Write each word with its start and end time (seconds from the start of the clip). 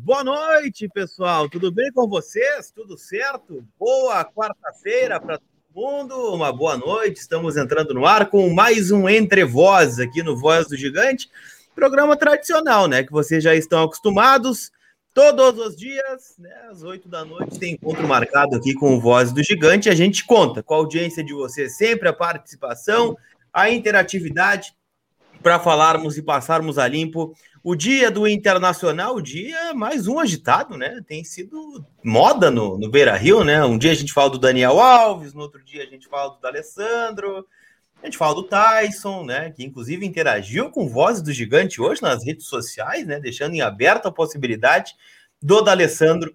Boa 0.00 0.24
noite, 0.24 0.88
pessoal. 0.88 1.46
Tudo 1.46 1.70
bem 1.70 1.92
com 1.92 2.08
vocês? 2.08 2.70
Tudo 2.74 2.96
certo? 2.96 3.62
Boa 3.78 4.24
quarta-feira 4.24 5.20
para 5.20 5.36
todo 5.36 5.44
mundo. 5.74 6.34
Uma 6.34 6.50
boa 6.50 6.78
noite. 6.78 7.20
Estamos 7.20 7.54
entrando 7.58 7.92
no 7.92 8.06
ar 8.06 8.30
com 8.30 8.48
mais 8.48 8.90
um 8.90 9.06
Entre 9.06 9.44
Vozes 9.44 9.98
aqui 9.98 10.22
no 10.22 10.38
Voz 10.38 10.68
do 10.68 10.76
Gigante. 10.76 11.28
Programa 11.74 12.16
tradicional, 12.16 12.86
né? 12.88 13.02
Que 13.02 13.12
vocês 13.12 13.44
já 13.44 13.54
estão 13.54 13.82
acostumados. 13.82 14.72
Todos 15.12 15.58
os 15.66 15.76
dias, 15.76 16.36
né, 16.38 16.68
às 16.70 16.82
oito 16.82 17.06
da 17.06 17.22
noite, 17.22 17.58
tem 17.58 17.74
encontro 17.74 18.08
marcado 18.08 18.56
aqui 18.56 18.72
com 18.72 18.96
o 18.96 19.00
Voz 19.00 19.32
do 19.32 19.42
Gigante. 19.42 19.90
A 19.90 19.94
gente 19.94 20.24
conta 20.24 20.62
com 20.62 20.72
a 20.72 20.78
audiência 20.78 21.22
de 21.22 21.34
vocês 21.34 21.76
sempre, 21.76 22.08
a 22.08 22.12
participação, 22.12 23.18
a 23.52 23.68
interatividade 23.68 24.72
para 25.42 25.58
falarmos 25.58 26.16
e 26.16 26.22
passarmos 26.22 26.78
a 26.78 26.86
limpo 26.86 27.34
o 27.62 27.74
dia 27.74 28.10
do 28.10 28.26
Internacional, 28.26 29.16
o 29.16 29.22
dia 29.22 29.74
mais 29.74 30.06
um 30.06 30.18
agitado, 30.18 30.76
né? 30.76 31.00
Tem 31.06 31.22
sido 31.22 31.84
moda 32.02 32.50
no, 32.50 32.78
no 32.78 32.90
Beira 32.90 33.16
Rio, 33.16 33.44
né? 33.44 33.62
Um 33.64 33.76
dia 33.76 33.90
a 33.90 33.94
gente 33.94 34.12
fala 34.12 34.30
do 34.30 34.38
Daniel 34.38 34.80
Alves, 34.80 35.34
no 35.34 35.42
outro 35.42 35.62
dia 35.62 35.82
a 35.82 35.86
gente 35.86 36.08
fala 36.08 36.38
do 36.40 36.46
Alessandro, 36.46 37.46
a 38.02 38.06
gente 38.06 38.16
fala 38.16 38.34
do 38.34 38.44
Tyson, 38.44 39.24
né? 39.24 39.50
Que 39.50 39.62
inclusive 39.62 40.06
interagiu 40.06 40.70
com 40.70 40.88
Vozes 40.88 41.22
do 41.22 41.32
Gigante 41.32 41.82
hoje 41.82 42.00
nas 42.00 42.24
redes 42.24 42.46
sociais, 42.46 43.06
né? 43.06 43.20
Deixando 43.20 43.54
em 43.54 43.60
aberto 43.60 44.06
a 44.06 44.12
possibilidade 44.12 44.94
do 45.42 45.60
D'Alessandro 45.60 46.34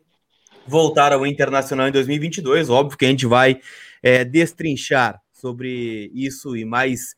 voltar 0.67 1.11
ao 1.11 1.25
Internacional 1.25 1.87
em 1.87 1.91
2022. 1.91 2.69
Óbvio 2.69 2.97
que 2.97 3.05
a 3.05 3.09
gente 3.09 3.25
vai 3.25 3.59
é, 4.01 4.23
destrinchar 4.23 5.19
sobre 5.33 6.11
isso 6.13 6.55
e 6.55 6.63
mais 6.65 7.15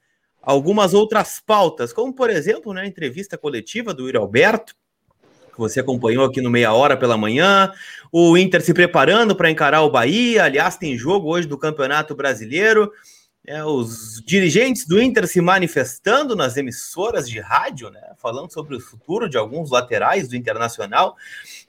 algumas 0.47 0.93
outras 0.93 1.41
pautas, 1.45 1.91
como 1.91 2.13
por 2.13 2.29
exemplo, 2.29 2.73
né, 2.73 2.83
a 2.83 2.87
entrevista 2.87 3.37
coletiva 3.37 3.93
do 3.93 4.05
Yuri 4.05 4.15
Alberto, 4.15 4.73
que 5.53 5.59
você 5.59 5.81
acompanhou 5.81 6.23
aqui 6.23 6.39
no 6.39 6.49
meia 6.49 6.71
hora 6.71 6.95
pela 6.95 7.17
manhã, 7.17 7.69
o 8.13 8.37
Inter 8.37 8.61
se 8.61 8.73
preparando 8.73 9.35
para 9.35 9.51
encarar 9.51 9.81
o 9.81 9.91
Bahia, 9.91 10.45
aliás, 10.45 10.77
tem 10.77 10.97
jogo 10.97 11.29
hoje 11.29 11.49
do 11.49 11.57
Campeonato 11.57 12.15
Brasileiro 12.15 12.89
é, 13.45 13.63
os 13.63 14.21
dirigentes 14.25 14.85
do 14.85 15.01
Inter 15.01 15.27
se 15.27 15.39
manifestando 15.39 16.35
nas 16.35 16.57
emissoras 16.57 17.29
de 17.29 17.39
rádio, 17.39 17.89
né, 17.89 18.01
falando 18.17 18.51
sobre 18.51 18.75
o 18.75 18.79
futuro 18.79 19.29
de 19.29 19.37
alguns 19.37 19.69
laterais 19.69 20.29
do 20.29 20.35
Internacional. 20.35 21.15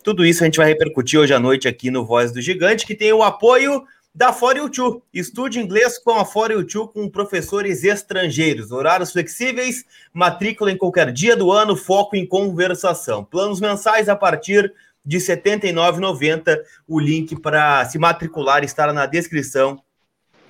Tudo 0.04 0.24
isso 0.24 0.42
a 0.42 0.46
gente 0.46 0.56
vai 0.56 0.68
repercutir 0.68 1.18
hoje 1.18 1.34
à 1.34 1.38
noite 1.38 1.66
aqui 1.66 1.90
no 1.90 2.04
Voz 2.04 2.32
do 2.32 2.40
Gigante, 2.40 2.86
que 2.86 2.94
tem 2.94 3.12
o 3.12 3.22
apoio 3.22 3.84
da 4.14 4.32
ForUTU. 4.32 5.02
Estude 5.12 5.60
inglês 5.60 5.98
com 5.98 6.12
a 6.12 6.24
ForUTU 6.24 6.88
com 6.88 7.08
professores 7.08 7.84
estrangeiros. 7.84 8.70
Horários 8.70 9.12
flexíveis, 9.12 9.84
matrícula 10.12 10.72
em 10.72 10.76
qualquer 10.76 11.12
dia 11.12 11.36
do 11.36 11.52
ano, 11.52 11.76
foco 11.76 12.16
em 12.16 12.26
conversação. 12.26 13.24
Planos 13.24 13.60
mensais 13.60 14.08
a 14.08 14.16
partir 14.16 14.72
de 15.04 15.18
R$ 15.18 15.24
79,90. 15.24 16.58
O 16.86 16.98
link 16.98 17.38
para 17.40 17.84
se 17.86 17.98
matricular 17.98 18.64
está 18.64 18.92
na 18.92 19.06
descrição 19.06 19.80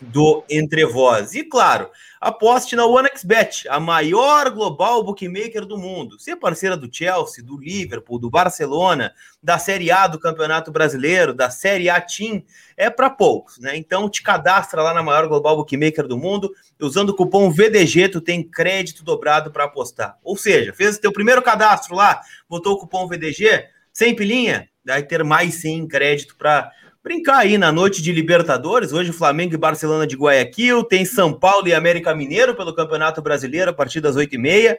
do 0.01 0.45
Entre 0.49 0.85
Voz. 0.85 1.35
E 1.35 1.43
claro, 1.43 1.91
aposte 2.21 2.77
na 2.77 2.87
OneXBet, 2.87 3.69
a 3.69 3.81
maior 3.81 4.51
global 4.51 5.03
bookmaker 5.03 5.65
do 5.65 5.77
mundo. 5.77 6.19
Ser 6.19 6.37
parceira 6.37 6.77
do 6.77 6.89
Chelsea, 6.91 7.45
do 7.45 7.57
Liverpool, 7.57 8.19
do 8.19 8.31
Barcelona, 8.31 9.13
da 9.43 9.59
Série 9.59 9.91
A 9.91 10.07
do 10.07 10.19
Campeonato 10.19 10.71
Brasileiro, 10.71 11.35
da 11.35 11.51
Série 11.51 11.91
A 11.91 12.01
Team, 12.01 12.43
é 12.77 12.89
para 12.91 13.11
poucos, 13.11 13.59
né? 13.59 13.77
Então 13.77 14.09
te 14.09 14.23
cadastra 14.23 14.83
lá 14.83 14.95
na 14.95 15.03
maior 15.03 15.27
global 15.27 15.57
bookmaker 15.57 16.07
do 16.07 16.17
mundo, 16.17 16.53
usando 16.81 17.11
o 17.11 17.15
cupom 17.17 17.51
VDG, 17.51 18.09
tu 18.09 18.21
tem 18.21 18.43
crédito 18.43 19.05
dobrado 19.05 19.51
para 19.51 19.65
apostar. 19.65 20.19
Ou 20.23 20.37
seja, 20.37 20.73
fez 20.73 20.97
o 20.97 21.01
teu 21.01 21.13
primeiro 21.13 21.43
cadastro 21.43 21.95
lá, 21.95 22.21
botou 22.49 22.75
o 22.75 22.79
cupom 22.79 23.07
VDG, 23.07 23.67
sem 23.93 24.15
pilinha, 24.15 24.69
vai 24.85 25.03
ter 25.03 25.25
mais 25.25 25.57
sim 25.57 25.87
crédito 25.87 26.37
para 26.37 26.71
brincar 27.03 27.39
aí 27.39 27.57
na 27.57 27.73
noite 27.73 28.03
de 28.03 28.13
Libertadores. 28.13 28.93
Hoje, 28.93 29.13
Flamengo 29.13 29.55
e 29.55 29.59
Barcelona 29.59 30.07
de 30.07 30.17
Guayaquil. 30.17 30.85
Tem 30.85 31.05
São 31.05 31.33
Paulo 31.33 31.69
e 31.69 31.75
América 31.75 32.15
Mineiro 32.15 32.55
pelo 32.55 32.75
Campeonato 32.75 33.23
Brasileiro 33.23 33.71
a 33.71 33.75
partir 33.75 34.01
das 34.01 34.17
8h30. 34.17 34.77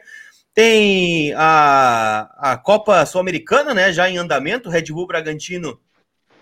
Tem 0.52 1.32
a, 1.34 2.52
a 2.52 2.56
Copa 2.56 3.04
Sul-Americana, 3.06 3.72
né? 3.72 3.92
Já 3.92 4.10
em 4.10 4.18
andamento, 4.18 4.68
Red 4.68 4.84
Bull 4.84 5.06
Bragantino 5.06 5.78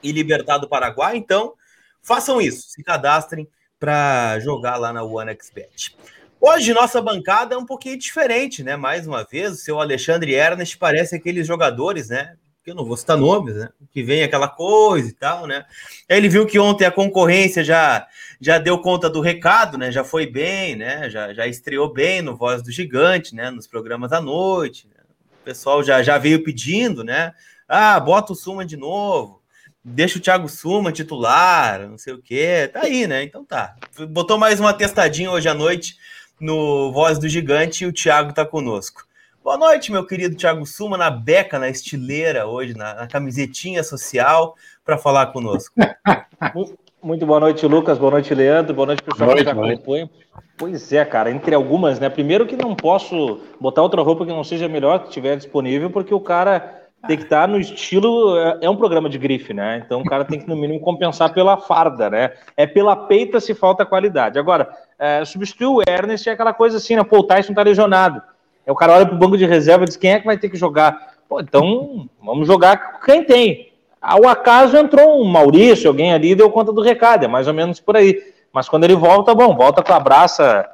e 0.02 0.12
Libertado 0.12 0.68
Paraguai. 0.68 1.16
Então, 1.16 1.54
façam 2.02 2.40
isso, 2.40 2.70
se 2.70 2.82
cadastrem 2.82 3.48
para 3.78 4.38
jogar 4.40 4.76
lá 4.76 4.92
na 4.92 5.04
OneXBet. 5.04 5.96
Hoje, 6.40 6.72
nossa 6.72 7.02
bancada 7.02 7.54
é 7.54 7.58
um 7.58 7.66
pouquinho 7.66 7.98
diferente, 7.98 8.62
né? 8.62 8.76
Mais 8.76 9.06
uma 9.06 9.24
vez, 9.24 9.52
o 9.52 9.56
seu 9.56 9.80
Alexandre 9.80 10.34
Ernest 10.34 10.78
parece 10.78 11.16
aqueles 11.16 11.46
jogadores, 11.46 12.08
né? 12.08 12.36
Eu 12.70 12.74
não 12.74 12.84
vou 12.84 12.96
citar 12.96 13.16
nomes, 13.16 13.56
né? 13.56 13.68
Que 13.92 14.02
vem 14.02 14.22
aquela 14.22 14.48
coisa 14.48 15.08
e 15.08 15.12
tal, 15.12 15.46
né? 15.46 15.64
Ele 16.08 16.28
viu 16.28 16.46
que 16.46 16.58
ontem 16.58 16.84
a 16.84 16.90
concorrência 16.90 17.64
já 17.64 18.06
já 18.40 18.58
deu 18.58 18.78
conta 18.78 19.10
do 19.10 19.20
recado, 19.20 19.76
né? 19.76 19.90
Já 19.90 20.04
foi 20.04 20.26
bem, 20.26 20.76
né? 20.76 21.10
Já, 21.10 21.34
já 21.34 21.46
estreou 21.46 21.92
bem 21.92 22.22
no 22.22 22.36
Voz 22.36 22.62
do 22.62 22.70
Gigante, 22.70 23.34
né? 23.34 23.50
Nos 23.50 23.66
programas 23.66 24.12
à 24.12 24.20
noite. 24.20 24.86
Né? 24.88 25.02
O 25.40 25.44
pessoal 25.44 25.82
já, 25.82 26.02
já 26.02 26.18
veio 26.18 26.44
pedindo, 26.44 27.02
né? 27.02 27.32
Ah, 27.68 27.98
bota 27.98 28.32
o 28.32 28.36
Suma 28.36 28.64
de 28.64 28.76
novo. 28.76 29.42
Deixa 29.84 30.18
o 30.18 30.20
Thiago 30.20 30.48
Suma 30.48 30.92
titular, 30.92 31.88
não 31.88 31.98
sei 31.98 32.12
o 32.12 32.22
quê. 32.22 32.70
Tá 32.72 32.82
aí, 32.82 33.06
né? 33.06 33.22
Então 33.22 33.44
tá. 33.44 33.74
Botou 34.10 34.38
mais 34.38 34.60
uma 34.60 34.72
testadinha 34.72 35.30
hoje 35.30 35.48
à 35.48 35.54
noite 35.54 35.96
no 36.40 36.92
Voz 36.92 37.18
do 37.18 37.28
Gigante 37.28 37.84
e 37.84 37.86
o 37.86 37.92
Thiago 37.92 38.32
tá 38.32 38.44
conosco. 38.44 39.06
Boa 39.48 39.56
noite, 39.56 39.91
meu 39.91 40.04
querido 40.04 40.36
Thiago 40.36 40.66
Suma, 40.66 40.98
na 40.98 41.10
beca, 41.10 41.59
na 41.59 41.70
estileira 41.70 42.47
hoje, 42.47 42.76
na, 42.76 42.92
na 42.92 43.06
camisetinha 43.06 43.82
social, 43.82 44.54
para 44.84 44.98
falar 44.98 45.28
conosco. 45.28 45.75
Muito 47.03 47.25
boa 47.25 47.41
noite, 47.41 47.66
Lucas. 47.66 47.97
Boa 47.97 48.10
noite, 48.10 48.34
Leandro. 48.34 48.75
Boa 48.75 48.88
noite, 48.88 49.03
pessoal 49.03 49.34
que 49.34 49.48
acompanha. 49.48 50.10
Pois 50.58 50.92
é, 50.92 51.03
cara, 51.03 51.31
entre 51.31 51.54
algumas, 51.54 51.98
né? 51.98 52.10
Primeiro 52.10 52.44
que 52.44 52.56
não 52.56 52.75
posso 52.75 53.41
botar 53.58 53.81
outra 53.81 54.03
roupa 54.03 54.26
que 54.26 54.32
não 54.32 54.44
seja 54.44 54.69
melhor 54.69 55.04
que 55.04 55.08
tiver 55.08 55.34
disponível, 55.34 55.88
porque 55.88 56.12
o 56.12 56.20
cara 56.20 56.82
tem 57.06 57.16
que 57.16 57.22
estar 57.22 57.48
no 57.48 57.58
estilo. 57.58 58.37
É, 58.37 58.58
é 58.60 58.69
um 58.69 58.76
programa 58.76 59.08
de 59.08 59.16
grife, 59.16 59.54
né? 59.54 59.82
Então 59.82 60.03
o 60.03 60.04
cara 60.04 60.26
tem 60.26 60.38
que, 60.38 60.47
no 60.47 60.56
mínimo, 60.56 60.78
compensar 60.78 61.32
pela 61.32 61.56
farda, 61.56 62.10
né? 62.10 62.32
É 62.54 62.66
pela 62.66 62.94
peita 62.94 63.41
se 63.41 63.54
falta 63.54 63.87
qualidade. 63.87 64.38
Agora, 64.38 64.69
é, 64.98 65.25
substituir 65.25 65.69
o 65.69 65.81
Ernest 65.88 66.28
é 66.28 66.32
aquela 66.32 66.53
coisa 66.53 66.76
assim, 66.76 66.97
né? 66.97 67.03
Pô, 67.03 67.20
o 67.20 67.25
Tyson 67.25 67.54
tá 67.54 67.62
lesionado. 67.62 68.20
Aí 68.69 68.73
o 68.73 68.76
cara 68.76 68.93
olha 68.93 69.06
pro 69.06 69.17
banco 69.17 69.38
de 69.38 69.47
reserva 69.47 69.85
e 69.85 69.87
diz: 69.87 69.97
quem 69.97 70.12
é 70.12 70.20
que 70.20 70.26
vai 70.26 70.37
ter 70.37 70.50
que 70.50 70.59
jogar? 70.59 71.15
Pô, 71.26 71.41
então 71.41 72.06
vamos 72.23 72.47
jogar 72.47 73.00
quem 73.00 73.25
tem. 73.25 73.73
Ao 74.00 74.29
acaso 74.29 74.76
entrou 74.76 75.23
um 75.23 75.25
Maurício, 75.25 75.88
alguém 75.88 76.12
ali 76.12 76.35
deu 76.35 76.50
conta 76.50 76.70
do 76.70 76.82
recado, 76.82 77.25
é 77.25 77.29
mais 77.29 77.49
ou 77.49 77.55
menos 77.55 77.81
por 77.81 77.97
aí. 77.97 78.20
Mas 78.53 78.69
quando 78.69 78.85
ele 78.85 78.94
volta, 78.94 79.35
bom, 79.35 79.56
volta 79.56 79.82
com 79.82 79.93
a 79.94 79.99
braça 79.99 80.69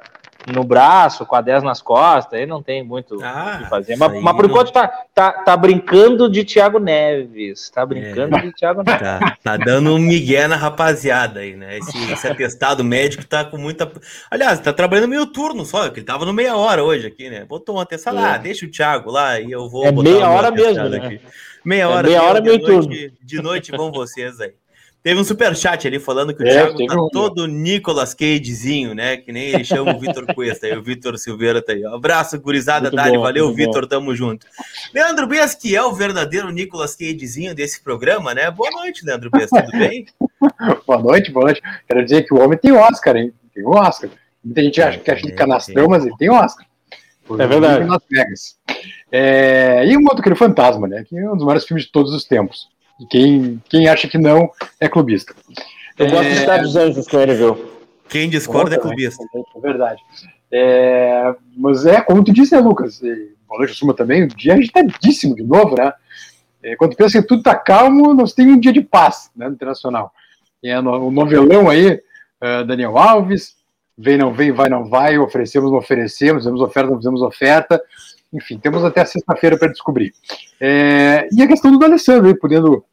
no 0.52 0.62
braço, 0.62 1.24
com 1.24 1.34
a 1.34 1.40
10 1.40 1.62
nas 1.62 1.80
costas, 1.80 2.38
aí 2.38 2.46
não 2.46 2.62
tem 2.62 2.82
muito 2.82 3.18
ah, 3.22 3.56
o 3.56 3.62
que 3.62 3.70
fazer. 3.70 3.96
Mas, 3.96 4.22
mas, 4.22 4.36
por 4.36 4.44
enquanto 4.44 4.72
tá, 4.72 4.88
tá, 5.14 5.32
tá 5.32 5.56
brincando 5.56 6.28
de 6.28 6.44
Thiago 6.44 6.78
Neves. 6.78 7.70
Tá 7.70 7.84
brincando 7.86 8.36
é, 8.36 8.42
de 8.42 8.52
Thiago 8.52 8.82
Neves. 8.86 9.00
Tá, 9.00 9.36
tá, 9.42 9.56
dando 9.56 9.94
um 9.94 9.98
migué 9.98 10.46
na 10.46 10.56
rapaziada 10.56 11.40
aí, 11.40 11.56
né? 11.56 11.78
Esse, 11.78 12.12
esse 12.12 12.26
atestado 12.26 12.84
médico 12.84 13.24
tá 13.24 13.44
com 13.44 13.56
muita. 13.56 13.90
Aliás, 14.30 14.60
tá 14.60 14.72
trabalhando 14.72 15.08
meio 15.08 15.26
turno 15.26 15.64
só, 15.64 15.88
que 15.88 16.00
ele 16.00 16.06
tava 16.06 16.26
no 16.26 16.32
meia 16.32 16.56
hora 16.56 16.84
hoje 16.84 17.06
aqui, 17.06 17.30
né? 17.30 17.44
Botou 17.44 17.76
um 17.76 17.80
atestado 17.80 18.16
lá, 18.16 18.32
é. 18.32 18.34
ah, 18.34 18.38
deixa 18.38 18.66
o 18.66 18.70
Thiago 18.70 19.10
lá 19.10 19.40
e 19.40 19.50
eu 19.50 19.68
vou. 19.68 19.86
É 19.86 19.92
meia 19.92 20.28
hora 20.28 20.50
mesmo, 20.50 20.88
né? 20.88 21.20
Meia 21.64 21.88
hora, 21.88 22.06
é 22.06 22.10
meia 22.10 22.22
hora, 22.22 22.40
meio 22.42 22.60
turno. 22.60 22.90
De 23.22 23.42
noite 23.42 23.72
vão 23.72 23.90
vocês 23.90 24.40
aí. 24.40 24.52
Teve 25.04 25.20
um 25.20 25.24
super 25.24 25.54
chat 25.54 25.86
ali 25.86 26.00
falando 26.00 26.34
que 26.34 26.42
o 26.42 26.46
é, 26.46 26.50
Thiago 26.50 26.86
tá 26.86 26.94
um... 26.94 27.10
todo 27.10 27.46
Nicolas 27.46 28.14
Cagezinho, 28.14 28.94
né? 28.94 29.18
Que 29.18 29.32
nem 29.32 29.50
ele 29.50 29.62
chama 29.62 29.94
o 29.94 30.00
Vitor 30.00 30.24
Cuesta. 30.34 30.66
e 30.66 30.74
o 30.74 30.82
Vitor 30.82 31.18
Silveira 31.18 31.60
tá 31.60 31.74
aí. 31.74 31.84
Um 31.84 31.94
abraço, 31.94 32.40
gurizada, 32.40 32.90
Dali. 32.90 33.18
Valeu, 33.18 33.52
Vitor. 33.52 33.86
Tamo 33.86 34.16
junto. 34.16 34.46
Leandro 34.94 35.26
Bias, 35.26 35.54
que 35.54 35.76
é 35.76 35.82
o 35.82 35.92
verdadeiro 35.92 36.50
Nicolas 36.50 36.96
Cagezinho 36.96 37.54
desse 37.54 37.82
programa, 37.82 38.32
né? 38.32 38.50
Boa 38.50 38.70
noite, 38.70 39.04
Leandro 39.04 39.30
Bias. 39.30 39.50
Tudo 39.50 39.72
bem? 39.72 40.06
boa 40.86 40.98
noite, 40.98 41.30
boa 41.30 41.44
noite. 41.44 41.60
Quero 41.86 42.02
dizer 42.02 42.22
que 42.22 42.32
o 42.32 42.42
homem 42.42 42.56
tem 42.56 42.72
Oscar, 42.72 43.14
hein? 43.14 43.30
Tem 43.54 43.62
um 43.62 43.72
Oscar. 43.76 44.08
Muita 44.42 44.62
gente 44.62 44.80
acha 44.80 44.98
que 44.98 45.10
é 45.10 45.14
de 45.16 45.32
canastrão, 45.32 45.86
mas 45.86 46.06
ele 46.06 46.16
tem 46.16 46.30
Oscar. 46.30 46.66
é 47.38 47.46
verdade. 47.46 47.84
Nas 47.84 48.02
Vegas. 48.10 48.56
É... 49.12 49.84
E 49.86 49.98
um 49.98 50.02
outro, 50.04 50.20
aquele 50.20 50.34
fantasma, 50.34 50.88
né? 50.88 51.04
Que 51.06 51.18
é 51.18 51.30
um 51.30 51.36
dos 51.36 51.44
maiores 51.44 51.66
filmes 51.66 51.84
de 51.84 51.92
todos 51.92 52.14
os 52.14 52.24
tempos. 52.24 52.72
E 53.00 53.06
quem, 53.06 53.62
quem 53.68 53.88
acha 53.88 54.08
que 54.08 54.18
não 54.18 54.50
é 54.80 54.88
clubista. 54.88 55.34
Eu 55.98 56.10
gosto 56.10 56.28
de 56.28 56.36
Estados 56.36 56.72
dos 56.72 56.76
Anjos 56.76 57.12
ele, 57.12 57.34
viu? 57.34 57.74
Quem 58.08 58.28
discorda 58.28 58.76
é 58.76 58.78
clubista. 58.78 59.22
É 59.56 59.60
verdade. 59.60 60.00
É, 60.50 61.34
mas 61.56 61.84
é, 61.84 62.00
como 62.00 62.22
tu 62.22 62.32
disse, 62.32 62.54
né, 62.54 62.60
Lucas? 62.60 63.00
Boa 63.00 63.58
noite, 63.58 63.74
Suma 63.74 63.94
também. 63.94 64.24
O 64.24 64.28
dia 64.28 64.52
é 64.52 64.56
agitadíssimo 64.56 65.34
de 65.34 65.42
novo, 65.42 65.74
né? 65.76 65.92
É, 66.62 66.76
quando 66.76 66.96
pensa 66.96 67.20
que 67.20 67.28
tudo 67.28 67.42
tá 67.42 67.54
calmo, 67.54 68.14
nós 68.14 68.32
temos 68.32 68.54
um 68.54 68.60
dia 68.60 68.72
de 68.72 68.80
paz 68.80 69.30
né, 69.36 69.46
no 69.48 69.54
Internacional. 69.54 70.12
É, 70.62 70.78
o 70.78 71.10
novelão 71.10 71.68
aí, 71.68 71.92
uh, 71.92 72.64
Daniel 72.66 72.96
Alves, 72.96 73.54
vem, 73.98 74.16
não 74.16 74.32
vem, 74.32 74.50
vai, 74.50 74.70
não 74.70 74.88
vai, 74.88 75.18
oferecemos, 75.18 75.70
não 75.70 75.78
oferecemos, 75.78 76.44
fizemos 76.44 76.62
oferta, 76.62 76.90
não 76.90 76.96
fizemos 76.96 77.20
oferta. 77.20 77.82
Enfim, 78.34 78.58
temos 78.58 78.84
até 78.84 79.04
sexta-feira 79.04 79.56
para 79.56 79.68
descobrir. 79.68 80.12
É, 80.60 81.28
e 81.32 81.42
a 81.42 81.46
questão 81.46 81.76
do 81.76 81.84
Alessandro, 81.84 82.36
podendo 82.38 82.84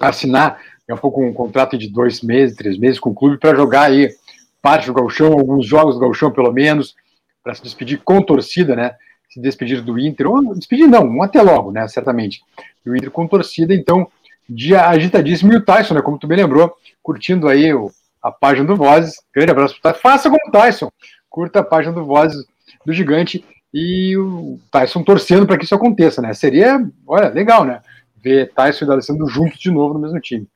assinar 0.00 0.60
é 0.90 0.94
um 0.94 0.98
pouco 0.98 1.24
um 1.24 1.32
contrato 1.32 1.78
de 1.78 1.88
dois 1.88 2.20
meses, 2.20 2.56
três 2.56 2.76
meses 2.76 2.98
com 2.98 3.10
o 3.10 3.14
clube 3.14 3.38
para 3.38 3.54
jogar 3.54 3.82
aí 3.82 4.10
parte 4.60 4.86
do 4.86 4.94
Galchão, 4.94 5.32
alguns 5.32 5.64
jogos 5.64 5.94
do 5.94 6.00
Galchão 6.00 6.32
pelo 6.32 6.52
menos, 6.52 6.96
para 7.44 7.54
se 7.54 7.62
despedir 7.62 8.00
com 8.02 8.20
torcida, 8.20 8.74
né? 8.74 8.94
Se 9.28 9.40
despedir 9.40 9.82
do 9.82 9.98
Inter, 9.98 10.28
ou 10.28 10.54
despedir 10.54 10.88
não, 10.88 11.04
um 11.06 11.22
até 11.22 11.40
logo, 11.40 11.70
né? 11.70 11.86
Certamente. 11.86 12.42
Do 12.84 12.96
Inter 12.96 13.10
com 13.10 13.26
torcida, 13.28 13.72
então, 13.72 14.08
dia 14.48 14.88
agitadíssimo. 14.88 15.52
E 15.52 15.56
o 15.56 15.64
Tyson, 15.64 15.94
né? 15.94 16.02
Como 16.02 16.18
tu 16.18 16.26
bem 16.26 16.38
lembrou, 16.38 16.74
curtindo 17.00 17.48
aí 17.48 17.72
o, 17.72 17.90
a 18.20 18.32
página 18.32 18.66
do 18.66 18.74
Vozes. 18.74 19.14
Grande 19.32 19.52
abraço 19.52 19.80
para 19.80 19.92
Tyson. 19.92 20.02
Faça 20.02 20.28
como 20.28 20.48
o 20.48 20.50
Tyson. 20.50 20.90
Curta 21.28 21.60
a 21.60 21.64
página 21.64 21.94
do 21.94 22.04
Vozes 22.04 22.44
do 22.84 22.92
Gigante 22.92 23.44
e 23.72 24.16
o 24.16 24.58
Tyson 24.70 25.02
torcendo 25.02 25.46
para 25.46 25.56
que 25.56 25.64
isso 25.64 25.74
aconteça, 25.74 26.20
né? 26.20 26.34
Seria, 26.34 26.84
olha, 27.06 27.28
legal, 27.28 27.64
né? 27.64 27.80
Ver 28.22 28.52
Tyson 28.52 28.84
e 28.84 28.88
o 28.88 28.92
Alessandro 28.92 29.26
juntos 29.28 29.58
de 29.58 29.70
novo 29.70 29.94
no 29.94 30.00
mesmo 30.00 30.20
time. 30.20 30.46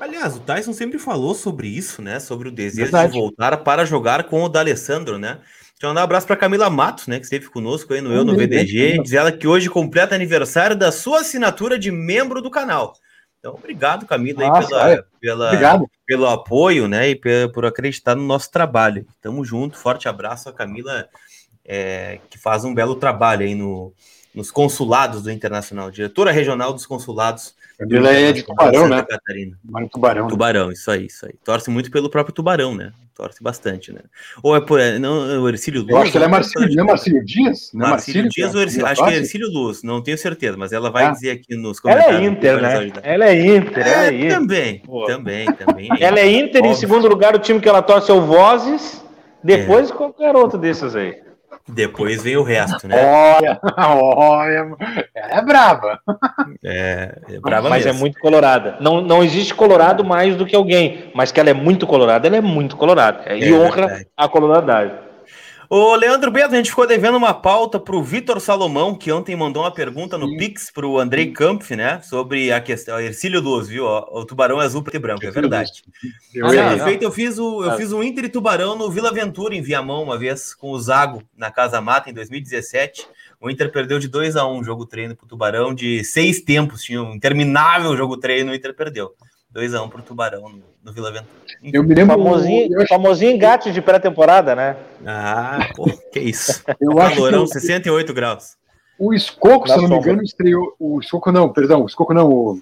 Aliás, 0.00 0.36
o 0.36 0.40
Tyson 0.40 0.72
sempre 0.72 0.98
falou 0.98 1.34
sobre 1.34 1.68
isso, 1.68 2.02
né? 2.02 2.18
Sobre 2.18 2.48
o 2.48 2.52
desejo 2.52 2.90
Verdade. 2.90 3.12
de 3.12 3.18
voltar 3.18 3.56
para 3.58 3.84
jogar 3.84 4.24
com 4.24 4.42
o 4.42 4.48
D'Alessandro, 4.48 5.18
né? 5.18 5.38
Deixa 5.82 5.84
eu 5.84 5.88
mandar 5.88 6.02
um 6.02 6.04
abraço 6.04 6.26
para 6.26 6.36
Camila 6.36 6.68
Matos, 6.70 7.06
né? 7.06 7.18
Que 7.18 7.24
esteve 7.24 7.48
conosco 7.48 7.92
aí 7.92 8.00
no 8.00 8.12
Eu 8.12 8.24
no 8.24 8.36
VDG. 8.36 9.00
Diz 9.02 9.12
ela 9.12 9.32
que 9.32 9.46
hoje 9.46 9.68
completa 9.68 10.14
aniversário 10.14 10.76
da 10.76 10.92
sua 10.92 11.20
assinatura 11.20 11.78
de 11.78 11.90
membro 11.90 12.40
do 12.40 12.50
canal. 12.50 12.94
Então, 13.38 13.54
obrigado, 13.54 14.06
Camila, 14.06 14.46
Nossa, 14.46 14.84
aí 14.84 15.02
pela, 15.20 15.50
pela 15.50 15.82
pelo 16.06 16.28
apoio, 16.28 16.86
né? 16.86 17.10
E 17.10 17.20
por 17.52 17.64
acreditar 17.64 18.14
no 18.14 18.22
nosso 18.22 18.50
trabalho. 18.50 19.04
Tamo 19.20 19.44
junto, 19.44 19.76
forte 19.76 20.08
abraço 20.08 20.48
a 20.48 20.52
Camila, 20.52 21.08
é, 21.64 22.18
que 22.28 22.38
faz 22.38 22.64
um 22.64 22.74
belo 22.74 22.96
trabalho 22.96 23.44
aí 23.44 23.54
no, 23.54 23.92
nos 24.34 24.50
consulados 24.50 25.22
do 25.22 25.30
Internacional, 25.30 25.90
diretora 25.90 26.32
regional 26.32 26.72
dos 26.72 26.86
consulados. 26.86 27.54
Ele 27.78 28.06
é 28.06 28.32
de 28.32 28.42
Tubarão, 28.42 28.88
né? 28.88 29.02
Catarina. 29.02 29.58
Mas 29.64 29.88
tubarão. 29.90 30.24
Né? 30.24 30.30
Tubarão, 30.30 30.66
né? 30.68 30.72
isso 30.72 30.90
aí, 30.90 31.06
isso 31.06 31.26
aí. 31.26 31.34
Torce 31.44 31.68
muito 31.70 31.90
pelo 31.90 32.08
próprio 32.08 32.34
Tubarão, 32.34 32.74
né? 32.74 32.92
Torce 33.14 33.42
bastante, 33.42 33.92
né? 33.92 34.00
Ou 34.42 34.56
é 34.56 34.60
por. 34.60 34.80
Não, 35.00 35.42
o 35.42 35.48
Ercílio 35.48 35.82
Luz. 35.82 35.90
Eu 35.90 35.98
acho 35.98 36.12
que 36.12 36.18
ele 36.18 36.24
é 36.24 36.28
Marcílio, 36.28 36.74
não 36.74 36.84
é 36.84 36.86
Marcílio 36.86 37.24
Dias? 37.24 37.70
Não 37.74 37.86
é 37.86 37.90
Marcílio, 37.90 38.28
Dias 38.28 38.54
ou 38.54 38.62
Ercílio, 38.62 38.86
Acho 38.86 39.04
que 39.04 39.10
é 39.10 39.16
Ercílio 39.16 39.48
Luz, 39.50 39.82
não 39.82 40.02
tenho 40.02 40.16
certeza, 40.16 40.56
mas 40.56 40.72
ela 40.72 40.90
vai 40.90 41.06
ah. 41.06 41.10
dizer 41.10 41.30
aqui 41.32 41.56
nos 41.56 41.78
comentários. 41.78 42.14
Ela 42.14 42.24
é 42.24 42.26
Inter, 42.26 42.62
né? 42.62 42.92
Ela 43.02 43.26
é 43.26 43.46
Inter, 43.56 43.86
ela 43.86 44.04
é, 44.04 44.08
é 44.08 44.14
Inter. 44.14 44.38
Também, 44.38 44.78
Pô. 44.78 45.04
também, 45.04 45.52
também. 45.52 45.88
É 45.98 46.04
ela 46.04 46.20
é 46.20 46.30
Inter, 46.30 46.62
Óbvio. 46.62 46.72
em 46.72 46.74
segundo 46.74 47.08
lugar, 47.08 47.34
o 47.34 47.38
time 47.38 47.60
que 47.60 47.68
ela 47.68 47.82
torce 47.82 48.10
é 48.10 48.14
o 48.14 48.22
Vozes, 48.22 49.04
depois 49.44 49.90
é. 49.90 49.94
qualquer 49.94 50.34
outro 50.34 50.58
desses 50.58 50.94
aí. 50.94 51.20
Depois 51.68 52.22
vem 52.22 52.36
o 52.36 52.42
resto, 52.42 52.88
né? 52.88 52.96
Olha, 53.04 53.60
olha, 53.78 54.76
é 55.14 55.40
brava. 55.42 56.00
É, 56.64 57.18
é 57.28 57.40
brava 57.40 57.68
Mas 57.68 57.84
é 57.84 57.86
mesmo. 57.86 57.98
é 57.98 58.00
muito 58.00 58.18
colorada. 58.18 58.76
Não, 58.80 59.00
não 59.00 59.22
existe 59.22 59.54
colorado 59.54 60.04
mais 60.04 60.36
do 60.36 60.44
que 60.44 60.56
alguém, 60.56 61.10
mas 61.14 61.30
que 61.30 61.38
ela 61.38 61.50
é 61.50 61.54
muito 61.54 61.86
colorada, 61.86 62.26
ela 62.26 62.36
é 62.36 62.40
muito 62.40 62.76
colorada. 62.76 63.22
É, 63.26 63.38
e 63.38 63.52
honra 63.54 63.86
verdade. 63.86 64.06
a 64.16 64.28
coloradade. 64.28 64.92
Ô, 65.74 65.96
Leandro 65.96 66.30
Beto, 66.30 66.52
a 66.52 66.56
gente 66.58 66.68
ficou 66.68 66.86
devendo 66.86 67.16
uma 67.16 67.32
pauta 67.32 67.80
para 67.80 67.96
o 67.96 68.02
Vitor 68.02 68.38
Salomão, 68.42 68.94
que 68.94 69.10
ontem 69.10 69.34
mandou 69.34 69.62
uma 69.62 69.70
pergunta 69.70 70.18
no 70.18 70.28
Sim. 70.28 70.36
Pix 70.36 70.70
para 70.70 70.86
o 70.86 70.98
Andrei 70.98 71.32
Kampf, 71.32 71.74
né? 71.74 71.98
Sobre 72.02 72.52
a 72.52 72.60
questão. 72.60 73.00
Ercílio 73.00 73.40
Luz, 73.40 73.68
viu? 73.68 73.86
O 73.86 74.22
tubarão 74.26 74.60
é 74.60 74.66
azul, 74.66 74.82
preto 74.82 74.96
e 74.96 74.98
branco, 74.98 75.24
é 75.24 75.30
verdade. 75.30 75.82
Eu, 76.34 76.46
ah, 76.46 76.76
não, 76.76 76.84
feito, 76.84 77.02
eu 77.02 77.10
fiz 77.10 77.38
o, 77.38 77.64
eu 77.64 77.70
ah. 77.70 77.76
fiz 77.78 77.90
um 77.90 78.02
Inter 78.02 78.26
e 78.26 78.28
Tubarão 78.28 78.76
no 78.76 78.90
Vila 78.90 79.08
Aventura, 79.08 79.54
em 79.54 79.62
Viamão, 79.62 80.02
uma 80.02 80.18
vez, 80.18 80.52
com 80.54 80.72
o 80.72 80.78
Zago, 80.78 81.22
na 81.34 81.50
Casa 81.50 81.80
Mata, 81.80 82.10
em 82.10 82.12
2017. 82.12 83.08
O 83.40 83.48
Inter 83.48 83.72
perdeu 83.72 83.98
de 83.98 84.08
2 84.08 84.36
a 84.36 84.46
1 84.46 84.58
um 84.58 84.62
jogo 84.62 84.84
treino 84.84 85.16
para 85.16 85.24
o 85.24 85.28
Tubarão, 85.28 85.74
de 85.74 86.04
seis 86.04 86.42
tempos. 86.42 86.82
Tinha 86.82 87.02
um 87.02 87.14
interminável 87.14 87.96
jogo 87.96 88.18
treino, 88.18 88.52
o 88.52 88.54
Inter 88.54 88.74
perdeu. 88.74 89.14
2x1 89.54 89.86
um 89.86 89.88
pro 89.88 90.02
Tubarão 90.02 90.50
no, 90.50 90.71
no 90.84 90.92
Vila 90.92 91.12
Ventura. 91.12 91.30
Eu 91.62 91.82
me 91.82 91.94
lembro. 91.94 92.16
Famosinho, 92.16 92.80
eu 92.80 92.86
famosinho 92.86 93.32
engate 93.32 93.72
de 93.72 93.80
pré-temporada, 93.80 94.54
né? 94.54 94.76
Ah, 95.06 95.68
pô, 95.76 95.84
que 96.12 96.20
isso. 96.20 96.62
eu 96.80 96.96
Calorão, 96.96 97.44
acho 97.44 97.52
que 97.52 97.60
68 97.60 98.12
graus. 98.12 98.56
O 98.98 99.14
Escoco, 99.14 99.68
se 99.68 99.74
eu 99.74 99.82
não 99.82 99.88
me 99.88 99.96
engano, 99.96 100.22
estreou. 100.22 100.74
O 100.78 101.00
Escoco 101.00 101.32
não, 101.32 101.48
perdão, 101.48 101.82
o 101.82 101.86
Escoco 101.86 102.12
não, 102.12 102.28
o, 102.28 102.60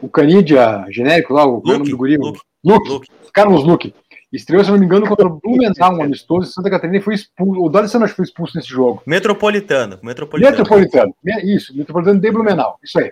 o 0.00 0.08
Canidia 0.08 0.84
genérico 0.90 1.34
lá, 1.34 1.46
o 1.46 1.62
nome 1.62 1.90
do 1.90 1.96
guri. 1.96 2.16
Luke, 2.16 2.40
Luke, 2.64 2.88
Luke. 2.88 3.08
Carlos 3.32 3.64
Luke. 3.64 3.94
Estreou, 4.30 4.62
se 4.62 4.70
não 4.70 4.78
me 4.78 4.84
engano, 4.84 5.06
contra 5.08 5.26
o 5.26 5.40
Blumenau, 5.40 5.96
um 5.96 6.02
amistoso, 6.02 6.52
Santa 6.52 6.68
Catarina, 6.68 6.98
e 6.98 7.00
foi 7.00 7.14
expulso. 7.14 7.62
O 7.62 7.70
D'Alessandro 7.70 8.04
acho 8.04 8.12
que 8.12 8.16
foi 8.16 8.24
expulso 8.26 8.56
nesse 8.56 8.68
jogo. 8.68 9.02
Metropolitano. 9.06 9.98
Metropolitano. 10.02 10.56
Metropolitano. 10.58 11.14
Isso, 11.42 11.74
Metropolitano 11.74 12.20
de 12.20 12.30
Blumenau. 12.30 12.78
Isso 12.84 12.98
aí. 12.98 13.10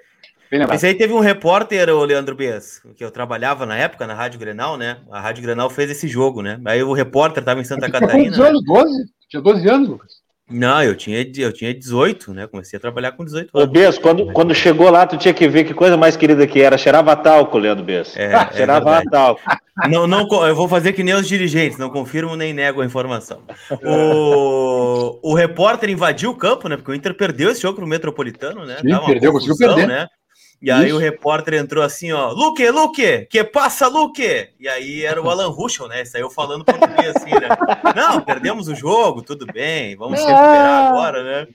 Mas 0.68 0.84
aí 0.84 0.94
teve 0.94 1.12
um 1.12 1.20
repórter, 1.20 1.88
o 1.88 2.04
Leandro 2.04 2.34
Bias, 2.34 2.80
que 2.96 3.04
eu 3.04 3.10
trabalhava 3.10 3.66
na 3.66 3.76
época 3.76 4.06
na 4.06 4.14
Rádio 4.14 4.38
Grenal, 4.38 4.76
né? 4.76 4.98
A 5.10 5.20
Rádio 5.20 5.42
Grenal 5.42 5.68
fez 5.70 5.90
esse 5.90 6.06
jogo, 6.08 6.42
né? 6.42 6.60
Aí 6.64 6.82
o 6.82 6.92
repórter 6.92 7.42
estava 7.42 7.60
em 7.60 7.64
Santa 7.64 7.90
Catarina. 7.90 8.24
Quantos 8.24 8.40
anos? 8.40 8.64
12? 8.64 9.04
Tinha 9.28 9.42
12 9.42 9.68
anos, 9.68 9.88
Lucas? 9.88 10.26
Não, 10.48 10.80
eu 10.80 10.94
tinha, 10.94 11.28
eu 11.38 11.52
tinha 11.52 11.74
18, 11.74 12.32
né? 12.32 12.46
Comecei 12.46 12.76
a 12.76 12.80
trabalhar 12.80 13.10
com 13.12 13.24
18 13.24 13.50
anos. 13.52 13.68
Ô, 13.68 13.70
Bias, 13.70 13.98
quando, 13.98 14.32
quando 14.32 14.54
chegou 14.54 14.88
lá, 14.90 15.04
tu 15.04 15.16
tinha 15.16 15.34
que 15.34 15.48
ver 15.48 15.64
que 15.64 15.74
coisa 15.74 15.96
mais 15.96 16.16
querida 16.16 16.46
que 16.46 16.60
era. 16.60 16.78
Cheirava 16.78 17.16
talco, 17.16 17.58
Leandro 17.58 17.84
Bias. 17.84 18.16
É, 18.16 18.30
é 18.32 18.52
Cheirava 18.52 18.98
é 18.98 19.02
talco. 19.10 19.40
Não, 19.90 20.06
não, 20.06 20.28
eu 20.46 20.54
vou 20.54 20.68
fazer 20.68 20.92
que 20.92 21.02
nem 21.02 21.14
os 21.14 21.26
dirigentes, 21.26 21.78
não 21.78 21.90
confirmo 21.90 22.36
nem 22.36 22.54
nego 22.54 22.80
a 22.80 22.86
informação. 22.86 23.42
O, 23.84 25.18
o 25.20 25.34
repórter 25.34 25.90
invadiu 25.90 26.30
o 26.30 26.36
campo, 26.36 26.68
né? 26.68 26.76
Porque 26.76 26.92
o 26.92 26.94
Inter 26.94 27.14
perdeu 27.14 27.50
esse 27.50 27.60
jogo 27.60 27.76
pro 27.76 27.86
Metropolitano, 27.86 28.64
né? 28.64 28.76
Sim, 28.80 28.96
perdeu, 29.04 29.32
conseguiu 29.32 29.56
perder. 29.56 29.88
Né? 29.88 30.06
E 30.60 30.70
aí 30.70 30.86
Isso. 30.86 30.96
o 30.96 30.98
repórter 30.98 31.54
entrou 31.54 31.84
assim, 31.84 32.12
ó, 32.12 32.32
Luque, 32.32 32.68
Luque, 32.70 33.26
que 33.30 33.44
passa, 33.44 33.88
Luque? 33.88 34.48
E 34.58 34.66
aí 34.66 35.04
era 35.04 35.20
o 35.20 35.28
Alan 35.30 35.48
Ruschel, 35.48 35.86
né? 35.86 36.04
Saiu 36.04 36.30
falando 36.30 36.64
português 36.64 37.14
assim, 37.14 37.30
né? 37.30 37.48
Não, 37.94 38.20
perdemos 38.22 38.66
o 38.66 38.74
jogo, 38.74 39.22
tudo 39.22 39.46
bem, 39.46 39.96
vamos 39.96 40.18
se 40.18 40.26
recuperar 40.26 40.88
agora, 40.88 41.22
né? 41.22 41.46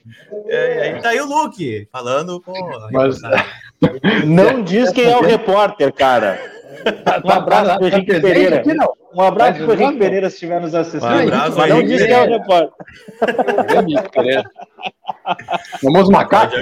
E 0.46 0.54
aí 0.54 1.02
tá 1.02 1.10
aí 1.10 1.20
o 1.20 1.26
Luque, 1.26 1.88
falando 1.90 2.40
com... 2.40 2.52
Mas... 2.92 3.20
Não 4.24 4.62
diz 4.62 4.90
quem 4.92 5.10
é 5.10 5.16
o 5.16 5.22
repórter, 5.22 5.92
cara. 5.92 6.40
Um 7.24 7.30
abraço 7.30 7.78
pro 7.78 7.88
Henrique 7.88 8.20
Pereira. 8.20 8.62
Um 9.14 9.20
abraço 9.20 9.64
pro 9.64 9.74
Henrique 9.74 9.98
Pereira 9.98 10.30
se 10.30 10.36
estiver 10.36 10.60
nos 10.60 10.74
assistindo. 10.74 11.12
Um 11.12 11.22
abraço, 11.22 11.66
não 11.66 11.82
diz 11.82 12.02
quem 12.02 12.12
é 12.12 12.22
o 12.22 12.28
repórter. 12.28 12.72
Vamos 15.82 16.08
macaco. 16.08 16.54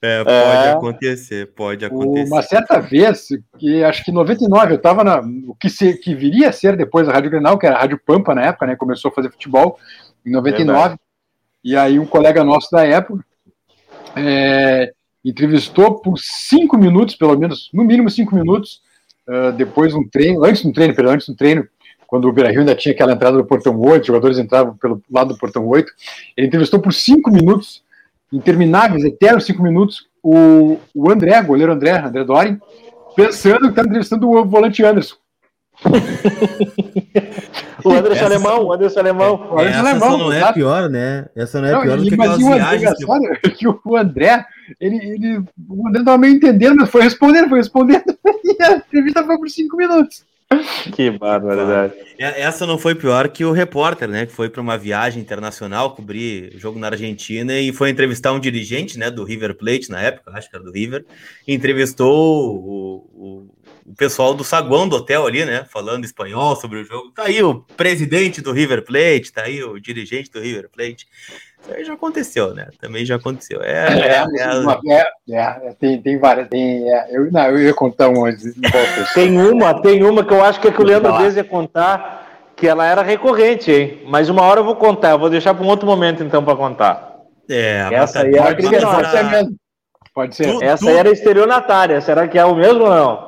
É, 0.00 0.22
pode 0.22 0.36
é, 0.36 0.70
acontecer, 0.70 1.46
pode 1.54 1.84
acontecer. 1.84 2.32
Uma 2.32 2.42
certa 2.42 2.78
vez, 2.78 3.28
que 3.58 3.82
acho 3.82 4.04
que 4.04 4.12
em 4.12 4.14
99, 4.14 4.72
eu 4.72 4.76
estava 4.76 5.02
na. 5.02 5.20
O 5.46 5.54
que, 5.54 5.68
se, 5.68 5.94
que 5.94 6.14
viria 6.14 6.50
a 6.50 6.52
ser 6.52 6.76
depois 6.76 7.08
a 7.08 7.12
Rádio 7.12 7.30
Grenal, 7.30 7.58
que 7.58 7.66
era 7.66 7.76
a 7.76 7.80
Rádio 7.80 8.00
Pampa 8.06 8.34
na 8.34 8.42
época, 8.42 8.66
né? 8.66 8.76
Começou 8.76 9.10
a 9.10 9.14
fazer 9.14 9.30
futebol 9.30 9.78
em 10.24 10.30
99. 10.30 10.96
E 11.64 11.76
aí 11.76 11.98
um 11.98 12.06
colega 12.06 12.44
nosso 12.44 12.70
da 12.70 12.86
época 12.86 13.24
é, 14.14 14.92
entrevistou 15.24 16.00
por 16.00 16.16
cinco 16.18 16.76
minutos, 16.78 17.16
pelo 17.16 17.36
menos, 17.36 17.68
no 17.72 17.84
mínimo 17.84 18.08
cinco 18.08 18.34
minutos, 18.34 18.80
uh, 19.28 19.52
depois 19.52 19.94
um 19.94 20.06
treino, 20.08 20.44
antes 20.44 20.64
do 20.64 20.72
treino, 20.72 20.94
perdão, 20.94 21.14
antes 21.14 21.28
do 21.28 21.34
treino, 21.34 21.66
quando 22.06 22.26
o 22.26 22.32
Beira 22.32 22.50
Rio 22.50 22.60
ainda 22.60 22.74
tinha 22.74 22.94
aquela 22.94 23.12
entrada 23.12 23.36
do 23.36 23.44
portão 23.44 23.78
8, 23.78 24.00
os 24.00 24.06
jogadores 24.06 24.38
entravam 24.38 24.76
pelo 24.76 25.02
lado 25.10 25.34
do 25.34 25.38
portão 25.38 25.66
8. 25.66 25.92
Ele 26.36 26.46
entrevistou 26.46 26.80
por 26.80 26.94
cinco 26.94 27.30
minutos 27.30 27.82
intermináveis, 28.32 29.04
eternos 29.04 29.44
cinco 29.44 29.62
minutos, 29.62 30.06
o, 30.22 30.78
o 30.94 31.10
André, 31.10 31.40
goleiro 31.42 31.72
André, 31.72 31.98
André 31.98 32.24
Dorin, 32.24 32.58
pensando 33.16 33.60
que 33.60 33.68
está 33.68 33.82
entrevistando 33.82 34.30
o 34.30 34.44
volante 34.44 34.84
Anderson. 34.84 35.16
o 37.84 37.90
Anderson 37.90 38.24
Alemão, 38.24 38.64
o 38.64 38.72
Anderson 38.72 39.00
Alemão. 39.00 39.34
É, 39.34 39.54
o 39.54 39.58
Anderson 39.58 39.68
essa 39.68 39.88
Alemão, 39.88 40.18
não 40.18 40.32
é 40.32 40.40
tá? 40.40 40.52
pior, 40.52 40.90
né? 40.90 41.26
Essa 41.36 41.60
não 41.60 41.68
é 41.68 41.72
não, 41.72 41.82
pior 41.82 41.98
do 41.98 42.04
que 42.04 42.14
aquelas 42.14 42.38
viagens. 42.38 42.94
Que... 43.42 43.50
que 43.50 43.68
o 43.68 43.96
André, 43.96 44.44
ele, 44.80 44.96
ele, 44.96 45.38
o 45.68 45.88
André 45.88 46.00
estava 46.00 46.18
meio 46.18 46.34
entendendo, 46.34 46.76
mas 46.76 46.90
foi 46.90 47.02
respondendo, 47.02 47.48
foi 47.48 47.58
respondendo, 47.58 48.04
e 48.44 48.62
a 48.62 48.76
entrevista 48.76 49.24
foi 49.24 49.38
por 49.38 49.48
cinco 49.48 49.76
minutos. 49.76 50.24
Que 50.94 51.10
barbaridade. 51.10 51.94
Essa 52.18 52.66
não 52.66 52.78
foi 52.78 52.94
pior 52.94 53.28
que 53.28 53.44
o 53.44 53.52
repórter, 53.52 54.08
né? 54.08 54.26
Que 54.26 54.32
foi 54.32 54.48
para 54.48 54.60
uma 54.60 54.78
viagem 54.78 55.20
internacional 55.20 55.94
cobrir 55.94 56.52
jogo 56.56 56.78
na 56.78 56.88
Argentina 56.88 57.58
e 57.58 57.72
foi 57.72 57.90
entrevistar 57.90 58.32
um 58.32 58.40
dirigente, 58.40 58.98
né? 58.98 59.10
Do 59.10 59.24
River 59.24 59.54
Plate 59.54 59.90
na 59.90 60.00
época, 60.00 60.32
acho 60.34 60.48
que 60.48 60.56
era 60.56 60.64
do 60.64 60.72
River. 60.72 61.04
Entrevistou 61.46 62.56
o, 62.56 62.96
o, 63.12 63.54
o 63.86 63.94
pessoal 63.94 64.34
do 64.34 64.42
saguão 64.42 64.88
do 64.88 64.96
hotel 64.96 65.26
ali, 65.26 65.44
né? 65.44 65.64
Falando 65.70 66.04
espanhol 66.04 66.56
sobre 66.56 66.80
o 66.80 66.84
jogo. 66.84 67.10
Tá 67.12 67.24
aí 67.24 67.42
o 67.42 67.60
presidente 67.76 68.40
do 68.40 68.52
River 68.52 68.84
Plate, 68.84 69.32
tá 69.32 69.42
aí 69.42 69.62
o 69.62 69.78
dirigente 69.78 70.30
do 70.30 70.40
River 70.40 70.68
Plate. 70.70 71.06
Aí 71.74 71.84
já 71.84 71.94
aconteceu, 71.94 72.54
né? 72.54 72.68
Também 72.80 73.04
já 73.04 73.16
aconteceu. 73.16 73.62
É, 73.62 73.86
é, 73.86 74.24
é, 74.38 75.04
é, 75.30 75.68
é 75.68 75.74
tem, 75.78 76.00
tem 76.00 76.18
várias. 76.18 76.48
Tem, 76.48 76.86
eu, 77.10 77.30
não, 77.30 77.42
eu 77.50 77.58
ia 77.58 77.74
contar 77.74 78.08
uma. 78.08 78.30
tem 79.14 79.38
uma, 79.40 79.80
tem 79.80 80.02
uma 80.02 80.24
que 80.24 80.32
eu 80.32 80.42
acho 80.42 80.60
que, 80.60 80.68
é 80.68 80.72
que 80.72 80.80
o 80.80 80.84
Leandro 80.84 81.16
Dez 81.18 81.36
ia 81.36 81.44
contar, 81.44 82.52
que 82.56 82.66
ela 82.66 82.86
era 82.86 83.02
recorrente, 83.02 83.70
hein? 83.70 84.02
Mas 84.06 84.28
uma 84.28 84.42
hora 84.42 84.60
eu 84.60 84.64
vou 84.64 84.76
contar, 84.76 85.10
eu 85.10 85.18
vou 85.18 85.30
deixar 85.30 85.54
para 85.54 85.64
um 85.64 85.68
outro 85.68 85.86
momento 85.86 86.22
então 86.22 86.44
para 86.44 86.56
contar. 86.56 87.18
É, 87.48 87.88
essa 87.92 88.22
aí 88.22 88.34
é 88.34 88.38
a 88.38 88.54
Pode 88.54 89.10
ser 89.10 89.24
mesmo. 89.24 89.56
Pode 90.14 90.34
ser. 90.34 90.52
Tu, 90.52 90.64
essa 90.64 90.84
tu... 90.84 90.90
era 90.90 91.10
estelionatária. 91.10 92.00
Será 92.00 92.26
que 92.26 92.38
é 92.38 92.44
o 92.44 92.54
mesmo 92.54 92.84
ou 92.84 92.90
não? 92.90 93.27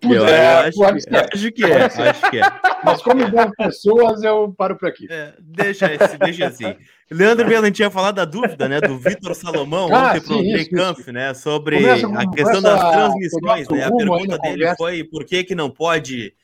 Eu, 0.00 0.26
é, 0.26 0.70
eu 0.76 0.84
acho, 0.84 1.06
que, 1.06 1.16
acho, 1.16 1.52
que 1.52 1.64
é, 1.64 1.82
acho 1.84 2.30
que 2.30 2.38
é. 2.38 2.42
Mas 2.84 3.02
como 3.02 3.20
envolve 3.20 3.52
pessoas, 3.56 4.22
eu 4.22 4.54
paro 4.56 4.76
por 4.76 4.88
aqui. 4.88 5.08
É, 5.10 5.34
deixa, 5.40 5.88
deixa 6.20 6.46
assim. 6.46 6.76
Leandro 7.10 7.48
Belo, 7.48 7.64
a 7.64 7.66
gente 7.66 7.80
ia 7.80 7.90
falar 7.90 8.12
da 8.12 8.24
dúvida, 8.24 8.68
né, 8.68 8.80
do 8.80 8.96
Vitor 8.98 9.34
Salomão, 9.34 9.88
ah, 9.92 10.10
ontem 10.10 10.20
para 10.20 10.34
o 10.34 10.38
André 10.38 10.64
Kampf, 10.66 11.10
né, 11.10 11.34
sobre 11.34 11.76
começa, 11.76 12.06
a 12.06 12.30
questão 12.30 12.62
das 12.62 12.80
transmissões, 12.80 13.68
né, 13.70 13.84
a 13.84 13.92
pergunta 13.92 14.38
dele 14.38 14.76
foi 14.76 15.02
por 15.02 15.24
que 15.24 15.42
que 15.42 15.54
não 15.54 15.70
pode 15.70 16.34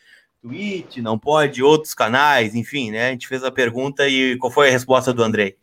Twitch, 0.40 0.96
não 0.99 1.18
pode 1.18 1.62
outros 1.62 1.92
canais, 1.92 2.54
enfim, 2.54 2.90
né, 2.90 3.08
a 3.08 3.11
gente 3.11 3.28
fez 3.28 3.44
a 3.44 3.50
pergunta 3.50 4.08
e 4.08 4.37
qual 4.38 4.50
foi 4.50 4.68
a 4.68 4.73
resposta 4.73 5.12
do 5.12 5.23
Andrei? 5.23 5.56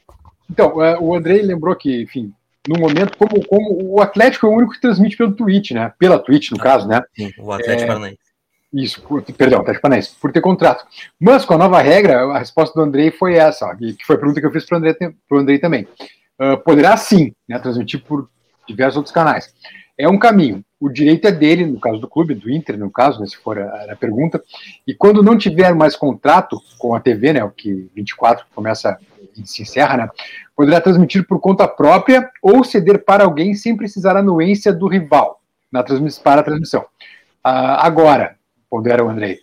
Então, 0.49 0.83
é, 0.83 0.99
o 0.99 1.15
Andrei 1.15 1.41
lembrou 1.41 1.75
que, 1.75 2.03
enfim, 2.03 2.31
no 2.67 2.79
momento, 2.79 3.17
como, 3.17 3.45
como 3.45 3.95
o 3.95 4.01
Atlético 4.01 4.45
é 4.45 4.49
o 4.49 4.53
único 4.53 4.73
que 4.73 4.81
transmite 4.81 5.17
pelo 5.17 5.33
Twitch, 5.33 5.71
né? 5.71 5.91
Pela 5.97 6.19
Twitch, 6.19 6.51
no 6.51 6.57
ah, 6.59 6.63
caso, 6.63 6.87
né? 6.87 7.01
Sim, 7.15 7.31
o 7.39 7.51
Atlético 7.51 7.83
é, 7.83 7.87
Paranaense. 7.87 8.19
Isso, 8.73 9.01
por, 9.01 9.21
perdão, 9.23 9.59
Atlético 9.59 9.81
Paranaense, 9.81 10.15
por 10.19 10.31
ter 10.31 10.41
contrato. 10.41 10.85
Mas 11.19 11.43
com 11.43 11.55
a 11.55 11.57
nova 11.57 11.81
regra, 11.81 12.21
a 12.23 12.37
resposta 12.37 12.73
do 12.73 12.85
Andrei 12.85 13.11
foi 13.11 13.35
essa, 13.35 13.65
ó, 13.65 13.75
que 13.75 14.05
foi 14.05 14.15
a 14.15 14.19
pergunta 14.19 14.39
que 14.39 14.45
eu 14.45 14.51
fiz 14.51 14.65
para 14.65 14.75
o 14.75 14.77
Andrei, 14.77 14.95
Andrei 15.31 15.59
também. 15.59 15.87
Uh, 16.39 16.57
poderá 16.63 16.95
sim, 16.97 17.33
né, 17.47 17.59
transmitir 17.59 18.03
por 18.03 18.29
diversos 18.67 18.97
outros 18.97 19.13
canais. 19.13 19.53
É 19.97 20.07
um 20.07 20.17
caminho. 20.17 20.63
O 20.79 20.89
direito 20.89 21.27
é 21.27 21.31
dele, 21.31 21.65
no 21.65 21.79
caso 21.79 21.99
do 21.99 22.07
clube, 22.07 22.33
do 22.33 22.49
Inter, 22.49 22.77
no 22.77 22.89
caso, 22.89 23.19
né, 23.19 23.27
se 23.27 23.37
for 23.37 23.59
a, 23.59 23.91
a 23.91 23.95
pergunta. 23.95 24.41
E 24.87 24.93
quando 24.95 25.21
não 25.21 25.37
tiver 25.37 25.75
mais 25.75 25.95
contrato 25.95 26.59
com 26.79 26.95
a 26.95 26.99
TV, 26.99 27.33
né, 27.33 27.43
o 27.43 27.51
que 27.51 27.89
24 27.93 28.45
começa 28.55 28.97
se 29.45 29.61
encerra, 29.61 29.97
né, 29.97 30.09
poderá 30.61 30.79
transmitir 30.79 31.25
por 31.25 31.39
conta 31.39 31.67
própria 31.67 32.29
ou 32.39 32.63
ceder 32.63 33.03
para 33.03 33.23
alguém 33.23 33.55
sem 33.55 33.75
precisar 33.75 34.15
anuência 34.15 34.71
do 34.71 34.87
rival 34.87 35.41
na 35.71 35.83
para 36.23 36.41
a 36.41 36.43
transmissão. 36.43 36.85
Ah, 37.43 37.83
agora, 37.83 38.35
pondera 38.69 39.03
o 39.03 39.09
Andrei, 39.09 39.39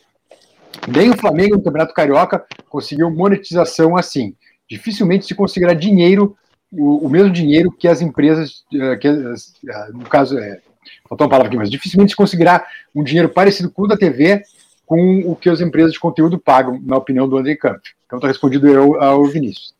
nem 0.86 1.10
o 1.10 1.16
Flamengo 1.16 1.56
no 1.56 1.62
Campeonato 1.62 1.92
Carioca 1.92 2.46
conseguiu 2.68 3.10
monetização 3.10 3.96
assim. 3.96 4.36
Dificilmente 4.70 5.26
se 5.26 5.34
conseguirá 5.34 5.74
dinheiro, 5.74 6.36
o, 6.70 7.04
o 7.04 7.10
mesmo 7.10 7.32
dinheiro 7.32 7.72
que 7.72 7.88
as 7.88 8.00
empresas, 8.00 8.62
eh, 8.72 8.96
que 8.98 9.08
as, 9.08 9.54
eh, 9.68 9.88
no 9.92 10.04
caso, 10.04 10.38
é, 10.38 10.60
faltou 11.08 11.24
uma 11.24 11.30
palavra 11.30 11.48
aqui, 11.48 11.56
mas 11.56 11.68
dificilmente 11.68 12.10
se 12.12 12.16
conseguirá 12.16 12.64
um 12.94 13.02
dinheiro 13.02 13.28
parecido 13.28 13.72
com 13.72 13.82
o 13.82 13.88
da 13.88 13.96
TV 13.96 14.44
com 14.86 15.18
o 15.26 15.34
que 15.34 15.50
as 15.50 15.60
empresas 15.60 15.92
de 15.92 15.98
conteúdo 15.98 16.38
pagam, 16.38 16.80
na 16.84 16.96
opinião 16.96 17.28
do 17.28 17.36
André 17.36 17.56
Camp. 17.56 17.80
Então 18.06 18.18
está 18.18 18.28
respondido 18.28 18.68
eu 18.68 19.02
ao 19.02 19.24
Vinícius. 19.24 19.76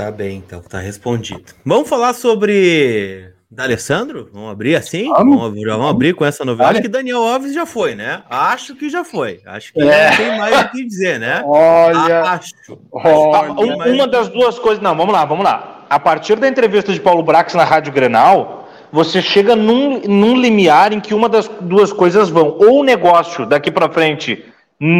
Tá 0.00 0.10
bem, 0.10 0.38
então, 0.38 0.62
tá 0.62 0.78
respondido. 0.78 1.44
Vamos 1.62 1.86
falar 1.86 2.14
sobre 2.14 3.34
D'Alessandro? 3.50 4.30
Vamos 4.32 4.50
abrir 4.50 4.74
assim? 4.74 5.10
Vamos, 5.10 5.38
vamos, 5.38 5.62
vamos 5.62 5.90
abrir 5.90 6.14
com 6.14 6.24
essa 6.24 6.42
novidade. 6.42 6.70
Acho 6.70 6.80
que 6.80 6.88
Daniel 6.88 7.22
Alves 7.22 7.52
já 7.52 7.66
foi, 7.66 7.94
né? 7.94 8.22
Acho 8.30 8.74
que 8.74 8.88
já 8.88 9.04
foi. 9.04 9.42
Acho 9.44 9.74
que 9.74 9.82
é. 9.82 10.10
não 10.10 10.16
tem 10.16 10.38
mais 10.38 10.58
o 10.58 10.68
que 10.70 10.86
dizer, 10.86 11.20
né? 11.20 11.42
Olha. 11.44 12.22
Acho. 12.22 12.54
Olha. 12.90 13.92
Uma 13.92 14.08
das 14.08 14.28
duas 14.28 14.58
coisas. 14.58 14.82
Não, 14.82 14.96
vamos 14.96 15.12
lá, 15.12 15.26
vamos 15.26 15.44
lá. 15.44 15.84
A 15.90 16.00
partir 16.00 16.36
da 16.36 16.48
entrevista 16.48 16.94
de 16.94 17.00
Paulo 17.00 17.22
Brax 17.22 17.52
na 17.52 17.64
Rádio 17.64 17.92
Grenal, 17.92 18.70
você 18.90 19.20
chega 19.20 19.54
num, 19.54 20.00
num 20.00 20.34
limiar 20.34 20.94
em 20.94 21.00
que 21.00 21.12
uma 21.12 21.28
das 21.28 21.46
duas 21.60 21.92
coisas 21.92 22.30
vão. 22.30 22.56
Ou 22.58 22.80
o 22.80 22.82
negócio 22.82 23.44
daqui 23.44 23.70
para 23.70 23.90
frente 23.90 24.49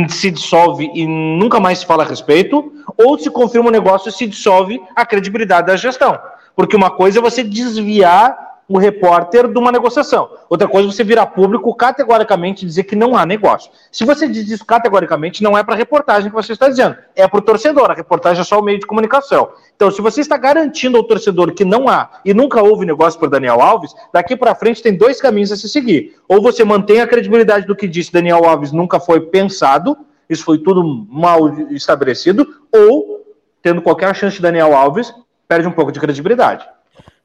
se 0.09 0.31
dissolve 0.31 0.91
e 0.95 1.07
nunca 1.07 1.59
mais 1.59 1.79
se 1.79 1.87
fala 1.87 2.05
a 2.05 2.07
respeito, 2.07 2.73
ou 2.99 3.19
se 3.19 3.31
confirma 3.31 3.69
o 3.69 3.73
negócio 3.73 4.09
e 4.09 4.13
se 4.13 4.27
dissolve 4.27 4.81
a 4.95 5.07
credibilidade 5.07 5.69
da 5.69 5.77
gestão. 5.77 6.19
Porque 6.55 6.77
uma 6.77 6.91
coisa 6.91 7.19
é 7.19 7.23
você 7.23 7.43
desviar 7.43 8.50
o 8.71 8.79
repórter 8.79 9.49
de 9.49 9.59
uma 9.59 9.73
negociação. 9.73 10.31
Outra 10.49 10.69
coisa 10.69 10.89
é 10.89 10.93
você 10.93 11.03
virar 11.03 11.27
público 11.27 11.75
categoricamente 11.75 12.65
dizer 12.65 12.85
que 12.85 12.95
não 12.95 13.17
há 13.17 13.27
negócio. 13.27 13.69
Se 13.91 14.05
você 14.05 14.29
diz 14.29 14.49
isso 14.49 14.65
categoricamente, 14.65 15.43
não 15.43 15.59
é 15.59 15.65
para 15.65 15.75
a 15.75 15.77
reportagem 15.77 16.31
que 16.31 16.37
você 16.37 16.53
está 16.53 16.69
dizendo, 16.69 16.97
é 17.17 17.27
para 17.27 17.41
o 17.41 17.43
torcedor. 17.43 17.91
A 17.91 17.95
reportagem 17.95 18.43
é 18.43 18.45
só 18.45 18.61
o 18.61 18.63
meio 18.63 18.79
de 18.79 18.87
comunicação. 18.87 19.49
Então, 19.75 19.91
se 19.91 20.01
você 20.01 20.21
está 20.21 20.37
garantindo 20.37 20.97
ao 20.97 21.03
torcedor 21.03 21.53
que 21.53 21.65
não 21.65 21.89
há 21.89 22.21
e 22.25 22.33
nunca 22.33 22.63
houve 22.63 22.87
negócio 22.87 23.19
por 23.19 23.29
Daniel 23.29 23.61
Alves, 23.61 23.93
daqui 24.13 24.37
para 24.37 24.55
frente 24.55 24.81
tem 24.81 24.97
dois 24.97 25.21
caminhos 25.21 25.51
a 25.51 25.57
se 25.57 25.69
seguir. 25.69 26.15
Ou 26.29 26.41
você 26.41 26.63
mantém 26.63 27.01
a 27.01 27.09
credibilidade 27.09 27.67
do 27.67 27.75
que 27.75 27.89
disse 27.89 28.13
Daniel 28.13 28.45
Alves 28.45 28.71
nunca 28.71 29.01
foi 29.01 29.21
pensado, 29.21 29.99
isso 30.29 30.45
foi 30.45 30.59
tudo 30.59 30.85
mal 31.11 31.49
estabelecido, 31.73 32.47
ou, 32.73 33.27
tendo 33.61 33.83
qualquer 33.83 34.15
chance 34.15 34.37
de 34.37 34.43
Daniel 34.43 34.77
Alves, 34.77 35.13
perde 35.49 35.67
um 35.67 35.73
pouco 35.73 35.91
de 35.91 35.99
credibilidade. 35.99 36.65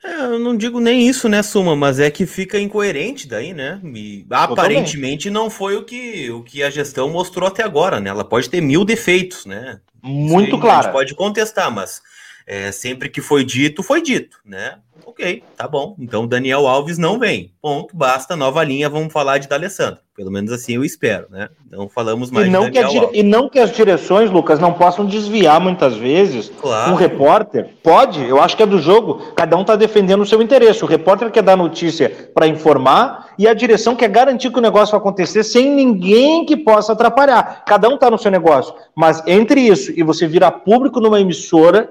É, 0.05 0.21
eu 0.25 0.39
não 0.39 0.55
digo 0.55 0.79
nem 0.79 1.07
isso, 1.07 1.27
né, 1.27 1.41
Suma, 1.41 1.75
mas 1.75 1.99
é 1.99 2.11
que 2.11 2.27
fica 2.27 2.59
incoerente 2.59 3.27
daí, 3.27 3.53
né? 3.53 3.81
E, 3.83 4.23
aparentemente 4.29 5.31
não 5.31 5.49
foi 5.49 5.75
o 5.75 5.83
que, 5.83 6.29
o 6.29 6.43
que 6.43 6.61
a 6.61 6.69
gestão 6.69 7.09
mostrou 7.09 7.47
até 7.47 7.63
agora, 7.63 7.99
né? 7.99 8.11
Ela 8.11 8.23
pode 8.23 8.47
ter 8.47 8.61
mil 8.61 8.85
defeitos, 8.85 9.47
né? 9.47 9.79
Muito 10.03 10.59
claro. 10.59 10.79
A 10.79 10.83
gente 10.83 10.91
pode 10.91 11.15
contestar, 11.15 11.71
mas 11.71 12.03
é, 12.47 12.71
sempre 12.71 13.09
que 13.09 13.21
foi 13.21 13.43
dito, 13.43 13.81
foi 13.81 14.01
dito, 14.01 14.37
né? 14.45 14.75
Ok, 15.05 15.43
tá 15.55 15.67
bom. 15.67 15.95
Então 15.99 16.25
Daniel 16.27 16.67
Alves 16.67 16.97
não 16.97 17.19
vem. 17.19 17.51
Ponto, 17.61 17.95
basta, 17.95 18.35
nova 18.35 18.63
linha, 18.63 18.89
vamos 18.89 19.11
falar 19.11 19.37
de 19.37 19.47
D'Alessandro. 19.47 19.99
Pelo 20.15 20.31
menos 20.31 20.51
assim 20.51 20.75
eu 20.75 20.83
espero, 20.83 21.27
né? 21.29 21.49
Não 21.69 21.89
falamos 21.89 22.31
mais 22.31 22.47
e 22.47 22.49
não, 22.49 22.71
que 22.71 22.83
dire... 22.83 23.09
e 23.13 23.21
não 23.21 23.49
que 23.49 23.59
as 23.59 23.71
direções, 23.71 24.31
Lucas, 24.31 24.59
não 24.59 24.73
possam 24.73 25.05
desviar 25.05 25.59
muitas 25.59 25.95
vezes 25.95 26.51
claro. 26.61 26.91
um 26.91 26.95
repórter. 26.95 27.69
Pode, 27.83 28.23
eu 28.23 28.41
acho 28.41 28.55
que 28.55 28.63
é 28.63 28.65
do 28.65 28.79
jogo, 28.79 29.33
cada 29.35 29.57
um 29.57 29.61
está 29.61 29.75
defendendo 29.75 30.21
o 30.21 30.25
seu 30.25 30.41
interesse. 30.41 30.83
O 30.83 30.87
repórter 30.87 31.31
quer 31.31 31.43
dar 31.43 31.57
notícia 31.57 32.09
para 32.33 32.47
informar 32.47 33.33
e 33.37 33.47
a 33.47 33.53
direção 33.53 33.95
quer 33.95 34.09
garantir 34.09 34.51
que 34.51 34.59
o 34.59 34.61
negócio 34.61 34.91
vai 34.91 35.01
acontecer 35.01 35.43
sem 35.43 35.69
ninguém 35.69 36.45
que 36.45 36.55
possa 36.55 36.93
atrapalhar. 36.93 37.63
Cada 37.65 37.89
um 37.89 37.95
está 37.95 38.09
no 38.09 38.17
seu 38.17 38.31
negócio. 38.31 38.73
Mas 38.95 39.21
entre 39.27 39.59
isso 39.61 39.91
e 39.95 40.03
você 40.03 40.25
virar 40.25 40.51
público 40.51 41.01
numa 41.01 41.19
emissora 41.19 41.89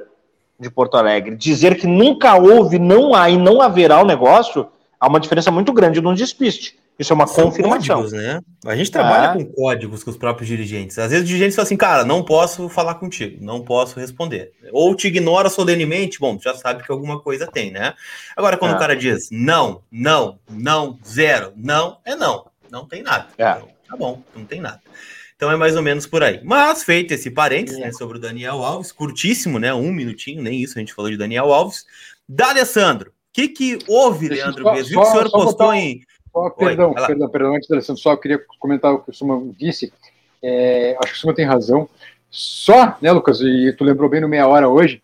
de 0.65 0.71
Porto 0.71 0.97
Alegre 0.97 1.37
dizer 1.37 1.77
que 1.77 1.87
nunca 1.87 2.35
houve, 2.35 2.79
não 2.79 3.15
há 3.15 3.31
e 3.31 3.37
não 3.37 3.61
haverá 3.61 4.03
o 4.03 4.07
negócio, 4.07 4.67
há 4.99 5.07
uma 5.07 5.21
diferença 5.21 5.51
muito 5.51 5.73
grande 5.73 6.01
de 6.01 6.07
um 6.07 6.15
despiste. 6.15 6.77
Isso 6.99 7.13
é 7.13 7.15
uma 7.15 7.27
São 7.27 7.47
confirmação. 7.47 8.03
Códigos, 8.03 8.13
né? 8.13 8.41
A 8.65 8.77
gente 8.77 8.91
trabalha 8.91 9.33
é. 9.33 9.45
com 9.45 9.53
códigos 9.53 10.05
com 10.05 10.11
os 10.11 10.17
próprios 10.17 10.47
dirigentes. 10.47 10.97
Às 10.97 11.11
vezes 11.11 11.25
o 11.25 11.27
dirigente 11.27 11.55
fala 11.55 11.67
assim, 11.67 11.77
cara, 11.77 12.05
não 12.05 12.23
posso 12.23 12.69
falar 12.69 12.95
contigo, 12.95 13.45
não 13.45 13.63
posso 13.63 13.99
responder. 13.99 14.53
Ou 14.73 14.95
te 14.95 15.09
ignora 15.09 15.51
solenemente, 15.51 16.21
bom, 16.21 16.39
já 16.41 16.55
sabe 16.55 16.85
que 16.85 16.93
alguma 16.93 17.21
coisa 17.21 17.49
tem, 17.49 17.73
né? 17.73 17.95
Agora, 18.37 18.57
quando 18.57 18.75
o 18.75 18.79
cara 18.79 18.95
diz 18.95 19.29
não, 19.31 19.83
não, 19.91 20.39
não, 20.49 20.97
zero, 21.05 21.53
não, 21.57 21.99
é 22.05 22.15
não. 22.15 22.47
Não 22.71 22.87
tem 22.87 23.03
nada. 23.03 23.27
É. 23.39 23.51
Então, 23.51 23.69
tá 23.89 23.97
bom, 23.97 24.23
não 24.35 24.45
tem 24.45 24.61
nada. 24.61 24.81
Então 25.45 25.53
é 25.53 25.57
mais 25.59 25.77
ou 25.77 25.83
menos 25.83 26.07
por 26.07 26.23
aí. 26.23 26.41
Mas 26.43 26.83
feito 26.83 27.13
esse 27.13 27.31
parênteses 27.31 27.79
né, 27.79 27.93
sobre 27.93 28.17
o 28.17 28.21
Daniel 28.21 28.65
Alves, 28.65 28.91
curtíssimo, 28.91 29.59
né? 29.59 29.75
Um 29.75 29.93
minutinho, 29.93 30.43
nem 30.43 30.63
isso 30.63 30.79
a 30.79 30.81
gente 30.81 30.95
falou 30.95 31.11
de 31.11 31.19
Daniel 31.19 31.53
Alves. 31.53 31.85
Da 32.27 32.49
Alessandro, 32.49 33.11
o 33.11 33.13
que, 33.31 33.49
que 33.49 33.79
houve, 33.87 34.31
Deixa 34.31 34.45
Leandro 34.45 34.65
Bezos? 34.73 34.89
Viu 34.89 35.03
que 35.03 35.07
o 35.07 35.11
senhor 35.11 35.31
postou 35.31 35.67
botar... 35.67 35.77
em. 35.77 36.01
Só, 36.33 36.49
perdão, 36.49 36.95
Oi, 36.97 37.07
perdão, 37.07 37.29
perdão, 37.29 37.55
antes 37.55 37.69
da 37.69 37.75
Alessandro, 37.75 38.01
só 38.01 38.17
queria 38.17 38.41
comentar 38.59 38.95
o 38.95 39.01
que 39.01 39.11
o 39.11 39.13
Suma 39.13 39.39
disse. 39.59 39.93
É, 40.43 40.97
acho 41.05 41.13
que 41.13 41.19
o 41.19 41.21
Suma 41.21 41.35
tem 41.35 41.45
razão. 41.45 41.91
Só, 42.31 42.97
né, 43.03 43.13
Lucas, 43.13 43.43
e 43.43 43.75
tu 43.77 43.85
lembrou 43.85 44.09
bem 44.09 44.23
no 44.23 44.29
meia 44.29 44.49
hora 44.49 44.67
hoje, 44.67 45.03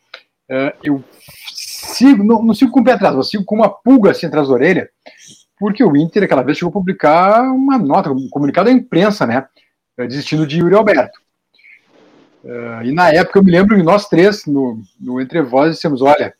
uh, 0.50 0.74
eu 0.82 1.04
sigo, 1.52 2.24
não, 2.24 2.42
não, 2.42 2.54
sigo 2.54 2.72
com 2.72 2.80
o 2.80 2.84
pé 2.84 2.92
atrás, 2.92 3.14
eu 3.14 3.22
sigo 3.22 3.44
com 3.44 3.56
uma 3.56 3.68
pulga 3.68 4.12
assim 4.12 4.24
atrás 4.24 4.48
da 4.48 4.54
orelha, 4.54 4.88
porque 5.58 5.84
o 5.84 5.94
Inter 5.94 6.22
aquela 6.22 6.42
vez 6.42 6.56
chegou 6.56 6.70
a 6.70 6.72
publicar 6.72 7.42
uma 7.52 7.76
nota, 7.76 8.10
um 8.10 8.26
comunicado 8.30 8.70
à 8.70 8.72
imprensa, 8.72 9.26
né? 9.26 9.46
É, 10.00 10.06
desistindo 10.06 10.46
de 10.46 10.60
Yuri 10.60 10.74
Alberto. 10.74 11.20
Uh, 12.42 12.82
e 12.84 12.92
na 12.92 13.10
época 13.10 13.38
eu 13.38 13.44
me 13.44 13.50
lembro 13.50 13.76
que 13.76 13.82
nós 13.82 14.08
três, 14.08 14.46
no, 14.46 14.82
no 14.98 15.20
Entre 15.20 15.42
Vozes, 15.42 15.76
dissemos: 15.76 16.00
olha, 16.00 16.34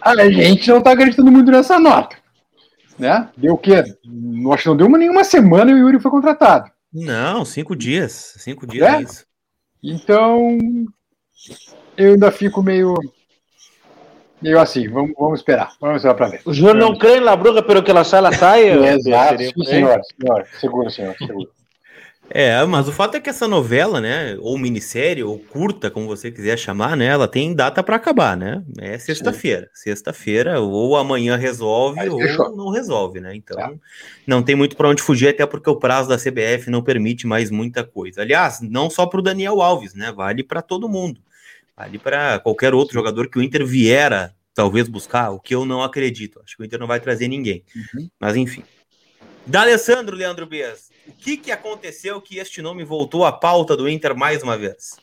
a 0.00 0.30
gente 0.30 0.70
não 0.70 0.78
está 0.78 0.92
acreditando 0.92 1.30
muito 1.30 1.50
nessa 1.50 1.78
nota. 1.78 2.16
Né? 2.98 3.28
Deu 3.36 3.54
o 3.54 3.58
quê? 3.58 3.74
Acho 4.52 4.62
que 4.62 4.68
não 4.68 4.76
deu 4.76 4.86
uma, 4.86 4.96
nenhuma 4.96 5.24
semana 5.24 5.70
e 5.70 5.74
o 5.74 5.78
Yuri 5.78 6.00
foi 6.00 6.10
contratado. 6.10 6.70
Não, 6.92 7.44
cinco 7.44 7.76
dias. 7.76 8.34
Cinco 8.38 8.66
dias 8.66 8.94
é? 8.94 9.02
isso. 9.02 9.26
Então, 9.82 10.56
eu 11.96 12.12
ainda 12.12 12.32
fico 12.32 12.62
meio. 12.62 12.94
Meio 14.40 14.60
assim, 14.60 14.88
vamos, 14.88 15.12
vamos 15.18 15.40
esperar. 15.40 15.74
Vamos 15.80 15.96
esperar 15.96 16.14
para 16.14 16.28
ver. 16.28 16.40
O 16.44 16.54
senhor 16.54 16.74
não 16.74 16.96
crê 16.96 17.20
na 17.20 17.34
bruxa 17.34 17.62
pelo 17.62 17.82
que 17.82 17.90
ela 17.90 18.04
sai, 18.04 18.20
ela 18.20 18.32
sai? 18.36 18.68
É, 18.68 18.94
exato, 18.94 19.42
sim, 19.42 19.64
senhor, 19.64 20.00
senhor. 20.20 20.46
Seguro, 20.58 20.90
senhor, 20.90 21.16
seguro. 21.18 21.50
É, 22.30 22.64
mas 22.64 22.88
o 22.88 22.92
fato 22.92 23.16
é 23.16 23.20
que 23.20 23.28
essa 23.28 23.46
novela, 23.46 24.00
né, 24.00 24.36
ou 24.40 24.58
minissérie, 24.58 25.22
ou 25.22 25.38
curta, 25.38 25.90
como 25.90 26.06
você 26.06 26.30
quiser 26.30 26.58
chamar, 26.58 26.96
né, 26.96 27.06
ela 27.06 27.28
tem 27.28 27.54
data 27.54 27.82
para 27.82 27.96
acabar, 27.96 28.36
né? 28.36 28.64
É 28.78 28.98
sexta-feira. 28.98 29.70
Sexta-feira, 29.74 30.58
ou 30.58 30.96
amanhã 30.96 31.36
resolve, 31.36 32.00
Aí, 32.00 32.08
ou 32.08 32.18
fechou. 32.18 32.56
não 32.56 32.70
resolve, 32.70 33.20
né? 33.20 33.36
Então, 33.36 33.60
é. 33.60 33.74
não 34.26 34.42
tem 34.42 34.54
muito 34.56 34.74
para 34.74 34.88
onde 34.88 35.02
fugir, 35.02 35.28
até 35.28 35.44
porque 35.44 35.68
o 35.68 35.76
prazo 35.76 36.08
da 36.08 36.16
CBF 36.16 36.70
não 36.70 36.82
permite 36.82 37.26
mais 37.26 37.50
muita 37.50 37.84
coisa. 37.84 38.22
Aliás, 38.22 38.60
não 38.62 38.88
só 38.88 39.06
para 39.06 39.20
o 39.20 39.22
Daniel 39.22 39.60
Alves, 39.60 39.94
né? 39.94 40.10
Vale 40.10 40.42
para 40.42 40.62
todo 40.62 40.88
mundo. 40.88 41.20
ali 41.76 41.98
para 41.98 42.38
qualquer 42.38 42.72
outro 42.74 42.94
jogador 42.94 43.28
que 43.28 43.38
o 43.38 43.42
Inter 43.42 43.66
viera 43.66 44.34
talvez 44.54 44.88
buscar, 44.88 45.30
o 45.30 45.40
que 45.40 45.54
eu 45.54 45.64
não 45.64 45.82
acredito. 45.82 46.40
Acho 46.44 46.56
que 46.56 46.62
o 46.62 46.64
Inter 46.64 46.78
não 46.78 46.86
vai 46.86 47.00
trazer 47.00 47.28
ninguém. 47.28 47.64
Uhum. 47.74 48.08
Mas 48.18 48.36
enfim. 48.36 48.62
D'Alessandro, 49.46 50.16
Leandro 50.16 50.46
Bias, 50.46 50.88
o 51.06 51.12
que, 51.12 51.36
que 51.36 51.52
aconteceu 51.52 52.20
que 52.20 52.38
este 52.38 52.62
nome 52.62 52.84
voltou 52.84 53.24
à 53.24 53.32
pauta 53.32 53.76
do 53.76 53.88
Inter 53.88 54.16
mais 54.16 54.42
uma 54.42 54.56
vez? 54.56 54.96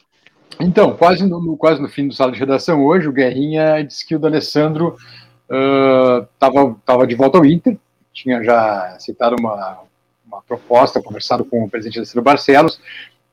Então, 0.60 0.96
quase 0.96 1.26
no, 1.26 1.58
quase 1.58 1.82
no 1.82 1.90
fim 1.90 2.08
do 2.08 2.14
sala 2.14 2.32
de 2.32 2.40
redação 2.40 2.84
hoje, 2.86 3.08
o 3.08 3.12
Guerrinha 3.12 3.84
disse 3.84 4.06
que 4.06 4.16
o 4.16 4.20
D'Alessandro 4.20 4.96
estava 6.34 6.64
uh, 6.66 6.76
tava 6.86 7.08
de 7.08 7.16
volta 7.16 7.38
ao 7.38 7.46
Inter, 7.46 7.78
tinha 8.14 8.44
já 8.44 8.98
citado 9.00 9.36
uma, 9.40 9.80
uma 10.26 10.42
proposta, 10.42 11.02
conversado 11.02 11.46
com 11.46 11.64
o 11.64 11.70
presidente 11.70 12.00
Alessandro 12.00 12.24
Barcelos, 12.24 12.76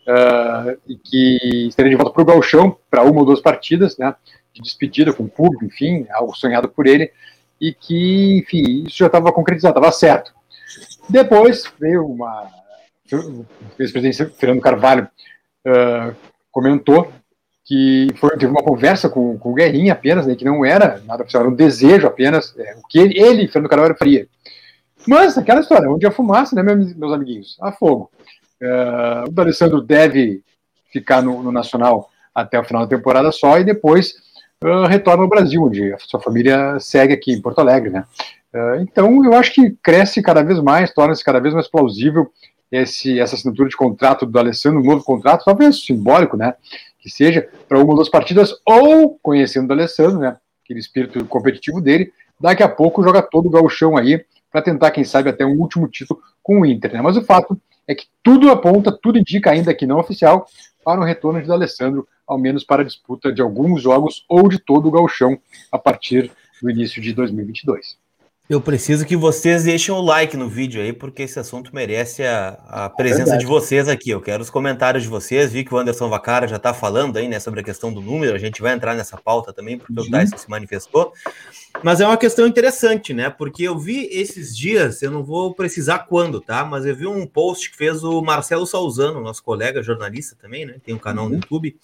uh, 0.07 0.79
e 0.87 0.97
que 0.97 1.67
estaria 1.69 1.91
de 1.91 1.97
volta 1.97 2.13
para 2.13 2.23
o 2.23 2.27
Galchão 2.27 2.77
para 2.91 3.03
uma 3.03 3.21
ou 3.21 3.27
duas 3.27 3.41
partidas, 3.41 3.97
né, 3.99 4.15
de 4.53 4.63
despedida 4.63 5.13
com 5.13 5.25
o 5.25 5.29
público, 5.29 5.65
enfim, 5.65 6.07
algo 6.11 6.35
sonhado 6.35 6.69
por 6.69 6.87
ele, 6.87 7.11
e 7.61 7.73
que, 7.73 8.39
enfim, 8.39 8.85
isso 8.87 8.99
já 8.99 9.07
estava 9.07 9.33
concretizado, 9.33 9.77
estava 9.77 9.93
certo. 9.93 10.33
Depois 11.09 11.65
veio 11.79 12.07
uma. 12.07 12.58
O 13.17 13.47
ex-presidente 13.79 14.37
Fernando 14.37 14.61
Carvalho 14.61 15.09
uh, 15.67 16.15
comentou 16.51 17.13
que 17.69 18.09
foi, 18.17 18.31
teve 18.31 18.47
uma 18.47 18.63
conversa 18.63 19.11
com, 19.11 19.39
com 19.39 19.51
o 19.51 19.55
Guerrinha 19.55 19.93
apenas, 19.93 20.27
né, 20.27 20.35
que 20.35 20.45
não 20.45 20.65
era 20.65 21.03
nada 21.07 21.23
oficial, 21.23 21.43
era 21.43 21.51
um 21.51 21.55
desejo 21.55 22.07
apenas, 22.07 22.55
é, 22.59 22.75
o 22.77 22.89
que 22.89 22.99
ele, 22.99 23.21
ele, 23.21 23.47
Fernando 23.47 23.69
Carvalho, 23.69 23.95
faria. 23.95 24.27
Mas 25.07 25.37
aquela 25.37 25.61
história, 25.61 25.91
onde 25.91 26.07
a 26.07 26.11
fumaça, 26.11 26.57
né, 26.57 26.63
meus, 26.63 26.95
meus 26.95 27.13
amiguinhos? 27.13 27.59
A 27.61 27.71
fogo. 27.71 28.11
Uh, 28.61 29.29
o 29.29 29.31
D'Alessandro 29.31 29.83
deve 29.83 30.43
ficar 30.91 31.23
no, 31.23 31.43
no, 31.43 31.53
Nacional 31.53 32.09
até 32.35 32.59
o 32.59 32.65
final 32.65 32.87
da 32.87 32.97
temporada 32.97 33.31
só 33.31 33.59
e 33.59 33.65
depois 33.65 34.15
uh, 34.65 34.87
retorna 34.87 35.23
ao 35.23 35.29
Brasil, 35.29 35.63
onde 35.63 35.93
a 35.93 35.99
sua 35.99 36.21
família 36.21 36.81
segue 36.81 37.13
aqui 37.13 37.33
em 37.33 37.41
Porto 37.41 37.61
Alegre, 37.61 37.91
né? 37.91 38.05
Uh, 38.53 38.81
então 38.81 39.25
eu 39.27 39.35
acho 39.35 39.53
que 39.53 39.77
cresce 39.83 40.23
cada 40.23 40.43
vez 40.43 40.59
mais, 40.59 40.93
torna-se 40.93 41.23
cada 41.23 41.39
vez 41.39 41.53
mais 41.53 41.69
plausível 41.69 42.33
esse, 42.71 43.19
essa 43.19 43.35
assinatura 43.35 43.69
de 43.69 43.77
contrato 43.77 44.27
do 44.27 44.39
Alessandro, 44.39 44.81
um 44.81 44.85
novo 44.85 45.05
contrato, 45.05 45.45
talvez 45.45 45.85
simbólico, 45.85 46.37
né? 46.37 46.55
Que 47.01 47.09
seja 47.11 47.49
para 47.69 47.79
uma 47.79 47.97
das 47.97 48.09
partidas, 48.09 48.55
ou 48.65 49.19
conhecendo 49.23 49.71
o 49.71 49.73
Alessandro, 49.73 50.19
né? 50.19 50.37
Aquele 50.65 50.81
espírito 50.81 51.25
competitivo 51.27 51.81
dele, 51.81 52.13
daqui 52.39 52.63
a 52.63 52.69
pouco 52.69 53.03
joga 53.03 53.23
todo 53.23 53.47
o 53.47 53.51
gauchão 53.51 53.97
aí 53.97 54.25
para 54.51 54.63
tentar, 54.63 54.91
quem 54.91 55.05
sabe, 55.05 55.31
até 55.31 55.45
um 55.45 55.59
último 55.59 55.89
título 55.89 56.21
com 56.43 56.61
o 56.61 56.67
Inter. 56.67 56.93
Né? 56.93 57.03
Mas 57.03 57.17
o 57.17 57.25
fato 57.25 57.61
é 57.87 57.95
que 57.95 58.07
tudo 58.23 58.51
aponta, 58.51 58.93
tudo 58.93 59.19
indica, 59.19 59.51
ainda 59.51 59.75
que 59.75 59.87
não 59.87 59.99
oficial, 59.99 60.47
para 60.85 61.01
um 61.01 61.05
retorno 61.05 61.43
de 61.43 61.51
Alessandro, 61.51 62.07
ao 62.27 62.39
menos 62.39 62.65
para 62.65 62.83
a 62.83 62.85
disputa 62.85 63.33
de 63.33 63.41
alguns 63.41 63.83
jogos 63.83 64.25
ou 64.29 64.49
de 64.49 64.59
todo 64.59 64.89
o 64.89 64.91
gauchão 64.91 65.39
a 65.73 65.79
partir 65.79 66.31
do 66.63 66.71
início 66.71 67.01
de 67.01 67.13
2022. 67.13 67.99
Eu 68.49 68.63
preciso 68.63 69.05
que 69.05 69.15
vocês 69.15 69.65
deixem 69.65 69.95
o 69.95 70.01
like 70.01 70.35
no 70.35 70.49
vídeo 70.49 70.81
aí, 70.81 70.91
porque 70.91 71.25
esse 71.25 71.39
assunto 71.39 71.71
merece 71.75 72.25
a, 72.25 72.59
a 72.67 72.89
presença 72.89 73.35
é 73.35 73.37
de 73.37 73.45
vocês 73.45 73.87
aqui. 73.89 74.09
Eu 74.09 74.23
quero 74.23 74.43
os 74.43 74.49
comentários 74.49 75.03
de 75.03 75.09
vocês. 75.11 75.53
Vi 75.53 75.63
que 75.65 75.75
o 75.75 75.77
Anderson 75.77 76.09
Vacara 76.09 76.49
já 76.49 76.57
está 76.57 76.73
falando 76.73 77.19
aí 77.19 77.29
né, 77.29 77.39
sobre 77.41 77.61
a 77.61 77.63
questão 77.63 77.93
do 77.93 78.01
número. 78.01 78.35
A 78.35 78.39
gente 78.39 78.63
vai 78.63 78.73
entrar 78.73 78.95
nessa 78.95 79.19
pauta 79.19 79.53
também, 79.53 79.77
porque 79.77 80.01
uhum. 80.01 80.07
o 80.07 80.11
Tyson 80.11 80.39
se 80.39 80.49
manifestou. 80.49 81.13
Mas 81.83 82.01
é 82.01 82.07
uma 82.07 82.17
questão 82.17 82.47
interessante, 82.47 83.13
né? 83.13 83.29
Porque 83.29 83.65
eu 83.65 83.79
vi 83.79 84.09
esses 84.11 84.57
dias, 84.57 85.03
eu 85.03 85.11
não 85.11 85.23
vou 85.23 85.53
precisar 85.53 86.07
quando, 86.09 86.41
tá? 86.41 86.65
Mas 86.65 86.87
eu 86.87 86.97
vi 86.97 87.07
um 87.07 87.27
post 87.27 87.71
que 87.71 87.77
fez 87.77 88.03
o 88.03 88.23
Marcelo 88.23 88.67
Salzano, 88.67 89.21
nosso 89.21 89.45
colega 89.45 89.83
jornalista 89.83 90.35
também, 90.41 90.65
né? 90.65 90.77
Tem 90.83 90.95
um 90.95 90.99
canal 90.99 91.27
no 91.27 91.33
uhum. 91.33 91.37
YouTube. 91.37 91.77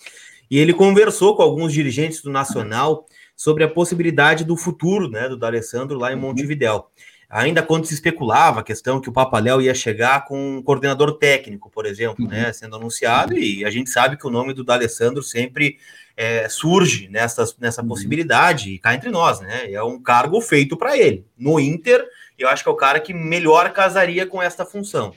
E 0.50 0.58
ele 0.58 0.72
conversou 0.72 1.36
com 1.36 1.42
alguns 1.42 1.74
dirigentes 1.74 2.22
do 2.22 2.30
Nacional 2.30 3.04
sobre 3.36 3.64
a 3.64 3.68
possibilidade 3.68 4.44
do 4.44 4.56
futuro 4.56 5.08
né, 5.08 5.28
do 5.28 5.36
D'Alessandro 5.36 5.98
lá 5.98 6.12
em 6.12 6.14
uhum. 6.14 6.22
Montevidéu. 6.22 6.86
Ainda 7.28 7.62
quando 7.62 7.86
se 7.86 7.94
especulava 7.94 8.60
a 8.60 8.62
questão 8.62 9.00
que 9.00 9.08
o 9.08 9.12
Papaléu 9.12 9.60
ia 9.60 9.74
chegar 9.74 10.24
com 10.24 10.58
um 10.58 10.62
coordenador 10.62 11.18
técnico, 11.18 11.68
por 11.68 11.84
exemplo, 11.84 12.28
né, 12.28 12.46
uhum. 12.46 12.52
sendo 12.52 12.76
anunciado, 12.76 13.36
e 13.36 13.64
a 13.64 13.70
gente 13.70 13.90
sabe 13.90 14.16
que 14.16 14.26
o 14.26 14.30
nome 14.30 14.52
do 14.52 14.62
D'Alessandro 14.62 15.22
sempre 15.22 15.78
é, 16.16 16.48
surge 16.48 17.08
nessa, 17.08 17.44
nessa 17.58 17.82
uhum. 17.82 17.88
possibilidade, 17.88 18.70
e 18.70 18.78
cá 18.78 18.94
entre 18.94 19.10
nós, 19.10 19.40
né? 19.40 19.72
É 19.72 19.82
um 19.82 20.00
cargo 20.00 20.40
feito 20.40 20.76
para 20.76 20.96
ele. 20.96 21.26
No 21.36 21.58
Inter, 21.58 22.06
eu 22.38 22.48
acho 22.48 22.62
que 22.62 22.68
é 22.68 22.72
o 22.72 22.76
cara 22.76 23.00
que 23.00 23.12
melhor 23.12 23.72
casaria 23.72 24.26
com 24.26 24.40
esta 24.40 24.64
função. 24.64 25.12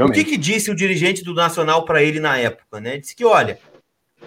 O 0.00 0.10
que, 0.10 0.24
que 0.24 0.36
disse 0.36 0.70
o 0.70 0.74
dirigente 0.74 1.22
do 1.22 1.34
Nacional 1.34 1.84
para 1.84 2.02
ele 2.02 2.20
na 2.20 2.36
época? 2.36 2.80
Né? 2.80 2.98
Disse 2.98 3.14
que, 3.14 3.24
olha, 3.24 3.58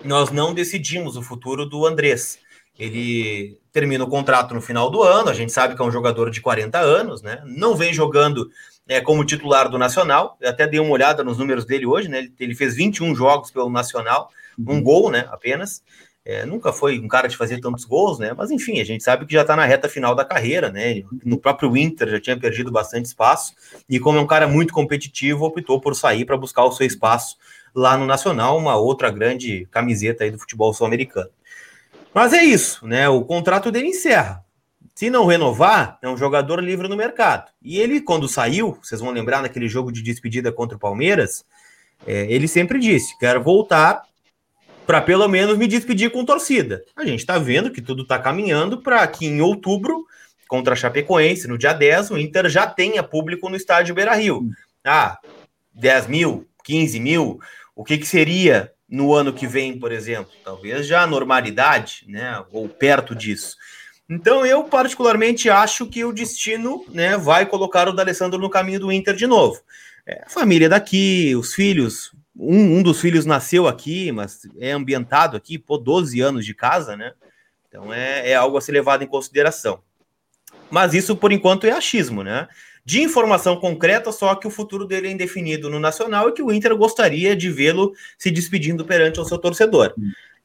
nós 0.03 0.31
não 0.31 0.53
decidimos 0.53 1.17
o 1.17 1.21
futuro 1.21 1.65
do 1.65 1.85
Andrés. 1.85 2.39
Ele 2.77 3.57
termina 3.71 4.03
o 4.03 4.09
contrato 4.09 4.53
no 4.53 4.61
final 4.61 4.89
do 4.89 5.01
ano, 5.01 5.29
a 5.29 5.33
gente 5.33 5.51
sabe 5.51 5.75
que 5.75 5.81
é 5.81 5.85
um 5.85 5.91
jogador 5.91 6.29
de 6.29 6.41
40 6.41 6.79
anos, 6.79 7.21
né? 7.21 7.41
Não 7.45 7.75
vem 7.75 7.93
jogando 7.93 8.49
é, 8.87 9.01
como 9.01 9.25
titular 9.25 9.69
do 9.69 9.77
Nacional. 9.77 10.37
Eu 10.39 10.49
até 10.49 10.67
dei 10.67 10.79
uma 10.79 10.91
olhada 10.91 11.23
nos 11.23 11.37
números 11.37 11.65
dele 11.65 11.85
hoje, 11.85 12.07
né? 12.07 12.29
Ele, 12.39 12.55
fez 12.55 12.75
21 12.75 13.15
jogos 13.15 13.51
pelo 13.51 13.69
Nacional, 13.69 14.29
um 14.57 14.73
uhum. 14.73 14.83
gol, 14.83 15.11
né? 15.11 15.25
Apenas. 15.29 15.83
É, 16.27 16.43
nunca 16.43 16.73
foi 16.73 16.99
um 16.99 17.07
cara 17.07 17.27
de 17.27 17.37
fazer 17.37 17.59
tantos 17.61 17.85
gols, 17.85 18.17
né? 18.17 18.33
Mas 18.35 18.49
enfim, 18.49 18.79
a 18.79 18.83
gente 18.83 19.03
sabe 19.03 19.27
que 19.27 19.33
já 19.33 19.41
está 19.41 19.55
na 19.55 19.63
reta 19.63 19.87
final 19.87 20.15
da 20.15 20.25
carreira, 20.25 20.71
né? 20.71 21.03
No 21.23 21.37
próprio 21.37 21.77
Inter 21.77 22.09
já 22.09 22.19
tinha 22.19 22.39
perdido 22.39 22.71
bastante 22.71 23.05
espaço, 23.05 23.53
e 23.87 23.99
como 23.99 24.17
é 24.17 24.21
um 24.21 24.25
cara 24.25 24.47
muito 24.47 24.73
competitivo, 24.73 25.45
optou 25.45 25.79
por 25.79 25.95
sair 25.95 26.25
para 26.25 26.35
buscar 26.35 26.63
o 26.63 26.71
seu 26.71 26.87
espaço 26.87 27.37
lá 27.75 27.95
no 27.95 28.07
Nacional, 28.07 28.57
uma 28.57 28.75
outra 28.75 29.11
grande 29.11 29.67
camiseta 29.69 30.23
aí 30.23 30.31
do 30.31 30.39
futebol 30.39 30.73
sul-americano. 30.73 31.29
Mas 32.15 32.31
é 32.31 32.41
isso, 32.41 32.87
né? 32.87 33.09
O 33.09 33.25
contrato 33.25 33.69
dele 33.69 33.87
encerra. 33.87 34.41
Se 34.95 35.09
não 35.09 35.25
renovar, 35.25 35.99
é 36.01 36.07
um 36.07 36.15
jogador 36.15 36.63
livre 36.63 36.87
no 36.87 36.95
mercado. 36.95 37.51
E 37.61 37.77
ele, 37.77 37.99
quando 37.99 38.25
saiu, 38.25 38.77
vocês 38.81 39.01
vão 39.01 39.11
lembrar 39.11 39.41
naquele 39.41 39.67
jogo 39.67 39.91
de 39.91 40.01
despedida 40.01 40.49
contra 40.49 40.77
o 40.77 40.79
Palmeiras, 40.79 41.43
é, 42.07 42.25
ele 42.31 42.47
sempre 42.47 42.79
disse: 42.79 43.19
quero 43.19 43.43
voltar 43.43 44.01
para 44.87 45.01
pelo 45.01 45.27
menos 45.27 45.57
me 45.57 45.67
despedir 45.67 46.09
com 46.09 46.23
torcida. 46.23 46.85
A 46.95 47.03
gente 47.03 47.19
está 47.19 47.37
vendo 47.37 47.69
que 47.69 47.81
tudo 47.81 48.03
está 48.03 48.17
caminhando 48.17 48.81
para 48.81 49.05
que 49.07 49.25
em 49.25 49.41
outubro, 49.41 50.05
contra 50.47 50.71
a 50.71 50.77
Chapecoense, 50.77 51.49
no 51.49 51.57
dia 51.57 51.73
10, 51.73 52.11
o 52.11 52.17
Inter 52.17 52.47
já 52.47 52.65
tenha 52.65 53.03
público 53.03 53.49
no 53.49 53.57
estádio 53.57 53.93
Beira 53.93 54.15
Rio. 54.15 54.49
Ah, 54.85 55.17
10 55.73 56.07
mil, 56.07 56.47
15 56.63 56.97
mil, 56.97 57.41
o 57.75 57.83
que, 57.83 57.97
que 57.97 58.07
seria 58.07 58.71
no 58.87 59.13
ano 59.13 59.33
que 59.33 59.47
vem, 59.47 59.77
por 59.79 59.91
exemplo, 59.91 60.31
talvez 60.43 60.85
já 60.87 61.01
a 61.01 61.07
normalidade, 61.07 62.05
né, 62.07 62.43
ou 62.51 62.69
perto 62.69 63.15
disso. 63.15 63.57
Então 64.07 64.45
eu 64.45 64.63
particularmente 64.65 65.49
acho 65.49 65.87
que 65.87 66.05
o 66.05 66.13
destino, 66.13 66.85
né, 66.89 67.17
vai 67.17 67.45
colocar 67.45 67.87
o 67.89 67.93
D'Alessandro 67.93 68.39
no 68.39 68.49
caminho 68.49 68.79
do 68.79 68.91
Inter 68.91 69.15
de 69.15 69.25
novo. 69.25 69.59
É, 70.05 70.23
família 70.27 70.69
daqui, 70.69 71.35
os 71.35 71.53
filhos, 71.53 72.15
um, 72.35 72.77
um, 72.77 72.83
dos 72.83 73.01
filhos 73.01 73.25
nasceu 73.25 73.67
aqui, 73.67 74.11
mas 74.11 74.41
é 74.59 74.71
ambientado 74.71 75.35
aqui, 75.35 75.57
por 75.57 75.79
12 75.79 76.21
anos 76.21 76.45
de 76.45 76.53
casa, 76.53 76.95
né? 76.95 77.13
Então 77.67 77.91
é, 77.91 78.29
é 78.29 78.35
algo 78.35 78.57
a 78.57 78.61
ser 78.61 78.73
levado 78.73 79.03
em 79.03 79.07
consideração. 79.07 79.81
Mas 80.69 80.93
isso 80.93 81.15
por 81.15 81.31
enquanto 81.31 81.65
é 81.65 81.71
achismo, 81.71 82.23
né? 82.23 82.47
De 82.85 83.01
informação 83.01 83.55
concreta, 83.57 84.11
só 84.11 84.35
que 84.35 84.47
o 84.47 84.51
futuro 84.51 84.85
dele 84.85 85.07
é 85.07 85.11
indefinido 85.11 85.69
no 85.69 85.79
Nacional 85.79 86.29
e 86.29 86.33
que 86.33 86.43
o 86.43 86.53
Inter 86.53 86.75
gostaria 86.77 87.35
de 87.35 87.49
vê-lo 87.49 87.93
se 88.17 88.29
despedindo 88.29 88.85
perante 88.85 89.19
o 89.19 89.25
seu 89.25 89.39
torcedor. 89.39 89.93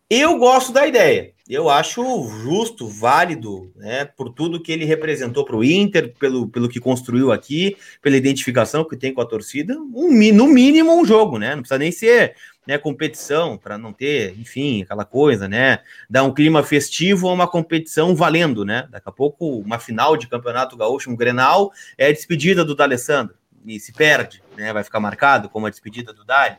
Eu 0.09 0.39
gosto 0.39 0.73
da 0.73 0.89
ideia. 0.89 1.33
Eu 1.49 1.69
acho 1.69 2.03
justo, 2.43 2.89
válido, 2.89 3.73
né, 3.77 4.05
por 4.05 4.31
tudo 4.31 4.61
que 4.61 4.73
ele 4.73 4.85
representou 4.85 5.45
para 5.45 5.55
o 5.57 5.63
Inter, 5.63 6.15
pelo, 6.19 6.49
pelo 6.49 6.69
que 6.69 6.81
construiu 6.81 7.31
aqui, 7.31 7.77
pela 8.01 8.17
identificação 8.17 8.85
que 8.85 8.97
tem 8.97 9.13
com 9.13 9.21
a 9.21 9.27
torcida, 9.27 9.77
um, 9.79 10.33
no 10.33 10.47
mínimo 10.47 10.93
um 10.93 11.05
jogo, 11.05 11.39
né? 11.39 11.55
Não 11.55 11.63
precisa 11.63 11.79
nem 11.79 11.93
ser 11.93 12.35
né, 12.67 12.79
competição, 12.79 13.57
para 13.57 13.79
não 13.79 13.93
ter, 13.93 14.39
enfim, 14.39 14.83
aquela 14.83 15.05
coisa, 15.05 15.49
né? 15.49 15.81
Dar 16.09 16.23
um 16.23 16.33
clima 16.33 16.63
festivo 16.63 17.29
a 17.29 17.33
uma 17.33 17.49
competição 17.49 18.15
valendo, 18.15 18.65
né? 18.65 18.87
Daqui 18.91 19.09
a 19.09 19.13
pouco, 19.13 19.59
uma 19.59 19.79
final 19.79 20.17
de 20.17 20.29
campeonato 20.29 20.77
gaúcho, 20.77 21.11
um 21.11 21.17
Grenal, 21.17 21.73
é 21.97 22.07
a 22.07 22.13
despedida 22.13 22.65
do 22.65 22.75
D'Alessandro, 22.75 23.35
e 23.65 23.81
se 23.81 23.93
perde, 23.93 24.43
né? 24.57 24.73
Vai 24.73 24.85
ficar 24.85 25.01
marcado 25.01 25.49
como 25.49 25.67
a 25.67 25.71
despedida 25.71 26.13
do 26.13 26.25
Dali. 26.25 26.57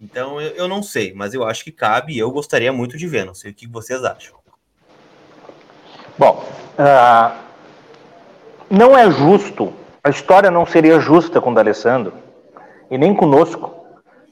Então, 0.00 0.40
eu, 0.40 0.50
eu 0.52 0.68
não 0.68 0.82
sei, 0.82 1.12
mas 1.12 1.34
eu 1.34 1.44
acho 1.44 1.62
que 1.62 1.72
cabe 1.72 2.14
e 2.14 2.18
eu 2.18 2.30
gostaria 2.30 2.72
muito 2.72 2.96
de 2.96 3.06
ver, 3.06 3.26
não 3.26 3.34
sei 3.34 3.50
o 3.50 3.54
que 3.54 3.66
vocês 3.66 4.02
acham. 4.02 4.38
Bom, 6.16 6.46
uh, 6.78 7.36
não 8.70 8.96
é 8.96 9.10
justo, 9.10 9.72
a 10.02 10.10
história 10.10 10.50
não 10.50 10.64
seria 10.64 11.00
justa 11.00 11.40
com 11.40 11.50
o 11.50 11.54
D'Alessandro, 11.54 12.14
e 12.90 12.96
nem 12.96 13.14
conosco, 13.14 13.79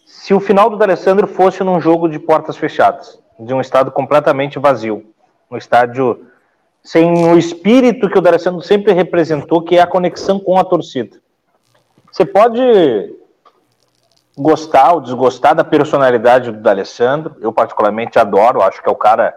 se 0.08 0.32
o 0.32 0.40
final 0.40 0.70
do 0.70 0.78
D'Alessandro 0.78 1.26
fosse 1.26 1.62
num 1.62 1.78
jogo 1.78 2.08
de 2.08 2.18
portas 2.18 2.56
fechadas, 2.56 3.20
de 3.38 3.52
um 3.52 3.60
estado 3.60 3.90
completamente 3.92 4.58
vazio, 4.58 5.04
um 5.50 5.56
estádio 5.58 6.26
sem 6.82 7.26
o 7.26 7.36
espírito 7.36 8.08
que 8.08 8.16
o 8.16 8.20
D'Alessandro 8.22 8.62
sempre 8.62 8.94
representou, 8.94 9.60
que 9.60 9.76
é 9.76 9.82
a 9.82 9.86
conexão 9.86 10.40
com 10.40 10.56
a 10.56 10.64
torcida. 10.64 11.18
Você 12.10 12.24
pode 12.24 13.14
gostar 14.36 14.94
ou 14.94 15.02
desgostar 15.02 15.54
da 15.54 15.62
personalidade 15.62 16.50
do 16.50 16.58
D'Alessandro, 16.58 17.36
eu 17.42 17.52
particularmente 17.52 18.18
adoro, 18.18 18.62
acho 18.62 18.82
que 18.82 18.88
é 18.88 18.92
o 18.92 18.96
cara 18.96 19.36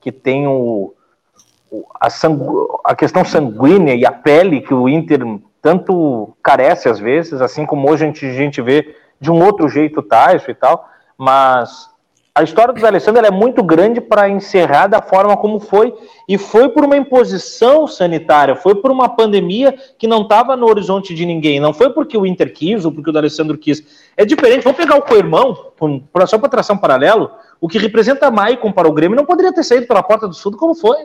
que 0.00 0.12
tem 0.12 0.46
o, 0.46 0.94
a, 1.98 2.08
sangu, 2.08 2.80
a 2.84 2.94
questão 2.94 3.24
sanguínea 3.24 3.96
e 3.96 4.06
a 4.06 4.12
pele 4.12 4.60
que 4.60 4.72
o 4.72 4.88
Inter 4.88 5.20
tanto 5.60 6.36
carece 6.40 6.88
às 6.88 7.00
vezes, 7.00 7.42
assim 7.42 7.66
como 7.66 7.90
hoje 7.90 8.04
a 8.04 8.06
gente, 8.06 8.24
a 8.24 8.32
gente 8.32 8.62
vê 8.62 9.01
de 9.22 9.30
um 9.30 9.42
outro 9.42 9.68
jeito 9.68 10.00
o 10.00 10.02
Tyson 10.02 10.50
e 10.50 10.54
tal, 10.54 10.88
mas 11.16 11.88
a 12.34 12.42
história 12.42 12.74
do 12.74 12.84
Alessandro 12.84 13.24
é 13.24 13.30
muito 13.30 13.62
grande 13.62 14.00
para 14.00 14.28
encerrar 14.28 14.88
da 14.88 15.00
forma 15.00 15.36
como 15.36 15.60
foi, 15.60 15.94
e 16.28 16.36
foi 16.36 16.68
por 16.70 16.84
uma 16.84 16.96
imposição 16.96 17.86
sanitária, 17.86 18.56
foi 18.56 18.74
por 18.74 18.90
uma 18.90 19.08
pandemia 19.08 19.74
que 19.96 20.08
não 20.08 20.22
estava 20.22 20.56
no 20.56 20.66
horizonte 20.66 21.14
de 21.14 21.24
ninguém, 21.24 21.60
não 21.60 21.72
foi 21.72 21.90
porque 21.90 22.18
o 22.18 22.26
Inter 22.26 22.52
quis 22.52 22.84
ou 22.84 22.90
porque 22.90 23.10
o 23.10 23.16
Alessandro 23.16 23.56
quis. 23.56 24.10
É 24.16 24.24
diferente, 24.24 24.64
vamos 24.64 24.78
pegar 24.78 24.96
o 24.96 25.02
co-irmão, 25.02 25.72
só 26.26 26.38
para 26.38 26.48
traçar 26.48 26.76
um 26.76 26.80
paralelo, 26.80 27.30
o 27.60 27.68
que 27.68 27.78
representa 27.78 28.30
Maicon 28.30 28.72
para 28.72 28.88
o 28.88 28.92
Grêmio 28.92 29.16
não 29.16 29.24
poderia 29.24 29.52
ter 29.52 29.62
saído 29.62 29.86
pela 29.86 30.02
porta 30.02 30.26
do 30.26 30.34
sul 30.34 30.56
como 30.56 30.74
foi. 30.74 30.96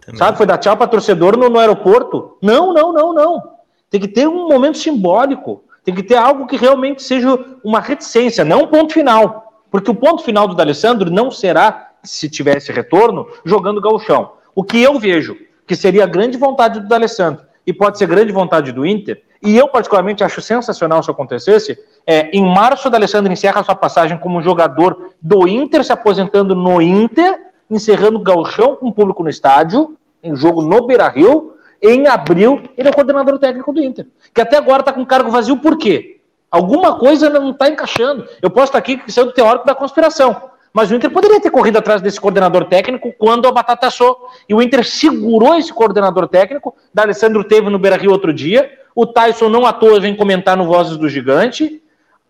Também. 0.00 0.18
Sabe, 0.18 0.36
foi 0.36 0.46
dar 0.46 0.58
tchau 0.58 0.76
para 0.76 0.86
torcedor 0.86 1.36
no, 1.36 1.48
no 1.48 1.58
aeroporto. 1.58 2.36
Não, 2.42 2.74
não, 2.74 2.92
não, 2.92 3.14
não. 3.14 3.42
Tem 3.88 4.00
que 4.00 4.08
ter 4.08 4.26
um 4.26 4.48
momento 4.48 4.78
simbólico, 4.78 5.64
tem 5.86 5.94
que 5.94 6.02
ter 6.02 6.16
algo 6.16 6.48
que 6.48 6.56
realmente 6.56 7.00
seja 7.00 7.38
uma 7.62 7.78
reticência, 7.78 8.44
não 8.44 8.64
um 8.64 8.66
ponto 8.66 8.92
final. 8.92 9.62
Porque 9.70 9.88
o 9.88 9.94
ponto 9.94 10.24
final 10.24 10.48
do 10.48 10.54
D'Alessandro 10.56 11.12
não 11.12 11.30
será, 11.30 11.92
se 12.02 12.28
tivesse 12.28 12.72
retorno, 12.72 13.28
jogando 13.44 13.80
gauchão. 13.80 14.32
O 14.52 14.64
que 14.64 14.82
eu 14.82 14.98
vejo 14.98 15.36
que 15.64 15.76
seria 15.76 16.02
a 16.02 16.08
grande 16.08 16.36
vontade 16.36 16.80
do 16.80 16.88
D'Alessandro 16.88 17.46
e 17.64 17.72
pode 17.72 17.98
ser 17.98 18.08
grande 18.08 18.32
vontade 18.32 18.72
do 18.72 18.84
Inter, 18.84 19.22
e 19.40 19.56
eu 19.56 19.68
particularmente 19.68 20.24
acho 20.24 20.40
sensacional 20.40 21.04
se 21.04 21.10
acontecesse, 21.10 21.78
é, 22.04 22.30
em 22.36 22.42
março 22.42 22.88
o 22.88 22.90
D'Alessandro 22.90 23.32
encerra 23.32 23.62
sua 23.62 23.76
passagem 23.76 24.18
como 24.18 24.42
jogador 24.42 25.12
do 25.22 25.46
Inter, 25.46 25.84
se 25.84 25.92
aposentando 25.92 26.54
no 26.56 26.82
Inter, 26.82 27.38
encerrando 27.70 28.18
o 28.18 28.22
gauchão 28.22 28.74
com 28.74 28.88
o 28.88 28.92
público 28.92 29.22
no 29.22 29.28
estádio, 29.28 29.96
em 30.20 30.34
jogo 30.34 30.62
no 30.62 30.84
Beira-Rio, 30.84 31.55
em 31.82 32.06
abril 32.06 32.62
ele 32.76 32.88
é 32.88 32.90
o 32.90 32.94
coordenador 32.94 33.38
técnico 33.38 33.72
do 33.72 33.82
Inter, 33.82 34.06
que 34.34 34.40
até 34.40 34.56
agora 34.56 34.80
está 34.80 34.92
com 34.92 35.04
cargo 35.04 35.30
vazio, 35.30 35.56
por 35.58 35.76
quê? 35.76 36.20
Alguma 36.50 36.98
coisa 36.98 37.28
não 37.28 37.50
está 37.50 37.68
encaixando. 37.68 38.26
Eu 38.40 38.48
posso 38.48 38.66
estar 38.66 38.78
aqui 38.78 39.00
sendo 39.08 39.32
teórico 39.32 39.66
da 39.66 39.74
conspiração. 39.74 40.50
Mas 40.72 40.90
o 40.90 40.94
Inter 40.94 41.10
poderia 41.10 41.40
ter 41.40 41.50
corrido 41.50 41.78
atrás 41.78 42.02
desse 42.02 42.20
coordenador 42.20 42.66
técnico 42.66 43.12
quando 43.18 43.48
a 43.48 43.52
batata 43.52 43.86
assou. 43.86 44.28
E 44.48 44.54
o 44.54 44.62
Inter 44.62 44.84
segurou 44.84 45.54
esse 45.54 45.72
coordenador 45.72 46.28
técnico. 46.28 46.74
Da 46.92 47.02
Alessandro 47.02 47.42
teve 47.44 47.68
no 47.70 47.78
Beira 47.78 47.96
Rio 47.96 48.10
outro 48.10 48.32
dia. 48.32 48.70
O 48.94 49.06
Tyson 49.06 49.48
não 49.48 49.66
à 49.66 49.72
toa 49.72 50.00
vem 50.00 50.14
comentar 50.14 50.56
no 50.56 50.66
Vozes 50.66 50.96
do 50.96 51.08
Gigante. 51.08 51.82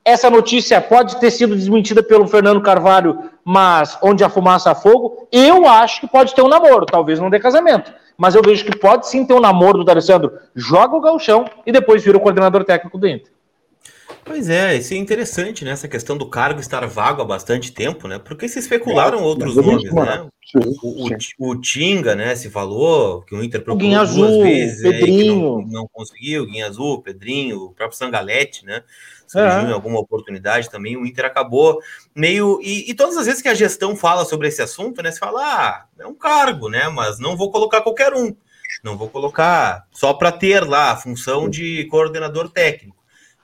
Essa 0.05 0.31
notícia 0.31 0.81
pode 0.81 1.17
ter 1.17 1.33
sido 1.33 1.57
desmentida 1.57 2.01
pelo 2.01 2.29
Fernando 2.29 2.61
Carvalho, 2.61 3.25
mas 3.45 3.99
onde 4.01 4.23
a 4.23 4.29
fumaça 4.29 4.71
há 4.71 4.75
fogo, 4.75 5.27
eu 5.33 5.67
acho 5.69 6.01
que 6.01 6.07
pode 6.07 6.33
ter 6.33 6.43
um 6.43 6.49
namoro, 6.49 6.87
talvez 6.87 7.19
não 7.19 7.29
dê 7.29 7.41
casamento. 7.41 7.93
Mas 8.17 8.35
eu 8.35 8.43
vejo 8.43 8.65
que 8.65 8.77
pode 8.77 9.09
sim 9.09 9.25
ter 9.25 9.35
um 9.35 9.41
namoro 9.41 9.79
do 9.79 9.85
D'Alessandro. 9.85 10.33
Joga 10.55 10.97
o 10.97 11.01
galchão 11.01 11.45
e 11.67 11.73
depois 11.73 12.03
vira 12.03 12.17
o 12.17 12.21
coordenador 12.21 12.65
técnico 12.65 12.99
do 12.99 13.07
Inter. 13.07 13.37
Pois 14.27 14.49
é, 14.49 14.77
isso 14.77 14.93
é 14.93 14.97
interessante, 14.97 15.65
né? 15.65 15.71
Essa 15.71 15.87
questão 15.87 16.19
do 16.19 16.29
cargo 16.29 16.59
estar 16.59 16.85
vago 16.87 17.23
há 17.23 17.25
bastante 17.25 17.71
tempo, 17.71 18.09
né? 18.09 18.19
Porque 18.19 18.49
se 18.49 18.59
especularam 18.59 19.21
é, 19.21 19.23
outros 19.23 19.55
nomes, 19.55 19.93
né? 19.93 20.27
Sim, 20.45 20.59
o, 20.59 21.09
sim. 21.09 21.15
o, 21.39 21.51
o, 21.51 21.61
Tinga, 21.61 22.17
né? 22.17 22.35
Se 22.35 22.51
falou 22.51 23.23
que 23.23 23.37
o 23.37 23.43
Inter 23.43 23.63
procurou 23.63 23.89
duas 23.89 24.11
Azul, 24.11 24.43
vezes, 24.43 24.83
Pedrinho. 24.83 25.59
Aí, 25.59 25.65
não, 25.65 25.81
não, 25.81 25.89
conseguiu, 25.93 26.43
o 26.43 26.47
Guinha 26.47 26.67
Azul, 26.67 27.03
Pedrinho, 27.03 27.67
o 27.67 27.71
próprio 27.71 27.97
Sangalete, 27.97 28.65
né? 28.65 28.83
Surgiu 29.27 29.61
é. 29.61 29.71
em 29.71 29.73
alguma 29.73 29.99
oportunidade 29.99 30.71
também, 30.71 30.97
o 30.97 31.05
Inter 31.05 31.25
acabou 31.25 31.81
meio. 32.15 32.61
E, 32.63 32.91
e, 32.91 32.95
todas 32.95 33.17
as 33.17 33.27
vezes 33.27 33.43
que 33.43 33.49
a 33.49 33.55
gestão 33.55 33.97
fala 33.97 34.25
sobre 34.25 34.49
esse 34.49 34.63
assunto, 34.63 35.03
né? 35.03 35.11
Se 35.11 35.19
fala, 35.19 35.41
ah, 35.43 35.85
é 35.99 36.07
um 36.07 36.15
cargo, 36.15 36.69
né? 36.69 36.89
Mas 36.89 37.19
não 37.19 37.37
vou 37.37 37.51
colocar 37.51 37.81
qualquer 37.83 38.15
um. 38.15 38.35
Não 38.83 38.97
vou 38.97 39.09
colocar 39.09 39.87
só 39.93 40.15
para 40.15 40.33
ter 40.33 40.65
lá 40.65 40.93
a 40.93 40.97
função 40.97 41.49
de 41.49 41.85
coordenador 41.87 42.49
técnico. 42.49 42.97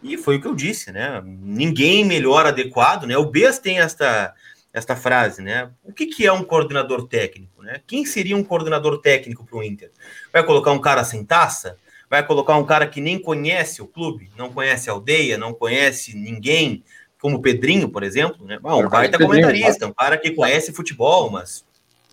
E 0.02 0.18
foi 0.18 0.36
o 0.36 0.40
que 0.40 0.48
eu 0.48 0.54
disse, 0.54 0.90
né? 0.90 1.22
Ninguém 1.24 2.04
melhor 2.04 2.44
adequado, 2.46 3.04
né? 3.04 3.16
O 3.16 3.30
Bes 3.30 3.58
tem 3.58 3.78
esta, 3.78 4.34
esta 4.72 4.96
frase, 4.96 5.40
né? 5.42 5.70
O 5.84 5.92
que, 5.92 6.06
que 6.06 6.26
é 6.26 6.32
um 6.32 6.42
coordenador 6.42 7.06
técnico, 7.06 7.62
né? 7.62 7.80
Quem 7.86 8.04
seria 8.04 8.36
um 8.36 8.42
coordenador 8.42 9.00
técnico 9.00 9.44
para 9.44 9.58
o 9.58 9.62
Inter? 9.62 9.92
Vai 10.32 10.44
colocar 10.44 10.72
um 10.72 10.80
cara 10.80 11.04
sem 11.04 11.24
taça? 11.24 11.76
Vai 12.12 12.22
colocar 12.22 12.58
um 12.58 12.64
cara 12.66 12.86
que 12.86 13.00
nem 13.00 13.18
conhece 13.18 13.80
o 13.80 13.86
clube, 13.86 14.30
não 14.36 14.52
conhece 14.52 14.90
a 14.90 14.92
aldeia, 14.92 15.38
não 15.38 15.54
conhece 15.54 16.14
ninguém, 16.14 16.84
como 17.18 17.38
o 17.38 17.40
Pedrinho, 17.40 17.88
por 17.88 18.02
exemplo, 18.02 18.44
né? 18.44 18.58
Um 18.62 18.86
baita 18.86 19.16
comentarista, 19.16 19.86
um 19.86 19.94
cara 19.94 20.18
que 20.18 20.30
conhece 20.32 20.74
futebol, 20.74 21.30
mas 21.30 21.64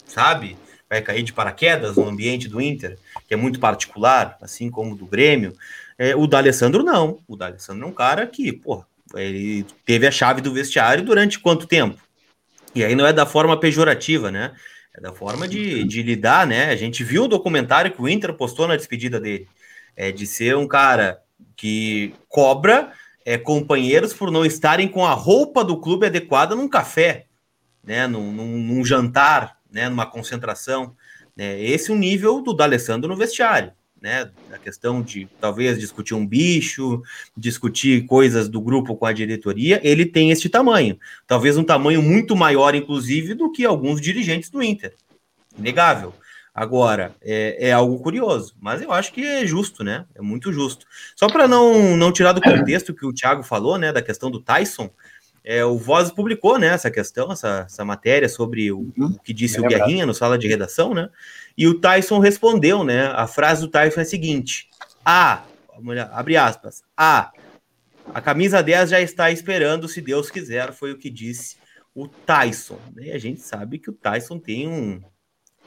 sabe? 0.06 0.56
Vai 0.90 1.02
cair 1.02 1.22
de 1.22 1.34
paraquedas 1.34 1.98
no 1.98 2.08
ambiente 2.08 2.48
do 2.48 2.62
Inter, 2.62 2.98
que 3.28 3.34
é 3.34 3.38
muito 3.38 3.60
particular, 3.60 4.38
assim 4.42 4.72
como 4.72 4.96
do 4.96 5.06
Grêmio. 5.06 5.54
É, 5.98 6.16
o 6.16 6.26
D'Alessandro 6.28 6.82
não. 6.82 7.20
O 7.28 7.36
D'Alessandro 7.36 7.84
é 7.84 7.88
um 7.90 7.94
cara 7.94 8.26
que, 8.26 8.54
pô, 8.54 8.86
ele 9.14 9.66
teve 9.86 10.08
a 10.08 10.12
chave 10.12 10.40
do 10.40 10.54
vestiário 10.54 11.04
durante 11.04 11.40
quanto 11.40 11.68
tempo? 11.68 12.02
E 12.74 12.86
aí 12.86 12.96
não 12.96 13.06
é 13.06 13.12
da 13.12 13.26
forma 13.26 13.60
pejorativa, 13.60 14.32
né? 14.32 14.54
É 14.96 15.02
da 15.02 15.12
forma 15.12 15.46
de, 15.46 15.84
de 15.84 16.02
lidar, 16.02 16.48
né? 16.48 16.70
A 16.70 16.76
gente 16.78 17.04
viu 17.04 17.26
o 17.26 17.28
documentário 17.28 17.92
que 17.92 18.02
o 18.02 18.08
Inter 18.08 18.34
postou 18.34 18.66
na 18.66 18.78
despedida 18.78 19.20
dele. 19.20 19.46
É 19.96 20.12
de 20.12 20.26
ser 20.26 20.56
um 20.56 20.68
cara 20.68 21.22
que 21.56 22.14
cobra 22.28 22.94
é, 23.26 23.38
companheiros 23.38 24.14
por 24.14 24.32
não 24.32 24.46
estarem 24.46 24.88
com 24.88 25.06
a 25.06 25.14
roupa 25.14 25.64
do 25.64 25.80
clube 25.80 26.06
adequada 26.06 26.56
num 26.56 26.68
café, 26.68 27.28
né? 27.84 28.08
Num, 28.08 28.32
num, 28.32 28.58
num 28.58 28.86
jantar, 28.86 29.58
né? 29.72 29.90
Numa 29.90 30.06
concentração. 30.06 30.96
Né? 31.36 31.62
Esse 31.62 31.92
é 31.92 31.94
o 31.94 31.98
nível 31.98 32.42
do 32.42 32.54
D'Alessandro 32.54 33.10
no 33.10 33.16
vestiário 33.16 33.74
né? 34.02 34.32
A 34.52 34.58
questão 34.58 35.02
de 35.02 35.28
talvez 35.40 35.80
discutir 35.80 36.14
um 36.14 36.26
bicho, 36.26 37.02
discutir 37.36 38.06
coisas 38.06 38.48
do 38.48 38.62
grupo 38.62 38.96
com 38.96 39.06
a 39.06 39.14
diretoria, 39.14 39.80
ele 39.84 40.06
tem 40.06 40.32
este 40.32 40.50
tamanho. 40.50 40.98
Talvez 41.28 41.58
um 41.58 41.64
tamanho 41.64 42.02
muito 42.02 42.36
maior, 42.36 42.76
inclusive, 42.76 43.34
do 43.34 43.52
que 43.52 43.66
alguns 43.66 44.00
dirigentes 44.00 44.50
do 44.50 44.64
Inter. 44.64 44.94
Inegável. 45.58 46.14
Agora, 46.60 47.16
é, 47.22 47.70
é, 47.70 47.72
algo 47.72 47.98
curioso, 48.00 48.54
mas 48.60 48.82
eu 48.82 48.92
acho 48.92 49.14
que 49.14 49.26
é 49.26 49.46
justo, 49.46 49.82
né? 49.82 50.06
É 50.14 50.22
muito 50.22 50.52
justo. 50.52 50.86
Só 51.16 51.28
para 51.28 51.48
não, 51.48 51.96
não 51.96 52.12
tirar 52.12 52.34
do 52.34 52.42
contexto 52.42 52.94
que 52.94 53.06
o 53.06 53.14
Thiago 53.14 53.44
falou, 53.44 53.78
né, 53.78 53.94
da 53.94 54.02
questão 54.02 54.30
do 54.30 54.42
Tyson, 54.42 54.90
é, 55.42 55.64
o 55.64 55.78
Voz 55.78 56.12
publicou 56.12 56.60
né, 56.60 56.68
essa 56.68 56.92
questão, 56.92 57.32
essa, 57.32 57.64
essa 57.66 57.86
matéria 57.86 58.28
sobre 58.28 58.74
o, 58.74 58.92
uhum. 58.98 59.06
o 59.06 59.20
que 59.20 59.32
disse 59.32 59.58
o 59.58 59.64
Guerrinha 59.66 60.06
no 60.06 60.14
sala 60.14 60.38
de 60.38 60.50
redação, 60.50 60.94
né? 60.94 61.10
E 61.58 61.66
o 61.66 61.80
Tyson 61.80 62.20
respondeu, 62.20 62.84
né? 62.84 63.08
A 63.16 63.26
frase 63.26 63.62
do 63.62 63.70
Tyson 63.70 64.02
é 64.02 64.04
a 64.04 64.06
seguinte: 64.06 64.70
A, 65.06 65.44
abre 66.12 66.36
aspas, 66.36 66.84
A, 66.98 67.32
a 68.14 68.20
camisa 68.20 68.62
10 68.62 68.90
já 68.90 69.00
está 69.00 69.32
esperando, 69.32 69.88
se 69.88 70.02
Deus 70.02 70.30
quiser, 70.30 70.74
foi 70.74 70.92
o 70.92 70.98
que 70.98 71.10
disse 71.10 71.56
o 71.96 72.06
Tyson. 72.06 72.80
E 73.00 73.12
a 73.12 73.18
gente 73.18 73.40
sabe 73.40 73.80
que 73.80 73.90
o 73.90 73.94
Tyson 73.94 74.38
tem 74.38 74.68
um, 74.68 75.02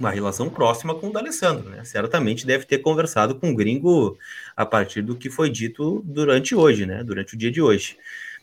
uma 0.03 0.11
relação 0.11 0.51
próxima 0.51 0.97
com 0.97 1.09
o 1.09 1.13
D'Alessandro, 1.13 1.71
né? 1.71 1.85
Certamente 1.85 2.45
deve 2.45 2.65
ter 2.67 2.79
conversado 2.79 3.37
com 3.37 3.51
o 3.51 3.55
gringo 3.55 4.19
a 4.57 4.67
partir 4.67 5.01
do 5.01 5.15
que 5.15 5.31
foi 5.31 5.49
dito 5.49 6.03
durante 6.05 6.57
hoje, 6.57 6.85
né? 6.85 7.05
Durante 7.05 7.35
o 7.35 7.39
dia 7.39 7.53
de 7.53 7.63
hoje. 7.63 7.97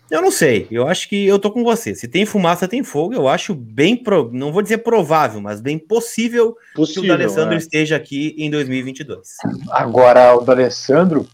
Eu 0.10 0.22
não 0.22 0.32
sei, 0.32 0.67
eu 0.72 0.88
acho 0.88 1.08
que 1.08 1.28
eu 1.28 1.38
tô 1.38 1.52
com 1.52 1.63
você. 1.63 1.93
Se 1.93 2.08
tem 2.08 2.26
fumaça, 2.26 2.67
tem 2.67 2.82
fogo. 2.82 3.13
Eu 3.13 3.28
acho 3.28 3.54
bem, 3.54 3.95
pro... 3.95 4.32
não 4.32 4.52
vou 4.52 4.62
dizer 4.62 4.80
provável, 4.80 5.39
mas 5.41 5.60
bem 5.60 5.78
possível, 5.78 6.58
possível 6.74 7.04
que 7.04 7.10
o 7.10 7.12
D'Alessandro 7.12 7.54
é. 7.54 7.58
esteja 7.58 7.98
aqui 7.98 8.34
em 8.38 8.50
2022. 8.50 9.36
Agora, 9.69 10.36
o 10.36 10.41
D'Alessandro, 10.41 11.28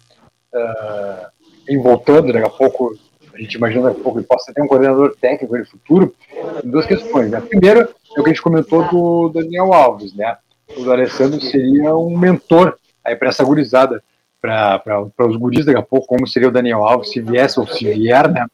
uh, 0.53 1.27
em 1.69 1.81
voltando, 1.81 2.33
daqui 2.33 2.45
a 2.45 2.49
pouco, 2.49 2.97
a 3.33 3.38
gente 3.39 3.53
imagina 3.53 3.83
daqui 3.83 4.01
a 4.01 4.03
pouco 4.03 4.19
ele 4.19 4.27
possa 4.27 4.51
ter 4.51 4.61
um 4.61 4.67
coordenador 4.67 5.15
técnico 5.21 5.55
no 5.55 5.65
futuro, 5.65 6.13
duas 6.63 6.85
questões. 6.85 7.29
Né? 7.29 7.38
A 7.38 7.41
primeira 7.41 7.88
é 8.15 8.19
o 8.19 8.23
que 8.23 8.30
a 8.30 8.34
gente 8.34 8.41
comentou 8.41 8.88
do 8.88 9.30
Daniel 9.30 9.73
Alves, 9.73 10.13
né? 10.13 10.38
O 10.78 10.84
D'Alessandro 10.84 11.41
seria 11.41 11.95
um 11.95 12.17
mentor 12.17 12.78
aí 13.04 13.15
para 13.15 13.30
essa 13.30 13.43
gurizada 13.43 14.04
para 14.41 15.28
os 15.28 15.36
guris 15.36 15.65
daqui 15.65 15.80
a 15.80 15.84
pouco, 15.84 16.08
como 16.08 16.28
seria 16.28 16.49
o 16.49 16.51
Daniel 16.51 16.84
Alves, 16.84 17.12
se 17.12 17.19
viesse 17.19 17.60
ou 17.60 17.67
se 17.67 17.91
vier, 17.93 18.30
né? 18.30 18.45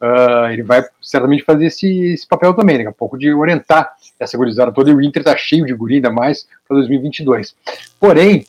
Uh, 0.00 0.50
ele 0.50 0.62
vai 0.62 0.84
certamente 1.00 1.42
fazer 1.42 1.66
esse, 1.66 1.88
esse, 2.12 2.26
papel 2.26 2.52
também, 2.52 2.76
daqui 2.76 2.88
a 2.88 2.92
pouco, 2.92 3.16
de 3.16 3.32
orientar 3.32 3.94
essa 4.20 4.36
gurizada 4.36 4.72
toda. 4.72 4.90
E 4.90 4.94
o 4.94 5.00
Inter 5.00 5.20
está 5.20 5.36
cheio 5.36 5.64
de 5.64 5.72
guri, 5.72 5.96
ainda 5.96 6.10
mais 6.10 6.46
para 6.68 6.76
2022. 6.76 7.56
Porém, 7.98 8.44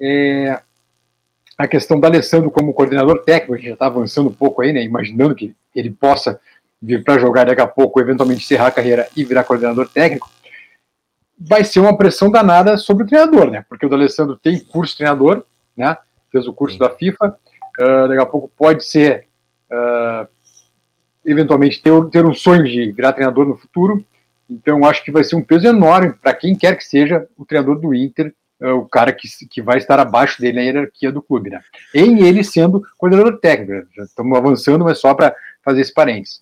é, 0.00 0.60
a 1.58 1.66
questão 1.66 1.98
da 1.98 2.06
Alessandro 2.06 2.50
como 2.50 2.72
coordenador 2.72 3.24
técnico, 3.24 3.54
a 3.54 3.56
gente 3.56 3.68
já 3.68 3.74
está 3.74 3.86
avançando 3.86 4.28
um 4.28 4.34
pouco 4.34 4.62
aí, 4.62 4.72
né? 4.72 4.82
Imaginando 4.82 5.34
que 5.34 5.54
ele 5.74 5.90
possa 5.90 6.38
vir 6.82 7.04
para 7.04 7.18
jogar 7.18 7.44
daqui 7.44 7.60
a 7.60 7.66
pouco, 7.66 8.00
eventualmente 8.00 8.42
encerrar 8.42 8.66
a 8.66 8.72
carreira 8.72 9.08
e 9.16 9.24
virar 9.24 9.44
coordenador 9.44 9.88
técnico, 9.88 10.28
vai 11.38 11.64
ser 11.64 11.80
uma 11.80 11.96
pressão 11.96 12.30
danada 12.30 12.76
sobre 12.76 13.04
o 13.04 13.06
treinador, 13.06 13.50
né? 13.50 13.64
Porque 13.68 13.86
o 13.86 13.88
D'Alessandro 13.88 14.36
tem 14.36 14.58
curso 14.58 14.96
treinador, 14.96 15.44
né? 15.76 15.96
fez 16.30 16.46
o 16.48 16.52
curso 16.52 16.78
da 16.78 16.88
FIFA, 16.88 17.36
uh, 17.80 18.08
daqui 18.08 18.20
a 18.20 18.26
pouco 18.26 18.50
pode 18.56 18.84
ser, 18.84 19.26
uh, 19.70 20.26
eventualmente, 21.24 21.82
ter, 21.82 21.92
ter 22.10 22.24
um 22.24 22.34
sonho 22.34 22.64
de 22.64 22.90
virar 22.90 23.12
treinador 23.12 23.46
no 23.46 23.56
futuro, 23.56 24.04
Então, 24.48 24.84
acho 24.84 25.04
que 25.04 25.12
vai 25.12 25.22
ser 25.22 25.36
um 25.36 25.42
peso 25.42 25.66
enorme 25.66 26.14
para 26.14 26.34
quem 26.34 26.56
quer 26.56 26.76
que 26.76 26.84
seja 26.84 27.26
o 27.36 27.44
treinador 27.44 27.78
do 27.78 27.94
Inter, 27.94 28.34
é, 28.60 28.70
o 28.70 28.84
cara 28.84 29.12
que, 29.12 29.28
que 29.50 29.60
vai 29.60 29.78
estar 29.78 29.98
abaixo 29.98 30.40
dele 30.40 30.56
na 30.56 30.62
hierarquia 30.62 31.10
do 31.10 31.22
clube, 31.22 31.50
né? 31.50 31.60
Em 31.92 32.22
ele 32.22 32.44
sendo 32.44 32.82
coordenador 32.96 33.38
técnico. 33.40 33.88
Já 33.96 34.04
estamos 34.04 34.38
avançando, 34.38 34.84
mas 34.84 34.98
só 34.98 35.14
para 35.14 35.34
fazer 35.64 35.80
esse 35.80 35.92
parênteses. 35.92 36.40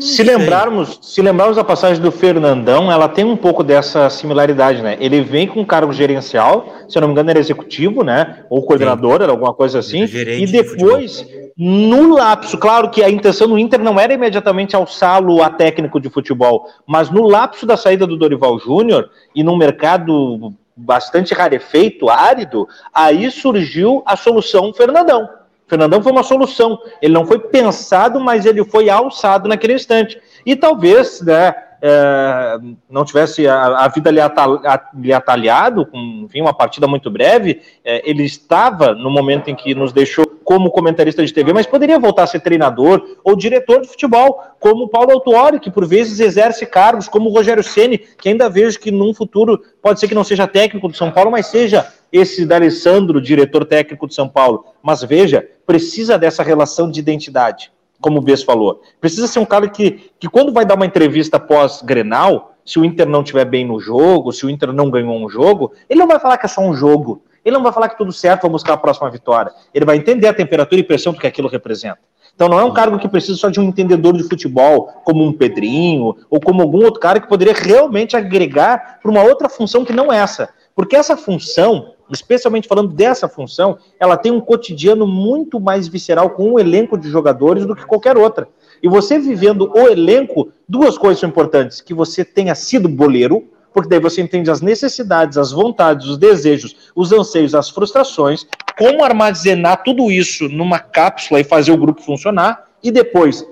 Se 0.00 0.22
lembrarmos, 0.22 0.98
se 1.00 1.22
lembrarmos 1.22 1.58
a 1.58 1.64
passagem 1.64 2.02
do 2.02 2.10
Fernandão, 2.10 2.90
ela 2.90 3.08
tem 3.08 3.24
um 3.24 3.36
pouco 3.36 3.62
dessa 3.62 4.10
similaridade, 4.10 4.82
né? 4.82 4.96
Ele 5.00 5.20
vem 5.20 5.46
com 5.46 5.60
um 5.60 5.64
cargo 5.64 5.92
gerencial, 5.92 6.66
se 6.88 6.98
eu 6.98 7.00
não 7.00 7.08
me 7.08 7.12
engano, 7.12 7.30
era 7.30 7.38
executivo, 7.38 8.02
né? 8.02 8.44
Ou 8.50 8.62
coordenador, 8.64 9.22
era 9.22 9.32
alguma 9.32 9.54
coisa 9.54 9.78
assim. 9.78 10.04
e 10.04 10.46
depois, 10.46 11.24
de 11.26 11.46
no 11.56 12.14
lapso, 12.14 12.58
claro 12.58 12.90
que 12.90 13.02
a 13.02 13.08
intenção 13.08 13.48
do 13.48 13.58
Inter 13.58 13.80
não 13.80 13.98
era 13.98 14.12
imediatamente 14.12 14.76
alçá-lo 14.76 15.42
a 15.42 15.48
técnico 15.48 15.98
de 15.98 16.10
futebol, 16.10 16.68
mas 16.86 17.08
no 17.08 17.26
lapso 17.26 17.64
da 17.64 17.76
saída 17.76 18.06
do 18.06 18.16
Dorival 18.16 18.58
Júnior 18.58 19.08
e 19.34 19.42
num 19.42 19.56
mercado 19.56 20.52
bastante 20.76 21.32
rarefeito, 21.32 22.10
árido, 22.10 22.68
aí 22.92 23.30
surgiu 23.30 24.02
a 24.04 24.16
solução 24.16 24.74
Fernandão. 24.74 25.26
Fernandão 25.66 26.02
foi 26.02 26.12
uma 26.12 26.22
solução. 26.22 26.78
Ele 27.02 27.12
não 27.12 27.26
foi 27.26 27.38
pensado, 27.38 28.20
mas 28.20 28.46
ele 28.46 28.64
foi 28.64 28.88
alçado 28.88 29.48
naquele 29.48 29.74
instante. 29.74 30.20
E 30.44 30.54
talvez, 30.54 31.20
né, 31.20 31.54
é, 31.82 32.58
não 32.88 33.04
tivesse 33.04 33.46
a, 33.46 33.84
a 33.84 33.88
vida 33.88 34.10
lhe, 34.10 34.20
atal, 34.20 34.60
lhe 34.94 35.12
atalhado, 35.12 35.86
com 35.86 35.98
enfim, 36.24 36.40
uma 36.40 36.54
partida 36.54 36.86
muito 36.86 37.10
breve, 37.10 37.60
é, 37.84 38.08
ele 38.08 38.24
estava 38.24 38.94
no 38.94 39.10
momento 39.10 39.48
em 39.48 39.54
que 39.54 39.74
nos 39.74 39.92
deixou 39.92 40.26
como 40.44 40.70
comentarista 40.70 41.24
de 41.24 41.32
TV, 41.32 41.52
mas 41.52 41.66
poderia 41.66 41.98
voltar 41.98 42.22
a 42.22 42.26
ser 42.26 42.40
treinador 42.40 43.16
ou 43.24 43.34
diretor 43.34 43.80
de 43.80 43.88
futebol, 43.88 44.40
como 44.60 44.88
Paulo 44.88 45.10
Autuori, 45.12 45.58
que 45.58 45.70
por 45.70 45.86
vezes 45.86 46.20
exerce 46.20 46.64
cargos, 46.64 47.08
como 47.08 47.28
o 47.28 47.32
Rogério 47.32 47.64
Ceni, 47.64 47.98
que 47.98 48.28
ainda 48.28 48.48
vejo 48.48 48.78
que 48.78 48.90
num 48.90 49.12
futuro 49.12 49.60
pode 49.82 49.98
ser 49.98 50.06
que 50.08 50.14
não 50.14 50.24
seja 50.24 50.46
técnico 50.46 50.88
do 50.88 50.96
São 50.96 51.10
Paulo, 51.10 51.32
mas 51.32 51.46
seja 51.46 51.86
esse 52.16 52.46
D'Alessandro, 52.46 53.20
diretor 53.20 53.64
técnico 53.64 54.06
de 54.06 54.14
São 54.14 54.28
Paulo. 54.28 54.64
Mas 54.82 55.02
veja, 55.02 55.46
precisa 55.66 56.18
dessa 56.18 56.42
relação 56.42 56.90
de 56.90 57.00
identidade 57.00 57.70
como 58.00 58.18
o 58.18 58.22
Bess 58.22 58.42
falou. 58.42 58.82
Precisa 59.00 59.26
ser 59.26 59.38
um 59.38 59.44
cara 59.44 59.68
que, 59.68 60.10
que 60.20 60.28
quando 60.28 60.52
vai 60.52 60.64
dar 60.64 60.74
uma 60.74 60.86
entrevista 60.86 61.40
pós-Grenal, 61.40 62.54
se 62.64 62.78
o 62.78 62.84
Inter 62.84 63.08
não 63.08 63.22
estiver 63.22 63.44
bem 63.44 63.64
no 63.64 63.80
jogo, 63.80 64.32
se 64.32 64.44
o 64.44 64.50
Inter 64.50 64.72
não 64.72 64.90
ganhou 64.90 65.14
um 65.14 65.28
jogo, 65.28 65.72
ele 65.88 66.00
não 66.00 66.06
vai 66.06 66.18
falar 66.18 66.36
que 66.36 66.46
é 66.46 66.48
só 66.48 66.60
um 66.60 66.74
jogo. 66.74 67.22
Ele 67.44 67.54
não 67.54 67.62
vai 67.62 67.72
falar 67.72 67.88
que 67.88 67.96
tudo 67.96 68.12
certo, 68.12 68.42
vamos 68.42 68.62
buscar 68.62 68.74
a 68.74 68.76
próxima 68.76 69.08
vitória. 69.08 69.52
Ele 69.72 69.84
vai 69.84 69.96
entender 69.96 70.26
a 70.26 70.34
temperatura 70.34 70.80
e 70.80 70.84
pressão 70.84 71.12
que 71.12 71.26
aquilo 71.26 71.48
representa. 71.48 71.98
Então 72.34 72.48
não 72.48 72.58
é 72.58 72.64
um 72.64 72.72
cargo 72.74 72.98
que 72.98 73.08
precisa 73.08 73.38
só 73.38 73.48
de 73.48 73.60
um 73.60 73.62
entendedor 73.62 74.16
de 74.16 74.24
futebol, 74.24 74.88
como 75.04 75.24
um 75.24 75.32
Pedrinho, 75.32 76.16
ou 76.28 76.40
como 76.40 76.60
algum 76.60 76.84
outro 76.84 77.00
cara 77.00 77.20
que 77.20 77.28
poderia 77.28 77.54
realmente 77.54 78.16
agregar 78.16 78.98
para 79.00 79.10
uma 79.10 79.22
outra 79.22 79.48
função 79.48 79.84
que 79.84 79.92
não 79.92 80.12
essa. 80.12 80.50
Porque 80.76 80.94
essa 80.94 81.16
função 81.16 81.96
especialmente 82.10 82.68
falando 82.68 82.92
dessa 82.92 83.28
função, 83.28 83.78
ela 83.98 84.16
tem 84.16 84.30
um 84.32 84.40
cotidiano 84.40 85.06
muito 85.06 85.58
mais 85.60 85.88
visceral 85.88 86.30
com 86.30 86.52
um 86.52 86.58
elenco 86.58 86.96
de 86.96 87.08
jogadores 87.08 87.66
do 87.66 87.74
que 87.74 87.86
qualquer 87.86 88.16
outra. 88.16 88.48
E 88.82 88.88
você 88.88 89.18
vivendo 89.18 89.72
o 89.74 89.88
elenco, 89.88 90.52
duas 90.68 90.96
coisas 90.98 91.20
são 91.20 91.28
importantes: 91.28 91.80
que 91.80 91.94
você 91.94 92.24
tenha 92.24 92.54
sido 92.54 92.88
boleiro, 92.88 93.48
porque 93.72 93.88
daí 93.88 94.00
você 94.00 94.20
entende 94.22 94.50
as 94.50 94.60
necessidades, 94.60 95.36
as 95.36 95.52
vontades, 95.52 96.06
os 96.06 96.18
desejos, 96.18 96.90
os 96.94 97.12
anseios, 97.12 97.54
as 97.54 97.68
frustrações, 97.70 98.46
como 98.78 99.04
armazenar 99.04 99.82
tudo 99.82 100.10
isso 100.10 100.48
numa 100.48 100.78
cápsula 100.78 101.40
e 101.40 101.44
fazer 101.44 101.72
o 101.72 101.78
grupo 101.78 102.02
funcionar, 102.02 102.66
e 102.82 102.90
depois, 102.90 103.46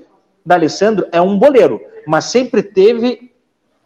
D'Alessandro 0.44 1.06
é 1.10 1.20
um 1.20 1.38
boleiro, 1.38 1.80
mas 2.06 2.26
sempre 2.26 2.62
teve 2.62 3.32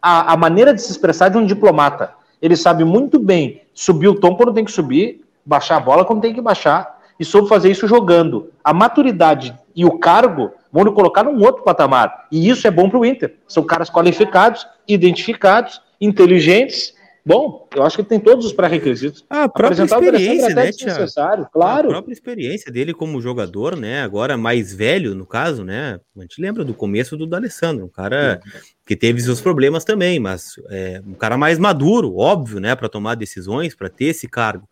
a, 0.02 0.32
a 0.32 0.36
maneira 0.36 0.74
de 0.74 0.82
se 0.82 0.90
expressar 0.90 1.28
de 1.28 1.38
um 1.38 1.46
diplomata 1.46 2.17
ele 2.40 2.56
sabe 2.56 2.84
muito 2.84 3.18
bem 3.18 3.62
subir 3.74 4.08
o 4.08 4.14
tom 4.14 4.34
quando 4.34 4.52
tem 4.52 4.64
que 4.64 4.72
subir, 4.72 5.24
baixar 5.44 5.76
a 5.76 5.80
bola 5.80 6.04
quando 6.04 6.20
tem 6.20 6.34
que 6.34 6.40
baixar, 6.40 6.98
e 7.18 7.24
soube 7.24 7.48
fazer 7.48 7.70
isso 7.70 7.86
jogando. 7.88 8.50
A 8.62 8.72
maturidade 8.72 9.56
e 9.74 9.84
o 9.84 9.98
cargo 9.98 10.52
vão 10.72 10.84
lhe 10.84 10.92
colocar 10.92 11.24
num 11.24 11.42
outro 11.42 11.62
patamar. 11.62 12.26
E 12.30 12.48
isso 12.48 12.66
é 12.66 12.70
bom 12.70 12.88
para 12.88 12.98
o 12.98 13.04
Inter. 13.04 13.34
São 13.46 13.64
caras 13.64 13.90
qualificados, 13.90 14.66
identificados, 14.86 15.80
inteligentes 16.00 16.94
Bom, 17.28 17.68
eu 17.76 17.82
acho 17.82 17.94
que 17.94 18.00
ele 18.00 18.08
tem 18.08 18.18
todos 18.18 18.46
os 18.46 18.54
pré-requisitos. 18.54 19.22
A 19.28 19.46
própria 19.50 19.84
experiência, 19.84 20.54
né, 20.54 20.64
necessário, 20.64 21.46
claro. 21.52 21.88
A 21.88 21.92
própria 21.92 22.14
experiência 22.14 22.72
dele 22.72 22.94
como 22.94 23.20
jogador, 23.20 23.76
né, 23.76 24.00
agora 24.00 24.38
mais 24.38 24.72
velho, 24.72 25.14
no 25.14 25.26
caso, 25.26 25.62
né, 25.62 26.00
a 26.16 26.22
gente 26.22 26.40
lembra 26.40 26.64
do 26.64 26.72
começo 26.72 27.18
do 27.18 27.26
D'Alessandro, 27.26 27.84
um 27.84 27.90
cara 27.90 28.40
que 28.86 28.96
teve 28.96 29.20
seus 29.20 29.42
problemas 29.42 29.84
também, 29.84 30.18
mas 30.18 30.54
é, 30.70 31.02
um 31.06 31.12
cara 31.12 31.36
mais 31.36 31.58
maduro, 31.58 32.16
óbvio, 32.16 32.60
né, 32.60 32.74
para 32.74 32.88
tomar 32.88 33.14
decisões, 33.14 33.74
para 33.74 33.90
ter 33.90 34.06
esse 34.06 34.26
cargo. 34.26 34.66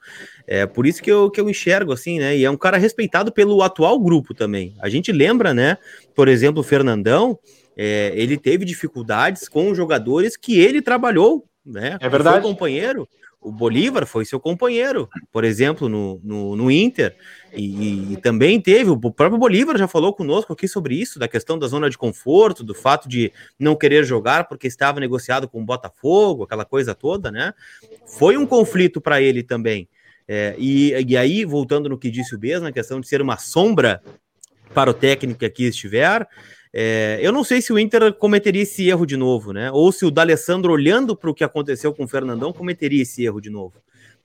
É 0.47 0.65
por 0.65 0.87
isso 0.87 1.03
que 1.03 1.13
eu, 1.13 1.31
que 1.31 1.39
eu 1.39 1.51
enxergo 1.51 1.93
assim, 1.93 2.19
né, 2.19 2.39
e 2.39 2.47
é 2.47 2.51
um 2.51 2.57
cara 2.57 2.79
respeitado 2.79 3.31
pelo 3.31 3.61
atual 3.61 4.01
grupo 4.01 4.33
também. 4.33 4.75
A 4.81 4.89
gente 4.89 5.13
lembra, 5.13 5.53
né, 5.53 5.77
por 6.15 6.27
exemplo, 6.27 6.61
o 6.61 6.65
Fernandão, 6.65 7.39
é, 7.77 8.15
ele 8.15 8.39
teve 8.39 8.65
dificuldades 8.65 9.47
com 9.47 9.75
jogadores 9.75 10.39
que 10.39 10.59
ele 10.59 10.81
trabalhou 10.81 11.45
né? 11.67 11.99
É 12.01 12.09
verdade. 12.09 12.43
Seu 12.43 12.51
companheiro, 12.51 13.09
o 13.41 13.51
Bolívar 13.53 14.07
foi 14.07 14.25
seu 14.25 14.41
companheiro, 14.41 15.09
por 15.33 15.45
exemplo, 15.45 15.89
no, 15.89 16.21
no, 16.23 16.57
no 16.57 16.71
Inter, 16.71 17.17
e, 17.53 18.13
e, 18.13 18.17
também 18.19 18.61
teve, 18.61 18.91
o 18.91 18.99
próprio 18.99 19.39
Bolívar 19.39 19.77
já 19.77 19.87
falou 19.87 20.13
conosco 20.13 20.53
aqui 20.53 20.67
sobre 20.67 20.95
isso, 20.95 21.19
da 21.19 21.29
questão 21.29 21.59
da 21.59 21.67
zona 21.67 21.91
de 21.91 21.99
conforto, 21.99 22.65
do 22.65 22.75
fato 22.75 23.09
de 23.09 23.33
não 23.59 23.77
querer 23.77 24.05
jogar 24.05 24.49
porque 24.49 24.67
estava 24.67 25.01
negociado 25.01 25.49
com 25.49 25.61
o 25.61 25.65
Botafogo, 25.65 26.45
aquela 26.45 26.65
coisa 26.65 26.95
toda, 26.95 27.31
né? 27.31 27.53
Foi 28.07 28.37
um 28.37 28.47
conflito 28.47 29.01
para 29.01 29.21
ele 29.21 29.43
também. 29.43 29.89
É, 30.29 30.57
e, 30.59 30.93
e 31.07 31.17
aí, 31.17 31.45
voltando 31.45 31.89
no 31.89 31.99
que 31.99 32.11
disse 32.11 32.35
o 32.35 32.39
Bes, 32.39 32.61
na 32.61 32.73
questão 32.73 33.01
de 33.01 33.07
ser 33.07 33.23
uma 33.23 33.37
sombra 33.37 34.03
para 34.75 34.91
o 34.91 34.95
técnico 34.95 35.39
que 35.39 35.47
aqui 35.47 35.65
estiver, 35.65 36.27
é, 36.79 37.19
eu 37.23 37.33
não 37.33 37.43
sei 37.43 37.63
se 37.63 37.73
o 37.73 37.79
Inter 37.79 38.13
cometeria 38.13 38.63
esse 38.63 38.87
erro 38.87 39.07
de 39.07 39.17
novo, 39.17 39.51
né? 39.51 39.71
Ou 39.73 39.91
se 39.91 40.05
o 40.05 40.11
D'Alessandro, 40.11 40.71
olhando 40.71 41.17
para 41.17 41.31
o 41.31 41.35
que 41.35 41.43
aconteceu 41.43 41.95
com 41.95 42.05
o 42.05 42.07
Fernandão, 42.07 42.53
cometeria 42.53 43.01
esse 43.01 43.25
erro 43.25 43.41
de 43.41 43.49
novo, 43.49 43.77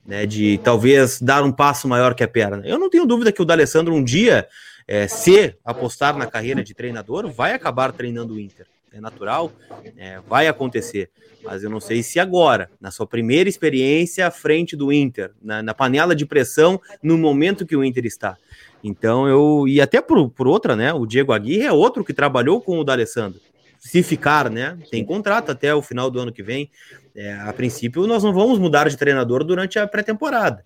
né? 0.04 0.26
De 0.26 0.58
talvez 0.58 1.18
dar 1.18 1.42
um 1.44 1.50
passo 1.50 1.88
maior 1.88 2.14
que 2.14 2.22
a 2.22 2.28
perna. 2.28 2.60
Eu 2.66 2.78
não 2.78 2.90
tenho 2.90 3.06
dúvida 3.06 3.32
que 3.32 3.40
o 3.40 3.44
D'Alessandro 3.46 3.94
um 3.94 4.04
dia, 4.04 4.46
é, 4.86 5.08
se 5.08 5.56
apostar 5.64 6.14
na 6.14 6.26
carreira 6.26 6.62
de 6.62 6.74
treinador, 6.74 7.26
vai 7.32 7.54
acabar 7.54 7.90
treinando 7.90 8.34
o 8.34 8.38
Inter. 8.38 8.66
É 8.92 9.00
natural, 9.00 9.50
é, 9.96 10.20
vai 10.28 10.46
acontecer. 10.46 11.08
Mas 11.42 11.64
eu 11.64 11.70
não 11.70 11.80
sei 11.80 12.02
se 12.02 12.20
agora, 12.20 12.70
na 12.78 12.90
sua 12.90 13.06
primeira 13.06 13.48
experiência 13.48 14.26
à 14.26 14.30
frente 14.30 14.76
do 14.76 14.92
Inter, 14.92 15.30
na, 15.40 15.62
na 15.62 15.72
panela 15.72 16.14
de 16.14 16.26
pressão, 16.26 16.78
no 17.02 17.16
momento 17.16 17.64
que 17.64 17.74
o 17.74 17.82
Inter 17.82 18.04
está. 18.04 18.36
Então 18.82 19.28
eu. 19.28 19.66
E 19.68 19.80
até 19.80 20.00
por, 20.00 20.30
por 20.30 20.46
outra, 20.46 20.74
né? 20.74 20.92
O 20.92 21.06
Diego 21.06 21.32
Aguirre 21.32 21.64
é 21.64 21.72
outro 21.72 22.04
que 22.04 22.12
trabalhou 22.12 22.60
com 22.60 22.78
o 22.78 22.84
D'Alessandro. 22.84 23.40
Se 23.78 24.02
ficar, 24.02 24.50
né? 24.50 24.78
Tem 24.90 25.04
contrato 25.04 25.50
até 25.50 25.74
o 25.74 25.82
final 25.82 26.10
do 26.10 26.18
ano 26.20 26.32
que 26.32 26.42
vem. 26.42 26.70
É, 27.14 27.34
a 27.34 27.52
princípio, 27.52 28.06
nós 28.06 28.22
não 28.22 28.32
vamos 28.32 28.58
mudar 28.58 28.88
de 28.88 28.96
treinador 28.96 29.44
durante 29.44 29.78
a 29.78 29.86
pré-temporada. 29.86 30.64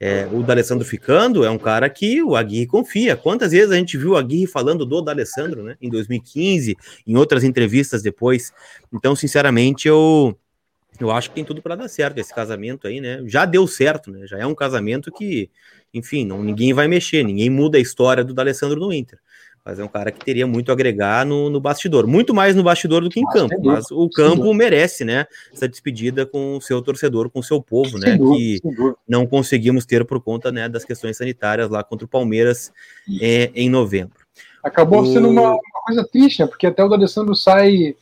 É, 0.00 0.28
o 0.30 0.44
D'Alessandro 0.44 0.86
ficando 0.86 1.44
é 1.44 1.50
um 1.50 1.58
cara 1.58 1.90
que 1.90 2.22
o 2.22 2.36
Aguirre 2.36 2.66
confia. 2.66 3.16
Quantas 3.16 3.50
vezes 3.50 3.72
a 3.72 3.76
gente 3.76 3.98
viu 3.98 4.10
o 4.10 4.16
Aguirre 4.16 4.46
falando 4.46 4.86
do 4.86 5.02
D'Alessandro, 5.02 5.64
né? 5.64 5.76
Em 5.82 5.90
2015, 5.90 6.76
em 7.06 7.16
outras 7.16 7.42
entrevistas 7.42 8.00
depois. 8.00 8.52
Então, 8.92 9.16
sinceramente, 9.16 9.88
eu 9.88 10.38
eu 11.00 11.10
acho 11.10 11.28
que 11.28 11.36
tem 11.36 11.44
tudo 11.44 11.62
para 11.62 11.76
dar 11.76 11.88
certo 11.88 12.18
esse 12.18 12.34
casamento 12.34 12.86
aí, 12.86 13.00
né? 13.00 13.22
Já 13.26 13.44
deu 13.44 13.66
certo, 13.66 14.10
né? 14.10 14.26
Já 14.26 14.38
é 14.38 14.46
um 14.46 14.54
casamento 14.54 15.10
que 15.12 15.50
enfim, 15.92 16.24
não, 16.24 16.42
ninguém 16.42 16.72
vai 16.72 16.86
mexer, 16.86 17.22
ninguém 17.22 17.48
muda 17.48 17.78
a 17.78 17.80
história 17.80 18.24
do 18.24 18.34
D'Alessandro 18.34 18.80
no 18.80 18.92
Inter. 18.92 19.18
Mas 19.64 19.78
é 19.78 19.84
um 19.84 19.88
cara 19.88 20.10
que 20.10 20.24
teria 20.24 20.46
muito 20.46 20.70
a 20.70 20.72
agregar 20.72 21.26
no, 21.26 21.50
no 21.50 21.60
bastidor, 21.60 22.06
muito 22.06 22.32
mais 22.32 22.56
no 22.56 22.62
bastidor 22.62 23.02
do 23.02 23.10
que 23.10 23.20
em 23.20 23.24
mas, 23.24 23.34
campo. 23.34 23.54
Mas 23.62 23.90
o 23.90 24.08
campo 24.08 24.54
merece, 24.54 25.04
né? 25.04 25.26
Essa 25.52 25.68
despedida 25.68 26.24
com 26.24 26.56
o 26.56 26.60
seu 26.60 26.80
torcedor, 26.80 27.28
com 27.28 27.40
o 27.40 27.42
seu 27.42 27.60
povo, 27.60 27.98
né? 27.98 28.16
Dúvida, 28.16 28.60
que 28.62 28.94
não 29.06 29.26
conseguimos 29.26 29.84
ter 29.84 30.06
por 30.06 30.22
conta 30.22 30.50
né, 30.50 30.70
das 30.70 30.86
questões 30.86 31.18
sanitárias 31.18 31.68
lá 31.68 31.84
contra 31.84 32.06
o 32.06 32.08
Palmeiras 32.08 32.72
é, 33.20 33.50
em 33.54 33.68
novembro. 33.68 34.16
Acabou 34.64 35.02
o... 35.02 35.12
sendo 35.12 35.28
uma, 35.28 35.50
uma, 35.50 35.82
coisa 35.86 36.08
triste, 36.10 36.40
né? 36.40 36.46
Porque 36.46 36.66
até 36.66 36.82
o 36.82 36.88
D'Alessandro 36.88 37.34
sai 37.34 37.94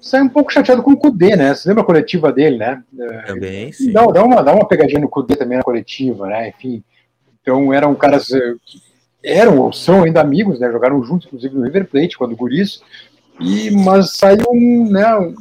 sai 0.00 0.22
um 0.22 0.28
pouco 0.28 0.52
chateado 0.52 0.82
com 0.82 0.92
o 0.92 0.96
Cudê, 0.96 1.36
né? 1.36 1.54
Você 1.54 1.68
lembra 1.68 1.82
a 1.82 1.86
coletiva 1.86 2.32
dele, 2.32 2.56
né? 2.56 2.82
Também, 3.26 3.72
sim. 3.72 3.92
Dá, 3.92 4.04
dá, 4.06 4.24
uma, 4.24 4.42
dá 4.42 4.54
uma 4.54 4.68
pegadinha 4.68 5.00
no 5.00 5.08
Cudê 5.08 5.36
também 5.36 5.58
na 5.58 5.64
coletiva, 5.64 6.26
né? 6.26 6.48
Enfim. 6.48 6.82
Então 7.40 7.72
eram 7.72 7.94
caras 7.94 8.30
eh, 8.30 8.54
que 8.64 8.80
eram 9.26 9.58
ou 9.58 9.72
são 9.72 10.04
ainda 10.04 10.20
amigos, 10.20 10.60
né? 10.60 10.70
Jogaram 10.70 11.02
juntos, 11.02 11.26
inclusive, 11.26 11.54
no 11.54 11.64
River 11.64 11.86
Plate, 11.86 12.16
quando 12.16 12.36
Guris. 12.36 12.80
E, 13.40 13.70
mas 13.70 14.12
saiu 14.12 14.46
um, 14.50 14.88
né? 14.90 15.16
Um, 15.16 15.34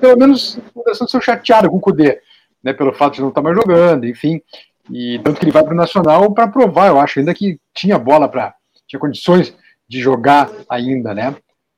pelo 0.00 0.18
menos 0.18 0.58
começando 0.72 1.08
a 1.08 1.10
ser 1.10 1.22
chateado 1.22 1.68
com 1.68 1.76
o 1.76 1.80
Cudê, 1.80 2.20
né? 2.62 2.72
Pelo 2.72 2.92
fato 2.92 3.14
de 3.14 3.20
não 3.20 3.28
estar 3.28 3.42
mais 3.42 3.56
jogando, 3.56 4.06
enfim. 4.06 4.40
E 4.90 5.18
tanto 5.24 5.38
que 5.38 5.44
ele 5.44 5.52
vai 5.52 5.64
para 5.64 5.72
o 5.72 5.76
Nacional 5.76 6.32
para 6.32 6.46
provar, 6.46 6.88
eu 6.88 7.00
acho, 7.00 7.18
ainda 7.18 7.34
que 7.34 7.58
tinha 7.74 7.98
bola 7.98 8.28
para. 8.28 8.54
tinha 8.86 9.00
condições 9.00 9.54
de 9.88 10.00
jogar 10.00 10.50
ainda, 10.68 11.14
né? 11.14 11.34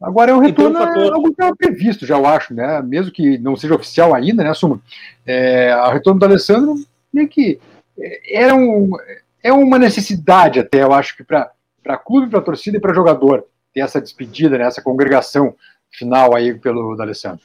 Agora 0.06 0.30
é 0.30 0.34
um 0.36 0.38
retorno 0.38 0.78
fator... 0.78 1.12
algo 1.14 1.24
que 1.24 1.32
estava 1.32 1.56
previsto, 1.56 2.06
já 2.06 2.16
eu 2.16 2.24
acho, 2.24 2.54
né? 2.54 2.80
Mesmo 2.80 3.10
que 3.10 3.36
não 3.38 3.56
seja 3.56 3.74
oficial 3.74 4.14
ainda, 4.14 4.44
né, 4.44 4.54
Suma? 4.54 4.80
É, 5.26 5.74
o 5.76 5.90
retorno 5.90 6.20
do 6.20 6.26
Alessandro 6.26 6.76
meio 7.12 7.26
que 7.26 7.58
é, 7.98 8.44
era 8.44 8.54
um, 8.54 8.92
é 9.42 9.52
uma 9.52 9.80
necessidade 9.80 10.60
até, 10.60 10.84
eu 10.84 10.92
acho 10.92 11.16
que 11.16 11.24
para 11.24 11.50
clube, 12.04 12.30
para 12.30 12.40
torcida 12.40 12.76
e 12.76 12.80
para 12.80 12.94
jogador 12.94 13.46
ter 13.74 13.80
essa 13.80 14.00
despedida, 14.00 14.56
né, 14.56 14.66
essa 14.66 14.80
congregação 14.80 15.56
final 15.90 16.36
aí 16.36 16.54
pelo 16.54 16.94
Alessandro. 17.02 17.44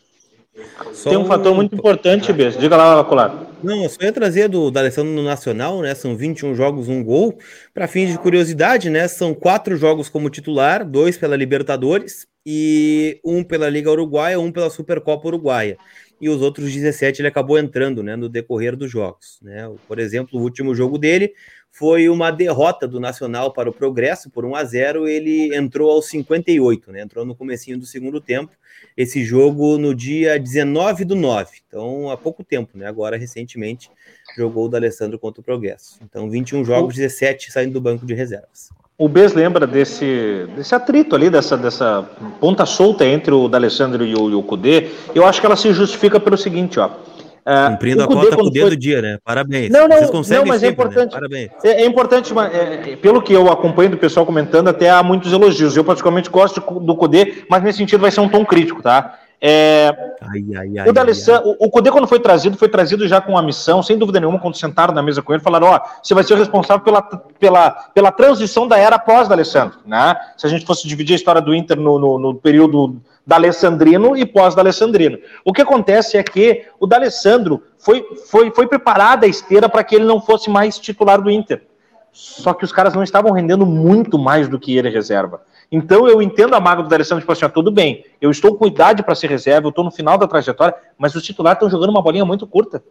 Tem 1.03 1.17
um 1.17 1.25
fator 1.25 1.55
muito 1.55 1.73
importante, 1.73 2.31
Bess. 2.31 2.59
Diga 2.59 2.77
lá, 2.77 3.03
Colar. 3.05 3.47
Não, 3.63 3.81
eu 3.81 3.89
só 3.89 4.03
ia 4.03 4.11
trazer 4.11 4.47
do 4.49 4.67
Alessandro 4.77 5.11
no 5.11 5.23
Nacional, 5.23 5.81
né? 5.81 5.95
São 5.95 6.15
21 6.15 6.53
jogos, 6.53 6.89
um 6.89 7.01
gol. 7.01 7.39
Para 7.73 7.87
fins 7.87 8.11
de 8.11 8.19
curiosidade, 8.19 8.89
né? 8.89 9.07
São 9.07 9.33
quatro 9.33 9.77
jogos 9.77 10.09
como 10.09 10.29
titular, 10.29 10.85
dois 10.85 11.17
pela 11.17 11.37
Libertadores 11.37 12.27
e 12.45 13.19
um 13.23 13.43
pela 13.43 13.69
Liga 13.69 13.91
Uruguaia, 13.91 14.39
um 14.39 14.51
pela 14.51 14.69
Supercopa 14.69 15.27
Uruguaia. 15.27 15.77
E 16.19 16.29
os 16.29 16.41
outros 16.41 16.71
17 16.71 17.21
ele 17.21 17.27
acabou 17.27 17.57
entrando, 17.57 18.03
né? 18.03 18.15
No 18.15 18.29
decorrer 18.29 18.75
dos 18.75 18.91
jogos, 18.91 19.39
né? 19.41 19.71
Por 19.87 19.97
exemplo, 19.97 20.39
o 20.39 20.43
último 20.43 20.75
jogo 20.75 20.97
dele 20.97 21.33
foi 21.71 22.09
uma 22.09 22.29
derrota 22.29 22.87
do 22.87 22.99
Nacional 22.99 23.53
para 23.53 23.69
o 23.69 23.73
Progresso 23.73 24.29
por 24.29 24.45
1 24.45 24.55
a 24.55 24.63
0 24.63 25.07
ele 25.07 25.55
entrou 25.55 25.89
aos 25.89 26.07
58, 26.09 26.91
né? 26.91 27.01
Entrou 27.01 27.25
no 27.25 27.35
comecinho 27.35 27.79
do 27.79 27.85
segundo 27.85 28.19
tempo. 28.19 28.51
Esse 28.95 29.23
jogo 29.23 29.77
no 29.77 29.95
dia 29.95 30.37
19 30.37 31.05
do 31.05 31.15
9. 31.15 31.57
Então, 31.65 32.11
há 32.11 32.17
pouco 32.17 32.43
tempo, 32.43 32.77
né? 32.77 32.85
Agora 32.85 33.17
recentemente 33.17 33.89
jogou 34.37 34.65
o 34.65 34.69
D'Alessandro 34.69 35.17
contra 35.17 35.41
o 35.41 35.43
Progresso. 35.43 35.97
Então, 36.03 36.29
21 36.29 36.65
jogos, 36.65 36.95
17 36.95 37.51
saindo 37.51 37.73
do 37.73 37.81
banco 37.81 38.05
de 38.05 38.13
reservas. 38.13 38.69
O 39.01 39.09
Bes 39.09 39.33
lembra 39.33 39.65
desse, 39.65 40.45
desse 40.55 40.75
atrito 40.75 41.15
ali, 41.15 41.27
dessa, 41.27 41.57
dessa 41.57 42.07
ponta 42.39 42.67
solta 42.67 43.03
entre 43.03 43.33
o 43.33 43.47
D'Alessandro 43.47 44.05
e 44.05 44.13
o, 44.13 44.29
e 44.29 44.35
o 44.35 44.43
Cudê. 44.43 44.89
Eu 45.15 45.25
acho 45.25 45.39
que 45.39 45.45
ela 45.47 45.55
se 45.55 45.73
justifica 45.73 46.19
pelo 46.19 46.37
seguinte, 46.37 46.79
ó. 46.79 46.85
Uh, 46.85 47.71
Cumprindo 47.71 48.03
a 48.03 48.07
cota 48.07 48.35
com 48.35 48.43
o 48.43 48.51
dedo 48.51 48.67
foi... 48.67 48.69
do 48.69 48.77
dia, 48.77 49.01
né? 49.01 49.17
Parabéns. 49.25 49.71
Não, 49.71 49.87
não, 49.87 49.99
não 49.99 50.11
mas 50.11 50.31
é 50.31 50.35
sempre, 50.35 50.67
é 50.67 50.67
importante. 50.69 51.13
Né? 51.13 51.19
Parabéns. 51.19 51.49
É, 51.63 51.81
é 51.81 51.85
importante, 51.87 52.31
mas, 52.31 52.53
é, 52.53 52.95
pelo 52.97 53.23
que 53.23 53.33
eu 53.33 53.51
acompanho 53.51 53.89
do 53.89 53.97
pessoal 53.97 54.23
comentando, 54.23 54.67
até 54.67 54.91
há 54.91 55.01
muitos 55.01 55.33
elogios. 55.33 55.75
Eu 55.75 55.83
particularmente 55.83 56.29
gosto 56.29 56.61
do 56.61 56.95
Cudê, 56.95 57.43
mas 57.49 57.63
nesse 57.63 57.79
sentido 57.79 58.01
vai 58.01 58.11
ser 58.11 58.21
um 58.21 58.29
tom 58.29 58.45
crítico, 58.45 58.83
tá? 58.83 59.17
É, 59.43 59.91
ai, 60.21 60.45
ai, 60.55 60.77
ai, 60.77 60.87
o, 60.87 60.93
D'Alessandro, 60.93 61.55
o, 61.59 61.65
o 61.65 61.69
Cudê, 61.71 61.89
quando 61.89 62.07
foi 62.07 62.19
trazido, 62.19 62.55
foi 62.55 62.69
trazido 62.69 63.07
já 63.07 63.19
com 63.19 63.35
a 63.35 63.41
missão, 63.41 63.81
sem 63.81 63.97
dúvida 63.97 64.19
nenhuma, 64.19 64.37
quando 64.37 64.55
sentaram 64.55 64.93
na 64.93 65.01
mesa 65.01 65.23
com 65.23 65.33
ele, 65.33 65.41
falaram: 65.41 65.67
ó, 65.67 65.79
você 66.01 66.13
vai 66.13 66.23
ser 66.23 66.35
o 66.35 66.37
responsável 66.37 66.83
pela, 66.83 67.01
pela, 67.01 67.71
pela 67.71 68.11
transição 68.11 68.67
da 68.67 68.77
era 68.77 68.99
pós-D'Alessandro. 68.99 69.79
Né? 69.83 70.15
Se 70.37 70.45
a 70.45 70.49
gente 70.49 70.63
fosse 70.63 70.87
dividir 70.87 71.13
a 71.13 71.15
história 71.15 71.41
do 71.41 71.55
Inter 71.55 71.75
no, 71.79 71.97
no, 71.97 72.19
no 72.19 72.35
período 72.35 73.01
D'Alessandrino 73.25 74.15
e 74.15 74.27
pós-D'Alessandrino. 74.27 75.17
O 75.43 75.51
que 75.51 75.63
acontece 75.63 76.17
é 76.17 76.23
que 76.23 76.65
o 76.79 76.85
D'Alessandro 76.85 77.63
foi, 77.79 78.05
foi, 78.29 78.51
foi 78.51 78.67
preparada 78.67 79.25
a 79.25 79.29
esteira 79.29 79.67
para 79.67 79.83
que 79.83 79.95
ele 79.95 80.05
não 80.05 80.21
fosse 80.21 80.51
mais 80.51 80.77
titular 80.77 81.19
do 81.19 81.31
Inter. 81.31 81.63
Só 82.11 82.53
que 82.53 82.65
os 82.65 82.71
caras 82.71 82.93
não 82.93 83.01
estavam 83.01 83.31
rendendo 83.31 83.65
muito 83.65 84.19
mais 84.19 84.47
do 84.47 84.59
que 84.59 84.77
ele 84.77 84.89
reserva. 84.89 85.41
Então 85.71 86.07
eu 86.07 86.21
entendo 86.21 86.53
a 86.53 86.59
mágoa 86.59 86.83
do 86.83 86.89
D'Alessandro, 86.89 87.21
tipo 87.21 87.31
assim, 87.31 87.45
ó, 87.45 87.49
tudo 87.49 87.71
bem, 87.71 88.03
eu 88.19 88.29
estou 88.29 88.55
com 88.55 88.67
idade 88.67 89.03
para 89.03 89.15
ser 89.15 89.29
reserva, 89.29 89.67
eu 89.67 89.69
estou 89.69 89.85
no 89.85 89.91
final 89.91 90.17
da 90.17 90.27
trajetória, 90.27 90.75
mas 90.97 91.15
os 91.15 91.23
titulares 91.23 91.57
estão 91.57 91.69
jogando 91.69 91.91
uma 91.91 92.01
bolinha 92.01 92.25
muito 92.25 92.45
curta. 92.45 92.83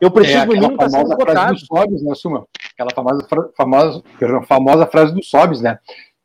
Eu 0.00 0.10
preciso 0.10 0.38
é, 0.38 0.46
no 0.46 0.52
mínimo 0.52 0.72
estar 0.72 0.88
sendo 0.88 1.58
Sobs, 1.58 2.02
né, 2.02 2.14
Suma? 2.14 2.46
Aquela 2.72 2.90
famosa, 2.94 3.26
famosa, 3.56 4.02
famosa 4.46 4.86
frase 4.86 5.12
dos 5.12 5.28
Sobs, 5.28 5.60
né? 5.60 5.78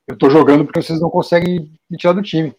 Eu 0.07 0.13
estou 0.13 0.29
jogando 0.29 0.63
porque 0.63 0.81
vocês 0.81 1.01
não 1.01 1.09
conseguem 1.09 1.71
me 1.89 1.97
tirar 1.97 2.13
do 2.13 2.21
time. 2.21 2.55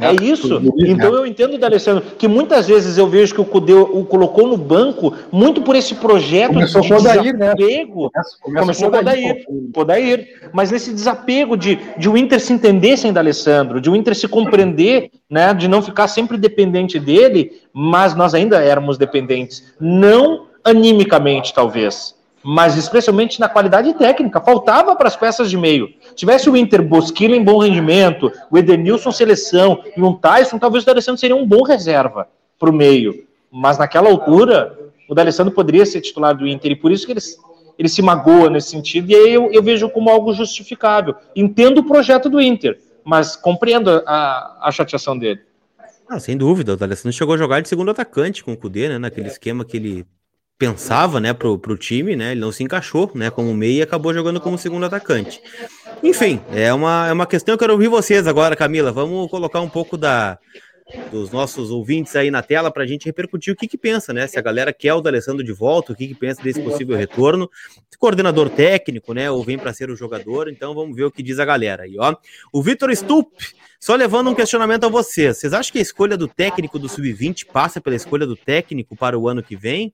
É 0.00 0.12
isso. 0.24 0.60
Então 0.78 1.12
eu 1.14 1.26
entendo, 1.26 1.58
D'Alessandro, 1.58 2.02
que 2.16 2.26
muitas 2.26 2.66
vezes 2.66 2.96
eu 2.96 3.06
vejo 3.06 3.34
que 3.34 3.40
o 3.40 3.44
Cudê 3.44 3.74
o 3.74 4.04
colocou 4.04 4.46
no 4.46 4.56
banco 4.56 5.12
muito 5.30 5.60
por 5.60 5.76
esse 5.76 5.96
projeto 5.96 6.54
começou 6.54 6.80
de 6.80 6.88
desapego. 6.88 8.04
Né? 8.04 8.22
Começa, 8.40 8.60
começou 8.60 8.90
com 8.90 8.96
o 8.96 9.00
Odair, 9.00 9.44
Odair. 9.76 10.50
Mas 10.52 10.70
nesse 10.70 10.94
desapego 10.94 11.56
de, 11.56 11.78
de 11.98 12.08
o 12.08 12.16
Inter 12.16 12.40
se 12.40 12.54
entender 12.54 12.96
sem 12.96 13.12
D'Alessandro, 13.12 13.80
de 13.82 13.90
o 13.90 13.96
Inter 13.96 14.16
se 14.16 14.26
compreender, 14.26 15.10
né, 15.28 15.52
de 15.52 15.68
não 15.68 15.82
ficar 15.82 16.08
sempre 16.08 16.38
dependente 16.38 16.98
dele, 16.98 17.52
mas 17.72 18.14
nós 18.14 18.32
ainda 18.32 18.62
éramos 18.62 18.96
dependentes. 18.96 19.74
Não 19.78 20.46
animicamente, 20.64 21.52
talvez, 21.52 22.14
mas 22.42 22.76
especialmente 22.76 23.38
na 23.38 23.48
qualidade 23.48 23.94
técnica. 23.94 24.40
Faltava 24.40 24.96
para 24.96 25.08
as 25.08 25.16
peças 25.16 25.48
de 25.48 25.56
meio. 25.56 25.88
Tivesse 26.14 26.50
o 26.50 26.56
Inter 26.56 26.82
Bosquilha 26.82 27.36
em 27.36 27.44
bom 27.44 27.58
rendimento, 27.58 28.30
o 28.50 28.58
Edenilson 28.58 29.12
seleção 29.12 29.82
e 29.96 30.02
um 30.02 30.14
Tyson, 30.14 30.58
talvez 30.58 30.82
o 30.82 30.86
D'Alessandro 30.86 31.20
seria 31.20 31.36
um 31.36 31.46
bom 31.46 31.62
reserva 31.62 32.28
para 32.58 32.70
o 32.70 32.72
meio. 32.72 33.26
Mas 33.50 33.78
naquela 33.78 34.10
altura, 34.10 34.76
o 35.08 35.14
D'Alessandro 35.14 35.52
poderia 35.52 35.86
ser 35.86 36.00
titular 36.00 36.36
do 36.36 36.46
Inter 36.46 36.72
e 36.72 36.76
por 36.76 36.90
isso 36.90 37.06
que 37.06 37.12
ele, 37.12 37.20
ele 37.78 37.88
se 37.88 38.02
magoa 38.02 38.50
nesse 38.50 38.70
sentido. 38.70 39.10
E 39.10 39.14
aí 39.14 39.34
eu, 39.34 39.50
eu 39.52 39.62
vejo 39.62 39.88
como 39.90 40.10
algo 40.10 40.32
justificável. 40.32 41.14
Entendo 41.36 41.78
o 41.78 41.84
projeto 41.84 42.28
do 42.28 42.40
Inter, 42.40 42.78
mas 43.04 43.36
compreendo 43.36 44.02
a, 44.06 44.58
a 44.62 44.70
chateação 44.70 45.16
dele. 45.18 45.40
Ah, 46.08 46.18
sem 46.18 46.36
dúvida, 46.36 46.74
o 46.74 46.76
D'Alessandro 46.76 47.16
chegou 47.16 47.34
a 47.34 47.38
jogar 47.38 47.60
de 47.60 47.68
segundo 47.68 47.90
atacante 47.90 48.44
com 48.44 48.52
o 48.52 48.56
Cudê, 48.56 48.88
né? 48.88 48.98
Naquele 48.98 49.28
esquema 49.28 49.64
que 49.64 49.76
ele 49.76 50.06
pensava, 50.62 51.18
né, 51.18 51.32
pro, 51.32 51.58
pro 51.58 51.76
time, 51.76 52.14
né? 52.14 52.30
Ele 52.30 52.40
não 52.40 52.52
se 52.52 52.62
encaixou, 52.62 53.10
né, 53.16 53.30
como 53.30 53.52
meio 53.52 53.78
e 53.78 53.82
acabou 53.82 54.14
jogando 54.14 54.40
como 54.40 54.56
segundo 54.56 54.86
atacante. 54.86 55.42
Enfim, 56.04 56.40
é 56.52 56.72
uma, 56.72 57.08
é 57.08 57.12
uma 57.12 57.26
questão 57.26 57.52
que 57.52 57.56
eu 57.56 57.58
quero 57.66 57.72
ouvir 57.72 57.88
vocês 57.88 58.28
agora, 58.28 58.54
Camila. 58.54 58.92
Vamos 58.92 59.28
colocar 59.28 59.60
um 59.60 59.68
pouco 59.68 59.96
da, 59.96 60.38
dos 61.10 61.32
nossos 61.32 61.72
ouvintes 61.72 62.14
aí 62.14 62.30
na 62.30 62.42
tela 62.42 62.70
para 62.70 62.84
a 62.84 62.86
gente 62.86 63.06
repercutir 63.06 63.52
o 63.52 63.56
que, 63.56 63.66
que 63.66 63.76
pensa, 63.76 64.12
né? 64.12 64.28
Se 64.28 64.38
a 64.38 64.40
galera 64.40 64.72
quer 64.72 64.94
o 64.94 65.00
D'Alessandro 65.00 65.42
de 65.42 65.52
volta, 65.52 65.92
o 65.92 65.96
que, 65.96 66.06
que 66.06 66.14
pensa 66.14 66.40
desse 66.40 66.62
possível 66.62 66.96
retorno, 66.96 67.50
coordenador 67.98 68.48
técnico, 68.48 69.12
né? 69.12 69.28
Ou 69.32 69.42
vem 69.42 69.58
para 69.58 69.72
ser 69.72 69.90
o 69.90 69.96
jogador, 69.96 70.48
então 70.48 70.76
vamos 70.76 70.94
ver 70.94 71.06
o 71.06 71.10
que 71.10 71.24
diz 71.24 71.40
a 71.40 71.44
galera 71.44 71.82
aí, 71.82 71.96
ó. 71.98 72.14
O 72.52 72.62
Vitor 72.62 72.94
Stup, 72.94 73.32
só 73.80 73.96
levando 73.96 74.30
um 74.30 74.34
questionamento 74.34 74.84
a 74.84 74.88
vocês. 74.88 75.38
Vocês 75.38 75.52
acham 75.52 75.72
que 75.72 75.80
a 75.80 75.82
escolha 75.82 76.16
do 76.16 76.28
técnico 76.28 76.78
do 76.78 76.88
Sub-20 76.88 77.46
passa 77.46 77.80
pela 77.80 77.96
escolha 77.96 78.24
do 78.24 78.36
técnico 78.36 78.94
para 78.94 79.18
o 79.18 79.28
ano 79.28 79.42
que 79.42 79.56
vem? 79.56 79.92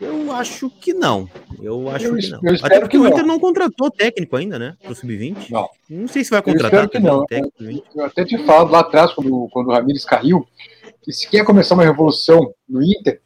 Eu 0.00 0.32
acho 0.32 0.70
que 0.70 0.94
não. 0.94 1.28
Eu 1.60 1.90
acho 1.90 2.06
eu, 2.06 2.16
que 2.16 2.28
não. 2.30 2.40
Até 2.62 2.80
porque 2.80 2.96
o 2.96 3.06
Inter 3.06 3.18
não. 3.18 3.34
não 3.34 3.40
contratou 3.40 3.90
técnico 3.90 4.34
ainda, 4.36 4.58
né? 4.58 4.76
Pro 4.82 4.94
Sub-20. 4.94 5.50
Não. 5.50 5.68
Não 5.88 6.08
sei 6.08 6.24
se 6.24 6.30
vai 6.30 6.40
contratar 6.40 6.88
que 6.88 6.98
não. 6.98 7.26
técnico. 7.26 7.86
Eu 7.94 8.04
até 8.04 8.24
te 8.24 8.38
falo 8.46 8.70
lá 8.70 8.80
atrás, 8.80 9.12
quando, 9.12 9.48
quando 9.52 9.68
o 9.68 9.72
Ramires 9.72 10.04
caiu, 10.04 10.46
que 11.02 11.12
se 11.12 11.28
quer 11.28 11.44
começar 11.44 11.74
uma 11.74 11.84
revolução 11.84 12.54
no 12.66 12.82
Inter, 12.82 13.20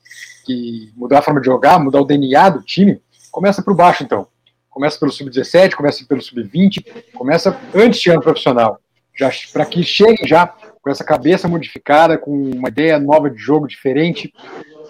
que 0.45 0.93
mudar 0.97 1.21
a 1.21 1.23
forma 1.23 1.41
de 1.41 1.47
jogar, 1.47 1.79
mudar 1.79 2.01
o 2.01 2.05
DNA 2.05 2.51
do 2.51 2.63
time, 2.63 3.01
começa 3.31 3.63
por 3.63 3.75
baixo, 3.75 4.03
então. 4.03 4.27
Começa 4.69 4.99
pelo 4.99 5.13
Sub-17, 5.13 5.75
começa 5.75 6.05
pelo 6.05 6.21
Sub-20, 6.21 7.13
começa 7.15 7.57
antes 7.73 8.01
de 8.01 8.11
ano 8.11 8.21
profissional. 8.21 8.81
Já 9.17 9.31
para 9.53 9.65
que 9.65 9.85
chegue 9.85 10.27
já 10.27 10.53
com 10.83 10.91
essa 10.91 11.05
cabeça 11.05 11.47
modificada, 11.47 12.19
com 12.19 12.51
uma 12.51 12.69
ideia 12.69 12.99
nova 12.99 13.31
de 13.31 13.39
jogo 13.39 13.69
diferente. 13.69 14.35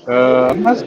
Uh, 0.02 0.54
mas 0.56 0.82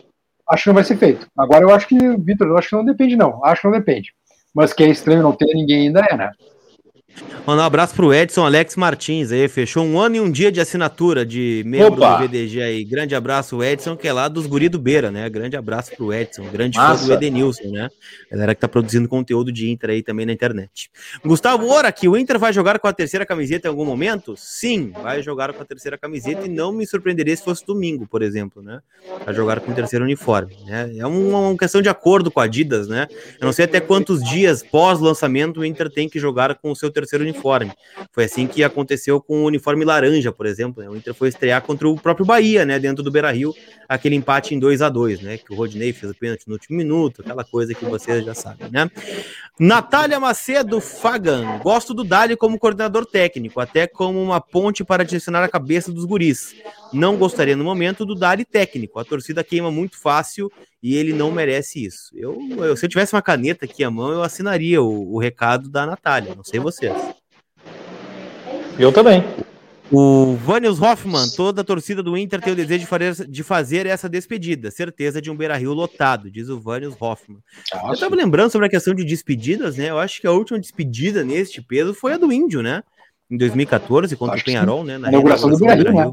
acho 0.50 0.64
que 0.64 0.70
não 0.70 0.76
vai 0.76 0.84
ser 0.84 0.98
feito. 0.98 1.28
Agora 1.38 1.64
eu 1.64 1.74
acho 1.74 1.88
que, 1.88 1.98
Vitor, 2.18 2.48
eu 2.48 2.58
acho 2.58 2.70
que 2.70 2.76
não 2.76 2.86
depende, 2.86 3.16
não. 3.16 3.44
Acho 3.44 3.62
que 3.62 3.68
não 3.68 3.78
depende. 3.78 4.14
Mas 4.54 4.74
que 4.74 4.84
é 4.84 4.90
estranho 4.90 5.24
não 5.24 5.34
ter 5.34 5.54
ninguém 5.54 5.88
ainda 5.88 6.02
é, 6.10 6.16
né? 6.18 6.32
Mandar 7.46 7.64
um 7.64 7.66
abraço 7.66 7.96
pro 7.96 8.14
Edson 8.14 8.46
Alex 8.46 8.76
Martins 8.76 9.32
aí, 9.32 9.48
fechou 9.48 9.84
um 9.84 10.00
ano 10.00 10.18
e 10.18 10.20
um 10.20 10.30
dia 10.30 10.52
de 10.52 10.60
assinatura 10.60 11.26
de 11.26 11.64
membro 11.66 11.94
Opa. 11.94 12.18
do 12.18 12.28
VDG 12.28 12.62
aí. 12.62 12.84
Grande 12.84 13.16
abraço, 13.16 13.64
Edson, 13.64 13.96
que 13.96 14.08
é 14.08 14.14
lá 14.14 14.28
dos 14.28 14.46
Guri 14.46 14.70
do 14.70 14.78
Beira, 14.78 15.10
né? 15.10 15.30
Grande 15.30 15.56
abraço 15.56 15.96
pro 15.96 16.14
Edson, 16.14 16.44
grande 16.52 16.78
Massa. 16.78 17.00
fã 17.02 17.08
do 17.08 17.14
Edenilson, 17.14 17.70
né? 17.72 17.90
Galera 18.30 18.54
que 18.54 18.62
tá 18.62 18.68
produzindo 18.68 19.08
conteúdo 19.08 19.52
de 19.52 19.70
Inter 19.70 19.92
aí 19.92 20.04
também 20.04 20.26
na 20.26 20.34
internet. 20.34 20.92
Gustavo 21.26 21.68
Ora, 21.70 21.92
que 21.92 22.08
o 22.08 22.18
Inter 22.18 22.38
vai 22.38 22.52
jogar 22.52 22.80
com 22.80 22.88
a 22.88 22.94
terceira 22.94 23.26
camiseta 23.26 23.68
em 23.68 23.72
algum 23.72 23.86
momento? 23.86 24.36
Sim, 24.38 24.92
vai 25.02 25.24
jogar 25.24 25.54
com 25.54 25.62
a 25.62 25.66
terceira 25.66 25.98
camiseta 25.98 26.46
e 26.46 26.50
não 26.50 26.72
me 26.72 26.86
surpreenderia 26.86 27.36
se 27.36 27.44
fosse 27.44 27.66
domingo, 27.66 28.06
por 28.06 28.22
exemplo, 28.22 28.62
né? 28.62 28.82
Vai 29.26 29.34
jogar 29.34 29.60
com 29.62 29.72
o 29.72 29.76
terceiro 29.76 30.06
uniforme, 30.06 30.56
né? 30.66 30.92
É 30.98 31.06
uma, 31.06 31.40
uma 31.40 31.58
questão 31.58 31.82
de 31.82 31.90
acordo 31.90 32.30
com 32.30 32.40
a 32.40 32.44
Adidas, 32.44 32.88
né? 32.88 33.08
Eu 33.40 33.46
não 33.46 33.54
sei 33.54 33.66
até 33.66 33.80
quantos 33.80 34.24
dias 34.24 34.64
pós 34.64 35.00
lançamento 35.00 35.62
o 35.62 35.66
Inter 35.66 35.90
tem 35.90 36.08
que 36.08 36.20
jogar 36.20 36.56
com 36.56 36.72
o 36.72 36.76
seu 36.76 36.90
terceiro 36.90 37.07
uniforme. 37.16 37.72
Foi 38.12 38.26
assim 38.26 38.48
que 38.48 38.64
aconteceu 38.64 39.22
com 39.22 39.44
o 39.44 39.46
uniforme 39.46 39.86
laranja, 39.86 40.32
por 40.32 40.46
exemplo. 40.46 40.84
Né? 40.84 40.90
O 40.90 40.96
Inter 40.96 41.14
foi 41.14 41.30
estrear 41.30 41.62
contra 41.62 41.88
o 41.88 41.96
próprio 41.96 42.26
Bahia, 42.26 42.66
né? 42.66 42.80
Dentro 42.80 43.04
do 43.04 43.12
Beira 43.12 43.32
Rio, 43.32 43.54
aquele 43.88 44.16
empate 44.16 44.54
em 44.54 44.60
2 44.60 44.82
a 44.82 44.90
2 44.90 45.22
né? 45.22 45.38
Que 45.38 45.54
o 45.54 45.56
Rodney 45.56 45.94
fez 45.94 46.12
o 46.12 46.16
pênalti 46.16 46.48
no 46.48 46.54
último 46.54 46.78
minuto, 46.78 47.22
aquela 47.22 47.44
coisa 47.44 47.74
que 47.74 47.86
vocês 47.86 48.26
já 48.26 48.34
sabem, 48.34 48.70
né? 48.72 48.90
Natália 49.60 50.20
Macedo 50.20 50.80
Fagan, 50.80 51.60
gosto 51.60 51.94
do 51.94 52.04
Dali 52.04 52.36
como 52.36 52.60
coordenador 52.60 53.06
técnico, 53.06 53.60
até 53.60 53.88
como 53.88 54.22
uma 54.22 54.40
ponte 54.40 54.84
para 54.84 55.04
direcionar 55.04 55.44
a 55.44 55.50
cabeça 55.50 55.92
dos 55.92 56.06
guris. 56.06 56.56
Não 56.94 57.18
gostaria 57.18 57.56
no 57.56 57.64
momento 57.64 58.06
do 58.06 58.16
Dali 58.16 58.46
técnico. 58.46 59.00
A 59.00 59.06
torcida 59.06 59.44
queima 59.44 59.72
muito 59.72 59.98
fácil 59.98 60.52
e 60.82 60.96
ele 60.96 61.14
não 61.14 61.32
merece 61.32 61.84
isso. 61.84 62.12
Eu, 62.14 62.38
eu, 62.58 62.78
se 62.78 62.86
eu 62.86 62.90
tivesse 62.90 63.14
uma 63.14 63.22
caneta 63.22 63.66
aqui 63.66 63.84
à 63.84 63.92
mão, 63.92 64.12
eu 64.12 64.24
assinaria 64.24 64.82
o, 64.82 65.16
o 65.16 65.20
recado 65.20 65.70
da 65.70 65.86
Natália. 65.86 66.36
Não 66.36 66.44
sei 66.44 66.60
vocês. 66.60 66.96
Eu 68.78 68.92
também. 68.92 69.24
O 69.92 70.36
Vanius 70.36 70.82
Hoffman, 70.82 71.30
toda 71.30 71.62
a 71.62 71.64
torcida 71.64 72.04
do 72.04 72.18
Inter 72.18 72.42
tem 72.42 72.52
o 72.52 72.56
desejo 72.56 72.82
de 72.82 72.86
fazer, 72.86 73.28
de 73.28 73.44
fazer 73.44 73.86
essa 73.86 74.10
despedida. 74.10 74.70
Certeza 74.70 75.22
de 75.22 75.32
um 75.32 75.36
Beira-Rio 75.36 75.74
lotado, 75.74 76.30
diz 76.30 76.50
o 76.50 76.60
Vanius 76.60 76.96
Hoffman. 77.00 77.40
Nossa. 77.74 77.88
Eu 77.88 77.94
estava 77.94 78.16
lembrando 78.16 78.52
sobre 78.52 78.68
a 78.68 78.70
questão 78.70 78.94
de 78.94 79.06
despedidas, 79.06 79.78
né? 79.78 79.90
Eu 79.90 79.98
acho 79.98 80.20
que 80.20 80.28
a 80.28 80.32
última 80.32 80.60
despedida 80.60 81.24
neste 81.24 81.62
peso 81.62 81.94
foi 81.94 82.14
a 82.14 82.18
do 82.18 82.32
Índio, 82.32 82.62
né? 82.62 82.84
Em 83.32 83.38
2014, 83.38 84.16
contra 84.18 84.36
acho 84.36 84.44
o 84.44 84.46
Penharol, 84.46 84.84
né? 84.84 84.98
Na 84.98 85.08
inauguração 85.08 85.50
do 85.50 85.58
Beira-Rio, 85.58 85.94
né? 85.94 86.12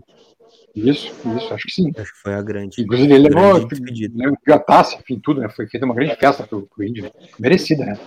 Isso, 0.75 1.13
isso, 1.37 1.55
acho 1.55 1.67
que 1.67 1.73
sim. 1.73 1.93
Acho 1.97 2.13
que 2.13 2.19
foi 2.21 2.35
a 2.35 2.43
grande. 2.43 2.83
Inclusive, 2.83 3.13
ele 3.13 3.29
levou, 3.29 3.53
levou 3.53 4.39
já 4.47 4.59
taça, 4.59 4.97
enfim, 4.97 5.21
tudo, 5.23 5.41
né? 5.41 5.49
Foi 5.49 5.69
feita 5.69 5.87
uma 5.87 5.95
grande 5.95 6.17
festa 6.17 6.45
pro, 6.45 6.63
pro 6.63 6.85
Índio. 6.85 7.11
Merecida, 7.39 7.85
né? 7.85 7.99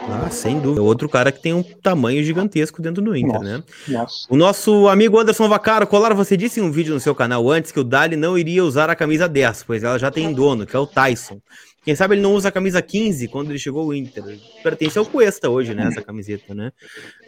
Ah, 0.00 0.28
sem 0.30 0.58
dúvida. 0.58 0.80
É 0.80 0.82
outro 0.82 1.08
cara 1.08 1.32
que 1.32 1.40
tem 1.40 1.54
um 1.54 1.62
tamanho 1.62 2.22
gigantesco 2.22 2.82
dentro 2.82 3.02
do 3.02 3.16
Inter, 3.16 3.32
nossa, 3.34 3.44
né? 3.44 3.64
Nossa. 3.88 4.26
O 4.28 4.36
nosso 4.36 4.88
amigo 4.88 5.18
Anderson 5.18 5.48
Vacaro, 5.48 5.86
Colar, 5.86 6.12
você 6.12 6.36
disse 6.36 6.60
em 6.60 6.62
um 6.62 6.70
vídeo 6.70 6.92
no 6.92 7.00
seu 7.00 7.14
canal 7.14 7.48
antes 7.50 7.72
que 7.72 7.80
o 7.80 7.84
Dali 7.84 8.16
não 8.16 8.36
iria 8.36 8.64
usar 8.64 8.90
a 8.90 8.96
camisa 8.96 9.28
10, 9.28 9.62
pois 9.64 9.82
ela 9.82 9.98
já 9.98 10.10
tem 10.10 10.32
dono, 10.32 10.66
que 10.66 10.76
é 10.76 10.78
o 10.78 10.86
Tyson. 10.86 11.40
Quem 11.86 11.94
sabe 11.94 12.16
ele 12.16 12.20
não 12.20 12.34
usa 12.34 12.48
a 12.48 12.52
camisa 12.52 12.82
15 12.82 13.28
quando 13.28 13.50
ele 13.50 13.60
chegou 13.60 13.84
ao 13.84 13.94
Inter. 13.94 14.24
Pertence 14.60 14.98
ao 14.98 15.06
Cuesta 15.06 15.48
hoje, 15.48 15.72
né? 15.72 15.86
Essa 15.86 16.02
camiseta, 16.02 16.52
né? 16.52 16.72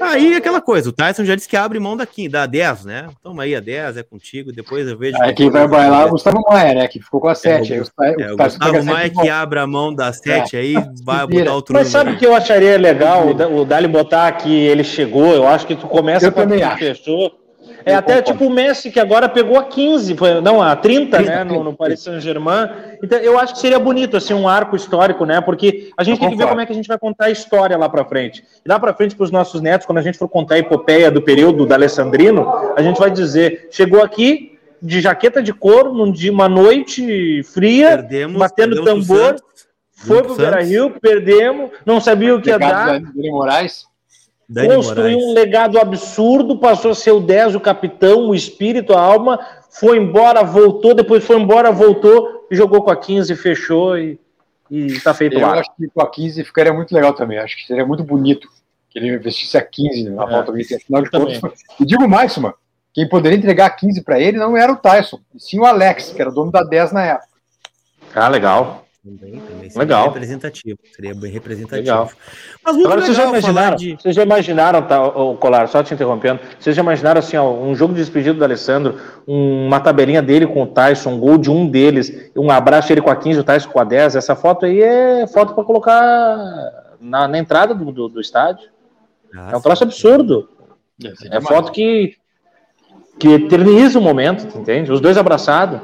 Aí 0.00 0.34
aquela 0.34 0.60
coisa, 0.60 0.88
o 0.88 0.92
Tyson 0.92 1.24
já 1.24 1.36
disse 1.36 1.48
que 1.48 1.56
abre 1.56 1.78
mão 1.78 1.96
daqui, 1.96 2.28
da 2.28 2.44
10, 2.44 2.84
né? 2.84 3.08
Toma 3.22 3.44
aí 3.44 3.54
a 3.54 3.60
10, 3.60 3.98
é 3.98 4.02
contigo, 4.02 4.50
depois 4.50 4.88
eu 4.88 4.98
vejo. 4.98 5.16
Aí 5.22 5.32
quem 5.32 5.48
vai 5.48 5.68
bailar 5.68 6.02
é 6.02 6.04
o 6.06 6.10
Gustavo 6.10 6.42
Maia, 6.50 6.74
né? 6.74 6.88
Que 6.88 7.00
ficou 7.00 7.20
com 7.20 7.28
a 7.28 7.36
7. 7.36 7.72
É, 7.72 7.80
o, 7.80 7.84
aí, 8.00 8.14
o, 8.16 8.20
é, 8.20 8.32
o 8.32 8.36
Gustavo 8.36 8.84
Maia 8.84 9.10
que 9.10 9.28
abre 9.28 9.60
a 9.60 9.66
mão 9.68 9.94
da 9.94 10.12
7 10.12 10.56
é. 10.56 10.58
aí, 10.58 10.74
vai 11.04 11.24
botar 11.24 11.54
outro 11.54 11.74
Mas 11.74 11.86
sabe 11.86 12.10
o 12.10 12.18
que 12.18 12.26
eu 12.26 12.34
acharia 12.34 12.76
legal 12.76 13.28
o, 13.28 13.60
o 13.60 13.64
Dali 13.64 13.86
botar 13.86 14.32
que 14.32 14.52
ele 14.52 14.82
chegou? 14.82 15.32
Eu 15.32 15.46
acho 15.46 15.68
que 15.68 15.76
tu 15.76 15.86
começa 15.86 16.26
eu 16.26 16.32
com 16.32 16.40
a 16.40 16.76
fechou 16.76 17.32
é 17.84 17.94
até 17.94 18.16
concordo. 18.16 18.32
tipo 18.32 18.44
o 18.46 18.54
Messi, 18.54 18.90
que 18.90 19.00
agora 19.00 19.28
pegou 19.28 19.58
a 19.58 19.64
15, 19.64 20.16
não, 20.42 20.62
a 20.62 20.74
30, 20.76 21.16
30 21.16 21.32
né, 21.32 21.44
no, 21.44 21.64
no 21.64 21.76
Paris 21.76 22.00
Saint-Germain. 22.00 22.68
Então, 23.02 23.18
eu 23.18 23.38
acho 23.38 23.54
que 23.54 23.60
seria 23.60 23.78
bonito, 23.78 24.16
assim, 24.16 24.34
um 24.34 24.48
arco 24.48 24.76
histórico, 24.76 25.24
né, 25.24 25.40
porque 25.40 25.90
a 25.96 26.02
gente 26.02 26.14
eu 26.14 26.20
tem 26.20 26.30
concordo. 26.30 26.36
que 26.36 26.44
ver 26.44 26.48
como 26.48 26.60
é 26.60 26.66
que 26.66 26.72
a 26.72 26.74
gente 26.74 26.88
vai 26.88 26.98
contar 26.98 27.26
a 27.26 27.30
história 27.30 27.76
lá 27.76 27.88
para 27.88 28.04
frente. 28.04 28.44
E 28.64 28.68
lá 28.68 28.78
para 28.78 28.94
frente, 28.94 29.14
para 29.14 29.24
os 29.24 29.30
nossos 29.30 29.60
netos, 29.60 29.86
quando 29.86 29.98
a 29.98 30.02
gente 30.02 30.18
for 30.18 30.28
contar 30.28 30.56
a 30.56 30.58
epopeia 30.58 31.10
do 31.10 31.22
período 31.22 31.66
da 31.66 31.74
Alessandrino, 31.74 32.46
a 32.76 32.82
gente 32.82 32.98
vai 32.98 33.10
dizer, 33.10 33.68
chegou 33.70 34.02
aqui 34.02 34.58
de 34.80 35.00
jaqueta 35.00 35.42
de 35.42 35.52
couro, 35.52 35.92
num 35.92 36.10
dia, 36.10 36.32
uma 36.32 36.48
noite 36.48 37.42
fria, 37.44 37.90
perdemos, 37.90 38.38
batendo 38.38 38.76
perdemos 38.76 39.06
tambor, 39.06 39.36
foi 39.94 40.22
pro 40.22 40.36
Beira-Rio, 40.36 40.90
perdemos, 41.00 41.70
não 41.84 42.00
sabia 42.00 42.34
o 42.34 42.40
que 42.40 42.50
ia 42.50 42.58
dar. 42.58 43.00
Moraes. 43.14 43.86
Dani 44.48 44.76
construiu 44.76 45.18
Moraes. 45.18 45.24
um 45.24 45.34
legado 45.34 45.78
absurdo, 45.78 46.58
passou 46.58 46.92
a 46.92 46.94
ser 46.94 47.10
o 47.10 47.20
10, 47.20 47.54
o 47.54 47.60
capitão, 47.60 48.28
o 48.28 48.34
espírito, 48.34 48.94
a 48.94 49.00
alma, 49.00 49.38
foi 49.68 49.98
embora, 49.98 50.42
voltou, 50.42 50.94
depois 50.94 51.22
foi 51.22 51.38
embora, 51.38 51.70
voltou, 51.70 52.46
jogou 52.50 52.82
com 52.82 52.90
a 52.90 52.96
15, 52.96 53.36
fechou 53.36 53.98
e, 53.98 54.18
e 54.70 54.98
tá 55.00 55.12
feito 55.12 55.38
Eu 55.38 55.46
ar. 55.46 55.58
acho 55.58 55.70
que 55.76 55.86
com 55.88 56.00
a 56.00 56.10
15 56.10 56.44
ficaria 56.44 56.72
muito 56.72 56.94
legal 56.94 57.12
também, 57.12 57.38
acho 57.38 57.56
que 57.56 57.66
seria 57.66 57.84
muito 57.84 58.02
bonito 58.02 58.48
que 58.88 58.98
ele 58.98 59.08
investisse 59.08 59.58
a 59.58 59.62
15 59.62 60.08
na 60.08 60.24
é, 60.24 60.26
volta 60.26 60.50
do 60.50 60.58
afinal 60.58 61.02
de 61.02 61.10
contas. 61.10 61.60
E 61.78 61.84
digo 61.84 62.08
mais, 62.08 62.36
mano, 62.38 62.54
quem 62.94 63.06
poderia 63.06 63.36
entregar 63.36 63.66
a 63.66 63.70
15 63.70 64.02
para 64.02 64.18
ele 64.18 64.38
não 64.38 64.56
era 64.56 64.72
o 64.72 64.76
Tyson, 64.76 65.20
sim 65.36 65.60
o 65.60 65.66
Alex, 65.66 66.12
que 66.12 66.22
era 66.22 66.30
dono 66.30 66.50
da 66.50 66.62
10 66.62 66.92
na 66.92 67.04
época. 67.04 67.28
Ah, 68.14 68.28
legal. 68.28 68.87
Também, 69.16 69.40
também 69.40 69.70
seria 69.70 69.78
legal. 69.78 70.04
representativo. 70.08 70.78
Seria 70.94 71.14
bem 71.14 71.32
representativo. 71.32 71.78
Legal. 71.78 72.10
Mas 72.62 72.74
muito 72.74 72.86
Agora, 72.86 73.00
legal 73.00 73.14
vocês 73.14 73.16
já 73.16 73.26
imaginaram, 73.26 73.76
de... 73.76 73.96
vocês 73.96 74.14
já 74.14 74.22
imaginaram, 74.22 74.82
tá, 74.82 75.06
o 75.06 75.36
Colar, 75.36 75.66
só 75.68 75.82
te 75.82 75.94
interrompendo, 75.94 76.40
vocês 76.58 76.76
já 76.76 76.82
imaginaram 76.82 77.18
assim, 77.18 77.36
ó, 77.36 77.50
um 77.50 77.74
jogo 77.74 77.94
de 77.94 78.00
despedido 78.00 78.38
do 78.38 78.44
Alessandro, 78.44 78.96
uma 79.26 79.80
tabelinha 79.80 80.20
dele 80.20 80.46
com 80.46 80.62
o 80.62 80.66
Tyson, 80.66 81.12
um 81.12 81.18
gol 81.18 81.38
de 81.38 81.50
um 81.50 81.66
deles, 81.66 82.30
um 82.36 82.50
abraço 82.50 82.92
ele 82.92 83.00
com 83.00 83.10
a 83.10 83.16
15, 83.16 83.40
o 83.40 83.44
Tyson 83.44 83.70
com 83.70 83.80
a 83.80 83.84
10. 83.84 84.16
Essa 84.16 84.36
foto 84.36 84.66
aí 84.66 84.82
é 84.82 85.26
foto 85.26 85.54
para 85.54 85.64
colocar 85.64 86.36
na, 87.00 87.26
na 87.26 87.38
entrada 87.38 87.74
do, 87.74 87.90
do, 87.90 88.08
do 88.08 88.20
estádio. 88.20 88.68
Ah, 89.34 89.50
é 89.52 89.56
um 89.56 89.60
troço 89.60 89.84
absurdo. 89.84 90.48
É, 91.02 91.38
é 91.38 91.40
foto 91.40 91.72
que, 91.72 92.16
que 93.18 93.28
eterniza 93.28 93.98
o 93.98 94.02
momento, 94.02 94.58
entende? 94.58 94.92
Os 94.92 95.00
dois 95.00 95.16
abraçados. 95.16 95.80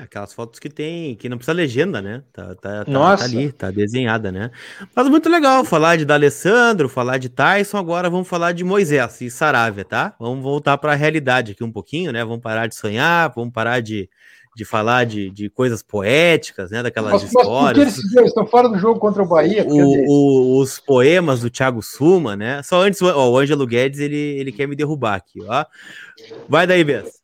Aquelas 0.00 0.32
fotos 0.32 0.60
que 0.60 0.68
tem, 0.68 1.16
que 1.16 1.28
não 1.28 1.36
precisa 1.36 1.52
legenda, 1.52 2.00
né? 2.00 2.22
Tá, 2.32 2.54
tá, 2.54 2.84
tá, 2.84 2.90
Nossa. 2.90 3.24
tá 3.24 3.24
ali, 3.24 3.52
tá 3.52 3.70
desenhada, 3.70 4.30
né? 4.30 4.50
Mas 4.94 5.08
muito 5.08 5.28
legal 5.28 5.64
falar 5.64 5.96
de 5.96 6.04
D'Alessandro, 6.04 6.88
falar 6.88 7.18
de 7.18 7.28
Tyson, 7.28 7.76
agora 7.76 8.08
vamos 8.08 8.28
falar 8.28 8.52
de 8.52 8.62
Moisés 8.62 9.20
e 9.20 9.30
Saravia, 9.30 9.84
tá? 9.84 10.14
Vamos 10.18 10.42
voltar 10.42 10.78
para 10.78 10.92
a 10.92 10.94
realidade 10.94 11.52
aqui 11.52 11.64
um 11.64 11.72
pouquinho, 11.72 12.12
né? 12.12 12.24
Vamos 12.24 12.40
parar 12.40 12.68
de 12.68 12.76
sonhar, 12.76 13.32
vamos 13.34 13.52
parar 13.52 13.80
de, 13.80 14.08
de 14.54 14.64
falar 14.64 15.04
de, 15.04 15.30
de 15.30 15.50
coisas 15.50 15.82
poéticas, 15.82 16.70
né? 16.70 16.82
Daquelas 16.82 17.12
mas, 17.12 17.22
histórias. 17.24 17.86
Mas 17.86 17.98
eles, 17.98 18.16
eles 18.16 18.28
estão 18.28 18.46
fora 18.46 18.68
do 18.68 18.78
jogo 18.78 19.00
contra 19.00 19.22
o 19.22 19.26
Bahia? 19.26 19.64
O, 19.66 19.76
o, 19.76 20.60
os 20.60 20.78
poemas 20.78 21.40
do 21.40 21.50
Thiago 21.50 21.82
Suma, 21.82 22.36
né? 22.36 22.62
Só 22.62 22.82
antes, 22.82 23.02
ó, 23.02 23.30
o 23.30 23.38
Ângelo 23.38 23.66
Guedes, 23.66 24.00
ele, 24.00 24.16
ele 24.16 24.52
quer 24.52 24.68
me 24.68 24.76
derrubar 24.76 25.14
aqui, 25.14 25.40
ó. 25.46 25.64
Vai 26.48 26.66
daí, 26.66 26.84
Bess. 26.84 27.18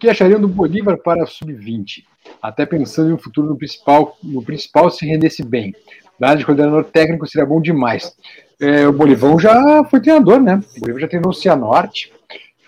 O 0.00 0.02
que 0.02 0.08
achariam 0.08 0.40
do 0.40 0.48
Bolívar 0.48 0.96
para 0.98 1.26
sub-20? 1.26 2.04
até 2.40 2.66
pensando 2.66 3.10
em 3.10 3.12
um 3.12 3.18
futuro 3.18 3.48
no 3.48 3.56
principal, 3.56 4.16
no 4.22 4.42
principal 4.42 4.90
se 4.90 5.06
rendesse 5.06 5.42
bem. 5.42 5.74
Na 6.18 6.28
área 6.28 6.38
de 6.38 6.44
coordenador 6.44 6.84
técnico 6.84 7.26
seria 7.26 7.46
bom 7.46 7.60
demais. 7.60 8.14
É, 8.60 8.86
o 8.86 8.92
Bolivão 8.92 9.38
já 9.38 9.84
foi 9.84 10.00
treinador, 10.00 10.40
né? 10.40 10.60
O 10.76 10.80
Bolivão 10.80 11.00
já 11.00 11.08
treinou 11.08 11.30
o 11.30 11.34
Cianorte 11.34 12.12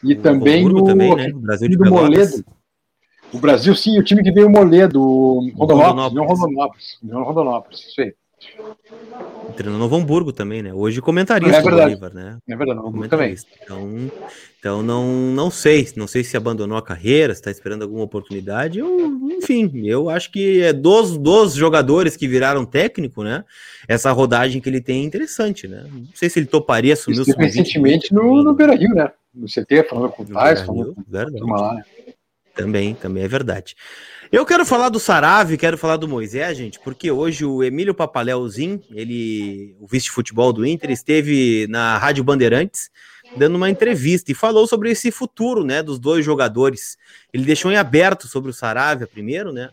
e 0.02 0.14
o 0.14 0.20
também 0.20 0.66
o, 0.66 0.84
também, 0.84 1.14
né? 1.14 1.30
Brasil 1.34 1.68
de 1.68 1.76
do 1.76 1.90
Moledo. 1.90 2.44
O 3.32 3.38
Brasil, 3.38 3.74
sim, 3.74 3.98
o 3.98 4.04
time 4.04 4.22
que 4.22 4.30
veio 4.30 4.46
o 4.46 4.50
Moledo, 4.50 5.00
o 5.02 5.50
Rondonópolis, 5.54 6.12
não 6.12 6.26
Rondonópolis, 6.26 6.98
não 7.02 7.22
Rondonópolis, 7.22 7.80
isso 7.80 8.00
aí. 8.00 8.14
Treinou 9.56 9.74
no 9.74 9.78
Novo 9.78 9.96
Hamburgo 9.96 10.32
também, 10.32 10.62
né? 10.62 10.72
Hoje 10.72 11.00
comentarista 11.00 11.58
é 11.58 11.62
verdade. 11.62 11.94
do 11.94 12.00
Bolívar, 12.00 12.14
né? 12.14 12.38
É 12.48 12.56
verdade, 12.56 12.80
Novo 12.80 13.08
também. 13.08 13.36
Então, 13.62 14.10
então 14.58 14.82
não, 14.82 15.06
não 15.06 15.50
sei, 15.50 15.88
não 15.96 16.06
sei 16.06 16.24
se 16.24 16.36
abandonou 16.36 16.76
a 16.76 16.82
carreira, 16.82 17.34
se 17.34 17.40
está 17.40 17.50
esperando 17.50 17.82
alguma 17.82 18.04
oportunidade, 18.04 18.80
ou, 18.80 19.30
enfim, 19.30 19.70
eu 19.84 20.08
acho 20.08 20.30
que 20.30 20.62
é 20.62 20.72
dos, 20.72 21.16
dos 21.16 21.54
jogadores 21.54 22.16
que 22.16 22.28
viraram 22.28 22.64
técnico, 22.64 23.22
né? 23.22 23.44
Essa 23.86 24.10
rodagem 24.12 24.60
que 24.60 24.68
ele 24.68 24.80
tem 24.80 25.02
é 25.02 25.04
interessante, 25.04 25.68
né? 25.68 25.84
Não 25.90 26.06
sei 26.14 26.28
se 26.28 26.38
ele 26.38 26.46
toparia 26.46 26.94
assumir 26.94 27.20
o 27.20 27.36
Recentemente 27.36 28.12
no, 28.14 28.42
no 28.42 28.54
Beira 28.54 28.74
Rio, 28.74 28.94
né? 28.94 29.10
No 29.34 29.46
CT, 29.46 29.84
falando 29.88 30.10
com 30.10 30.22
o 30.22 30.26
Tais, 30.26 30.62
falando 30.62 30.94
com 30.94 31.02
o 31.02 31.56
lá, 31.56 31.74
né? 31.74 31.84
Também, 32.54 32.94
também 32.94 33.24
é 33.24 33.28
verdade. 33.28 33.74
Eu 34.32 34.46
quero 34.46 34.64
falar 34.64 34.88
do 34.88 34.98
Sarave, 34.98 35.58
quero 35.58 35.76
falar 35.76 35.98
do 35.98 36.08
Moisés, 36.08 36.56
gente, 36.56 36.80
porque 36.80 37.10
hoje 37.10 37.44
o 37.44 37.62
Emílio 37.62 37.94
Papaleuzinho, 37.94 38.82
ele, 38.90 39.76
o 39.78 39.86
vice-futebol 39.86 40.54
do 40.54 40.64
Inter, 40.64 40.90
esteve 40.90 41.66
na 41.68 41.98
Rádio 41.98 42.24
Bandeirantes 42.24 42.90
dando 43.36 43.56
uma 43.56 43.68
entrevista 43.68 44.32
e 44.32 44.34
falou 44.34 44.66
sobre 44.66 44.90
esse 44.90 45.10
futuro, 45.10 45.64
né, 45.64 45.82
dos 45.82 45.98
dois 45.98 46.24
jogadores. 46.24 46.96
Ele 47.30 47.44
deixou 47.44 47.70
em 47.70 47.76
aberto 47.76 48.26
sobre 48.26 48.50
o 48.50 48.54
Saravia 48.54 49.06
primeiro, 49.06 49.52
né, 49.52 49.68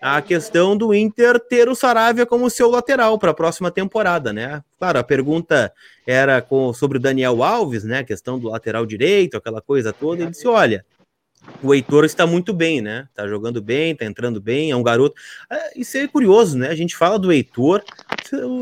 a 0.00 0.20
questão 0.20 0.76
do 0.76 0.92
Inter 0.92 1.38
ter 1.38 1.68
o 1.68 1.76
Saravia 1.76 2.26
como 2.26 2.50
seu 2.50 2.68
lateral 2.68 3.16
para 3.16 3.30
a 3.30 3.34
próxima 3.34 3.70
temporada, 3.70 4.32
né? 4.32 4.60
Claro, 4.76 4.98
a 4.98 5.04
pergunta 5.04 5.72
era 6.04 6.42
com, 6.42 6.72
sobre 6.72 6.98
o 6.98 7.00
Daniel 7.00 7.44
Alves, 7.44 7.84
né? 7.84 7.98
A 7.98 8.04
questão 8.04 8.40
do 8.40 8.48
lateral 8.48 8.84
direito, 8.86 9.36
aquela 9.36 9.60
coisa 9.60 9.92
toda. 9.92 10.22
Ele 10.22 10.30
disse: 10.30 10.48
olha, 10.48 10.84
o 11.62 11.74
Heitor 11.74 12.04
está 12.04 12.26
muito 12.26 12.52
bem, 12.52 12.80
né? 12.80 13.08
Tá 13.14 13.26
jogando 13.28 13.60
bem, 13.60 13.94
tá 13.94 14.04
entrando 14.04 14.40
bem, 14.40 14.70
é 14.70 14.76
um 14.76 14.82
garoto. 14.82 15.14
É, 15.50 15.78
isso 15.78 15.96
é 15.96 16.06
curioso, 16.06 16.56
né? 16.56 16.68
A 16.68 16.74
gente 16.74 16.96
fala 16.96 17.18
do 17.18 17.32
Heitor, 17.32 17.82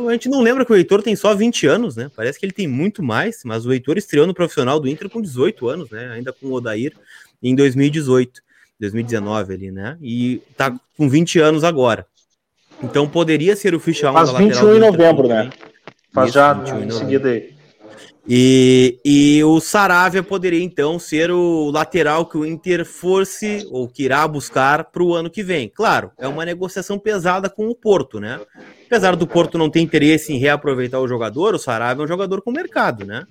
a 0.08 0.12
gente 0.12 0.28
não 0.28 0.40
lembra 0.40 0.64
que 0.64 0.72
o 0.72 0.76
Heitor 0.76 1.02
tem 1.02 1.14
só 1.14 1.34
20 1.34 1.66
anos, 1.66 1.96
né? 1.96 2.10
Parece 2.14 2.38
que 2.38 2.46
ele 2.46 2.52
tem 2.52 2.66
muito 2.66 3.02
mais, 3.02 3.42
mas 3.44 3.66
o 3.66 3.72
Heitor 3.72 3.98
estreou 3.98 4.26
no 4.26 4.34
profissional 4.34 4.80
do 4.80 4.88
Inter 4.88 5.08
com 5.08 5.20
18 5.20 5.68
anos, 5.68 5.90
né? 5.90 6.10
Ainda 6.12 6.32
com 6.32 6.46
o 6.46 6.52
Odair 6.52 6.92
em 7.42 7.54
2018, 7.54 8.40
2019 8.80 9.54
ali, 9.54 9.70
né? 9.70 9.96
E 10.00 10.42
tá 10.56 10.74
com 10.96 11.08
20 11.08 11.38
anos 11.38 11.64
agora. 11.64 12.06
Então 12.82 13.08
poderia 13.08 13.56
ser 13.56 13.74
o 13.74 13.80
ficha 13.80 14.10
1 14.10 14.12
Faz 14.14 14.32
da 14.32 14.38
21 14.38 14.74
em 14.74 14.80
novembro, 14.80 15.28
né? 15.28 15.50
Faz 16.12 16.30
Isso, 16.30 16.38
já 16.38 16.64
em 16.84 16.90
seguida 16.90 17.28
aí. 17.28 17.57
E, 18.30 19.00
e 19.02 19.42
o 19.42 19.58
Saravia 19.58 20.22
poderia 20.22 20.62
então 20.62 20.98
ser 20.98 21.30
o 21.30 21.70
lateral 21.70 22.26
que 22.26 22.36
o 22.36 22.44
Inter 22.44 22.84
fosse 22.84 23.66
ou 23.70 23.88
que 23.88 24.02
irá 24.02 24.28
buscar 24.28 24.84
para 24.84 25.02
o 25.02 25.14
ano 25.14 25.30
que 25.30 25.42
vem. 25.42 25.72
Claro, 25.74 26.12
é 26.18 26.28
uma 26.28 26.44
negociação 26.44 26.98
pesada 26.98 27.48
com 27.48 27.68
o 27.68 27.74
Porto, 27.74 28.20
né? 28.20 28.38
Apesar 28.84 29.16
do 29.16 29.26
Porto 29.26 29.56
não 29.56 29.70
ter 29.70 29.80
interesse 29.80 30.30
em 30.30 30.36
reaproveitar 30.36 31.00
o 31.00 31.08
jogador, 31.08 31.54
o 31.54 31.58
Saravia 31.58 32.02
é 32.02 32.04
um 32.04 32.08
jogador 32.08 32.42
com 32.42 32.52
mercado, 32.52 33.06
né? 33.06 33.24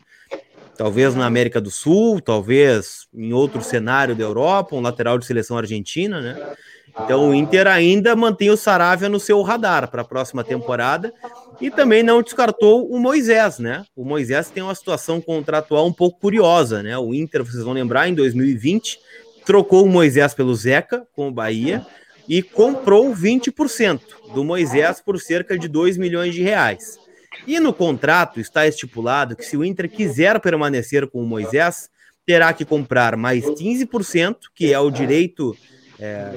Talvez 0.76 1.14
na 1.14 1.28
América 1.28 1.62
do 1.62 1.70
Sul, 1.70 2.20
talvez 2.20 3.08
em 3.14 3.34
outro 3.34 3.62
cenário 3.62 4.16
da 4.16 4.24
Europa, 4.24 4.76
um 4.76 4.82
lateral 4.82 5.20
de 5.20 5.28
seleção 5.28 5.60
argentina, 5.60 6.20
né? 6.20 6.56
Então 7.04 7.30
o 7.30 7.36
Inter 7.36 7.68
ainda 7.68 8.16
mantém 8.16 8.50
o 8.50 8.58
Saravia 8.58 9.08
no 9.08 9.20
seu 9.20 9.44
radar 9.44 9.92
para 9.92 10.02
a 10.02 10.06
próxima 10.06 10.44
temporada 10.44 11.14
E 11.60 11.72
também 11.72 12.04
não 12.04 12.22
descartou 12.22 12.88
o 12.88 13.00
Moisés, 13.00 13.58
né? 13.58 13.84
O 13.96 14.06
Moisés 14.06 14.50
tem 14.50 14.62
uma 14.62 14.76
situação 14.76 15.20
contratual 15.20 15.88
um 15.88 15.94
pouco 15.94 16.20
curiosa, 16.20 16.84
né? 16.84 16.98
O 16.98 17.14
Inter, 17.14 17.44
vocês 17.44 17.64
vão 17.64 17.74
lembrar, 17.74 18.08
em 18.08 18.14
2020, 18.14 19.00
trocou 19.46 19.86
o 19.86 19.90
Moisés 19.90 20.34
pelo 20.34 20.54
Zeca 20.54 21.08
com 21.14 21.30
o 21.30 21.32
Bahia 21.32 21.86
e 22.28 22.44
comprou 22.44 23.14
20% 23.14 24.02
do 24.34 24.44
Moisés 24.44 25.02
por 25.02 25.20
cerca 25.20 25.58
de 25.58 25.68
2 25.68 25.98
milhões 25.98 26.36
de 26.36 26.44
reais. 26.44 27.00
E 27.46 27.60
no 27.60 27.74
contrato 27.74 28.40
está 28.40 28.68
estipulado 28.68 29.36
que 29.36 29.46
se 29.46 29.56
o 29.56 29.64
Inter 29.64 29.90
quiser 29.90 30.40
permanecer 30.40 31.08
com 31.08 31.22
o 31.22 31.26
Moisés, 31.26 31.90
terá 32.26 32.52
que 32.54 32.66
comprar 32.66 33.16
mais 33.16 33.46
15%, 33.46 34.36
que 34.54 34.74
é 34.74 34.80
o 34.80 34.92
direito, 34.92 35.56
é, 35.98 36.34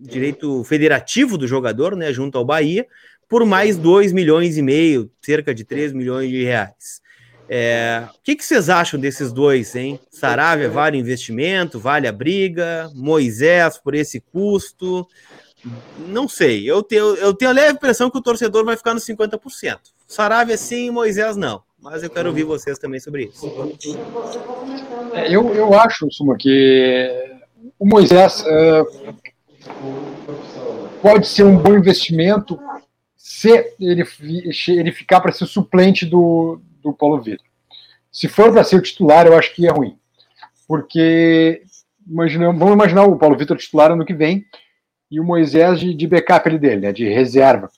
direito 0.00 0.62
federativo 0.64 1.36
do 1.36 1.48
jogador, 1.48 1.96
né, 1.96 2.12
junto 2.12 2.38
ao 2.38 2.44
Bahia, 2.44 2.86
por 3.32 3.46
mais 3.46 3.78
2 3.78 4.12
milhões 4.12 4.58
e 4.58 4.62
meio, 4.62 5.10
cerca 5.22 5.54
de 5.54 5.64
3 5.64 5.94
milhões 5.94 6.28
de 6.28 6.44
reais. 6.44 7.00
É, 7.48 8.04
o 8.10 8.22
que, 8.22 8.36
que, 8.36 8.44
vocês 8.44 8.68
acham 8.68 9.00
desses 9.00 9.32
dois, 9.32 9.74
hein? 9.74 9.98
Saravia 10.10 10.68
vale 10.68 10.98
investimento, 10.98 11.80
vale 11.80 12.06
a 12.06 12.12
briga, 12.12 12.90
Moisés 12.94 13.78
por 13.78 13.94
esse 13.94 14.20
custo. 14.20 15.08
Não 16.08 16.28
sei, 16.28 16.70
eu 16.70 16.82
tenho, 16.82 17.14
eu 17.14 17.32
tenho 17.32 17.52
a 17.52 17.54
leve 17.54 17.72
impressão 17.72 18.10
que 18.10 18.18
o 18.18 18.22
torcedor 18.22 18.66
vai 18.66 18.76
ficar 18.76 18.92
nos 18.92 19.06
50%. 19.06 19.78
Saravia 20.06 20.58
sim, 20.58 20.90
Moisés 20.90 21.34
não. 21.34 21.62
Mas 21.80 22.02
eu 22.02 22.10
quero 22.10 22.28
ouvir 22.28 22.44
vocês 22.44 22.78
também 22.78 23.00
sobre 23.00 23.30
isso. 23.32 23.50
É, 25.14 25.34
eu, 25.34 25.54
eu 25.54 25.72
acho, 25.72 26.06
Suma, 26.12 26.36
que 26.36 27.34
o 27.78 27.86
Moisés 27.86 28.42
uh, 28.42 29.14
pode 31.00 31.26
ser 31.26 31.44
um 31.44 31.56
bom 31.56 31.74
investimento 31.74 32.60
se 33.42 33.74
ele, 33.80 34.04
ele 34.68 34.92
ficar 34.92 35.20
para 35.20 35.32
ser 35.32 35.46
suplente 35.46 36.06
do, 36.06 36.60
do 36.80 36.92
Paulo 36.92 37.20
Vitor. 37.20 37.44
Se 38.10 38.28
for 38.28 38.52
para 38.52 38.62
ser 38.62 38.76
o 38.76 38.82
titular, 38.82 39.26
eu 39.26 39.36
acho 39.36 39.52
que 39.52 39.66
é 39.66 39.70
ruim. 39.70 39.96
Porque 40.68 41.62
imagina, 42.06 42.52
vamos 42.52 42.74
imaginar 42.74 43.04
o 43.04 43.18
Paulo 43.18 43.36
Vitor 43.36 43.56
titular 43.56 43.90
ano 43.90 44.04
que 44.04 44.14
vem 44.14 44.44
e 45.10 45.18
o 45.18 45.24
Moisés 45.24 45.80
de, 45.80 45.92
de 45.92 46.06
backup 46.06 46.56
dele, 46.56 46.82
né, 46.82 46.92
de 46.92 47.08
reserva. 47.08 47.68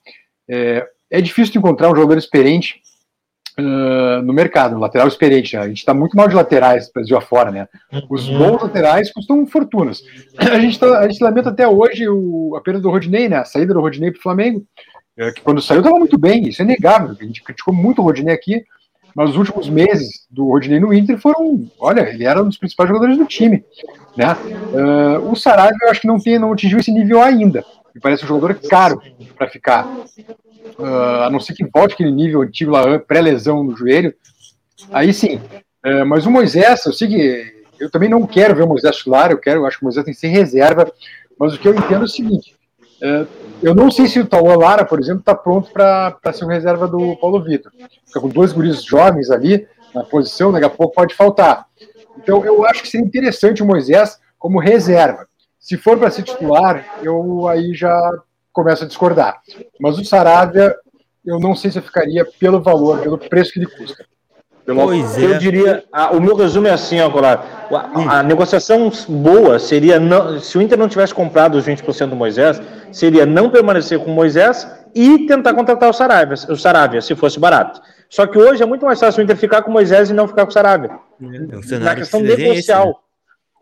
É, 0.49 0.87
é 1.11 1.21
difícil 1.21 1.59
encontrar 1.59 1.91
um 1.91 1.97
jogador 1.97 2.19
experiente 2.19 2.83
uh, 3.59 4.23
no 4.23 4.33
mercado, 4.35 4.77
um 4.77 4.81
lateral 4.81 5.09
experiente. 5.09 5.57
Né? 5.57 5.62
A 5.62 5.69
gente 5.69 5.79
está 5.79 5.95
muito 5.95 6.15
mal 6.15 6.29
de 6.29 6.35
laterais 6.35 6.91
Brasil 6.93 7.17
afora, 7.17 7.51
né? 7.51 7.69
Os 8.11 8.29
uhum. 8.29 8.39
bons 8.39 8.62
laterais 8.65 9.11
custam 9.11 9.47
fortunas. 9.47 10.03
A 10.37 10.61
gente, 10.61 10.79
tá, 10.79 10.99
a 10.99 11.09
gente 11.09 11.25
lamenta 11.25 11.49
até 11.49 11.67
hoje 11.67 12.07
o, 12.07 12.55
a 12.55 12.61
perda 12.61 12.81
do 12.81 12.91
Rodinei, 12.91 13.29
né? 13.29 13.39
A 13.39 13.45
saída 13.45 13.73
do 13.73 13.81
Rodinei 13.81 14.11
para 14.11 14.19
o 14.19 14.23
Flamengo, 14.23 14.67
é, 15.17 15.31
que 15.33 15.41
quando 15.41 15.62
saiu 15.62 15.81
estava 15.81 15.99
muito 15.99 16.19
bem, 16.19 16.49
isso 16.49 16.62
é 16.62 16.65
negável. 16.65 17.17
A 17.19 17.25
gente 17.25 17.43
criticou 17.43 17.73
muito 17.73 18.01
o 18.01 18.05
Rodinei 18.05 18.35
aqui, 18.35 18.65
mas 19.15 19.31
os 19.31 19.37
últimos 19.37 19.69
meses 19.69 20.27
do 20.29 20.49
Rodinei 20.49 20.81
no 20.81 20.93
Inter 20.93 21.19
foram, 21.19 21.69
olha, 21.79 22.01
ele 22.01 22.25
era 22.25 22.43
um 22.43 22.49
dos 22.49 22.59
principais 22.59 22.89
jogadores 22.89 23.17
do 23.17 23.25
time. 23.25 23.65
Né? 24.17 24.27
Uh, 24.73 25.31
o 25.31 25.37
Sarabia 25.37 25.79
eu 25.83 25.91
acho 25.91 26.01
que 26.01 26.07
não, 26.07 26.19
tem, 26.19 26.39
não 26.39 26.53
atingiu 26.53 26.79
esse 26.79 26.91
nível 26.91 27.23
ainda. 27.23 27.65
Me 27.95 28.01
parece 28.01 28.25
um 28.25 28.29
jogador 28.29 28.55
caro 28.69 29.01
para 29.39 29.49
ficar. 29.49 29.87
Uh, 29.87 31.23
a 31.25 31.31
não 31.31 31.39
ser 31.39 31.55
que 31.55 31.65
volte 31.65 31.95
aquele 31.95 32.11
nível 32.11 32.43
antigo 32.43 32.73
lá, 32.73 32.99
pré-lesão 32.99 33.62
no 33.62 33.77
joelho. 33.77 34.12
Aí 34.91 35.12
sim. 35.12 35.37
Uh, 35.87 36.05
mas 36.05 36.27
o 36.27 36.31
Moisés, 36.31 36.85
eu 36.87 36.93
sei 36.93 37.07
que 37.07 37.55
eu 37.79 37.91
também 37.91 38.09
não 38.09 38.27
quero 38.27 38.55
ver 38.55 38.65
o 38.65 38.69
Moisés 38.69 38.97
titular, 38.97 39.31
eu 39.31 39.39
quero, 39.39 39.61
eu 39.61 39.67
acho 39.67 39.79
que 39.79 39.85
o 39.85 39.87
Moisés 39.87 40.05
tem 40.05 40.15
que 40.15 40.21
ser 40.21 40.29
reserva. 40.29 40.91
Mas 41.39 41.55
o 41.55 41.59
que 41.59 41.69
eu 41.69 41.75
entendo 41.75 42.03
é 42.03 42.05
o 42.05 42.09
seguinte: 42.09 42.57
eu 43.62 43.74
não 43.74 43.90
sei 43.90 44.07
se 44.09 44.20
o 44.20 44.26
Tauan 44.26 44.57
Lara, 44.57 44.84
por 44.84 45.01
exemplo, 45.01 45.20
está 45.20 45.34
pronto 45.34 45.70
para 45.72 46.18
ser 46.32 46.45
o 46.45 46.49
reserva 46.49 46.86
do 46.86 47.16
Paulo 47.16 47.42
Vitor. 47.42 47.72
Fica 48.07 48.20
com 48.20 48.28
dois 48.28 48.53
guris 48.53 48.82
jovens 48.82 49.30
ali 49.30 49.66
na 49.95 50.05
posição, 50.05 50.53
daqui 50.53 50.66
a 50.66 50.70
pouco 50.70 50.95
pode 50.95 51.14
faltar. 51.14 51.66
Então, 52.18 52.45
eu 52.45 52.64
acho 52.66 52.82
que 52.82 52.88
seria 52.88 53.07
interessante 53.07 53.62
o 53.62 53.66
Moisés 53.66 54.18
como 54.38 54.59
reserva. 54.59 55.26
Se 55.59 55.76
for 55.76 55.99
para 55.99 56.11
ser 56.11 56.22
titular, 56.22 56.84
eu 57.03 57.49
aí 57.49 57.74
já 57.74 57.99
começo 58.53 58.84
a 58.84 58.86
discordar. 58.86 59.40
Mas 59.80 59.99
o 59.99 60.05
Saravia, 60.05 60.74
eu 61.24 61.38
não 61.40 61.55
sei 61.55 61.70
se 61.70 61.78
eu 61.78 61.82
ficaria 61.82 62.24
pelo 62.38 62.61
valor, 62.61 63.01
pelo 63.01 63.18
preço 63.18 63.53
que 63.53 63.61
ele 63.61 63.66
custa. 63.66 64.05
Pois 64.66 65.18
eu 65.18 65.34
é. 65.34 65.38
diria, 65.38 65.84
a, 65.92 66.12
o 66.12 66.20
meu 66.20 66.34
resumo 66.34 66.66
é 66.66 66.70
assim, 66.70 66.99
ó, 67.01 67.11
Colar. 67.11 67.66
A, 67.70 67.99
hum. 67.99 68.11
a, 68.11 68.22
negociação 68.22 68.90
boa 69.09 69.59
seria, 69.59 70.01
não, 70.01 70.40
se 70.40 70.57
o 70.57 70.62
Inter 70.62 70.78
não 70.78 70.88
tivesse 70.88 71.12
comprado 71.12 71.57
os 71.57 71.66
20% 71.66 72.09
do 72.09 72.16
Moisés, 72.16 72.62
seria 72.95 73.26
não 73.26 73.51
permanecer 73.51 73.99
com 73.99 74.11
o 74.11 74.14
Moisés 74.14 74.66
e 74.95 75.26
tentar 75.26 75.53
contratar 75.53 75.90
o 75.90 75.92
Saravia, 75.92 76.36
o 76.49 76.57
Saravia, 76.57 77.01
se 77.01 77.14
fosse 77.16 77.40
barato. 77.40 77.80
Só 78.09 78.26
que 78.26 78.38
hoje 78.38 78.62
é 78.62 78.66
muito 78.66 78.86
mais 78.86 79.01
fácil 79.01 79.20
o 79.20 79.24
Inter 79.24 79.36
ficar 79.36 79.62
com 79.62 79.70
o 79.70 79.72
Moisés 79.72 80.11
e 80.11 80.14
não 80.14 80.28
ficar 80.28 80.45
com 80.45 80.51
o 80.51 80.53
Saravia. 80.53 80.90
É, 81.20 81.78
Na 81.78 81.97
questão 81.97 82.20
que 82.20 82.36
negocial. 82.36 82.86
Né? 82.86 82.95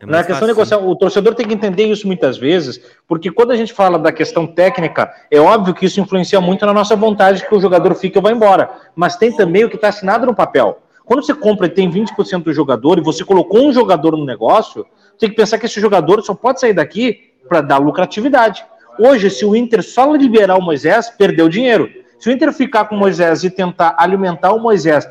É 0.00 0.06
Na 0.06 0.18
questão 0.18 0.34
fácil, 0.34 0.46
negocial, 0.48 0.86
o 0.86 0.94
torcedor 0.94 1.34
tem 1.34 1.48
que 1.48 1.54
entender 1.54 1.84
isso 1.84 2.06
muitas 2.06 2.36
vezes, 2.36 2.78
porque 3.08 3.30
quando 3.30 3.52
a 3.52 3.56
gente 3.56 3.72
fala 3.72 3.98
da 3.98 4.12
questão 4.12 4.46
técnica, 4.46 5.10
é 5.30 5.40
óbvio 5.40 5.72
que 5.72 5.86
isso 5.86 5.98
influencia 5.98 6.40
muito 6.40 6.66
na 6.66 6.74
nossa 6.74 6.94
vontade 6.94 7.46
que 7.46 7.54
o 7.54 7.60
jogador 7.60 7.94
fique 7.94 8.18
ou 8.18 8.22
vá 8.22 8.30
embora. 8.30 8.68
Mas 8.94 9.16
tem 9.16 9.34
também 9.34 9.64
o 9.64 9.70
que 9.70 9.76
está 9.76 9.88
assinado 9.88 10.26
no 10.26 10.34
papel. 10.34 10.82
Quando 11.06 11.24
você 11.24 11.32
compra 11.32 11.66
e 11.66 11.70
tem 11.70 11.90
20% 11.90 12.42
do 12.42 12.52
jogador 12.52 12.98
e 12.98 13.02
você 13.02 13.24
colocou 13.24 13.66
um 13.66 13.72
jogador 13.72 14.16
no 14.16 14.26
negócio, 14.26 14.84
tem 15.18 15.30
que 15.30 15.36
pensar 15.36 15.58
que 15.58 15.66
esse 15.66 15.80
jogador 15.80 16.20
só 16.22 16.34
pode 16.34 16.60
sair 16.60 16.74
daqui 16.74 17.32
para 17.48 17.60
dar 17.60 17.78
lucratividade. 17.78 18.64
Hoje, 18.99 19.30
se 19.30 19.45
o 19.45 19.57
Inter 19.57 19.82
só 19.82 20.14
liberar 20.14 20.57
o 20.57 20.62
Moisés, 20.62 21.11
perdeu 21.11 21.49
dinheiro. 21.49 21.90
Se 22.18 22.28
o 22.28 22.32
Inter 22.32 22.53
ficar 22.53 22.84
com 22.84 22.95
o 22.95 22.99
Moisés 22.99 23.43
e 23.45 23.51
tentar 23.51 23.97
alimentar 23.99 24.53
o 24.53 24.61
Moisés 24.61 25.09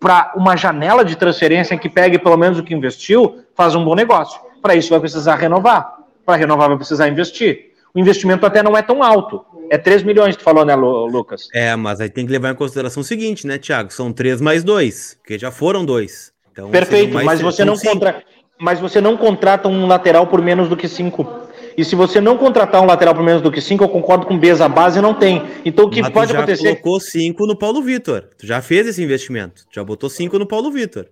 para 0.00 0.32
uma 0.36 0.56
janela 0.56 1.04
de 1.04 1.16
transferência 1.16 1.78
que 1.78 1.88
pegue 1.88 2.18
pelo 2.18 2.36
menos 2.36 2.58
o 2.58 2.62
que 2.62 2.74
investiu, 2.74 3.38
faz 3.54 3.74
um 3.74 3.84
bom 3.84 3.94
negócio. 3.94 4.40
Para 4.60 4.74
isso 4.74 4.90
vai 4.90 5.00
precisar 5.00 5.36
renovar. 5.36 5.98
Para 6.26 6.36
renovar 6.36 6.68
vai 6.68 6.76
precisar 6.76 7.08
investir. 7.08 7.72
O 7.94 7.98
investimento 7.98 8.44
até 8.44 8.62
não 8.62 8.76
é 8.76 8.82
tão 8.82 9.02
alto. 9.02 9.44
É 9.70 9.78
3 9.78 10.02
milhões, 10.02 10.36
tu 10.36 10.42
falou, 10.42 10.64
né, 10.64 10.74
Lucas? 10.74 11.48
É, 11.54 11.74
mas 11.76 12.00
aí 12.00 12.10
tem 12.10 12.26
que 12.26 12.32
levar 12.32 12.50
em 12.50 12.54
consideração 12.54 13.00
o 13.00 13.04
seguinte, 13.04 13.46
né, 13.46 13.56
Thiago? 13.56 13.92
São 13.92 14.12
3 14.12 14.40
mais 14.40 14.62
2, 14.64 15.18
porque 15.20 15.38
já 15.38 15.50
foram 15.50 15.84
dois. 15.84 16.32
Então, 16.52 16.70
Perfeito, 16.70 17.14
mas 17.24 17.40
você, 17.40 17.64
não 17.64 17.76
contra... 17.76 18.22
mas 18.60 18.78
você 18.78 19.00
não 19.00 19.16
contrata 19.16 19.68
um 19.68 19.86
lateral 19.86 20.26
por 20.26 20.42
menos 20.42 20.68
do 20.68 20.76
que 20.76 20.88
5. 20.88 21.43
E 21.76 21.84
se 21.84 21.94
você 21.94 22.20
não 22.20 22.36
contratar 22.36 22.80
um 22.82 22.86
lateral 22.86 23.14
por 23.14 23.22
menos 23.22 23.42
do 23.42 23.50
que 23.50 23.60
5, 23.60 23.82
eu 23.82 23.88
concordo 23.88 24.26
com 24.26 24.34
o 24.34 24.38
Beza, 24.38 24.64
a 24.64 24.68
base 24.68 25.00
não 25.00 25.14
tem. 25.14 25.42
Então 25.64 25.86
o 25.86 25.90
que 25.90 26.00
mas 26.00 26.10
pode 26.12 26.28
tu 26.28 26.32
já 26.32 26.38
acontecer. 26.38 26.62
Colocou 26.62 27.00
5 27.00 27.46
no 27.46 27.56
Paulo 27.56 27.82
Vitor. 27.82 28.28
Tu 28.38 28.46
já 28.46 28.62
fez 28.62 28.86
esse 28.86 29.02
investimento. 29.02 29.64
Já 29.72 29.82
botou 29.82 30.08
5 30.08 30.38
no 30.38 30.46
Paulo 30.46 30.70
Vitor. 30.70 31.06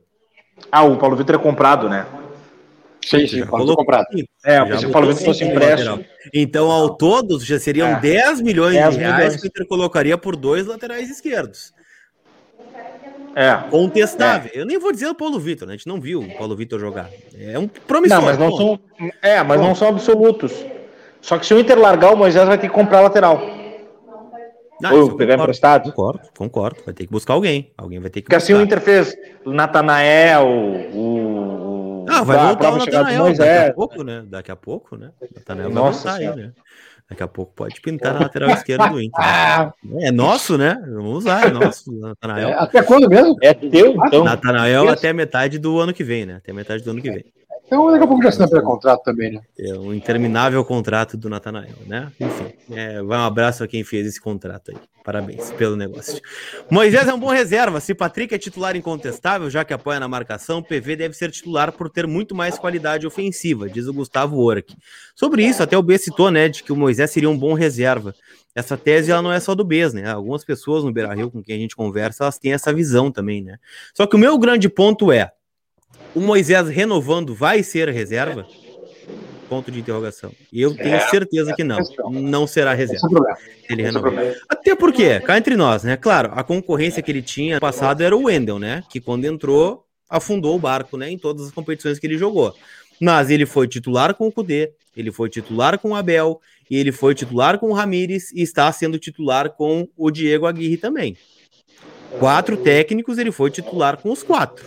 Ah, 0.70 0.84
o 0.84 0.96
Paulo 0.96 1.16
Vitor 1.16 1.34
é 1.34 1.38
comprado, 1.38 1.88
né? 1.88 2.06
Sim, 3.04 3.26
sim, 3.26 3.44
Paulo 3.44 3.74
comprado. 3.76 4.06
É, 4.44 4.78
se 4.78 4.86
o 4.86 4.90
Paulo 4.90 5.08
Vitor 5.08 5.24
fosse 5.24 5.44
empréstimo. 5.44 6.04
Então, 6.32 6.70
ao 6.70 6.90
todo, 6.96 7.40
já 7.40 7.58
seriam 7.58 7.88
é. 7.88 8.00
10 8.00 8.40
milhões 8.40 8.74
10 8.74 8.94
de 8.94 9.00
reais 9.00 9.16
milhões. 9.16 9.36
que 9.40 9.46
o 9.46 9.48
Inter 9.48 9.66
colocaria 9.66 10.16
por 10.16 10.36
dois 10.36 10.66
laterais 10.66 11.10
esquerdos. 11.10 11.72
É. 13.34 13.54
Contestável. 13.70 14.50
É. 14.54 14.60
Eu 14.60 14.66
nem 14.66 14.78
vou 14.78 14.92
dizer 14.92 15.06
o 15.06 15.14
Paulo 15.14 15.38
Vitor, 15.38 15.66
né? 15.66 15.74
a 15.74 15.76
gente 15.76 15.86
não 15.86 16.00
viu 16.00 16.20
o 16.20 16.36
Paulo 16.36 16.54
Vitor 16.56 16.78
jogar. 16.78 17.10
É 17.38 17.58
um 17.58 17.66
promissor. 17.66 18.18
Não, 18.18 18.24
mas 18.24 18.38
não 18.38 18.56
são, 18.56 18.80
é, 19.22 19.42
mas 19.42 19.60
não 19.60 19.74
são 19.74 19.88
absolutos. 19.88 20.52
Só 21.20 21.38
que 21.38 21.46
se 21.46 21.54
o 21.54 21.60
Inter 21.60 21.78
largar, 21.78 22.12
o 22.12 22.16
Moisés 22.16 22.46
vai 22.46 22.58
ter 22.58 22.68
que 22.68 22.74
comprar 22.74 23.00
lateral. 23.00 23.40
Não, 24.80 24.92
Ou 24.94 25.16
pegar 25.16 25.34
concordo, 25.34 25.42
emprestado. 25.44 25.84
Concordo, 25.84 26.28
concordo. 26.36 26.80
Vai 26.84 26.92
ter 26.92 27.06
que 27.06 27.12
buscar 27.12 27.34
alguém. 27.34 27.72
Alguém 27.78 28.00
vai 28.00 28.10
ter 28.10 28.20
que 28.20 28.24
Porque 28.26 28.34
buscar. 28.34 28.52
assim 28.52 28.60
o 28.60 28.64
Inter 28.64 28.80
fez 28.80 29.16
Natanael, 29.46 30.48
o. 30.92 32.04
Ah, 32.08 32.24
vai 32.24 32.36
voltar 32.36 32.72
o 32.72 32.78
Natanael 32.78 33.32
daqui 33.32 33.70
a 33.70 33.72
pouco, 33.72 34.02
né? 34.02 34.24
Daqui 34.26 34.50
a 34.50 34.56
pouco, 34.56 34.96
né? 34.96 35.10
Natanael 35.36 35.70
vai 35.70 35.82
voltar 35.92 36.14
aí, 36.14 36.34
né? 36.34 36.52
Daqui 37.12 37.22
a 37.22 37.28
pouco 37.28 37.52
pode 37.54 37.78
pintar 37.82 38.14
na 38.14 38.20
lateral 38.20 38.50
esquerda 38.50 38.88
do 38.88 38.98
Inter. 38.98 39.22
É 40.00 40.10
nosso, 40.10 40.56
né? 40.56 40.82
Vamos 40.86 41.18
usar, 41.18 41.46
é 41.46 41.50
nosso, 41.50 41.92
Natanael. 41.92 42.48
É, 42.48 42.52
até 42.54 42.82
quando 42.82 43.06
mesmo? 43.06 43.36
É 43.42 43.52
teu, 43.52 43.94
então. 44.06 44.24
Natanael 44.24 44.88
até 44.88 45.12
metade 45.12 45.58
do 45.58 45.78
ano 45.78 45.92
que 45.92 46.02
vem, 46.02 46.24
né? 46.24 46.36
Até 46.36 46.54
metade 46.54 46.82
do 46.82 46.90
ano 46.90 47.02
que 47.02 47.10
vem. 47.10 47.24
Então 47.72 47.90
daqui 47.90 48.04
a 48.04 48.06
pouco 48.06 48.22
já 48.22 48.28
assina 48.28 48.46
pelo 48.46 48.62
contrato 48.64 49.02
também, 49.02 49.32
né? 49.32 49.40
É 49.58 49.72
um 49.72 49.94
interminável 49.94 50.62
contrato 50.62 51.16
do 51.16 51.30
Natanael, 51.30 51.74
né? 51.86 52.12
Enfim, 52.20 52.52
é, 52.70 53.02
vai 53.02 53.18
um 53.18 53.22
abraço 53.22 53.64
a 53.64 53.66
quem 53.66 53.82
fez 53.82 54.06
esse 54.06 54.20
contrato 54.20 54.72
aí. 54.72 54.76
Parabéns 55.02 55.50
pelo 55.52 55.74
negócio. 55.74 56.20
Moisés 56.70 57.08
é 57.08 57.14
um 57.14 57.18
bom 57.18 57.30
reserva. 57.30 57.80
Se 57.80 57.94
Patrick 57.94 58.34
é 58.34 58.38
titular 58.38 58.76
incontestável, 58.76 59.48
já 59.48 59.64
que 59.64 59.72
apoia 59.72 59.98
na 59.98 60.06
marcação, 60.06 60.62
PV 60.62 60.96
deve 60.96 61.14
ser 61.14 61.30
titular 61.30 61.72
por 61.72 61.88
ter 61.88 62.06
muito 62.06 62.34
mais 62.34 62.58
qualidade 62.58 63.06
ofensiva, 63.06 63.70
diz 63.70 63.86
o 63.86 63.94
Gustavo 63.94 64.36
Ork. 64.36 64.76
Sobre 65.14 65.42
isso, 65.42 65.62
até 65.62 65.76
o 65.76 65.82
B 65.82 65.96
citou, 65.96 66.30
né, 66.30 66.50
de 66.50 66.62
que 66.62 66.72
o 66.72 66.76
Moisés 66.76 67.10
seria 67.10 67.30
um 67.30 67.38
bom 67.38 67.54
reserva. 67.54 68.14
Essa 68.54 68.76
tese 68.76 69.10
ela 69.10 69.22
não 69.22 69.32
é 69.32 69.40
só 69.40 69.54
do 69.54 69.64
Bs, 69.64 69.94
né? 69.94 70.10
Algumas 70.10 70.44
pessoas 70.44 70.84
no 70.84 70.92
Beira 70.92 71.14
Rio 71.14 71.30
com 71.30 71.42
quem 71.42 71.56
a 71.56 71.58
gente 71.58 71.74
conversa, 71.74 72.24
elas 72.24 72.38
têm 72.38 72.52
essa 72.52 72.70
visão 72.70 73.10
também, 73.10 73.42
né? 73.42 73.56
Só 73.94 74.06
que 74.06 74.14
o 74.14 74.18
meu 74.18 74.36
grande 74.38 74.68
ponto 74.68 75.10
é: 75.10 75.32
o 76.14 76.20
Moisés 76.20 76.68
renovando 76.68 77.34
vai 77.34 77.62
ser 77.62 77.88
reserva? 77.88 78.46
ponto 79.52 79.70
de 79.70 79.80
interrogação. 79.80 80.32
E 80.50 80.62
eu 80.62 80.74
tenho 80.74 80.94
é, 80.94 81.10
certeza 81.10 81.54
que 81.54 81.62
não. 81.62 81.76
Não 82.10 82.46
será 82.46 82.72
reserva. 82.72 83.06
É 83.68 83.72
ele 83.74 83.82
renovar. 83.82 84.14
Até 84.48 84.74
porque, 84.74 85.20
cá 85.20 85.36
entre 85.36 85.56
nós, 85.56 85.84
né? 85.84 85.94
Claro, 85.94 86.30
a 86.32 86.42
concorrência 86.42 87.02
que 87.02 87.10
ele 87.10 87.20
tinha 87.20 87.56
no 87.56 87.60
passado 87.60 88.02
era 88.02 88.16
o 88.16 88.24
Wendel, 88.24 88.58
né? 88.58 88.82
Que 88.88 88.98
quando 88.98 89.26
entrou, 89.26 89.84
afundou 90.08 90.56
o 90.56 90.58
barco, 90.58 90.96
né? 90.96 91.10
Em 91.10 91.18
todas 91.18 91.48
as 91.48 91.52
competições 91.52 91.98
que 91.98 92.06
ele 92.06 92.16
jogou. 92.16 92.54
Mas 92.98 93.28
ele 93.28 93.44
foi 93.44 93.68
titular 93.68 94.14
com 94.14 94.26
o 94.26 94.32
Cudê, 94.32 94.72
ele 94.96 95.12
foi 95.12 95.28
titular 95.28 95.78
com 95.78 95.90
o 95.90 95.94
Abel, 95.94 96.40
e 96.70 96.78
ele 96.78 96.90
foi 96.90 97.14
titular 97.14 97.58
com 97.58 97.68
o 97.68 97.72
Ramires 97.74 98.32
e 98.32 98.40
está 98.40 98.72
sendo 98.72 98.98
titular 98.98 99.50
com 99.50 99.86
o 99.98 100.10
Diego 100.10 100.46
Aguirre 100.46 100.78
também. 100.78 101.14
Quatro 102.18 102.56
técnicos, 102.56 103.18
ele 103.18 103.30
foi 103.30 103.50
titular 103.50 103.98
com 103.98 104.10
os 104.10 104.22
quatro. 104.22 104.64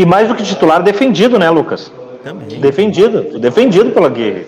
E 0.00 0.06
mais 0.06 0.26
do 0.26 0.34
que 0.34 0.42
titular, 0.42 0.82
defendido, 0.82 1.38
né, 1.38 1.50
Lucas? 1.50 1.92
Também. 2.24 2.58
Defendido, 2.58 3.38
defendido 3.38 3.90
pela 3.90 4.06
Aguirre 4.06 4.46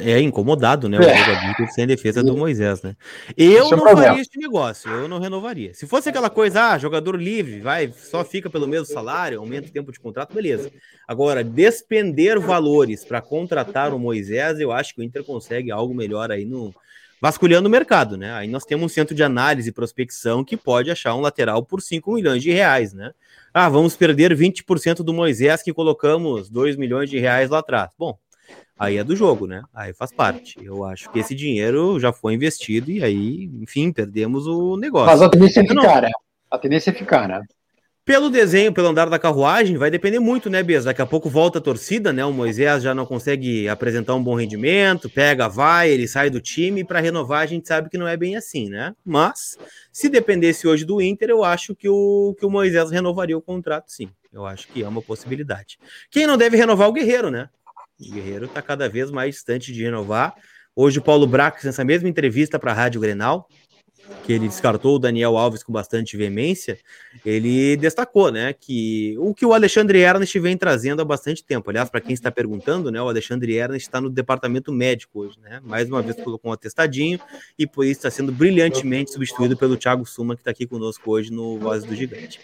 é 0.00 0.20
incomodado, 0.20 0.88
né? 0.88 0.98
O 0.98 1.02
é. 1.02 1.66
sem 1.68 1.86
defesa 1.86 2.22
do 2.22 2.36
Moisés, 2.36 2.82
né? 2.82 2.94
Eu 3.36 3.68
é 3.68 3.70
não 3.70 3.96
faria 3.96 4.20
esse 4.20 4.38
negócio, 4.38 4.90
eu 4.90 5.08
não 5.08 5.18
renovaria. 5.18 5.72
Se 5.72 5.86
fosse 5.86 6.08
aquela 6.08 6.28
coisa, 6.28 6.72
ah, 6.72 6.78
jogador 6.78 7.16
livre, 7.16 7.60
vai, 7.60 7.90
só 7.96 8.24
fica 8.24 8.50
pelo 8.50 8.68
mesmo 8.68 8.86
salário, 8.86 9.38
aumenta 9.38 9.68
o 9.68 9.72
tempo 9.72 9.90
de 9.90 10.00
contrato, 10.00 10.34
beleza. 10.34 10.70
Agora, 11.08 11.42
despender 11.42 12.38
valores 12.38 13.04
para 13.04 13.22
contratar 13.22 13.94
o 13.94 13.98
Moisés, 13.98 14.60
eu 14.60 14.72
acho 14.72 14.94
que 14.94 15.00
o 15.00 15.04
Inter 15.04 15.24
consegue 15.24 15.70
algo 15.70 15.94
melhor 15.94 16.30
aí 16.30 16.44
no 16.44 16.74
vasculhando 17.20 17.68
o 17.68 17.70
mercado, 17.70 18.16
né? 18.16 18.32
Aí 18.34 18.48
nós 18.48 18.64
temos 18.64 18.84
um 18.84 18.88
centro 18.88 19.14
de 19.14 19.22
análise 19.22 19.68
e 19.68 19.72
prospecção 19.72 20.44
que 20.44 20.56
pode 20.56 20.90
achar 20.90 21.14
um 21.14 21.20
lateral 21.20 21.64
por 21.64 21.80
5 21.80 22.12
milhões 22.12 22.42
de 22.42 22.50
reais, 22.50 22.92
né? 22.92 23.12
Ah, 23.52 23.68
vamos 23.68 23.96
perder 23.96 24.36
20% 24.36 24.96
do 24.96 25.14
Moisés 25.14 25.62
que 25.62 25.72
colocamos 25.72 26.50
2 26.50 26.76
milhões 26.76 27.08
de 27.08 27.18
reais 27.18 27.50
lá 27.50 27.60
atrás. 27.60 27.90
Bom, 27.98 28.18
aí 28.78 28.96
é 28.96 29.04
do 29.04 29.14
jogo, 29.14 29.46
né? 29.46 29.62
Aí 29.72 29.92
faz 29.92 30.12
parte. 30.12 30.56
Eu 30.62 30.84
acho 30.84 31.10
que 31.10 31.18
esse 31.18 31.34
dinheiro 31.34 31.98
já 32.00 32.12
foi 32.12 32.34
investido 32.34 32.90
e 32.90 33.02
aí, 33.02 33.50
enfim, 33.60 33.92
perdemos 33.92 34.46
o 34.46 34.76
negócio. 34.76 35.06
Mas 35.06 35.22
a 35.22 35.28
tendência 35.28 35.60
é 35.60 35.66
ficar, 35.66 36.02
né? 36.02 36.10
A 36.50 36.58
tendência 36.58 36.90
é 36.90 36.92
ficar, 36.92 37.28
né? 37.28 37.42
Pelo 38.04 38.28
desenho, 38.28 38.70
pelo 38.70 38.88
andar 38.88 39.08
da 39.08 39.18
carruagem, 39.18 39.78
vai 39.78 39.90
depender 39.90 40.18
muito, 40.18 40.50
né, 40.50 40.62
Bias? 40.62 40.84
Daqui 40.84 41.00
a 41.00 41.06
pouco 41.06 41.30
volta 41.30 41.56
a 41.56 41.60
torcida, 41.60 42.12
né? 42.12 42.22
O 42.22 42.34
Moisés 42.34 42.82
já 42.82 42.94
não 42.94 43.06
consegue 43.06 43.66
apresentar 43.66 44.14
um 44.14 44.22
bom 44.22 44.34
rendimento, 44.34 45.08
pega, 45.08 45.48
vai, 45.48 45.88
ele 45.88 46.06
sai 46.06 46.28
do 46.28 46.38
time. 46.38 46.84
Para 46.84 47.00
renovar, 47.00 47.40
a 47.40 47.46
gente 47.46 47.66
sabe 47.66 47.88
que 47.88 47.96
não 47.96 48.06
é 48.06 48.14
bem 48.14 48.36
assim, 48.36 48.68
né? 48.68 48.94
Mas, 49.02 49.56
se 49.90 50.10
dependesse 50.10 50.68
hoje 50.68 50.84
do 50.84 51.00
Inter, 51.00 51.30
eu 51.30 51.42
acho 51.42 51.74
que 51.74 51.88
o, 51.88 52.36
que 52.38 52.44
o 52.44 52.50
Moisés 52.50 52.90
renovaria 52.90 53.38
o 53.38 53.40
contrato, 53.40 53.90
sim. 53.90 54.10
Eu 54.30 54.44
acho 54.44 54.68
que 54.68 54.82
é 54.82 54.88
uma 54.88 55.00
possibilidade. 55.00 55.78
Quem 56.10 56.26
não 56.26 56.36
deve 56.36 56.58
renovar 56.58 56.88
é 56.88 56.90
o 56.90 56.92
Guerreiro, 56.92 57.30
né? 57.30 57.48
O 57.98 58.12
Guerreiro 58.12 58.44
está 58.44 58.60
cada 58.60 58.86
vez 58.86 59.10
mais 59.10 59.36
distante 59.36 59.72
de 59.72 59.82
renovar. 59.82 60.34
Hoje 60.76 60.98
o 60.98 61.02
Paulo 61.02 61.26
Brax, 61.26 61.64
nessa 61.64 61.84
mesma 61.84 62.08
entrevista 62.08 62.58
para 62.58 62.72
a 62.72 62.74
Rádio 62.74 63.00
Grenal, 63.00 63.48
que 64.24 64.32
ele 64.32 64.48
descartou 64.48 64.96
o 64.96 64.98
Daniel 64.98 65.36
Alves 65.36 65.62
com 65.62 65.72
bastante 65.72 66.16
veemência, 66.16 66.78
ele 67.24 67.76
destacou, 67.76 68.30
né, 68.32 68.52
que 68.52 69.14
o 69.18 69.34
que 69.34 69.44
o 69.44 69.52
Alexandre 69.52 69.98
Ernest 70.00 70.38
vem 70.38 70.56
trazendo 70.56 71.02
há 71.02 71.04
bastante 71.04 71.44
tempo. 71.44 71.70
Aliás, 71.70 71.90
para 71.90 72.00
quem 72.00 72.14
está 72.14 72.30
perguntando, 72.30 72.90
né, 72.90 73.00
o 73.00 73.08
Alexandre 73.08 73.54
Ernest 73.54 73.86
está 73.86 74.00
no 74.00 74.08
departamento 74.08 74.72
médico 74.72 75.20
hoje, 75.20 75.38
né? 75.42 75.60
Mais 75.62 75.88
uma 75.88 76.00
vez 76.02 76.16
colocou 76.16 76.50
um 76.50 76.54
atestadinho 76.54 77.20
e 77.58 77.66
por 77.66 77.84
isso 77.84 77.98
está 77.98 78.10
sendo 78.10 78.32
brilhantemente 78.32 79.12
substituído 79.12 79.56
pelo 79.56 79.76
Thiago 79.76 80.06
Suma, 80.06 80.34
que 80.34 80.40
está 80.40 80.50
aqui 80.50 80.66
conosco 80.66 81.10
hoje 81.10 81.30
no 81.30 81.58
Voz 81.58 81.84
do 81.84 81.94
Gigante. 81.94 82.40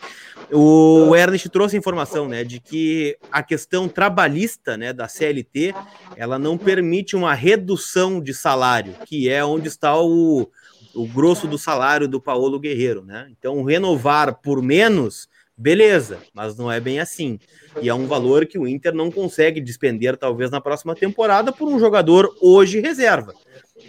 O 0.53 1.15
Ernest 1.15 1.49
trouxe 1.49 1.77
a 1.77 1.79
informação, 1.79 2.29
né, 2.29 2.45
de 2.45 2.61
que 2.61 3.17
a 3.31 3.43
questão 3.43 3.89
trabalhista, 3.89 4.77
né, 4.77 4.93
da 4.93 5.09
CLT, 5.09 5.75
ela 6.17 6.39
não 6.39 6.59
permite 6.59 7.17
uma 7.17 7.35
redução 7.35 8.21
de 8.21 8.35
salário, 8.35 8.95
que 9.07 9.29
é 9.29 9.45
onde 9.45 9.69
está 9.69 9.99
o 9.99 10.49
o 10.95 11.07
grosso 11.07 11.47
do 11.47 11.59
salário 11.59 12.09
do 12.09 12.20
Paulo 12.20 12.59
Guerreiro, 12.59 13.05
né? 13.05 13.28
Então, 13.30 13.62
renovar 13.62 14.41
por 14.41 14.62
menos, 14.62 15.28
beleza, 15.57 16.18
mas 16.34 16.57
não 16.57 16.70
é 16.70 16.80
bem 16.80 17.01
assim. 17.01 17.38
E 17.80 17.88
é 17.88 17.95
um 17.95 18.07
valor 18.07 18.47
que 18.47 18.59
o 18.59 18.66
Inter 18.66 18.95
não 18.95 19.11
consegue 19.11 19.61
despender, 19.61 20.16
talvez, 20.16 20.51
na 20.51 20.61
próxima 20.61 20.95
temporada, 20.95 21.53
por 21.53 21.68
um 21.68 21.78
jogador 21.78 22.34
hoje 22.41 22.80
reserva. 22.80 23.32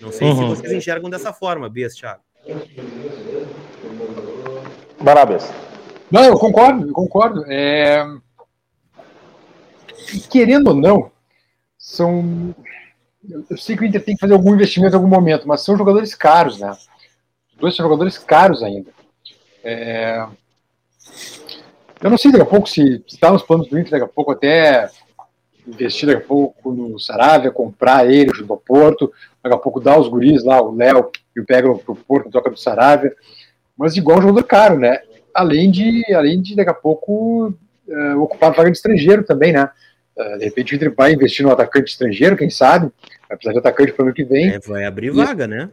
Não 0.02 0.12
sei 0.12 0.28
uhum. 0.28 0.56
se 0.56 0.62
vocês 0.62 0.72
enxergam 0.74 1.10
dessa 1.10 1.34
forma, 1.34 1.70
Bias, 1.70 1.96
Thiago. 1.96 2.22
Barabas. 5.00 5.52
Não, 6.12 6.24
eu 6.24 6.38
concordo, 6.38 6.88
eu 6.88 6.94
concordo. 6.94 7.44
É... 7.48 8.06
Querendo 10.30 10.68
ou 10.68 10.76
não, 10.76 11.12
são. 11.78 12.54
Eu 13.30 13.58
sei 13.58 13.78
que 13.78 13.84
o 13.84 13.86
Inter 13.86 14.04
tem 14.04 14.16
que 14.16 14.22
fazer 14.22 14.34
algum 14.34 14.54
investimento 14.54 14.94
em 14.94 14.98
algum 14.98 15.08
momento, 15.08 15.48
mas 15.48 15.62
são 15.62 15.78
jogadores 15.78 16.16
caros, 16.16 16.60
né? 16.60 16.76
dois 17.62 17.76
jogadores 17.76 18.18
caros 18.18 18.64
ainda. 18.64 18.90
É... 19.64 20.26
Eu 22.02 22.10
não 22.10 22.18
sei 22.18 22.32
daqui 22.32 22.44
a 22.44 22.48
pouco 22.48 22.68
se 22.68 23.04
está 23.08 23.32
nos 23.32 23.44
planos 23.44 23.70
do 23.70 23.78
Inter, 23.78 23.92
daqui 23.92 24.06
a 24.06 24.08
pouco 24.08 24.32
até 24.32 24.90
investir 25.68 26.08
daqui 26.08 26.24
a 26.24 26.28
pouco 26.28 26.72
no 26.72 27.00
Saravia, 27.00 27.52
comprar 27.52 28.12
ele 28.12 28.34
junto 28.34 28.52
ao 28.52 28.60
Porto, 28.60 29.14
daqui 29.44 29.56
a 29.56 29.60
pouco 29.60 29.80
dar 29.80 30.00
os 30.00 30.08
guris 30.08 30.44
lá, 30.44 30.60
o 30.60 30.76
Léo 30.76 31.12
e 31.36 31.40
o 31.40 31.46
Pega 31.46 31.72
pro 31.76 31.96
Porto 31.96 32.32
troca 32.32 32.50
do 32.50 32.58
Saravia, 32.58 33.16
mas 33.78 33.96
igual 33.96 34.18
um 34.18 34.24
jogador 34.24 34.44
caro, 34.44 34.80
né? 34.80 35.00
Além 35.34 35.70
de, 35.70 36.04
além 36.14 36.42
de 36.42 36.56
daqui 36.56 36.72
a 36.72 36.74
pouco 36.74 37.54
uh, 37.88 38.22
ocupar 38.22 38.52
vaga 38.52 38.72
de 38.72 38.78
estrangeiro 38.78 39.24
também, 39.24 39.54
né? 39.54 39.70
Uh, 40.22 40.38
de 40.38 40.46
repente 40.46 40.74
o 40.74 40.76
Inter 40.76 40.94
vai 40.96 41.14
investir 41.14 41.46
no 41.46 41.52
atacante 41.52 41.92
estrangeiro, 41.92 42.38
quem 42.38 42.50
sabe? 42.50 42.92
Vai 43.28 43.38
precisar 43.38 43.54
de 43.54 43.60
atacante 43.60 43.94
para 43.94 44.04
o 44.04 44.06
ano 44.08 44.16
que 44.16 44.24
vem. 44.24 44.50
É, 44.50 44.60
vai 44.60 44.86
abrir 44.86 45.08
e... 45.08 45.12
vaga, 45.12 45.48
né? 45.48 45.70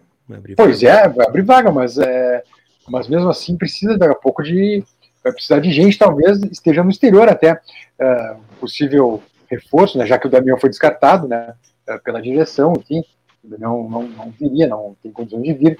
Pois 0.56 0.82
é, 0.82 1.08
vai 1.08 1.26
abrir 1.26 1.42
vaga, 1.42 1.72
mas, 1.72 1.96
é, 1.96 2.42
mas 2.88 3.08
mesmo 3.08 3.30
assim 3.30 3.56
precisa 3.56 3.96
daqui 3.96 4.12
a 4.12 4.16
pouco 4.16 4.42
de. 4.42 4.84
Vai 5.24 5.32
precisar 5.32 5.58
de 5.58 5.70
gente, 5.70 5.98
talvez 5.98 6.40
esteja 6.44 6.84
no 6.84 6.90
exterior 6.90 7.28
até. 7.28 7.60
É, 7.98 8.36
possível 8.60 9.22
reforço, 9.50 9.98
né, 9.98 10.06
já 10.06 10.18
que 10.18 10.26
o 10.26 10.30
Damião 10.30 10.58
foi 10.58 10.68
descartado 10.68 11.26
né, 11.26 11.54
é, 11.86 11.98
pela 11.98 12.20
direção, 12.20 12.74
enfim, 12.78 13.02
o 13.42 13.48
Damião 13.48 13.88
não, 13.88 14.02
não 14.02 14.30
viria, 14.30 14.66
não 14.66 14.94
tem 15.02 15.10
condições 15.10 15.42
de 15.42 15.52
vir, 15.54 15.78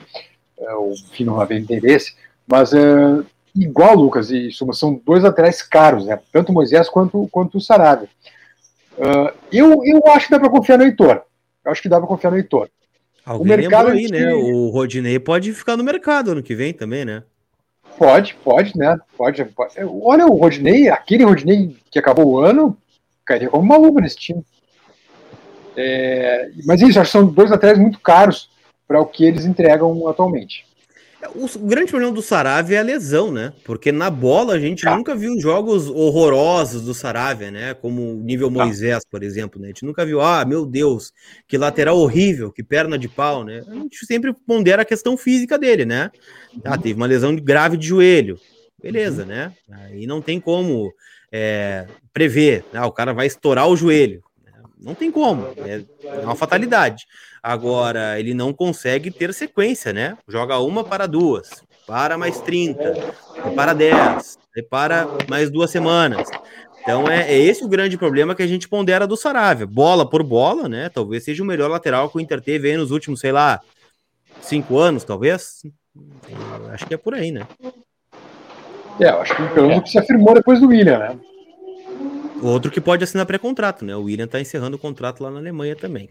é, 0.59 0.73
ou, 0.75 0.93
enfim, 0.93 1.25
não 1.25 1.41
haver 1.41 1.61
interesse. 1.61 2.15
Mas 2.47 2.73
é, 2.73 2.79
igual, 3.55 3.95
Lucas, 3.95 4.31
e 4.31 4.51
Suma, 4.51 4.73
são 4.73 5.01
dois 5.05 5.23
laterais 5.23 5.63
caros, 5.63 6.07
né, 6.07 6.19
tanto 6.33 6.51
o 6.51 6.55
Moisés 6.55 6.89
quanto, 6.89 7.29
quanto 7.31 7.59
o 7.59 7.61
Sarabia. 7.61 8.09
Uh, 8.99 9.33
eu, 9.53 9.81
eu 9.85 10.03
acho 10.09 10.27
que 10.27 10.33
dá 10.33 10.41
para 10.41 10.51
confiar 10.51 10.77
no 10.77 10.85
Heitor. 10.85 11.23
Eu 11.65 11.73
acho 11.73 11.81
que 11.81 11.89
dá 11.89 11.99
para 11.99 12.09
confiar 12.09 12.31
no 12.31 12.37
Heitor. 12.37 12.69
Alguém 13.25 13.55
o 13.55 13.59
mercado 13.59 13.91
aí, 13.91 14.09
né? 14.09 14.33
O 14.35 14.71
Rodinei 14.71 15.19
pode 15.19 15.53
ficar 15.53 15.77
no 15.77 15.85
mercado 15.85 16.33
ano 16.33 16.43
que 16.43 16.55
vem 16.55 16.73
também, 16.73 17.05
né? 17.05 17.23
Pode, 17.99 18.37
pode, 18.45 18.77
né? 18.77 18.97
Pode, 19.17 19.45
pode. 19.45 19.75
Olha, 20.03 20.27
o 20.27 20.37
Rodinei, 20.37 20.89
aquele 20.89 21.25
Rodinei 21.25 21.77
que 21.91 21.99
acabou 21.99 22.27
o 22.27 22.39
ano, 22.39 22.77
cairia 23.25 23.49
como 23.49 23.63
uma 23.63 23.77
luva 23.77 24.01
nesse 24.01 24.17
time. 24.17 24.43
É, 25.77 26.51
mas 26.65 26.81
isso, 26.81 26.99
acho 26.99 27.13
que 27.13 27.19
são 27.19 27.27
dois 27.27 27.51
laterais 27.51 27.79
muito 27.79 28.01
caros 28.01 28.51
para 28.87 29.01
o 29.01 29.07
que 29.07 29.25
eles 29.25 29.45
entregam 29.45 30.09
atualmente. 30.09 30.67
O 31.35 31.67
grande 31.67 31.91
problema 31.91 32.13
do 32.13 32.23
Saravia 32.23 32.77
é 32.77 32.81
a 32.81 32.85
lesão, 32.85 33.33
né? 33.33 33.53
Porque 33.65 33.91
na 33.91 34.09
bola 34.09 34.55
a 34.55 34.61
gente 34.61 34.87
ah. 34.87 34.97
nunca 34.97 35.17
viu 35.17 35.39
jogos 35.41 35.89
horrorosos 35.89 36.83
do 36.83 36.95
Saravia, 36.95 37.51
né? 37.51 37.75
Como 37.75 38.13
o 38.13 38.23
nível 38.23 38.49
tá. 38.53 38.65
Moisés, 38.65 39.05
por 39.05 39.25
exemplo, 39.25 39.61
né? 39.61 39.67
A 39.67 39.71
gente 39.71 39.85
nunca 39.85 40.07
viu, 40.07 40.21
ah, 40.21 40.45
meu 40.45 40.65
Deus, 40.65 41.13
que 41.49 41.59
lateral 41.59 41.99
horrível, 41.99 42.53
que 42.53 42.63
perna 42.63 42.97
de 42.97 43.09
pau, 43.09 43.43
né? 43.43 43.65
A 43.67 43.75
gente 43.75 44.07
sempre 44.07 44.33
pondera 44.33 44.83
a 44.83 44.85
questão 44.85 45.17
física 45.17 45.59
dele, 45.59 45.85
né? 45.85 46.11
Ah, 46.65 46.75
uhum. 46.75 46.79
teve 46.79 46.95
uma 46.95 47.07
lesão 47.07 47.35
grave 47.35 47.77
de 47.77 47.89
joelho. 47.89 48.39
Beleza, 48.81 49.23
uhum. 49.23 49.29
né? 49.29 49.53
Aí 49.73 50.07
não 50.07 50.23
tem 50.23 50.39
como 50.39 50.93
é, 51.33 51.89
prever. 52.13 52.65
Ah, 52.73 52.87
o 52.87 52.93
cara 52.93 53.13
vai 53.13 53.27
estourar 53.27 53.69
o 53.69 53.77
joelho. 53.77 54.23
Não 54.81 54.95
tem 54.95 55.11
como. 55.11 55.49
É, 55.57 55.83
é 56.05 56.21
uma 56.21 56.37
fatalidade. 56.37 57.07
Agora, 57.43 58.19
ele 58.19 58.35
não 58.35 58.53
consegue 58.53 59.11
ter 59.11 59.33
sequência, 59.33 59.93
né? 59.93 60.17
Joga 60.27 60.59
uma 60.59 60.85
para 60.85 61.07
duas, 61.07 61.63
para 61.87 62.19
mais 62.19 62.41
30, 62.41 62.95
para 63.55 63.73
10, 63.73 64.39
para 64.69 65.07
mais 65.29 65.51
duas 65.51 65.71
semanas. 65.71 66.29
Então 66.83 67.07
é, 67.09 67.31
é, 67.31 67.39
esse 67.39 67.65
o 67.65 67.69
grande 67.69 67.99
problema 67.99 68.35
que 68.35 68.43
a 68.43 68.47
gente 68.47 68.69
pondera 68.69 69.07
do 69.07 69.17
Saravia. 69.17 69.67
Bola 69.67 70.09
por 70.09 70.23
bola, 70.23 70.69
né? 70.69 70.89
Talvez 70.89 71.25
seja 71.25 71.43
o 71.43 71.47
melhor 71.47 71.71
lateral 71.71 72.09
que 72.09 72.17
o 72.17 72.21
Inter 72.21 72.41
teve 72.41 72.71
aí 72.71 72.77
nos 72.77 72.91
últimos, 72.91 73.21
sei 73.21 73.31
lá, 73.31 73.61
cinco 74.41 74.79
anos, 74.79 75.05
talvez. 75.05 75.63
Acho 76.73 76.87
que 76.87 76.95
é 76.95 76.97
por 76.97 77.15
aí, 77.15 77.31
né? 77.31 77.47
É, 79.01 79.11
eu 79.11 79.21
acho 79.21 79.37
que 79.37 79.43
pelo 79.55 79.69
menos 79.69 79.91
se 79.91 79.99
afirmou 79.99 80.35
depois 80.35 80.61
do 80.61 80.69
William, 80.69 80.99
né? 80.99 81.19
Outro 82.43 82.71
que 82.71 82.81
pode 82.81 83.03
assinar 83.03 83.27
pré-contrato, 83.27 83.85
né? 83.85 83.97
O 83.97 84.05
William 84.05 84.25
está 84.25 84.41
encerrando 84.41 84.77
o 84.77 84.81
contrato 84.81 85.23
lá 85.23 85.31
na 85.31 85.39
Alemanha 85.39 85.75
também. 85.75 86.09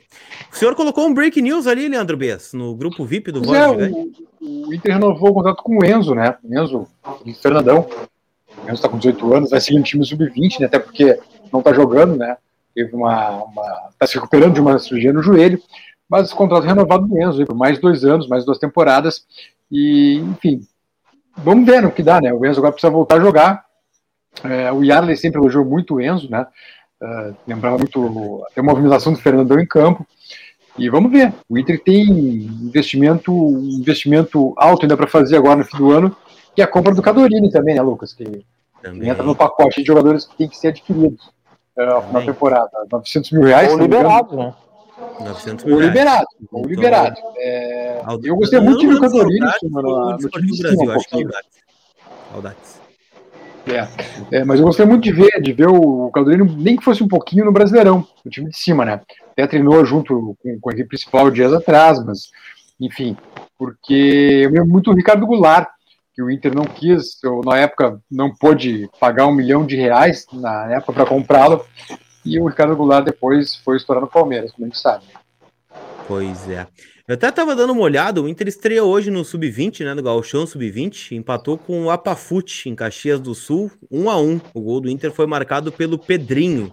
O 0.52 0.56
senhor 0.56 0.76
colocou 0.76 1.08
um 1.08 1.14
break 1.14 1.42
news 1.42 1.68
ali, 1.68 1.88
Leandro 1.88 2.18
Bess, 2.18 2.54
no 2.54 2.76
grupo 2.76 3.06
VIP 3.06 3.32
do 3.32 3.42
Voz 3.42 3.58
é, 3.58 3.68
o, 3.68 4.12
o, 4.42 4.74
Inter 4.74 4.94
renovou 4.94 5.30
o 5.30 5.34
contrato 5.34 5.64
com 5.64 5.78
o 5.78 5.86
Enzo, 5.86 6.14
né? 6.14 6.36
Enzo, 6.50 6.88
Fernandão. 7.42 7.88
O 8.58 8.64
Enzo 8.64 8.74
está 8.74 8.90
com 8.90 8.98
18 8.98 9.34
anos, 9.34 9.50
vai 9.50 9.62
seguir 9.62 9.78
no 9.78 9.84
time 9.84 10.06
sub-20, 10.06 10.60
né? 10.60 10.66
Até 10.66 10.80
porque 10.80 11.20
não 11.52 11.60
está 11.60 11.74
jogando, 11.74 12.18
né? 12.18 12.36
teve 12.78 12.96
uma. 12.96 13.44
está 13.90 14.06
se 14.06 14.14
recuperando 14.14 14.54
de 14.54 14.62
uma 14.62 14.78
cirurgia 14.78 15.12
no 15.12 15.24
joelho, 15.24 15.60
mas 16.08 16.32
contrato 16.32 16.64
renovado 16.64 17.08
do 17.08 17.20
Enzo 17.20 17.44
por 17.48 17.56
mais 17.56 17.80
dois 17.80 18.06
anos, 18.06 18.28
mais 18.28 18.46
duas 18.46 18.60
temporadas. 18.60 19.26
E, 19.72 20.18
enfim, 20.18 20.62
vamos 21.36 21.66
ver 21.66 21.82
no 21.82 21.92
que 21.92 22.04
dá, 22.04 22.22
né? 22.22 22.32
O 22.32 22.46
Enzo 22.46 22.60
agora 22.60 22.74
precisa 22.74 22.92
voltar 22.92 23.16
a 23.16 23.20
jogar. 23.20 23.66
É, 24.44 24.72
o 24.72 24.84
Yarley 24.84 25.18
sempre 25.18 25.40
elogiou 25.40 25.66
muito 25.66 25.96
o 25.96 26.02
Enzo, 26.02 26.30
né? 26.30 26.46
Uh, 27.02 27.36
lembrava 27.48 27.78
muito 27.78 28.44
até 28.50 28.60
a 28.60 28.64
movimentação 28.64 29.14
do 29.14 29.20
Fernandão 29.20 29.60
em 29.60 29.66
campo. 29.66 30.06
E 30.78 30.90
vamos 30.90 31.12
ver. 31.12 31.34
O 31.50 31.58
Inter 31.58 31.82
tem 31.84 32.08
investimento, 32.08 33.32
investimento 33.80 34.54
alto 34.58 34.84
ainda 34.84 34.98
para 34.98 35.08
fazer 35.08 35.38
agora 35.38 35.58
no 35.58 35.66
fim 35.66 35.78
do 35.78 35.92
ano, 35.92 36.16
que 36.56 36.62
é 36.62 36.66
a 36.66 36.68
compra 36.68 36.94
do 36.94 37.02
Cadorini 37.02 37.52
também, 37.52 37.76
né, 37.76 37.82
Lucas? 37.82 38.14
Que 38.14 38.46
também. 38.82 39.10
entra 39.10 39.24
no 39.24 39.36
pacote 39.36 39.82
de 39.82 39.88
jogadores 39.88 40.26
que 40.26 40.38
tem 40.38 40.48
que 40.48 40.58
ser 40.58 40.70
adquiridos 40.70 41.32
uh, 41.78 42.14
na 42.14 42.22
temporada. 42.22 42.70
900 42.92 43.32
mil 43.32 43.44
reais. 43.44 43.72
Ou 43.72 43.80
liberado, 43.80 44.36
né? 44.36 44.54
900 45.20 45.66
mil 45.66 45.76
ou 45.76 45.82
liberado, 45.82 46.26
ou 46.52 46.62
então, 46.62 46.70
liberado. 46.70 47.16
É, 47.38 48.02
eu 48.24 48.36
gostei 48.36 48.60
muito 48.60 48.80
de 48.80 48.88
ver 48.88 48.96
o 48.96 49.02
Cadorini 49.02 49.48
no, 49.64 49.82
no, 49.82 50.18
no 50.18 50.30
time 50.30 50.52
de 50.52 50.62
Brasil, 50.62 50.92
acho 50.92 51.08
que 51.08 51.24
é 51.24 51.28
Audax. 52.34 52.77
É, 53.70 54.38
é, 54.38 54.44
mas 54.46 54.60
eu 54.60 54.66
gostei 54.66 54.86
muito 54.86 55.04
de 55.04 55.12
ver, 55.12 55.42
de 55.42 55.52
ver 55.52 55.68
o 55.68 56.10
Caldeirino, 56.12 56.46
nem 56.58 56.78
que 56.78 56.84
fosse 56.84 57.04
um 57.04 57.08
pouquinho 57.08 57.46
no 57.46 57.52
Brasileirão, 57.52 58.08
no 58.24 58.32
time 58.32 58.50
de 58.50 58.58
cima, 58.58 58.86
né? 58.86 59.02
Até 59.32 59.46
treinou 59.46 59.84
junto 59.86 60.38
com, 60.42 60.60
com 60.60 60.70
a 60.70 60.74
equipe 60.74 60.90
principal 60.90 61.30
dias 61.30 61.54
atrás, 61.54 62.04
mas, 62.04 62.32
enfim, 62.80 63.18
porque 63.58 64.42
eu 64.44 64.52
lembro 64.52 64.70
muito 64.70 64.92
o 64.92 64.96
Ricardo 64.96 65.26
Goulart, 65.26 65.68
que 66.14 66.24
o 66.24 66.32
Inter 66.32 66.56
não 66.56 66.64
quis, 66.64 67.24
ou 67.24 67.44
na 67.44 67.58
época 67.58 68.00
não 68.10 68.34
pôde 68.34 68.90
pagar 69.00 69.28
um 69.28 69.34
milhão 69.34 69.66
de 69.66 69.76
reais 69.76 70.26
na 70.32 70.72
época 70.74 70.94
para 70.94 71.06
comprá-lo, 71.06 71.66
e 72.26 72.40
o 72.40 72.48
Ricardo 72.48 72.76
Goulart 72.76 73.06
depois 73.06 73.56
foi 73.58 73.78
estourar 73.78 74.02
no 74.02 74.10
Palmeiras, 74.10 74.52
como 74.52 74.66
a 74.66 74.70
gente 74.70 74.80
sabe. 74.80 75.06
Pois 76.08 76.50
é. 76.50 76.66
Eu 77.08 77.14
até 77.14 77.32
tava 77.32 77.56
dando 77.56 77.72
uma 77.72 77.84
olhada, 77.84 78.22
o 78.22 78.28
Inter 78.28 78.50
estreia 78.50 78.84
hoje 78.84 79.10
no 79.10 79.24
Sub-20, 79.24 79.86
né, 79.86 79.94
no 79.94 80.04
Gauchão 80.04 80.46
Sub-20, 80.46 81.14
empatou 81.14 81.58
com 81.58 81.86
o 81.86 81.90
Apafute 81.90 82.68
em 82.68 82.76
Caxias 82.76 83.22
do 83.22 83.34
Sul, 83.34 83.72
1 83.90 84.10
a 84.10 84.20
1 84.20 84.42
O 84.54 84.60
gol 84.60 84.82
do 84.82 84.90
Inter 84.90 85.14
foi 85.14 85.26
marcado 85.26 85.72
pelo 85.72 85.98
Pedrinho, 85.98 86.70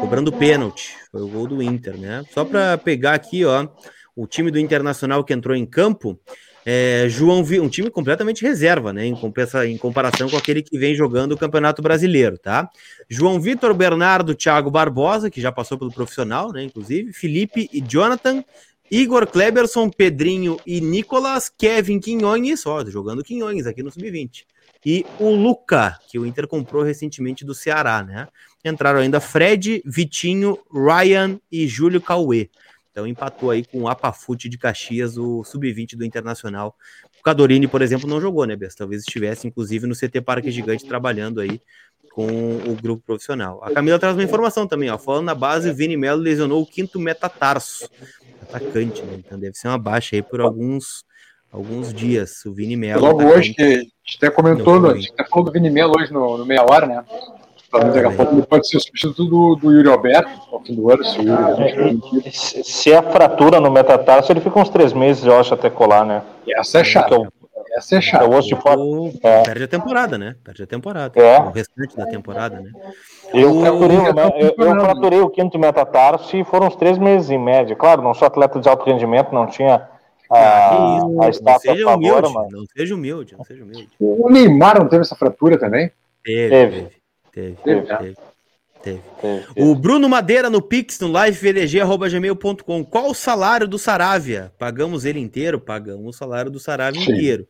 cobrando 0.00 0.32
pênalti. 0.32 0.96
Foi 1.12 1.20
o 1.20 1.28
gol 1.28 1.46
do 1.46 1.62
Inter, 1.62 1.98
né? 1.98 2.24
Só 2.32 2.46
para 2.46 2.78
pegar 2.78 3.12
aqui, 3.12 3.44
ó, 3.44 3.68
o 4.16 4.26
time 4.26 4.50
do 4.50 4.58
Internacional 4.58 5.22
que 5.22 5.34
entrou 5.34 5.54
em 5.54 5.66
campo, 5.66 6.18
é, 6.64 7.06
João 7.10 7.44
Vi, 7.44 7.60
um 7.60 7.68
time 7.68 7.90
completamente 7.90 8.42
reserva, 8.42 8.90
né? 8.90 9.04
Em, 9.04 9.14
compensa, 9.14 9.66
em 9.66 9.76
comparação 9.76 10.30
com 10.30 10.36
aquele 10.38 10.62
que 10.62 10.78
vem 10.78 10.94
jogando 10.94 11.32
o 11.32 11.36
Campeonato 11.36 11.82
Brasileiro, 11.82 12.38
tá? 12.38 12.70
João 13.06 13.38
Vitor, 13.38 13.74
Bernardo, 13.74 14.34
Thiago 14.34 14.70
Barbosa, 14.70 15.28
que 15.28 15.42
já 15.42 15.52
passou 15.52 15.76
pelo 15.78 15.92
profissional, 15.92 16.52
né? 16.52 16.62
Inclusive, 16.62 17.12
Felipe 17.12 17.68
e 17.70 17.82
Jonathan, 17.82 18.42
Igor 18.90 19.26
Kleberson, 19.26 19.90
Pedrinho 19.90 20.58
e 20.66 20.80
Nicolas, 20.80 21.48
Kevin 21.50 22.00
Quinhones, 22.00 22.64
ó, 22.66 22.84
jogando 22.86 23.22
Quinhones 23.22 23.66
aqui 23.66 23.82
no 23.82 23.90
Sub-20. 23.90 24.44
E 24.84 25.04
o 25.18 25.30
Luca, 25.30 25.98
que 26.08 26.18
o 26.18 26.24
Inter 26.24 26.46
comprou 26.46 26.82
recentemente 26.82 27.44
do 27.44 27.54
Ceará, 27.54 28.02
né? 28.02 28.28
Entraram 28.64 29.00
ainda 29.00 29.20
Fred, 29.20 29.82
Vitinho, 29.84 30.58
Ryan 30.72 31.38
e 31.52 31.66
Júlio 31.66 32.00
Cauê. 32.00 32.48
Então 32.90 33.06
empatou 33.06 33.50
aí 33.50 33.64
com 33.64 33.82
o 33.82 33.88
Apafute 33.88 34.48
de 34.48 34.56
Caxias, 34.56 35.18
o 35.18 35.44
Sub-20 35.44 35.94
do 35.94 36.04
Internacional. 36.04 36.74
O 37.20 37.22
Cadorini, 37.22 37.68
por 37.68 37.82
exemplo, 37.82 38.08
não 38.08 38.20
jogou, 38.20 38.44
né, 38.46 38.56
Bessa? 38.56 38.78
Talvez 38.78 39.02
estivesse, 39.02 39.46
inclusive, 39.46 39.86
no 39.86 39.94
CT 39.94 40.20
Parque 40.22 40.50
Gigante 40.50 40.86
trabalhando 40.86 41.40
aí 41.40 41.60
com 42.10 42.26
o 42.26 42.74
grupo 42.74 43.02
profissional. 43.04 43.62
A 43.62 43.70
Camila 43.70 43.98
traz 43.98 44.16
uma 44.16 44.24
informação 44.24 44.66
também, 44.66 44.90
ó. 44.90 44.98
Falando 44.98 45.26
na 45.26 45.34
base, 45.34 45.72
Vini 45.72 45.96
Melo 45.96 46.20
lesionou 46.20 46.62
o 46.62 46.66
quinto 46.66 46.98
metatarso 46.98 47.88
atacante, 48.48 49.02
né? 49.02 49.16
Então 49.18 49.38
deve 49.38 49.56
ser 49.56 49.68
uma 49.68 49.78
baixa 49.78 50.16
aí 50.16 50.22
por 50.22 50.40
alguns, 50.40 51.04
alguns 51.52 51.92
dias. 51.92 52.44
O 52.44 52.52
Vini 52.52 52.76
Melo. 52.76 53.02
Logo 53.02 53.24
hoje, 53.24 53.54
que 53.54 53.62
a 53.62 53.68
gente 53.68 54.16
até 54.16 54.30
comentou, 54.30 54.90
a 54.90 54.94
gente 54.94 55.12
até 55.12 55.24
falou 55.28 55.44
do 55.44 55.52
Vini 55.52 55.70
Melo 55.70 55.94
hoje 55.98 56.12
no, 56.12 56.38
no 56.38 56.46
meia 56.46 56.62
hora, 56.62 56.86
né? 56.86 57.04
Talvez 57.70 57.94
daqui 57.94 58.06
a 58.06 58.10
pouco 58.10 58.34
ele 58.34 58.46
pode 58.46 58.66
ser 58.66 58.78
o 58.78 58.80
substituto 58.80 59.24
do, 59.26 59.54
do 59.56 59.72
Yuri 59.72 59.90
Alberto 59.90 60.30
ao 60.50 60.62
fim 60.64 60.74
do 60.74 60.90
ano. 60.90 61.04
Se, 61.04 61.20
Yuri... 61.20 62.30
se 62.32 62.90
é 62.90 63.02
fratura 63.02 63.60
no 63.60 63.70
metatarso, 63.70 64.32
ele 64.32 64.40
fica 64.40 64.58
uns 64.58 64.70
três 64.70 64.94
meses, 64.94 65.24
eu 65.24 65.38
acho, 65.38 65.52
até 65.52 65.68
colar, 65.68 66.04
né? 66.04 66.22
Essa 66.48 66.78
é 66.78 66.84
chata. 66.84 67.14
Então, 67.14 67.28
essa 67.76 67.96
é 67.96 68.00
chata. 68.00 68.24
O 68.26 69.12
é. 69.22 69.42
Perde 69.42 69.64
a 69.64 69.68
temporada, 69.68 70.16
né? 70.16 70.34
Perde 70.42 70.62
a 70.62 70.66
temporada. 70.66 71.20
É. 71.20 71.40
O 71.40 71.50
restante 71.50 71.94
da 71.94 72.06
temporada, 72.06 72.58
né? 72.58 72.70
Eu, 73.32 73.60
fraturei, 73.60 73.96
eu, 73.96 74.54
eu 74.66 74.80
fraturei 74.80 75.20
o 75.20 75.30
quinto 75.30 75.58
metatarso 75.58 76.36
e 76.36 76.44
foram 76.44 76.66
uns 76.66 76.76
três 76.76 76.98
meses 76.98 77.30
em 77.30 77.38
média. 77.38 77.76
Claro, 77.76 78.02
não 78.02 78.14
sou 78.14 78.26
atleta 78.26 78.58
de 78.58 78.68
alto 78.68 78.84
rendimento, 78.86 79.34
não 79.34 79.46
tinha 79.46 79.88
a, 80.30 80.38
ah, 80.38 81.06
a 81.22 81.28
estátua 81.28 81.74
seja 81.74 81.94
humilde, 81.94 82.32
mas... 82.32 82.52
Não 82.52 82.64
seja 82.66 82.94
humilde, 82.94 83.36
não 83.36 83.44
seja 83.44 83.64
humilde. 83.64 83.88
O 83.98 84.30
Neymar 84.30 84.78
não 84.78 84.88
teve 84.88 85.02
essa 85.02 85.16
fratura 85.16 85.58
também? 85.58 85.90
Teve, 86.24 86.48
teve. 86.50 86.88
Teve, 87.32 87.56
teve. 87.62 87.86
teve. 87.86 88.16
Teve. 88.82 89.00
Teve. 89.20 89.44
O 89.56 89.74
Bruno 89.74 90.08
Madeira 90.08 90.48
no 90.48 90.62
Pix, 90.62 91.00
no 91.00 91.08
livevdg.gmail.com. 91.08 92.84
Qual 92.84 93.10
o 93.10 93.14
salário 93.14 93.66
do 93.66 93.78
Saravia? 93.78 94.52
Pagamos 94.58 95.04
ele 95.04 95.18
inteiro? 95.18 95.58
Pagamos 95.58 96.14
o 96.14 96.18
salário 96.18 96.50
do 96.50 96.60
Saravia 96.60 97.04
Sim. 97.04 97.12
inteiro. 97.12 97.46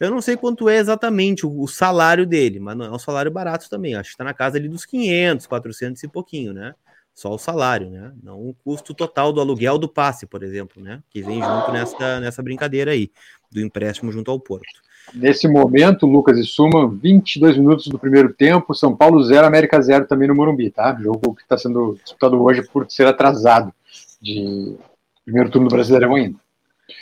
Eu 0.00 0.10
não 0.10 0.20
sei 0.20 0.36
quanto 0.36 0.68
é 0.68 0.76
exatamente 0.76 1.46
o, 1.46 1.60
o, 1.60 1.68
salário 1.68 2.26
dele, 2.26 2.58
mas 2.58 2.76
não 2.76 2.86
é 2.86 2.90
um 2.90 2.98
salário 2.98 3.30
barato 3.30 3.68
também. 3.68 3.94
Acho 3.94 4.10
que 4.10 4.14
está 4.14 4.24
na 4.24 4.34
casa 4.34 4.56
ali 4.56 4.68
dos 4.68 4.84
500, 4.84 5.46
400 5.46 6.02
e 6.02 6.08
pouquinho, 6.08 6.52
né? 6.52 6.74
Só 7.14 7.32
o 7.32 7.38
salário, 7.38 7.88
né? 7.90 8.12
Não 8.22 8.38
o 8.38 8.54
custo 8.64 8.92
total 8.92 9.32
do 9.32 9.40
aluguel 9.40 9.78
do 9.78 9.88
passe, 9.88 10.26
por 10.26 10.42
exemplo, 10.42 10.82
né? 10.82 11.02
Que 11.10 11.22
vem 11.22 11.42
junto 11.42 11.72
nessa, 11.72 12.20
nessa 12.20 12.42
brincadeira 12.42 12.90
aí, 12.90 13.10
do 13.50 13.60
empréstimo 13.60 14.12
junto 14.12 14.30
ao 14.30 14.38
Porto. 14.38 14.86
Nesse 15.14 15.46
momento, 15.46 16.04
Lucas 16.04 16.36
e 16.36 16.44
Suma, 16.44 16.88
22 16.88 17.56
minutos 17.56 17.86
do 17.86 17.98
primeiro 17.98 18.34
tempo, 18.34 18.74
São 18.74 18.94
Paulo 18.94 19.22
0, 19.22 19.46
América 19.46 19.80
0 19.80 20.06
também 20.06 20.28
no 20.28 20.34
Morumbi, 20.34 20.70
tá? 20.70 20.94
Jogo 21.00 21.34
que 21.34 21.42
está 21.42 21.56
sendo 21.56 21.98
disputado 22.02 22.42
hoje 22.42 22.62
por 22.62 22.90
ser 22.90 23.06
atrasado 23.06 23.72
de 24.20 24.76
primeiro 25.24 25.50
turno 25.50 25.68
do 25.68 25.74
Brasileirão 25.74 26.16
ainda. 26.16 26.38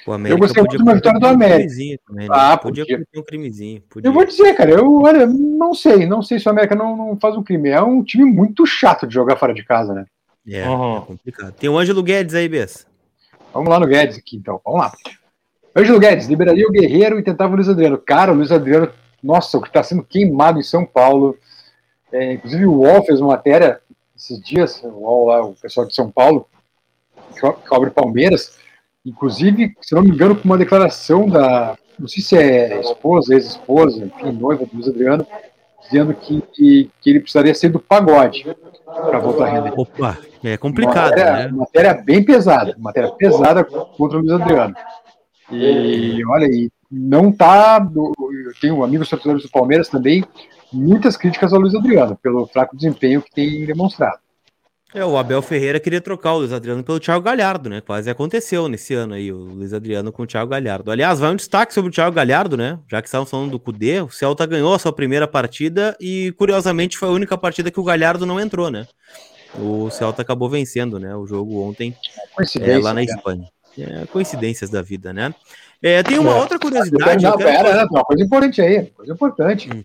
Eu 0.07 0.39
gostei 0.39 0.63
muito 0.63 0.77
de 0.77 0.83
uma 0.83 0.95
vitória 0.95 1.21
do 1.21 1.27
América. 1.27 1.71
Um 1.71 1.97
também, 2.07 2.29
né? 2.29 2.35
Ah, 2.35 2.57
podia, 2.57 2.85
podia 2.85 3.07
um 3.17 3.23
crimezinho. 3.23 3.83
Podia. 3.83 4.09
Eu 4.09 4.13
vou 4.13 4.25
dizer, 4.25 4.55
cara, 4.55 4.71
eu 4.71 5.03
olha, 5.03 5.27
não 5.27 5.75
sei, 5.75 6.07
não 6.07 6.23
sei 6.23 6.39
se 6.39 6.49
o 6.49 6.51
América 6.51 6.75
não, 6.75 6.97
não 6.97 7.19
faz 7.21 7.37
um 7.37 7.43
crime. 7.43 7.69
É 7.69 7.83
um 7.83 8.03
time 8.03 8.25
muito 8.25 8.65
chato 8.67 9.07
de 9.07 9.15
jogar 9.15 9.37
fora 9.37 9.53
de 9.53 9.65
casa, 9.65 9.93
né? 9.93 10.07
É, 10.47 10.69
uhum. 10.69 10.99
é 10.99 11.01
complicado. 11.01 11.53
Tem 11.53 11.69
o 11.69 11.79
Ângelo 11.79 12.03
Guedes 12.03 12.35
aí, 12.35 12.49
Bess. 12.49 12.87
Vamos 13.53 13.69
lá 13.69 13.79
no 13.79 13.87
Guedes 13.87 14.19
aqui, 14.19 14.37
então. 14.37 14.61
Vamos 14.65 14.81
lá. 14.81 14.93
Ângelo 15.77 15.99
Guedes, 15.99 16.29
liberaria 16.29 16.67
o 16.67 16.73
Guerreiro 16.73 17.19
e 17.19 17.23
tentava 17.23 17.53
o 17.53 17.57
Luiz 17.57 17.69
Adriano. 17.69 17.99
Cara, 17.99 18.33
o 18.33 18.35
Luiz 18.35 18.53
Adriano, 18.53 18.91
nossa, 19.23 19.59
o 19.59 19.61
que 19.61 19.69
está 19.69 19.83
sendo 19.83 20.03
queimado 20.03 20.59
em 20.59 20.63
São 20.63 20.85
Paulo. 20.85 21.37
É, 22.13 22.33
inclusive 22.33 22.65
o 22.67 22.81
UOL 22.81 23.05
fez 23.05 23.21
uma 23.21 23.31
matéria 23.35 23.81
esses 24.17 24.41
dias, 24.41 24.83
o 24.83 24.89
UOL 24.89 25.27
lá, 25.27 25.45
o 25.45 25.55
pessoal 25.55 25.87
de 25.87 25.95
São 25.95 26.11
Paulo, 26.11 26.47
que 27.35 27.41
cobre 27.69 27.91
Palmeiras, 27.91 28.57
inclusive, 29.05 29.75
se 29.81 29.95
não 29.95 30.03
me 30.03 30.11
engano, 30.11 30.35
com 30.35 30.45
uma 30.45 30.59
declaração 30.59 31.29
da, 31.29 31.77
não 31.99 32.09
sei 32.09 32.23
se 32.23 32.37
é 32.37 32.81
esposa, 32.81 33.35
ex-esposa, 33.35 34.05
enfim, 34.05 34.33
noiva 34.33 34.65
do 34.65 34.75
Luiz 34.75 34.89
Adriano, 34.89 35.27
dizendo 35.83 36.15
que, 36.15 36.43
que, 36.53 36.91
que 37.01 37.11
ele 37.11 37.21
precisaria 37.21 37.55
ser 37.55 37.69
do 37.69 37.79
pagode 37.79 38.45
para 38.85 39.19
voltar 39.19 39.47
a 39.47 39.51
render. 39.51 39.73
Opa, 39.77 40.19
é 40.43 40.57
complicado, 40.57 41.11
matéria, 41.11 41.33
né? 41.33 41.49
Matéria 41.49 41.95
bem 41.95 42.25
pesada, 42.25 42.75
matéria 42.79 43.11
pesada 43.13 43.65
contra 43.65 44.19
o 44.19 44.21
Luiz 44.21 44.33
Adriano. 44.33 44.75
E 45.51 46.25
olha 46.27 46.47
aí, 46.47 46.71
não 46.91 47.31
tá. 47.31 47.87
Eu 47.95 48.53
tenho 48.61 48.83
amigos 48.83 49.09
torcedores 49.09 49.43
do 49.43 49.51
Palmeiras 49.51 49.89
também, 49.89 50.25
muitas 50.73 51.17
críticas 51.17 51.53
ao 51.53 51.61
Luiz 51.61 51.75
Adriano, 51.75 52.17
pelo 52.17 52.47
fraco 52.47 52.77
desempenho 52.77 53.23
que 53.23 53.31
tem 53.31 53.65
demonstrado. 53.67 54.19
É, 54.95 55.05
o 55.05 55.19
Abel 55.19 55.43
Ferreira 55.43 55.81
queria 55.81 56.01
trocar 56.01 56.35
o 56.35 56.39
Luiz 56.39 56.53
Adriano 56.53 56.85
pelo 56.85 57.01
Thiago 57.01 57.25
Galhardo, 57.25 57.69
né? 57.69 57.81
Quase 57.81 58.09
aconteceu 58.09 58.69
nesse 58.69 58.95
ano 58.95 59.15
aí, 59.15 59.33
o 59.33 59.39
Luiz 59.39 59.75
Adriano 59.75 60.13
com 60.13 60.23
o 60.23 60.27
Thiago 60.27 60.53
Galhardo. 60.53 60.89
Aliás, 60.89 61.19
vai 61.19 61.33
um 61.33 61.37
destaque 61.37 61.75
sobre 61.75 61.91
o 61.91 61.93
Thiago 61.93 62.15
Galhardo, 62.15 62.57
né? 62.57 62.79
Já 62.89 63.03
que 63.03 63.09
estavam 63.09 63.27
falando 63.27 63.51
do 63.51 63.59
Cudê, 63.59 64.01
o 64.01 64.09
Celta 64.09 64.47
ganhou 64.47 64.73
a 64.73 64.79
sua 64.79 64.93
primeira 64.93 65.27
partida 65.27 65.97
e, 66.01 66.33
curiosamente, 66.39 66.97
foi 66.97 67.09
a 67.09 67.13
única 67.13 67.37
partida 67.37 67.73
que 67.73 67.81
o 67.81 67.83
Galhardo 67.83 68.25
não 68.25 68.39
entrou, 68.39 68.71
né? 68.71 68.87
O 69.59 69.91
Celta 69.91 70.23
acabou 70.23 70.49
vencendo, 70.49 71.01
né? 71.01 71.13
O 71.17 71.27
jogo 71.27 71.61
ontem 71.61 71.97
é, 72.61 72.79
lá 72.79 72.95
na 72.95 73.03
Espanha. 73.03 73.49
É, 73.77 74.07
coincidências 74.07 74.71
da 74.71 74.81
vida, 74.81 75.13
né? 75.13 75.35
É, 75.83 76.05
tem 76.05 76.21
uma 76.21 76.31
é. 76.31 76.35
outra 76.37 76.57
curiosidade. 76.57 77.21
Não, 77.21 77.37
pera, 77.37 77.79
né? 77.79 77.87
uma 77.91 78.05
coisa 78.05 78.23
importante 78.23 78.63
aí, 78.63 78.87
coisa 78.87 79.13
importante. 79.13 79.69
Hum. 79.75 79.83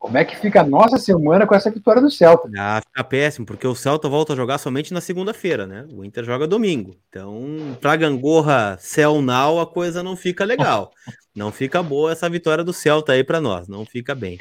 Como 0.00 0.16
é 0.16 0.24
que 0.24 0.34
fica 0.34 0.62
a 0.62 0.66
nossa 0.66 0.96
semana 0.96 1.46
com 1.46 1.54
essa 1.54 1.70
vitória 1.70 2.00
do 2.00 2.10
Celta? 2.10 2.48
Ah, 2.56 2.80
fica 2.80 3.04
péssimo, 3.04 3.44
porque 3.44 3.66
o 3.66 3.74
Celta 3.74 4.08
volta 4.08 4.32
a 4.32 4.36
jogar 4.36 4.56
somente 4.56 4.94
na 4.94 5.00
segunda-feira, 5.00 5.66
né? 5.66 5.86
O 5.92 6.02
Inter 6.02 6.24
joga 6.24 6.46
domingo. 6.46 6.96
Então, 7.10 7.76
pra 7.82 7.96
Gangorra 7.96 8.78
Cell 8.80 9.20
Now, 9.20 9.60
a 9.60 9.66
coisa 9.66 10.02
não 10.02 10.16
fica 10.16 10.42
legal. 10.42 10.90
não 11.36 11.52
fica 11.52 11.82
boa 11.82 12.12
essa 12.12 12.30
vitória 12.30 12.64
do 12.64 12.72
Celta 12.72 13.12
aí 13.12 13.22
para 13.22 13.42
nós, 13.42 13.68
não 13.68 13.84
fica 13.84 14.14
bem. 14.14 14.38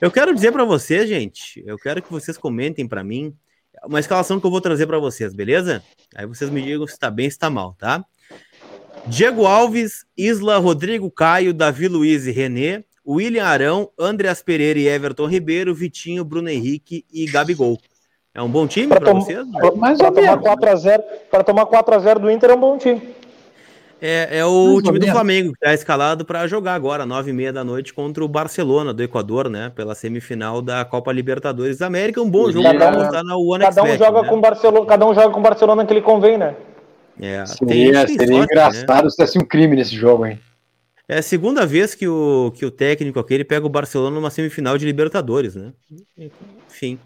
Eu 0.00 0.12
quero 0.12 0.32
dizer 0.32 0.52
para 0.52 0.64
vocês, 0.64 1.08
gente, 1.08 1.60
eu 1.66 1.76
quero 1.76 2.00
que 2.00 2.12
vocês 2.12 2.38
comentem 2.38 2.86
para 2.86 3.02
mim 3.02 3.34
uma 3.84 3.98
escalação 3.98 4.38
que 4.38 4.46
eu 4.46 4.50
vou 4.50 4.60
trazer 4.60 4.86
para 4.86 5.00
vocês, 5.00 5.34
beleza? 5.34 5.82
Aí 6.14 6.24
vocês 6.24 6.48
me 6.50 6.62
digam 6.62 6.86
se 6.86 6.92
está 6.92 7.10
bem, 7.10 7.28
se 7.28 7.34
está 7.34 7.50
mal, 7.50 7.74
tá? 7.74 8.04
Diego 9.08 9.44
Alves, 9.44 10.04
Isla, 10.16 10.58
Rodrigo 10.58 11.10
Caio, 11.10 11.52
Davi 11.52 11.88
Luiz 11.88 12.28
e 12.28 12.30
René, 12.30 12.84
William 13.06 13.44
Arão, 13.44 13.90
Andreas 13.98 14.42
Pereira 14.42 14.78
e 14.78 14.88
Everton 14.88 15.26
Ribeiro, 15.26 15.74
Vitinho, 15.74 16.24
Bruno 16.24 16.48
Henrique 16.48 17.04
e 17.12 17.26
Gabigol. 17.26 17.78
É 18.34 18.40
um 18.40 18.48
bom 18.48 18.66
time 18.66 18.88
para 18.88 19.12
vocês? 19.12 19.44
Para 19.50 19.70
tomar 19.70 19.96
4x0 19.96 21.02
para 21.30 21.44
tomar 21.44 21.66
4x0 21.66 22.18
do 22.18 22.30
Inter 22.30 22.50
é 22.50 22.54
um 22.54 22.60
bom 22.60 22.78
time. 22.78 23.02
É, 24.02 24.38
é 24.38 24.46
o 24.46 24.74
Mais 24.74 24.84
time 24.84 24.98
do 24.98 25.06
Flamengo 25.08 25.52
que 25.52 25.58
está 25.58 25.74
escalado 25.74 26.24
para 26.24 26.46
jogar 26.46 26.74
agora, 26.74 27.04
nove 27.04 27.30
e 27.30 27.34
meia 27.34 27.52
da 27.52 27.62
noite, 27.62 27.92
contra 27.92 28.24
o 28.24 28.28
Barcelona 28.28 28.94
do 28.94 29.02
Equador, 29.02 29.50
né? 29.50 29.70
Pela 29.74 29.94
semifinal 29.94 30.62
da 30.62 30.84
Copa 30.86 31.12
Libertadores 31.12 31.78
da 31.78 31.86
América. 31.86 32.22
Um 32.22 32.30
bom 32.30 32.50
jogo 32.50 32.72
para 32.72 32.92
mostrar 32.92 33.22
na 33.22 33.36
One 33.36 33.64
cada 33.64 33.82
um 33.82 33.98
joga 33.98 34.22
né? 34.22 34.28
com 34.28 34.40
Barcelona, 34.40 34.86
Cada 34.86 35.06
um 35.06 35.14
joga 35.14 35.30
com 35.30 35.40
o 35.40 35.42
Barcelona 35.42 35.84
que 35.84 35.92
ele 35.92 36.00
convém, 36.00 36.38
né? 36.38 36.54
É, 37.20 37.44
seria, 37.44 38.06
seria 38.06 38.26
sorte, 38.26 38.52
engraçado 38.52 39.04
né? 39.04 39.10
se 39.10 39.16
tivesse 39.16 39.38
um 39.38 39.44
crime 39.44 39.76
nesse 39.76 39.94
jogo, 39.94 40.24
hein? 40.24 40.38
É 41.10 41.18
a 41.18 41.22
segunda 41.22 41.66
vez 41.66 41.92
que 41.92 42.06
o, 42.06 42.52
que 42.54 42.64
o 42.64 42.70
técnico 42.70 43.18
aquele 43.18 43.42
pega 43.42 43.66
o 43.66 43.68
Barcelona 43.68 44.14
numa 44.14 44.30
semifinal 44.30 44.78
de 44.78 44.86
Libertadores, 44.86 45.56
né? 45.56 45.72
Enfim, 46.68 47.00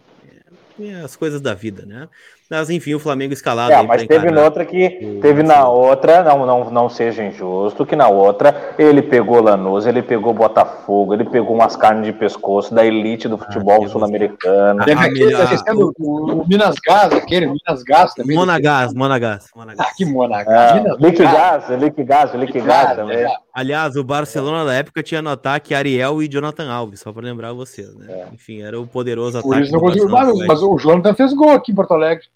é, 0.78 0.96
as 0.96 1.16
coisas 1.16 1.40
da 1.40 1.54
vida, 1.54 1.86
né? 1.86 2.06
Mas 2.54 2.70
enfim, 2.70 2.94
o 2.94 3.00
Flamengo 3.00 3.32
escalado. 3.32 3.72
É, 3.72 3.82
mas 3.82 4.06
teve 4.06 4.32
outra 4.38 4.64
que. 4.64 5.18
Teve 5.20 5.42
na 5.42 5.68
outra, 5.68 6.22
não, 6.22 6.46
não, 6.46 6.70
não 6.70 6.88
seja 6.88 7.24
injusto, 7.24 7.84
que 7.84 7.96
na 7.96 8.08
outra 8.08 8.74
ele 8.78 9.02
pegou 9.02 9.42
Lanús, 9.42 9.86
ele 9.86 10.02
pegou 10.02 10.32
Botafogo, 10.32 11.14
ele 11.14 11.24
pegou 11.24 11.54
umas 11.54 11.76
carnes 11.76 12.06
de 12.06 12.12
pescoço 12.12 12.74
da 12.74 12.84
elite 12.84 13.28
do 13.28 13.36
futebol 13.36 13.84
ah, 13.84 13.88
sul-americano. 13.88 14.84
Deve 14.84 15.04
aquele, 15.04 15.32
tá 15.32 15.74
o, 15.74 15.92
o, 15.98 16.46
Minas 16.46 16.76
Gás, 16.86 17.12
aquele, 17.12 17.46
Minas 17.46 17.82
Gás 17.82 18.14
também. 18.14 18.36
Monagás, 18.36 18.94
Monagás. 18.94 19.48
Monagás. 19.54 19.88
Ah, 19.88 19.94
que 19.96 20.04
Monagás. 20.04 20.84
É, 20.84 20.96
Liquigás, 20.98 21.68
Liquigás, 21.70 22.34
Liquigás 22.34 22.96
também. 22.96 23.26
Aliás, 23.52 23.96
o 23.96 24.04
Barcelona 24.04 24.64
na 24.64 24.74
época 24.74 25.02
tinha 25.02 25.22
no 25.22 25.30
ataque 25.30 25.74
Ariel 25.74 26.22
e 26.22 26.28
Jonathan 26.28 26.70
Alves, 26.70 27.00
só 27.00 27.12
para 27.12 27.24
lembrar 27.24 27.52
vocês, 27.52 27.94
né? 27.94 28.06
É. 28.08 28.34
Enfim, 28.34 28.62
era 28.62 28.80
o 28.80 28.86
poderoso 28.86 29.40
Por 29.42 29.50
ataque. 29.50 29.64
Isso 29.64 29.72
não 29.72 29.80
conseguiu, 29.80 30.08
mas, 30.08 30.46
mas 30.46 30.62
o 30.62 30.76
Jonathan 30.78 31.14
fez 31.14 31.32
gol 31.32 31.50
aqui 31.50 31.72
em 31.72 31.74
Porto 31.74 31.94
Alegre. 31.94 32.26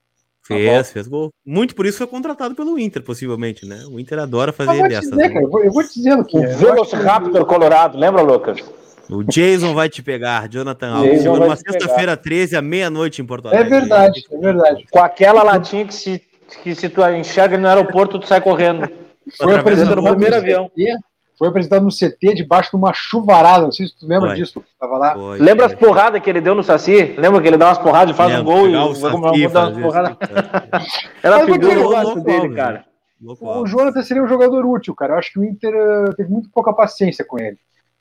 Fez, 0.49 0.90
fez 0.90 1.07
gol. 1.07 1.30
Muito 1.44 1.74
por 1.74 1.84
isso 1.84 1.99
foi 1.99 2.07
contratado 2.07 2.55
pelo 2.55 2.78
Inter, 2.78 3.03
possivelmente, 3.03 3.66
né? 3.66 3.84
O 3.90 4.01
Inter 4.01 4.18
adora 4.20 4.51
fazer 4.51 4.88
dessas. 4.88 5.11
Dizer, 5.11 5.28
né? 5.28 5.42
eu, 5.42 5.49
vou, 5.49 5.62
eu 5.62 5.70
vou 5.70 5.84
te 5.84 5.94
dizendo 5.94 6.24
que. 6.24 6.38
O 6.38 6.42
é, 6.42 6.46
Velociraptor 6.46 7.44
Colorado, 7.44 7.99
lembra, 7.99 8.22
Lucas? 8.22 8.59
O 9.11 9.22
Jason 9.22 9.74
vai 9.74 9.88
te 9.90 10.03
pegar, 10.03 10.49
Jonathan 10.49 10.90
Alves. 10.90 11.24
Numa 11.24 11.57
sexta-feira 11.57 12.16
13 12.16 12.57
à 12.57 12.62
meia-noite 12.62 13.20
em 13.20 13.26
Porto 13.26 13.49
Alegre. 13.49 13.66
É 13.66 13.80
verdade, 13.80 14.24
é 14.30 14.38
verdade. 14.38 14.86
Com 14.90 15.01
aquela 15.01 15.42
latinha 15.42 15.84
que 15.86 15.94
se, 15.94 16.22
que 16.62 16.74
se 16.74 16.88
tu 16.88 17.07
enxerga 17.09 17.59
no 17.59 17.68
aeroporto, 17.68 18.18
tu 18.18 18.26
sai 18.26 18.40
correndo. 18.40 18.88
Foi 19.36 19.55
apresentado 19.55 20.01
no 20.01 20.11
primeiro 20.11 20.36
avião 20.36 20.70
foi 21.39 21.49
apresentado 21.49 21.84
no 21.84 21.91
CT 21.91 22.34
debaixo 22.34 22.70
de 22.70 22.76
uma 22.76 22.93
chuvarada. 22.93 23.64
Não 23.64 23.72
sei 23.72 23.86
se 23.86 23.97
tu 23.97 24.07
lembra 24.07 24.30
foi. 24.30 24.36
disso. 24.36 24.62
Tava 24.78 24.99
lá. 24.99 25.14
Foi, 25.14 25.39
lembra 25.39 25.66
as 25.66 25.74
porradas 25.74 26.20
que 26.20 26.28
ele 26.28 26.41
deu 26.41 26.55
no 26.55 26.64
Saci? 26.64 27.14
Lembra 27.16 27.41
que 27.41 27.47
ele 27.47 27.57
dá 27.57 27.68
umas 27.68 27.78
porradas 27.78 28.12
e 28.14 28.16
faz 28.16 28.30
Lembra, 28.30 28.53
um 28.53 28.57
gol 28.57 28.68
e 28.68 28.76
o 28.76 28.95
Saci, 28.95 29.49
dá 29.49 29.68
umas 29.68 29.78
porradas. 29.82 30.16
Era 31.22 31.45
figura 31.47 31.80
o 31.80 31.84
gosto 31.84 32.20
dele, 32.20 32.55
cara. 32.55 32.84
O 33.20 33.66
Jonathan 33.66 34.03
seria 34.03 34.22
um 34.22 34.28
jogador 34.28 34.66
útil, 34.66 34.95
cara. 34.95 35.14
Eu 35.14 35.18
acho 35.18 35.32
que 35.32 35.39
o 35.39 35.45
Inter 35.45 35.72
uh, 35.74 36.14
teve 36.14 36.30
muito 36.30 36.51
pouca 36.51 36.72
paciência 36.72 37.24
com 37.24 37.39
ele. 37.39 37.57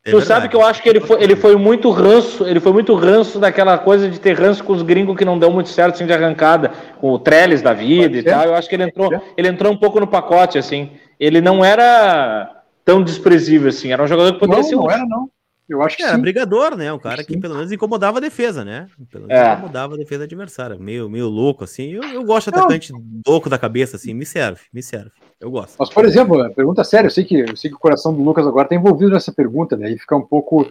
É 0.06 0.12
tu 0.12 0.22
sabe 0.22 0.48
que 0.48 0.56
eu 0.56 0.66
acho 0.66 0.82
que 0.82 0.88
ele 0.88 1.02
foi, 1.02 1.22
ele 1.22 1.36
foi 1.36 1.56
muito 1.58 1.90
ranço, 1.92 2.48
ele 2.48 2.62
foi 2.62 2.72
muito 2.72 2.96
ranço 2.96 3.40
daquela 3.40 3.78
coisa 3.78 4.10
de 4.10 4.20
ter 4.20 4.40
ranço 4.40 4.64
com 4.64 4.72
os 4.72 4.82
gringos 4.82 5.18
que 5.18 5.26
não 5.26 5.38
deu 5.38 5.52
muito 5.52 5.70
certo 5.70 5.96
assim 5.96 6.06
de 6.06 6.14
arrancada, 6.14 6.72
com 7.02 7.12
o 7.12 7.20
Trellis 7.20 7.62
da 7.62 7.74
vida 7.74 8.18
e 8.18 8.24
tal. 8.24 8.46
Eu 8.46 8.56
acho 8.56 8.70
que 8.70 8.76
ele 8.76 8.84
entrou, 8.84 9.12
ele 9.36 9.48
entrou 9.50 9.74
um 9.74 9.78
pouco 9.78 10.00
no 10.00 10.08
pacote 10.08 10.58
assim. 10.58 10.92
Ele 11.20 11.42
não 11.42 11.66
era 11.66 12.57
tão 12.88 13.04
desprezível 13.04 13.68
assim. 13.68 13.92
Era 13.92 14.02
um 14.02 14.08
jogador 14.08 14.32
que 14.32 14.40
poderia 14.40 14.62
não, 14.62 14.70
ser. 14.70 14.76
Não, 14.78 14.90
era, 14.90 15.06
não. 15.06 15.30
Eu 15.68 15.82
acho 15.82 15.98
que 15.98 16.04
era 16.04 16.16
sim. 16.16 16.22
brigador, 16.22 16.78
né? 16.78 16.94
Um 16.94 16.98
cara 16.98 17.22
que 17.22 17.38
pelo 17.38 17.56
menos 17.56 17.70
incomodava 17.70 18.20
a 18.20 18.22
defesa, 18.22 18.64
né? 18.64 18.88
Pelo 19.12 19.28
menos 19.28 19.44
é. 19.44 19.54
incomodava 19.54 19.96
a 19.96 19.98
defesa 19.98 20.24
adversária. 20.24 20.78
Meio, 20.80 21.10
meio 21.10 21.28
louco, 21.28 21.66
assim. 21.66 21.92
Eu, 21.92 22.04
eu 22.04 22.24
gosto 22.24 22.50
de 22.50 22.58
atacante 22.58 22.94
não. 22.94 23.04
louco 23.28 23.50
da 23.50 23.60
cabeça, 23.60 23.98
assim. 23.98 24.14
Me 24.14 24.26
serve, 24.26 24.62
me 24.72 24.82
serve. 24.82 25.12
Eu 25.38 25.52
gosto. 25.52 25.76
Mas, 25.78 25.90
por 25.90 26.06
exemplo, 26.06 26.50
pergunta 26.54 26.82
séria, 26.86 27.08
eu 27.08 27.12
sei 27.12 27.26
que 27.26 27.42
eu 27.42 27.58
sei 27.58 27.70
que 27.70 27.76
o 27.76 27.80
coração 27.80 28.14
do 28.14 28.24
Lucas 28.24 28.48
agora 28.48 28.64
está 28.64 28.76
envolvido 28.76 29.12
nessa 29.12 29.34
pergunta, 29.34 29.76
né? 29.76 29.92
E 29.92 29.98
fica 29.98 30.16
um 30.16 30.26
pouco. 30.26 30.66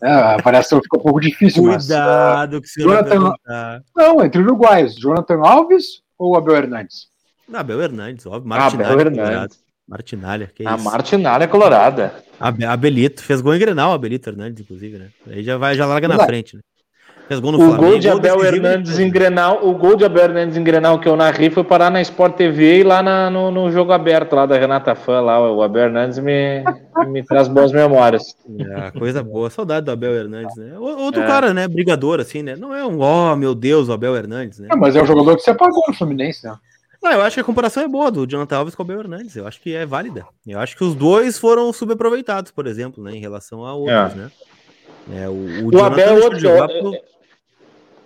É, 0.00 0.08
a 0.08 0.34
avaliação 0.34 0.80
fica 0.80 0.96
um 0.96 1.02
pouco 1.02 1.18
difícil. 1.18 1.64
Cuidado 1.64 2.52
mas, 2.52 2.58
uh, 2.58 2.62
que 2.62 2.68
você 2.68 2.82
Jonathan... 2.82 3.32
Não, 3.96 4.24
entre 4.24 4.40
uruguaios, 4.40 4.94
Jonathan 4.94 5.40
Alves 5.40 6.04
ou 6.16 6.36
Abel 6.36 6.54
Hernandes? 6.54 7.08
Abel 7.52 7.82
Hernandes, 7.82 8.24
óbvio. 8.24 8.54
Abel 8.54 9.00
Hernandes. 9.00 9.67
Martinalha, 9.88 10.50
que 10.54 10.62
é 10.62 10.68
a 10.68 10.74
isso? 10.76 10.84
Martinalha 10.84 11.48
colorada. 11.48 12.12
A 12.38 12.52
Abelito, 12.70 13.22
fez 13.22 13.40
gol 13.40 13.54
em 13.54 13.58
Grenal, 13.58 13.92
Abelito 13.92 14.28
Hernandes, 14.28 14.60
inclusive, 14.60 14.98
né? 14.98 15.08
Aí 15.26 15.42
já 15.42 15.56
vai, 15.56 15.74
já 15.74 15.86
larga 15.86 16.06
na 16.06 16.24
frente, 16.26 16.56
né? 16.56 16.62
Fez 17.26 17.40
gol 17.40 17.52
no 17.52 17.58
o 17.58 17.60
Flamengo. 17.60 17.90
Gol 17.90 17.98
de 17.98 18.08
Abel 18.08 18.42
Hernandes 18.42 18.98
em 18.98 19.10
Grenal, 19.10 19.66
o 19.66 19.74
gol 19.74 19.96
de 19.96 20.04
Abel 20.04 20.24
Hernandes 20.24 20.56
em 20.56 20.64
Grenal 20.64 20.98
que 20.98 21.06
eu 21.06 21.14
narrei 21.14 21.50
foi 21.50 21.62
parar 21.62 21.90
na 21.90 22.00
Sport 22.00 22.36
TV 22.36 22.80
e 22.80 22.82
lá 22.82 23.02
na, 23.02 23.28
no, 23.28 23.50
no, 23.50 23.70
jogo 23.70 23.92
aberto 23.92 24.34
lá 24.34 24.46
da 24.46 24.56
Renata 24.56 24.94
Fã, 24.94 25.20
lá 25.20 25.38
o 25.52 25.62
Abel 25.62 25.84
Hernandes 25.84 26.18
me, 26.18 26.64
me 27.06 27.22
traz 27.22 27.46
boas 27.46 27.70
memórias. 27.70 28.34
É, 28.58 28.90
coisa 28.98 29.22
boa, 29.22 29.50
saudade 29.50 29.84
do 29.84 29.92
Abel 29.92 30.14
Hernandes, 30.14 30.56
né? 30.56 30.78
Outro 30.78 31.22
é. 31.22 31.26
cara, 31.26 31.52
né, 31.52 31.68
brigador 31.68 32.18
assim, 32.18 32.42
né? 32.42 32.56
Não 32.56 32.74
é 32.74 32.84
um, 32.86 33.00
oh, 33.00 33.36
meu 33.36 33.54
Deus, 33.54 33.88
o 33.88 33.92
Abel 33.92 34.16
Hernandes, 34.16 34.58
né? 34.58 34.68
É, 34.72 34.76
mas 34.76 34.96
é 34.96 35.02
um 35.02 35.06
jogador 35.06 35.36
que 35.36 35.42
se 35.42 35.50
apagou 35.50 35.84
no 35.86 35.94
Fluminense, 35.94 36.46
né? 36.46 36.54
Não, 37.02 37.12
eu 37.12 37.22
acho 37.22 37.34
que 37.34 37.40
a 37.40 37.44
comparação 37.44 37.82
é 37.82 37.88
boa 37.88 38.10
do 38.10 38.26
Jonathan 38.26 38.56
Alves 38.56 38.74
com 38.74 38.82
o 38.82 38.84
Abel 38.84 39.00
Hernandes. 39.00 39.36
Eu 39.36 39.46
acho 39.46 39.60
que 39.60 39.74
é 39.74 39.86
válida. 39.86 40.26
Eu 40.46 40.58
acho 40.58 40.76
que 40.76 40.82
os 40.82 40.94
dois 40.94 41.38
foram 41.38 41.72
subaproveitados, 41.72 42.50
por 42.50 42.66
exemplo, 42.66 43.02
né, 43.02 43.12
em 43.12 43.20
relação 43.20 43.64
a 43.64 43.74
outros, 43.74 44.12
é. 44.12 44.16
né? 44.16 44.30
É, 45.10 45.28
o, 45.28 45.32
o, 45.32 45.74
o 45.74 45.84
Abel 45.84 46.18
é 46.18 46.24
outro. 46.24 46.38
Jogar 46.38 46.68
pro, 46.68 46.92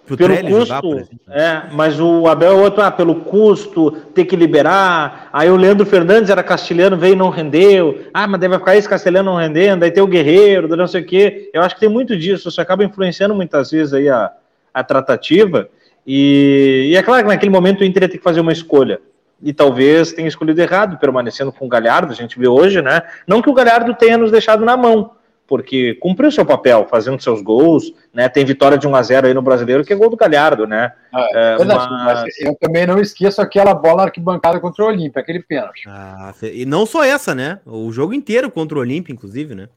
pro 0.07 0.16
pelo 0.16 0.36
custo, 0.36 0.66
jogar, 0.66 0.82
é, 1.30 1.62
mas 1.72 1.99
o 1.99 2.28
Abel 2.28 2.53
é 2.53 2.62
outro, 2.62 2.82
ah, 2.82 2.90
pelo 2.90 3.16
custo, 3.16 3.90
ter 4.14 4.24
que 4.24 4.36
liberar. 4.36 5.28
Aí 5.32 5.51
o 5.51 5.57
Leandro 5.57 5.86
Fernandes 5.86 6.30
era 6.30 6.43
castelhano, 6.43 6.97
veio 6.97 7.14
e 7.14 7.16
não 7.16 7.30
rendeu. 7.30 8.07
Ah, 8.12 8.28
mas 8.28 8.40
deve 8.40 8.59
ficar 8.59 8.76
esse 8.76 8.88
castelhano 8.88 9.32
não 9.32 9.38
rendendo. 9.38 9.82
Aí 9.82 9.90
tem 9.90 10.03
o 10.03 10.07
Guerreiro, 10.07 10.76
não 10.76 10.86
sei 10.86 11.03
o 11.03 11.07
quê. 11.07 11.51
Eu 11.53 11.62
acho 11.62 11.74
que 11.74 11.80
tem 11.80 11.88
muito 11.88 12.16
disso. 12.16 12.49
Isso 12.49 12.61
acaba 12.61 12.84
influenciando 12.84 13.34
muitas 13.34 13.70
vezes 13.70 13.95
aí 13.95 14.09
a, 14.09 14.30
a 14.72 14.84
tratativa. 14.84 15.68
E, 16.07 16.91
e, 16.91 16.97
é 16.97 17.03
claro 17.03 17.23
que 17.23 17.29
naquele 17.29 17.51
momento 17.51 17.81
o 17.81 17.85
Inter 17.85 18.05
ia 18.05 18.09
ter 18.09 18.19
que 18.19 18.25
fazer 18.25 18.41
uma 18.41 18.53
escolha. 18.53 19.01
E 19.43 19.53
talvez 19.53 20.13
tenha 20.13 20.29
escolhido 20.29 20.61
errado, 20.61 20.99
permanecendo 20.99 21.53
com 21.53 21.67
o 21.67 21.69
Galhardo, 21.69 22.13
a 22.13 22.17
gente 22.17 22.39
vê 22.39 22.47
hoje, 22.47 22.81
né? 22.81 23.03
Não 23.27 23.43
que 23.43 23.51
o 23.51 23.55
Galhardo 23.55 23.95
tenha 23.95 24.17
nos 24.17 24.31
deixado 24.31 24.65
na 24.65 24.77
mão, 24.77 25.13
porque 25.49 25.95
cumpriu 25.95 26.31
seu 26.31 26.47
papel, 26.47 26.87
fazendo 26.89 27.21
seus 27.21 27.43
gols, 27.43 27.93
né? 28.15 28.29
Tem 28.29 28.45
vitória 28.45 28.79
de 28.79 28.87
1 28.87 28.95
a 28.95 29.03
0 29.03 29.27
aí 29.27 29.35
no 29.35 29.43
brasileiro, 29.43 29.85
que 29.85 29.93
é 29.93 29.97
gol 29.97 30.11
do 30.11 30.17
Galhardo, 30.17 30.67
né? 30.67 30.93
Ah, 31.13 31.27
é, 31.35 31.57
é 31.61 31.65
mas... 31.65 31.89
mas... 31.89 32.41
eu 32.41 32.57
também 32.61 32.87
não 32.87 33.01
esqueço 33.01 33.43
aquela 33.43 33.75
bola 33.75 34.05
arquibancada 34.05 34.61
contra 34.61 34.85
o 34.85 34.87
Olímpia, 34.87 35.21
aquele 35.21 35.43
pênalti. 35.43 35.89
Ah, 35.89 36.33
e 36.43 36.65
não 36.65 36.87
só 36.87 37.05
essa, 37.05 37.35
né? 37.35 37.59
O 37.67 37.91
jogo 37.91 38.15
inteiro 38.15 38.51
contra 38.51 38.79
o 38.79 38.81
Olímpia, 38.81 39.13
inclusive, 39.13 39.57
né? 39.57 39.69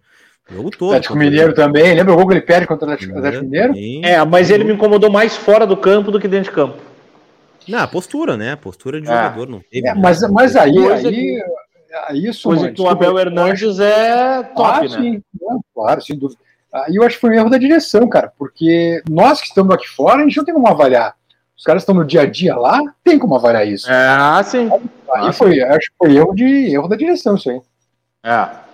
O 0.49 0.53
jogo 0.53 0.71
todo. 0.71 0.89
Atlético 0.89 1.15
Mineiro 1.15 1.53
também. 1.53 1.93
Lembra 1.93 2.13
o 2.13 2.17
jogo 2.17 2.29
que 2.29 2.33
ele 2.35 2.45
perde 2.45 2.67
contra 2.67 2.87
o 2.87 2.91
Atlético, 2.91 3.17
Atlético 3.17 3.43
Mineiro? 3.45 3.73
É, 4.05 4.23
mas 4.23 4.49
ele 4.49 4.63
me 4.63 4.73
incomodou 4.73 5.11
mais 5.11 5.35
fora 5.35 5.65
do 5.65 5.75
campo 5.75 6.11
do 6.11 6.19
que 6.19 6.27
dentro 6.27 6.51
de 6.51 6.55
campo. 6.55 6.77
Não, 7.67 7.79
a 7.79 7.87
postura, 7.87 8.37
né? 8.37 8.51
A 8.51 8.57
postura 8.57 9.01
de 9.01 9.07
é. 9.07 9.09
jogador 9.09 9.49
não 9.49 9.59
teve. 9.59 9.87
É, 9.87 9.93
mas, 9.95 10.21
mas 10.29 10.55
aí, 10.55 10.77
aí, 10.77 11.07
aí 11.07 11.41
é 11.91 12.15
isso. 12.15 12.47
Coisa 12.47 12.71
que 12.71 12.81
o 12.81 12.87
Abel 12.87 13.17
Hernandes 13.17 13.79
é 13.79 14.43
top, 14.55 14.69
ah, 14.69 14.81
né? 14.81 14.89
Sim, 14.89 15.23
claro, 15.73 16.01
sem 16.01 16.17
dúvida. 16.17 16.39
Aí 16.71 16.95
eu 16.95 17.03
acho 17.03 17.15
que 17.15 17.21
foi 17.21 17.29
um 17.31 17.33
erro 17.33 17.49
da 17.49 17.57
direção, 17.57 18.07
cara, 18.07 18.31
porque 18.37 19.01
nós 19.09 19.39
que 19.39 19.47
estamos 19.47 19.73
aqui 19.73 19.87
fora, 19.87 20.21
a 20.21 20.23
gente 20.25 20.37
não 20.37 20.45
tem 20.45 20.53
como 20.53 20.67
avaliar. 20.67 21.15
Os 21.57 21.63
caras 21.63 21.83
estão 21.83 21.95
no 21.95 22.03
dia 22.03 22.21
a 22.21 22.25
dia 22.25 22.55
lá, 22.55 22.81
tem 23.01 23.17
como 23.17 23.35
avaliar 23.35 23.65
isso. 23.65 23.89
É, 23.89 24.43
sim. 24.43 24.69
Aí 25.15 25.29
ah, 25.29 25.33
foi, 25.33 25.53
sim. 25.53 25.61
acho 25.61 25.89
que 25.89 25.97
foi 25.97 26.15
erro 26.17 26.35
de 26.35 26.73
erro 26.73 26.87
da 26.89 26.97
direção, 26.97 27.35
isso 27.35 27.49
aí. 27.49 27.61
É. 28.25 28.64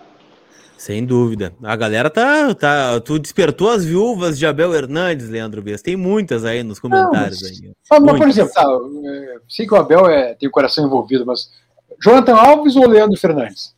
Sem 0.82 1.06
dúvida. 1.06 1.54
A 1.62 1.76
galera 1.76 2.10
tá, 2.10 2.56
tá. 2.56 3.00
Tu 3.02 3.20
despertou 3.20 3.70
as 3.70 3.86
viúvas 3.86 4.40
de 4.40 4.48
Abel 4.48 4.74
Hernandes, 4.74 5.30
Leandro 5.30 5.62
Bess. 5.62 5.80
Tem 5.80 5.96
muitas 5.96 6.44
aí 6.44 6.64
nos 6.64 6.80
comentários. 6.80 7.40
Não, 7.40 7.50
mas, 7.50 7.62
aí. 7.62 8.02
Mas, 8.02 8.18
por 8.18 8.28
exemplo, 8.28 8.52
tá, 8.52 8.64
é, 9.06 9.36
sei 9.48 9.68
que 9.68 9.76
o 9.76 9.78
Abel 9.78 10.08
é, 10.08 10.34
tem 10.34 10.50
o 10.50 10.52
coração 10.52 10.84
envolvido, 10.84 11.24
mas 11.24 11.52
Jonathan 12.04 12.34
Alves 12.34 12.76
ou 12.76 12.88
Leandro 12.88 13.16
Fernandes? 13.16 13.76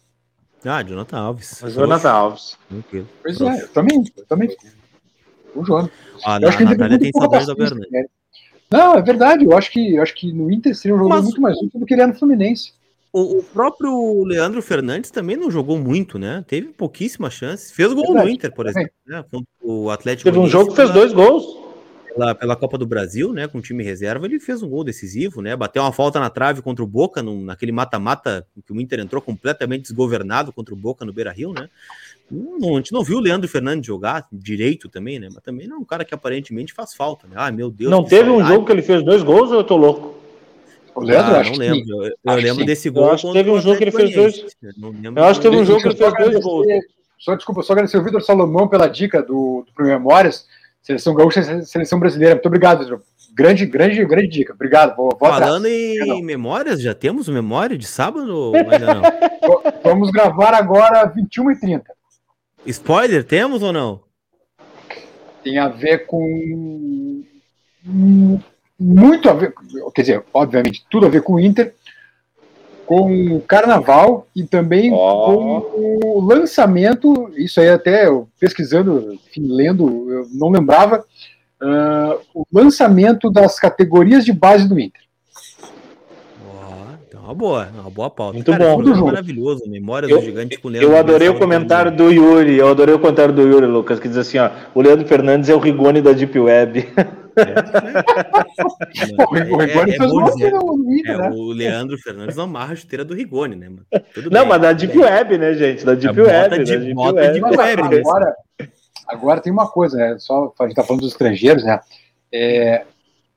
Ah, 0.63 0.81
Jonathan 0.81 1.17
Alves. 1.17 1.59
Mas 1.61 1.73
Jonathan 1.73 2.09
Alves. 2.09 2.57
Tranquilo. 2.69 3.09
Pois 3.21 3.41
é, 3.41 3.63
eu 3.63 3.67
também. 3.67 4.03
Eu 4.15 4.25
também. 4.25 4.55
O 5.53 5.65
Jonathan. 5.65 5.91
Ah, 6.25 6.39
eu 6.41 6.47
acho 6.47 6.57
que 6.57 6.63
a 6.63 6.69
Natália 6.69 6.99
tem 6.99 7.11
saudade 7.11 7.45
do 7.45 7.51
Abel 7.51 7.65
Hernandes. 7.65 7.91
Né? 7.91 8.05
Não, 8.71 8.95
é 8.95 9.01
verdade. 9.01 9.43
Eu 9.43 9.57
acho 9.57 9.69
que, 9.71 9.95
eu 9.95 10.01
acho 10.01 10.15
que 10.15 10.31
no 10.31 10.49
Inter 10.49 10.73
seria 10.73 10.95
um 10.95 10.99
jogador 10.99 11.17
mas... 11.17 11.25
muito 11.25 11.41
mais 11.41 11.57
útil 11.57 11.81
do 11.81 11.85
que 11.85 11.93
ele 11.95 12.01
é 12.03 12.07
no 12.07 12.15
Fluminense. 12.15 12.71
O, 13.15 13.37
o, 13.37 13.43
próprio 13.43 14.23
Leandro 14.23 14.59
Fernandes 14.59 15.11
também 15.11 15.37
não 15.37 15.51
jogou 15.51 15.77
muito, 15.77 16.17
né? 16.17 16.43
Teve 16.47 16.69
pouquíssimas 16.69 17.33
chances. 17.33 17.71
Fez 17.71 17.93
gol 17.93 18.07
Verdade. 18.07 18.25
no 18.25 18.33
Inter, 18.33 18.51
por 18.51 18.65
exemplo. 18.65 18.91
Né? 19.05 19.23
O 19.61 19.91
Atlético. 19.91 20.23
Teve 20.23 20.39
um 20.39 20.47
jogo 20.47 20.71
que 20.71 20.75
fez 20.75 20.89
dois 20.89 21.13
gols. 21.13 21.45
pela, 22.11 22.33
pela 22.33 22.55
Copa 22.55 22.75
do 22.75 22.87
Brasil, 22.87 23.31
né? 23.31 23.47
Com 23.47 23.59
o 23.59 23.61
time 23.61 23.83
reserva, 23.83 24.25
ele 24.25 24.39
fez 24.39 24.63
um 24.63 24.67
gol 24.67 24.83
decisivo, 24.83 25.43
né? 25.43 25.55
Bateu 25.55 25.83
uma 25.83 25.91
falta 25.91 26.19
na 26.19 26.27
trave 26.27 26.63
contra 26.63 26.83
o 26.83 26.87
Boca, 26.87 27.21
num, 27.21 27.43
naquele 27.43 27.71
mata-mata 27.71 28.47
que 28.65 28.73
o 28.73 28.81
Inter 28.81 28.99
entrou 29.01 29.21
completamente 29.21 29.83
desgovernado 29.83 30.51
contra 30.51 30.73
o 30.73 30.77
Boca 30.77 31.05
no 31.05 31.13
Beira 31.13 31.31
Rio, 31.31 31.53
né? 31.53 31.69
Não, 32.31 32.73
a 32.73 32.77
gente 32.77 32.93
não 32.93 33.03
viu 33.03 33.17
o 33.17 33.21
Leandro 33.21 33.47
Fernandes 33.47 33.85
jogar 33.85 34.27
direito 34.31 34.89
também, 34.89 35.19
né? 35.19 35.29
Mas 35.31 35.43
também 35.43 35.67
não 35.67 35.75
é 35.75 35.79
um 35.79 35.85
cara 35.85 36.03
que 36.03 36.15
aparentemente 36.15 36.73
faz 36.73 36.95
falta, 36.95 37.27
né? 37.27 37.35
Ai, 37.37 37.51
meu 37.51 37.69
Deus. 37.69 37.91
Não 37.91 38.03
teve 38.03 38.27
saudade. 38.27 38.43
um 38.43 38.53
jogo 38.55 38.65
que 38.65 38.71
ele 38.71 38.81
fez 38.81 39.03
dois 39.05 39.21
gols 39.21 39.51
ou 39.51 39.57
eu 39.57 39.63
tô 39.63 39.77
louco? 39.77 40.22
Leandro, 41.01 41.35
ah, 41.35 41.43
não 41.43 41.53
lembro. 41.53 42.05
Eu, 42.05 42.13
eu 42.23 42.35
lembro 42.35 42.59
sim. 42.61 42.65
desse 42.65 42.89
gol. 42.89 43.05
Eu 43.05 43.11
acho 43.13 43.27
que 43.27 43.33
teve 43.33 43.51
um 43.51 43.61
jogo 43.61 43.77
que 43.77 43.83
ele 43.83 43.91
fez 43.91 44.13
dois. 44.13 44.45
Eu 45.15 45.23
acho 45.23 45.39
que 45.39 45.49
teve 45.49 45.61
um 45.61 45.65
jogo 45.65 45.81
que 45.81 45.87
ele 45.87 45.95
fez 45.95 46.13
dois 46.13 46.43
gols. 46.43 46.67
Só, 47.17 47.35
desculpa, 47.35 47.63
só 47.63 47.73
agradecer 47.73 47.97
o 47.97 48.03
Vitor 48.03 48.21
Salomão 48.21 48.67
pela 48.67 48.87
dica 48.87 49.21
do, 49.21 49.65
do 49.65 49.83
Memórias, 49.83 50.45
Seleção 50.81 51.13
Gaúcha 51.13 51.39
e 51.39 51.65
Seleção 51.65 51.99
Brasileira. 51.99 52.35
Muito 52.35 52.45
obrigado, 52.47 52.79
Vitor. 52.79 53.01
Grande, 53.33 53.65
grande, 53.65 54.03
grande 54.05 54.27
dica. 54.27 54.53
Obrigado. 54.53 54.95
Vou, 54.95 55.09
vou 55.17 55.29
Falando 55.29 55.65
atrás. 55.65 55.71
em 55.71 56.23
memórias, 56.23 56.81
já 56.81 56.93
temos 56.93 57.29
memória 57.29 57.77
de 57.77 57.87
sábado 57.87 58.29
ou 58.35 58.55
ainda 58.55 58.93
não? 58.93 59.01
Vamos 59.83 60.11
gravar 60.11 60.53
agora 60.53 61.05
21 61.05 61.51
e 61.51 61.59
30 61.59 61.93
Spoiler, 62.65 63.23
temos 63.23 63.61
ou 63.61 63.73
não? 63.73 64.01
Tem 65.43 65.57
a 65.57 65.67
ver 65.67 66.05
com 66.05 67.23
muito 68.83 69.29
a 69.29 69.33
ver, 69.33 69.53
quer 69.95 70.01
dizer, 70.01 70.23
obviamente, 70.33 70.85
tudo 70.89 71.05
a 71.05 71.09
ver 71.09 71.21
com 71.21 71.33
o 71.35 71.39
Inter, 71.39 71.73
com 72.85 73.37
o 73.37 73.41
Carnaval 73.41 74.27
e 74.35 74.43
também 74.43 74.91
oh. 74.91 75.61
com 75.61 75.99
o 76.03 76.21
lançamento, 76.21 77.31
isso 77.37 77.61
aí 77.61 77.69
até 77.69 78.07
eu 78.07 78.27
pesquisando, 78.39 79.13
enfim, 79.13 79.47
lendo, 79.47 80.11
eu 80.11 80.27
não 80.33 80.49
lembrava, 80.49 81.05
uh, 81.61 82.19
o 82.33 82.45
lançamento 82.51 83.31
das 83.31 83.57
categorias 83.57 84.25
de 84.25 84.33
base 84.33 84.67
do 84.67 84.79
Inter. 84.79 85.01
Uma 87.33 87.35
boa, 87.35 87.67
uma 87.73 87.89
boa 87.89 88.09
pauta. 88.09 88.33
Muito 88.33 88.51
Cara, 88.51 88.63
bom. 88.63 88.83
Tudo 88.83 89.05
maravilhoso, 89.05 89.63
Memórias 89.67 90.11
eu, 90.11 90.19
do 90.19 90.25
Gigante 90.25 90.57
com 90.57 90.67
o 90.67 90.71
Leandro. 90.71 90.91
Eu 90.91 90.97
adorei 90.97 91.29
o 91.29 91.37
comentário 91.37 91.91
do 91.91 92.11
Yuri, 92.11 92.57
eu 92.57 92.69
adorei 92.69 92.93
o 92.93 92.99
comentário 92.99 93.33
do 93.33 93.41
Yuri, 93.41 93.65
Lucas, 93.65 93.99
que 93.99 94.07
diz 94.07 94.17
assim, 94.17 94.37
ó, 94.37 94.51
o 94.73 94.81
Leandro 94.81 95.07
Fernandes 95.07 95.49
é 95.49 95.55
o 95.55 95.59
Rigoni 95.59 96.01
da 96.01 96.13
Deep 96.13 96.39
Web. 96.39 96.87
o 101.33 101.51
Leandro 101.51 101.97
Fernandes 101.97 102.35
não 102.35 102.43
amarra 102.43 102.73
a 102.73 102.75
chuteira 102.75 103.03
do 103.03 103.15
Rigoni, 103.15 103.55
né? 103.55 103.69
Mano? 103.69 103.85
Tudo 104.13 104.29
não, 104.29 104.41
bem, 104.41 104.49
mas 104.49 104.61
da 104.61 104.73
Deep 104.73 104.95
Web, 104.95 105.37
né, 105.39 105.53
gente? 105.55 105.83
Da 105.83 105.95
Deep 105.95 106.21
Web. 106.21 106.63
De, 106.63 106.77
Deep 106.77 106.95
Web. 106.95 107.39
Deep 107.39 107.57
Web 107.57 107.81
né? 107.81 108.01
agora, 108.01 108.35
agora 109.07 109.41
tem 109.41 109.51
uma 109.51 109.67
coisa, 109.67 109.97
né? 109.97 110.15
Só 110.19 110.53
a 110.59 110.63
gente 110.67 110.75
tá 110.75 110.83
falando 110.83 111.01
dos 111.01 111.11
estrangeiros, 111.11 111.63
né? 111.63 111.79
É, 112.31 112.85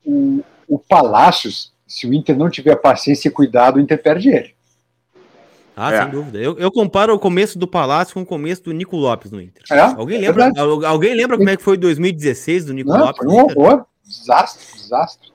o, 0.05 0.42
o 0.68 0.78
Palácios, 0.78 1.74
se 1.87 2.07
o 2.07 2.12
Inter 2.12 2.37
não 2.37 2.51
tiver 2.51 2.76
paciência 2.76 3.28
e 3.28 3.30
cuidado, 3.30 3.76
o 3.76 3.80
Inter 3.80 4.03
perde 4.03 4.30
ele. 4.30 4.57
Ah, 5.76 5.93
é. 5.93 6.03
sem 6.03 6.11
dúvida. 6.11 6.39
Eu, 6.39 6.59
eu, 6.59 6.72
comparo 6.72 7.14
o 7.14 7.18
começo 7.18 7.59
do 7.59 7.68
Palácio 7.68 8.14
com 8.14 8.22
o 8.22 8.26
começo 8.26 8.62
do 8.64 8.72
Nico 8.72 8.97
Lopes 8.97 9.30
no 9.30 9.43
Inter. 9.43 9.62
É, 9.70 9.78
alguém, 9.78 10.16
é 10.16 10.20
lembra, 10.22 10.51
alguém 10.89 11.14
lembra 11.14 11.37
como 11.37 11.51
é 11.51 11.57
que 11.57 11.62
foi 11.62 11.76
2016 11.76 12.64
do 12.64 12.72
Nico 12.72 12.89
Não, 12.89 12.99
Lopes? 12.99 13.18
Foi 13.18 13.28
um 13.28 13.45
horror. 13.45 13.84
Desastre, 14.03 14.64
desastre. 14.74 15.28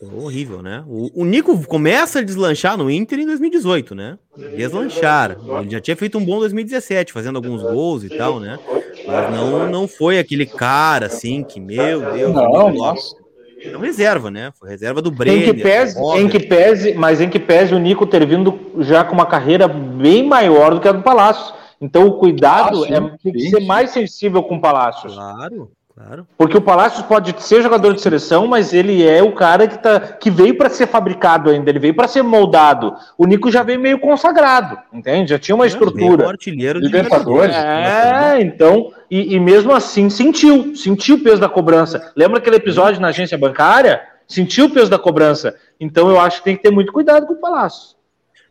horrível, 0.00 0.62
né? 0.62 0.84
O, 0.86 1.22
o, 1.22 1.24
Nico 1.24 1.66
começa 1.66 2.20
a 2.20 2.22
deslanchar 2.22 2.76
no 2.76 2.88
Inter 2.88 3.18
em 3.18 3.26
2018, 3.26 3.94
né? 3.96 4.18
Deslanchar. 4.56 5.36
Ele 5.60 5.70
já 5.70 5.80
tinha 5.80 5.96
feito 5.96 6.16
um 6.16 6.24
bom 6.24 6.38
2017, 6.38 7.12
fazendo 7.12 7.36
alguns 7.36 7.62
gols 7.62 8.04
e 8.04 8.08
tal, 8.08 8.38
né? 8.38 8.56
Mas 9.04 9.34
não, 9.34 9.68
não 9.68 9.88
foi 9.88 10.20
aquele 10.20 10.46
cara 10.46 11.06
assim 11.06 11.42
que, 11.42 11.58
meu 11.58 12.12
Deus, 12.12 12.32
não, 12.32 12.72
nossa. 12.72 13.16
É 13.16 13.27
uma 13.74 13.86
reserva, 13.86 14.30
né? 14.30 14.52
Foi 14.58 14.68
reserva 14.68 15.02
do 15.02 15.10
Brenner. 15.10 15.48
Em 15.48 15.54
que, 15.54 15.62
pese, 15.62 16.00
em 16.00 16.28
que 16.28 16.40
pese, 16.40 16.94
mas 16.94 17.20
em 17.20 17.28
que 17.28 17.38
pese 17.38 17.74
o 17.74 17.78
Nico 17.78 18.06
ter 18.06 18.24
vindo 18.26 18.58
já 18.78 19.04
com 19.04 19.14
uma 19.14 19.26
carreira 19.26 19.66
bem 19.66 20.26
maior 20.26 20.74
do 20.74 20.80
que 20.80 20.88
a 20.88 20.92
do 20.92 21.02
Palácio. 21.02 21.54
Então 21.80 22.06
o 22.06 22.18
cuidado 22.18 22.84
ah, 22.84 22.86
sim, 22.86 22.94
é, 22.94 23.00
tem 23.22 23.32
que 23.32 23.50
ser 23.50 23.60
mais 23.60 23.90
sensível 23.90 24.42
com 24.42 24.56
o 24.56 24.60
Palácio. 24.60 25.10
Claro. 25.10 25.70
Claro. 25.98 26.28
Porque 26.38 26.56
o 26.56 26.60
Palácio 26.60 27.02
pode 27.04 27.34
ser 27.42 27.60
jogador 27.60 27.92
de 27.92 28.00
seleção, 28.00 28.46
mas 28.46 28.72
ele 28.72 29.04
é 29.04 29.20
o 29.20 29.32
cara 29.32 29.66
que, 29.66 29.82
tá, 29.82 29.98
que 29.98 30.30
veio 30.30 30.56
para 30.56 30.70
ser 30.70 30.86
fabricado 30.86 31.50
ainda, 31.50 31.68
ele 31.68 31.80
veio 31.80 31.94
para 31.94 32.06
ser 32.06 32.22
moldado. 32.22 32.94
O 33.16 33.26
Nico 33.26 33.50
já 33.50 33.64
veio 33.64 33.80
meio 33.80 33.98
consagrado, 33.98 34.78
entende? 34.92 35.30
Já 35.30 35.40
tinha 35.40 35.56
uma 35.56 35.66
estrutura. 35.66 36.26
Um 36.26 36.30
artilheiro 36.30 36.78
de 36.80 36.86
Libertadores. 36.86 37.52
É, 37.52 38.40
então, 38.40 38.92
e, 39.10 39.34
e, 39.34 39.40
mesmo 39.40 39.72
assim 39.72 40.10
sentiu, 40.10 40.74
sentiu 40.76 41.16
o 41.16 41.22
peso 41.22 41.40
da 41.40 41.48
cobrança. 41.48 42.12
Lembra 42.14 42.38
aquele 42.38 42.56
episódio 42.56 43.00
na 43.00 43.08
agência 43.08 43.38
bancária? 43.38 44.02
Sentiu 44.26 44.66
o 44.66 44.70
peso 44.70 44.90
da 44.90 44.98
cobrança. 44.98 45.56
Então 45.80 46.10
eu 46.10 46.20
acho 46.20 46.38
que 46.38 46.44
tem 46.44 46.56
que 46.56 46.62
ter 46.62 46.70
muito 46.70 46.92
cuidado 46.92 47.26
com 47.26 47.34
o 47.34 47.40
Palácio. 47.40 47.96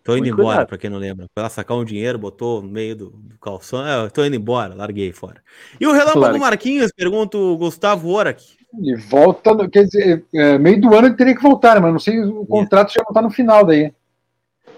Tô 0.08 0.16
indo 0.16 0.24
Muito 0.28 0.40
embora, 0.40 0.66
para 0.66 0.78
quem 0.78 0.90
não 0.90 0.98
lembra. 0.98 1.26
Foi 1.36 1.44
lá 1.44 1.50
sacar 1.50 1.76
um 1.76 1.84
dinheiro, 1.84 2.18
botou 2.18 2.62
no 2.62 2.70
meio 2.70 2.96
do, 2.96 3.10
do 3.10 3.38
calção. 3.40 3.86
É, 3.86 4.10
tô 4.10 4.24
indo 4.24 4.38
embora, 4.38 4.74
larguei 4.74 5.12
fora. 5.12 5.44
E 5.78 5.86
o 5.86 5.92
Relâmpago 5.92 6.20
claro. 6.20 6.40
Marquinhos, 6.40 6.94
pergunta 6.96 7.38
o 7.38 7.58
Gustavo 7.58 8.10
Orak. 8.10 8.42
Ele 8.80 8.96
volta, 8.96 9.68
quer 9.68 9.84
dizer, 9.84 10.26
é, 10.34 10.58
meio 10.58 10.80
do 10.80 10.96
ano 10.96 11.10
ele 11.10 11.16
teria 11.16 11.36
que 11.36 11.44
voltar, 11.44 11.82
mas 11.82 11.92
não 11.92 12.00
sei, 12.00 12.24
o 12.24 12.46
contrato 12.46 12.94
já 12.94 13.04
não 13.06 13.14
tá 13.14 13.22
no 13.22 13.30
final 13.30 13.66
daí. 13.66 13.92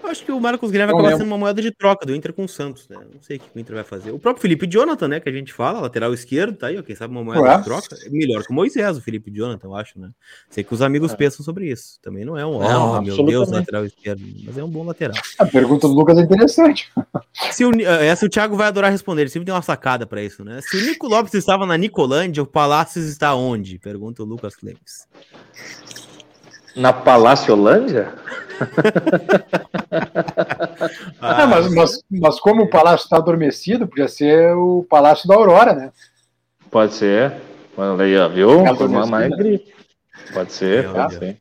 Eu 0.02 0.08
acho 0.08 0.24
que 0.24 0.32
o 0.32 0.40
Marcos 0.40 0.70
Guilherme 0.70 0.92
vai 0.92 1.02
acabar 1.02 1.18
sendo 1.18 1.26
uma 1.26 1.38
moeda 1.38 1.60
de 1.60 1.70
troca 1.70 2.06
do 2.06 2.14
Inter 2.14 2.32
com 2.32 2.44
o 2.44 2.48
Santos, 2.48 2.88
né? 2.88 2.96
Não 3.12 3.20
sei 3.20 3.36
o 3.36 3.40
que 3.40 3.46
o 3.54 3.60
Inter 3.60 3.74
vai 3.74 3.84
fazer. 3.84 4.10
O 4.10 4.18
próprio 4.18 4.40
Felipe 4.40 4.66
Jonathan, 4.66 5.08
né? 5.08 5.20
Que 5.20 5.28
a 5.28 5.32
gente 5.32 5.52
fala, 5.52 5.80
lateral 5.80 6.14
esquerdo, 6.14 6.56
tá 6.56 6.68
aí, 6.68 6.78
ó, 6.78 6.82
quem 6.82 6.96
sabe 6.96 7.12
uma 7.12 7.22
moeda 7.22 7.42
Ué? 7.42 7.56
de 7.58 7.64
troca. 7.64 7.96
É 8.04 8.08
melhor 8.08 8.42
que 8.42 8.50
o 8.50 8.54
Moisés, 8.54 8.96
o 8.96 9.00
Felipe 9.00 9.30
Jonathan, 9.30 9.68
eu 9.68 9.74
acho, 9.74 9.98
né? 9.98 10.10
Sei 10.48 10.64
que 10.64 10.72
os 10.72 10.82
amigos 10.82 11.12
é. 11.12 11.16
pensam 11.16 11.44
sobre 11.44 11.70
isso. 11.70 12.00
Também 12.00 12.24
não 12.24 12.36
é 12.36 12.46
um, 12.46 12.58
não, 12.58 12.98
oh, 12.98 13.02
meu 13.02 13.24
Deus, 13.24 13.50
lateral 13.50 13.84
esquerdo, 13.84 14.22
mas 14.44 14.56
é 14.56 14.64
um 14.64 14.70
bom 14.70 14.84
lateral. 14.84 15.16
A 15.38 15.46
pergunta 15.46 15.86
do 15.86 15.94
Lucas 15.94 16.18
é 16.18 16.22
interessante. 16.22 16.90
Se 17.52 17.64
o, 17.64 17.70
essa 17.80 18.26
o 18.26 18.28
Thiago 18.28 18.56
vai 18.56 18.66
adorar 18.68 18.90
responder, 18.90 19.22
ele 19.22 19.30
sempre 19.30 19.46
tem 19.46 19.54
uma 19.54 19.62
sacada 19.62 20.06
para 20.06 20.22
isso, 20.22 20.44
né? 20.44 20.60
Se 20.62 20.76
o 20.76 20.84
Nico 20.84 21.06
Lopes 21.06 21.34
estava 21.34 21.66
na 21.66 21.76
Nicolândia, 21.76 22.42
o 22.42 22.46
Palácios 22.46 23.06
está 23.06 23.34
onde? 23.34 23.78
Pergunta 23.78 24.22
o 24.22 24.26
Lucas 24.26 24.56
Cleves. 24.56 25.06
Na 26.76 26.92
Palácio-Holândia? 26.92 28.14
ah, 31.20 31.46
mas, 31.46 31.74
mas, 31.74 32.02
mas, 32.10 32.40
como 32.40 32.62
o 32.62 32.70
palácio 32.70 33.04
está 33.04 33.16
adormecido, 33.16 33.88
podia 33.88 34.08
ser 34.08 34.54
o 34.54 34.86
Palácio 34.88 35.28
da 35.28 35.34
Aurora, 35.34 35.74
né? 35.74 35.92
Pode 36.70 36.94
ser. 36.94 37.34
Olha 37.76 38.04
aí, 38.04 38.16
ó, 38.16 38.28
viu? 38.28 38.62
Uma 38.62 39.06
mais 39.06 39.36
gripe. 39.36 39.74
Pode 40.32 40.52
ser, 40.52 40.84
Meu 40.84 40.92
pode 40.92 41.14
ser. 41.14 41.40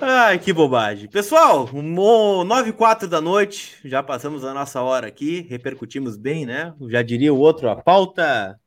Ai, 0.00 0.38
que 0.38 0.52
bobagem. 0.52 1.08
Pessoal, 1.08 1.68
9 1.72 2.70
e 2.70 2.72
4 2.72 3.08
da 3.08 3.20
noite, 3.20 3.76
já 3.84 4.02
passamos 4.02 4.44
a 4.44 4.52
nossa 4.52 4.82
hora 4.82 5.06
aqui, 5.06 5.46
repercutimos 5.48 6.16
bem, 6.16 6.44
né? 6.44 6.74
Já 6.88 7.02
diria 7.02 7.32
o 7.32 7.38
outro, 7.38 7.70
a 7.70 7.76
pauta. 7.76 8.58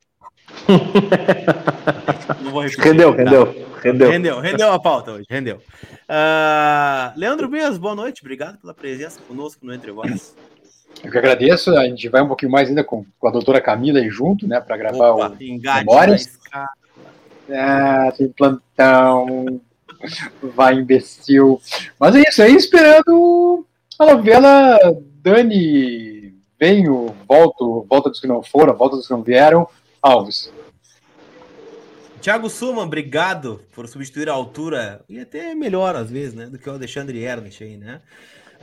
Não 2.42 2.50
vou 2.50 2.62
repetir, 2.62 2.84
rendeu, 2.84 3.12
tá? 3.12 3.22
rendeu. 3.22 3.69
Rendeu. 3.82 4.10
rendeu, 4.10 4.40
rendeu 4.40 4.72
a 4.72 4.78
pauta 4.78 5.12
hoje, 5.12 5.26
rendeu. 5.28 5.56
Uh, 5.56 7.16
Leandro 7.16 7.48
Bias, 7.48 7.78
boa 7.78 7.94
noite, 7.94 8.20
obrigado 8.20 8.58
pela 8.58 8.74
presença 8.74 9.20
conosco 9.26 9.64
no 9.64 9.72
Entre 9.72 9.90
Vozes. 9.90 10.34
Eu 11.02 11.10
que 11.10 11.16
agradeço, 11.16 11.74
a 11.76 11.84
gente 11.84 12.08
vai 12.08 12.20
um 12.20 12.28
pouquinho 12.28 12.52
mais 12.52 12.68
ainda 12.68 12.84
com, 12.84 13.06
com 13.18 13.28
a 13.28 13.30
doutora 13.30 13.60
Camila 13.60 13.98
aí 13.98 14.10
junto, 14.10 14.46
né, 14.46 14.60
para 14.60 14.76
gravar 14.76 15.12
Opa, 15.12 15.28
o 15.28 15.76
Memórias. 15.76 16.38
Ah, 17.52 18.12
tem 18.16 18.28
plantão, 18.28 19.60
vai 20.42 20.74
imbecil. 20.74 21.60
Mas 21.98 22.14
é 22.16 22.22
isso 22.28 22.42
aí, 22.42 22.54
esperando 22.54 23.66
a 23.98 24.06
novela 24.06 24.78
Dani, 25.22 26.34
venho, 26.58 27.14
volto, 27.26 27.86
volta 27.88 28.10
dos 28.10 28.20
que 28.20 28.26
não 28.26 28.42
foram, 28.42 28.76
volta 28.76 28.96
dos 28.96 29.06
que 29.06 29.12
não 29.12 29.22
vieram, 29.22 29.66
Alves. 30.02 30.52
Thiago 32.20 32.50
Suman, 32.50 32.82
obrigado 32.82 33.60
por 33.74 33.88
substituir 33.88 34.28
a 34.28 34.32
altura, 34.32 35.00
e 35.08 35.18
até 35.18 35.54
melhor 35.54 35.96
às 35.96 36.10
vezes, 36.10 36.34
né, 36.34 36.46
do 36.46 36.58
que 36.58 36.68
o 36.68 36.72
Alexandre 36.72 37.22
Ernest 37.22 37.64
aí, 37.64 37.78
né? 37.78 38.00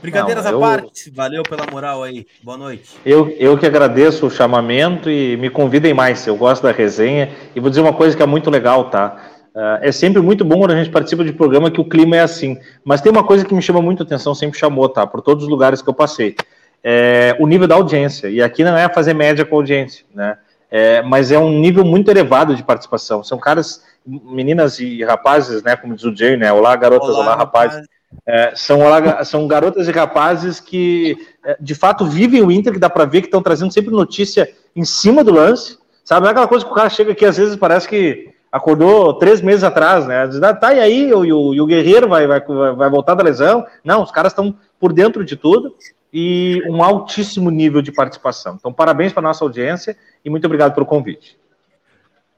Brincadeiras 0.00 0.44
Não, 0.44 0.52
eu... 0.52 0.64
à 0.64 0.68
parte, 0.78 1.10
valeu 1.10 1.42
pela 1.42 1.66
moral 1.66 2.04
aí, 2.04 2.24
boa 2.40 2.56
noite. 2.56 2.96
Eu, 3.04 3.30
eu 3.30 3.58
que 3.58 3.66
agradeço 3.66 4.26
o 4.26 4.30
chamamento 4.30 5.10
e 5.10 5.36
me 5.36 5.50
convidem 5.50 5.92
mais, 5.92 6.24
eu 6.24 6.36
gosto 6.36 6.62
da 6.62 6.70
resenha, 6.70 7.30
e 7.52 7.58
vou 7.58 7.68
dizer 7.68 7.80
uma 7.80 7.92
coisa 7.92 8.16
que 8.16 8.22
é 8.22 8.26
muito 8.26 8.48
legal, 8.48 8.90
tá? 8.90 9.20
Uh, 9.52 9.82
é 9.82 9.90
sempre 9.90 10.22
muito 10.22 10.44
bom 10.44 10.60
quando 10.60 10.70
a 10.70 10.76
gente 10.76 10.90
participa 10.90 11.24
de 11.24 11.32
programa 11.32 11.68
que 11.68 11.80
o 11.80 11.84
clima 11.84 12.16
é 12.16 12.20
assim, 12.20 12.56
mas 12.84 13.00
tem 13.00 13.10
uma 13.10 13.24
coisa 13.24 13.44
que 13.44 13.52
me 13.52 13.60
chama 13.60 13.82
muito 13.82 14.04
atenção, 14.04 14.36
sempre 14.36 14.56
chamou, 14.56 14.88
tá? 14.88 15.04
Por 15.04 15.20
todos 15.20 15.42
os 15.42 15.50
lugares 15.50 15.82
que 15.82 15.90
eu 15.90 15.94
passei, 15.94 16.36
é 16.84 17.36
o 17.40 17.46
nível 17.48 17.66
da 17.66 17.74
audiência, 17.74 18.28
e 18.28 18.40
aqui 18.40 18.62
não 18.62 18.78
é 18.78 18.88
fazer 18.88 19.14
média 19.14 19.44
com 19.44 19.56
a 19.56 19.58
audiência, 19.58 20.04
né? 20.14 20.38
É, 20.70 21.02
mas 21.02 21.32
é 21.32 21.38
um 21.38 21.50
nível 21.50 21.84
muito 21.84 22.10
elevado 22.10 22.54
de 22.54 22.62
participação. 22.62 23.24
São 23.24 23.38
caras, 23.38 23.82
meninas 24.06 24.78
e 24.78 25.02
rapazes, 25.04 25.62
né, 25.62 25.76
como 25.76 25.94
diz 25.94 26.04
o 26.04 26.14
Jay, 26.14 26.36
né, 26.36 26.52
olá 26.52 26.74
garotas, 26.76 27.10
olá, 27.10 27.20
olá 27.20 27.34
rapazes, 27.34 27.86
é, 28.26 28.52
são, 28.54 28.80
são 29.24 29.46
garotas 29.46 29.88
e 29.88 29.92
rapazes 29.92 30.60
que 30.60 31.16
é, 31.44 31.56
de 31.60 31.74
fato 31.74 32.06
vivem 32.06 32.42
o 32.42 32.50
Inter, 32.50 32.72
que 32.72 32.78
dá 32.78 32.88
para 32.88 33.04
ver 33.04 33.20
que 33.20 33.26
estão 33.26 33.42
trazendo 33.42 33.72
sempre 33.72 33.90
notícia 33.90 34.50
em 34.74 34.84
cima 34.84 35.22
do 35.22 35.32
lance, 35.32 35.78
sabe? 36.04 36.22
Não 36.22 36.28
é 36.28 36.32
aquela 36.32 36.48
coisa 36.48 36.64
que 36.64 36.70
o 36.70 36.74
cara 36.74 36.88
chega 36.88 37.12
aqui, 37.12 37.24
às 37.24 37.36
vezes 37.36 37.56
parece 37.56 37.88
que 37.88 38.32
acordou 38.50 39.14
três 39.14 39.42
meses 39.42 39.62
atrás, 39.62 40.06
né? 40.06 40.28
Ah, 40.42 40.54
tá, 40.54 40.72
e 40.72 40.80
aí, 40.80 41.12
o, 41.12 41.20
o, 41.20 41.62
o 41.62 41.66
Guerreiro 41.66 42.08
vai, 42.08 42.26
vai, 42.26 42.40
vai 42.40 42.90
voltar 42.90 43.14
da 43.14 43.22
lesão? 43.22 43.66
Não, 43.84 44.02
os 44.02 44.10
caras 44.10 44.32
estão 44.32 44.54
por 44.80 44.92
dentro 44.92 45.24
de 45.24 45.36
tudo 45.36 45.74
e 46.12 46.62
um 46.68 46.82
altíssimo 46.82 47.50
nível 47.50 47.82
de 47.82 47.92
participação. 47.92 48.56
Então, 48.58 48.72
parabéns 48.72 49.12
para 49.12 49.22
nossa 49.22 49.44
audiência 49.44 49.96
e 50.24 50.30
muito 50.30 50.46
obrigado 50.46 50.74
pelo 50.74 50.86
convite. 50.86 51.38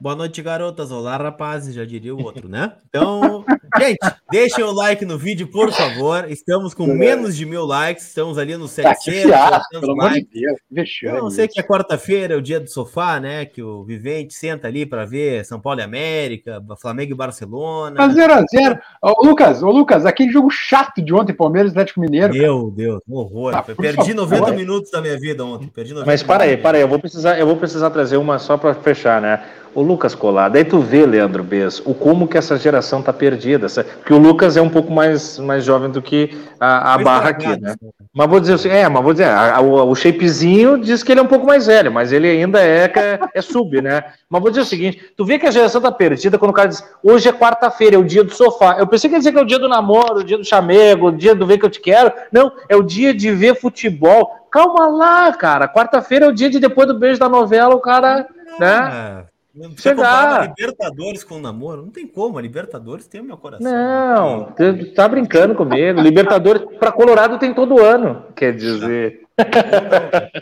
Boa 0.01 0.15
noite, 0.15 0.41
garotas. 0.41 0.91
Olá, 0.91 1.15
rapazes, 1.15 1.75
já 1.75 1.85
diria 1.85 2.15
o 2.15 2.23
outro, 2.23 2.49
né? 2.49 2.73
Então, 2.89 3.45
gente, 3.77 3.99
deixem 4.31 4.63
o 4.63 4.71
like 4.71 5.05
no 5.05 5.15
vídeo, 5.15 5.45
por 5.45 5.71
favor. 5.71 6.25
Estamos 6.27 6.73
com 6.73 6.87
menos 6.87 7.37
de 7.37 7.45
mil 7.45 7.63
likes, 7.65 8.07
estamos 8.07 8.39
ali 8.39 8.57
no 8.57 8.67
700. 8.67 9.31
Ah, 9.31 9.61
pelo 9.69 9.91
amor 9.91 10.13
de 10.13 10.27
Deus. 10.33 10.89
Eu 11.03 11.21
não 11.21 11.29
sei 11.29 11.47
que 11.47 11.59
é 11.59 11.63
quarta-feira, 11.63 12.33
é 12.33 12.37
o 12.37 12.41
dia 12.41 12.59
do 12.59 12.67
sofá, 12.67 13.19
né? 13.19 13.45
Que 13.45 13.61
o 13.61 13.83
Vivente 13.83 14.33
senta 14.33 14.67
ali 14.67 14.87
para 14.87 15.05
ver 15.05 15.45
São 15.45 15.61
Paulo 15.61 15.81
e 15.81 15.83
América, 15.83 16.59
Flamengo 16.81 17.11
e 17.11 17.15
Barcelona. 17.15 17.97
Tá 17.97 18.09
0x0. 18.09 18.79
Ô, 19.03 19.23
Lucas, 19.23 19.61
ô, 19.61 19.69
Lucas, 19.69 20.03
aquele 20.03 20.31
jogo 20.31 20.49
chato 20.49 20.99
de 20.99 21.13
ontem, 21.13 21.31
Palmeiras 21.31 21.73
e 21.73 21.73
Atlético 21.73 22.01
Mineiro. 22.01 22.33
Meu 22.33 22.71
Deus, 22.71 23.03
um 23.07 23.17
horror. 23.17 23.53
Ah, 23.55 23.61
perdi 23.61 24.15
90 24.15 24.41
favor. 24.41 24.57
minutos 24.57 24.89
da 24.89 24.99
minha 24.99 25.19
vida 25.19 25.45
ontem. 25.45 25.67
Perdi 25.67 25.93
Mas 25.93 26.23
para 26.23 26.45
aí, 26.45 26.57
para 26.57 26.79
aí, 26.79 26.81
eu 26.81 26.87
vou 26.87 26.97
precisar, 26.97 27.37
eu 27.37 27.45
vou 27.45 27.55
precisar 27.55 27.91
trazer 27.91 28.17
uma 28.17 28.39
só 28.39 28.57
para 28.57 28.73
fechar, 28.73 29.21
né? 29.21 29.43
O 29.73 29.81
Lucas 29.81 30.13
Colado, 30.13 30.57
aí 30.57 30.65
tu 30.65 30.79
vê, 30.79 31.05
Leandro 31.05 31.43
Bez, 31.43 31.81
o 31.85 31.93
como 31.93 32.27
que 32.27 32.37
essa 32.37 32.57
geração 32.57 33.01
tá 33.01 33.13
perdida. 33.13 33.67
Porque 33.97 34.13
o 34.13 34.17
Lucas 34.17 34.57
é 34.57 34.61
um 34.61 34.69
pouco 34.69 34.91
mais, 34.91 35.39
mais 35.39 35.63
jovem 35.63 35.89
do 35.89 36.01
que 36.01 36.37
a, 36.59 36.93
a 36.93 36.97
barra 36.97 37.29
aqui, 37.29 37.59
né? 37.59 37.75
Mas 38.13 38.29
vou 38.29 38.41
dizer 38.41 38.55
assim, 38.55 38.67
é, 38.67 38.89
mas 38.89 39.01
vou 39.01 39.13
dizer, 39.13 39.25
a, 39.25 39.55
a, 39.55 39.61
o, 39.61 39.89
o 39.89 39.95
shapezinho 39.95 40.77
diz 40.77 41.01
que 41.01 41.13
ele 41.13 41.21
é 41.21 41.23
um 41.23 41.27
pouco 41.27 41.47
mais 41.47 41.67
velho, 41.67 41.89
mas 41.89 42.11
ele 42.11 42.27
ainda 42.29 42.61
é, 42.61 42.91
é, 42.93 43.19
é 43.33 43.41
sub, 43.41 43.81
né? 43.81 44.03
Mas 44.29 44.41
vou 44.41 44.51
dizer 44.51 44.61
o 44.61 44.65
seguinte: 44.65 45.13
tu 45.15 45.23
vê 45.23 45.39
que 45.39 45.45
a 45.45 45.51
geração 45.51 45.79
tá 45.79 45.91
perdida 45.91 46.37
quando 46.37 46.51
o 46.51 46.53
cara 46.53 46.67
diz, 46.67 46.83
hoje 47.01 47.29
é 47.29 47.33
quarta-feira, 47.33 47.95
é 47.95 47.99
o 47.99 48.03
dia 48.03 48.25
do 48.25 48.33
sofá. 48.33 48.75
Eu 48.77 48.87
pensei 48.87 49.09
que 49.09 49.15
ia 49.15 49.19
dizer 49.19 49.31
que 49.31 49.39
é 49.39 49.41
o 49.41 49.45
dia 49.45 49.59
do 49.59 49.69
namoro, 49.69 50.19
o 50.19 50.23
dia 50.23 50.37
do 50.37 50.43
chamego, 50.43 51.07
o 51.07 51.11
dia 51.11 51.33
do 51.33 51.47
ver 51.47 51.57
que 51.57 51.65
eu 51.65 51.69
te 51.69 51.79
quero. 51.79 52.11
Não, 52.29 52.51
é 52.67 52.75
o 52.75 52.83
dia 52.83 53.13
de 53.13 53.31
ver 53.31 53.55
futebol. 53.55 54.29
Calma 54.51 54.87
lá, 54.87 55.31
cara. 55.31 55.69
Quarta-feira 55.69 56.25
é 56.25 56.29
o 56.29 56.33
dia 56.33 56.49
de 56.49 56.59
depois 56.59 56.85
do 56.85 56.99
beijo 56.99 57.17
da 57.17 57.29
novela, 57.29 57.73
o 57.73 57.79
cara, 57.79 58.27
né? 58.59 59.23
Você 59.53 59.89
Chegar. 59.89 60.47
Libertadores 60.47 61.23
com 61.25 61.39
namoro? 61.39 61.81
Não 61.81 61.91
tem 61.91 62.07
como, 62.07 62.37
a 62.37 62.41
Libertadores 62.41 63.05
tem 63.05 63.19
o 63.19 63.23
meu 63.23 63.37
coração. 63.37 63.69
Não, 63.69 64.45
tu 64.53 64.93
tá 64.93 65.07
brincando 65.09 65.55
comigo. 65.55 65.99
Libertadores 65.99 66.63
para 66.79 66.91
Colorado 66.91 67.37
tem 67.37 67.53
todo 67.53 67.81
ano, 67.81 68.23
quer 68.33 68.55
dizer. 68.55 69.21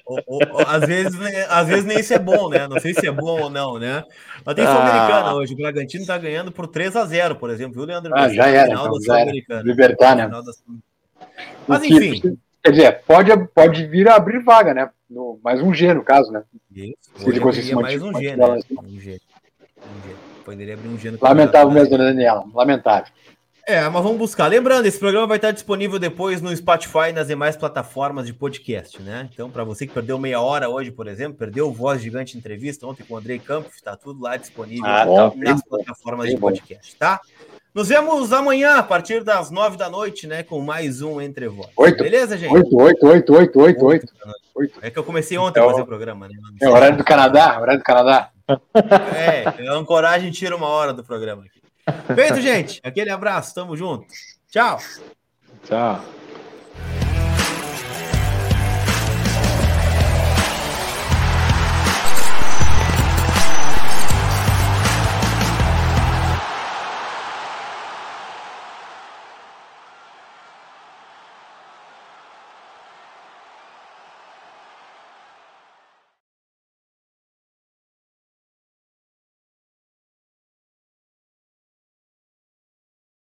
ou, 0.05 0.19
ou, 0.27 0.39
ou, 0.51 0.67
às, 0.67 0.85
vezes, 0.85 1.17
né, 1.17 1.45
às 1.49 1.67
vezes 1.67 1.85
nem 1.85 1.99
isso 1.99 2.13
é 2.13 2.19
bom, 2.19 2.49
né? 2.49 2.67
Não 2.67 2.79
sei 2.79 2.93
se 2.93 3.07
é 3.07 3.11
bom 3.11 3.41
ou 3.41 3.49
não, 3.49 3.79
né? 3.79 4.03
Mas 4.45 4.55
tem 4.55 4.65
Sul-Americana 4.65 5.29
ah. 5.29 5.35
hoje. 5.35 5.53
O 5.53 5.57
Bragantino 5.57 6.05
tá 6.05 6.17
ganhando 6.17 6.51
por 6.51 6.67
3 6.67 6.95
a 6.95 7.05
0 7.05 7.35
por 7.35 7.49
exemplo, 7.49 7.75
viu, 7.75 7.85
Leandro? 7.85 8.11
Ah, 8.15 8.29
já 8.29 8.47
era. 8.47 8.73
Então, 8.73 9.01
já 9.01 9.19
era. 9.21 9.31
Libertar, 9.63 10.15
né? 10.15 10.29
Mas 11.67 11.83
enfim. 11.83 12.37
Quer 12.63 12.71
dizer, 12.71 13.01
pode, 13.05 13.47
pode 13.53 13.87
vir 13.87 14.07
a 14.09 14.15
abrir 14.15 14.43
vaga, 14.43 14.73
né? 14.73 14.89
No, 15.09 15.39
mais 15.43 15.61
um 15.61 15.73
G, 15.73 15.93
no 15.93 16.03
caso, 16.03 16.31
né? 16.31 16.43
Isso. 16.75 16.95
Se 17.15 17.29
ele 17.29 17.39
conseguisse 17.39 17.73
mais 17.73 18.01
um 18.01 18.13
G, 18.13 18.35
né? 18.35 18.45
Assim. 18.45 18.75
Um 18.83 18.99
G. 18.99 19.21
Um 19.77 20.07
G. 20.07 20.15
Poderia 20.43 20.73
abrir 20.73 20.89
um 20.89 20.97
G 20.97 21.11
no 21.11 21.17
Lamentável 21.21 21.71
mesmo, 21.71 21.97
né, 21.97 22.05
Daniela? 22.05 22.45
Lamentável. 22.53 23.11
É, 23.69 23.87
mas 23.87 24.01
vamos 24.01 24.17
buscar. 24.17 24.47
Lembrando, 24.47 24.87
esse 24.87 24.97
programa 24.97 25.27
vai 25.27 25.37
estar 25.37 25.51
disponível 25.51 25.99
depois 25.99 26.41
no 26.41 26.55
Spotify 26.55 27.09
e 27.09 27.13
nas 27.13 27.27
demais 27.27 27.55
plataformas 27.55 28.25
de 28.25 28.33
podcast, 28.33 28.99
né? 28.99 29.29
Então, 29.31 29.47
para 29.47 29.63
você 29.63 29.85
que 29.85 29.93
perdeu 29.93 30.17
meia 30.17 30.41
hora 30.41 30.67
hoje, 30.67 30.89
por 30.89 31.07
exemplo, 31.07 31.37
perdeu 31.37 31.67
o 31.67 31.71
Voz 31.71 32.01
Gigante 32.01 32.35
Entrevista 32.35 32.87
ontem 32.87 33.03
com 33.03 33.13
o 33.13 33.17
Andrei 33.17 33.37
Campos, 33.37 33.75
está 33.75 33.95
tudo 33.95 34.23
lá 34.23 34.37
disponível 34.37 34.87
ah, 34.87 35.05
tá, 35.05 35.31
nas 35.35 35.63
plataformas 35.63 36.31
de 36.31 36.37
podcast, 36.37 36.95
tá? 36.95 37.21
Nos 37.73 37.87
vemos 37.87 38.33
amanhã, 38.33 38.77
a 38.77 38.83
partir 38.83 39.23
das 39.23 39.51
nove 39.51 39.77
da 39.77 39.89
noite, 39.89 40.25
né? 40.25 40.41
Com 40.41 40.59
mais 40.59 41.03
um 41.03 41.21
Entre 41.21 41.47
Vozes. 41.47 41.71
Oito. 41.77 42.03
Beleza, 42.03 42.35
gente? 42.35 42.51
Oito, 42.51 42.75
oito, 42.75 43.05
oito, 43.05 43.33
oito, 43.35 43.59
oito, 43.59 43.85
oito. 43.85 44.13
oito. 44.55 44.79
É 44.81 44.89
que 44.89 44.97
eu 44.97 45.03
comecei 45.03 45.37
ontem 45.37 45.59
é 45.59 45.63
a 45.63 45.67
fazer 45.67 45.81
o 45.81 45.85
programa, 45.85 46.27
né? 46.27 46.33
É 46.59 46.67
horário 46.67 46.97
do 46.97 47.03
Canadá, 47.03 47.59
horário 47.59 47.79
do 47.79 47.85
Canadá. 47.85 48.31
É, 49.15 49.67
a 49.69 49.73
ancoragem 49.73 50.31
tira 50.31 50.55
uma 50.55 50.67
hora 50.67 50.91
do 50.91 51.03
programa 51.03 51.43
aqui. 51.43 51.61
Feito, 52.15 52.41
gente. 52.41 52.79
Aquele 52.83 53.11
abraço, 53.11 53.53
tamo 53.53 53.77
junto. 53.77 54.07
Tchau. 54.49 54.79
Tchau. 55.63 56.03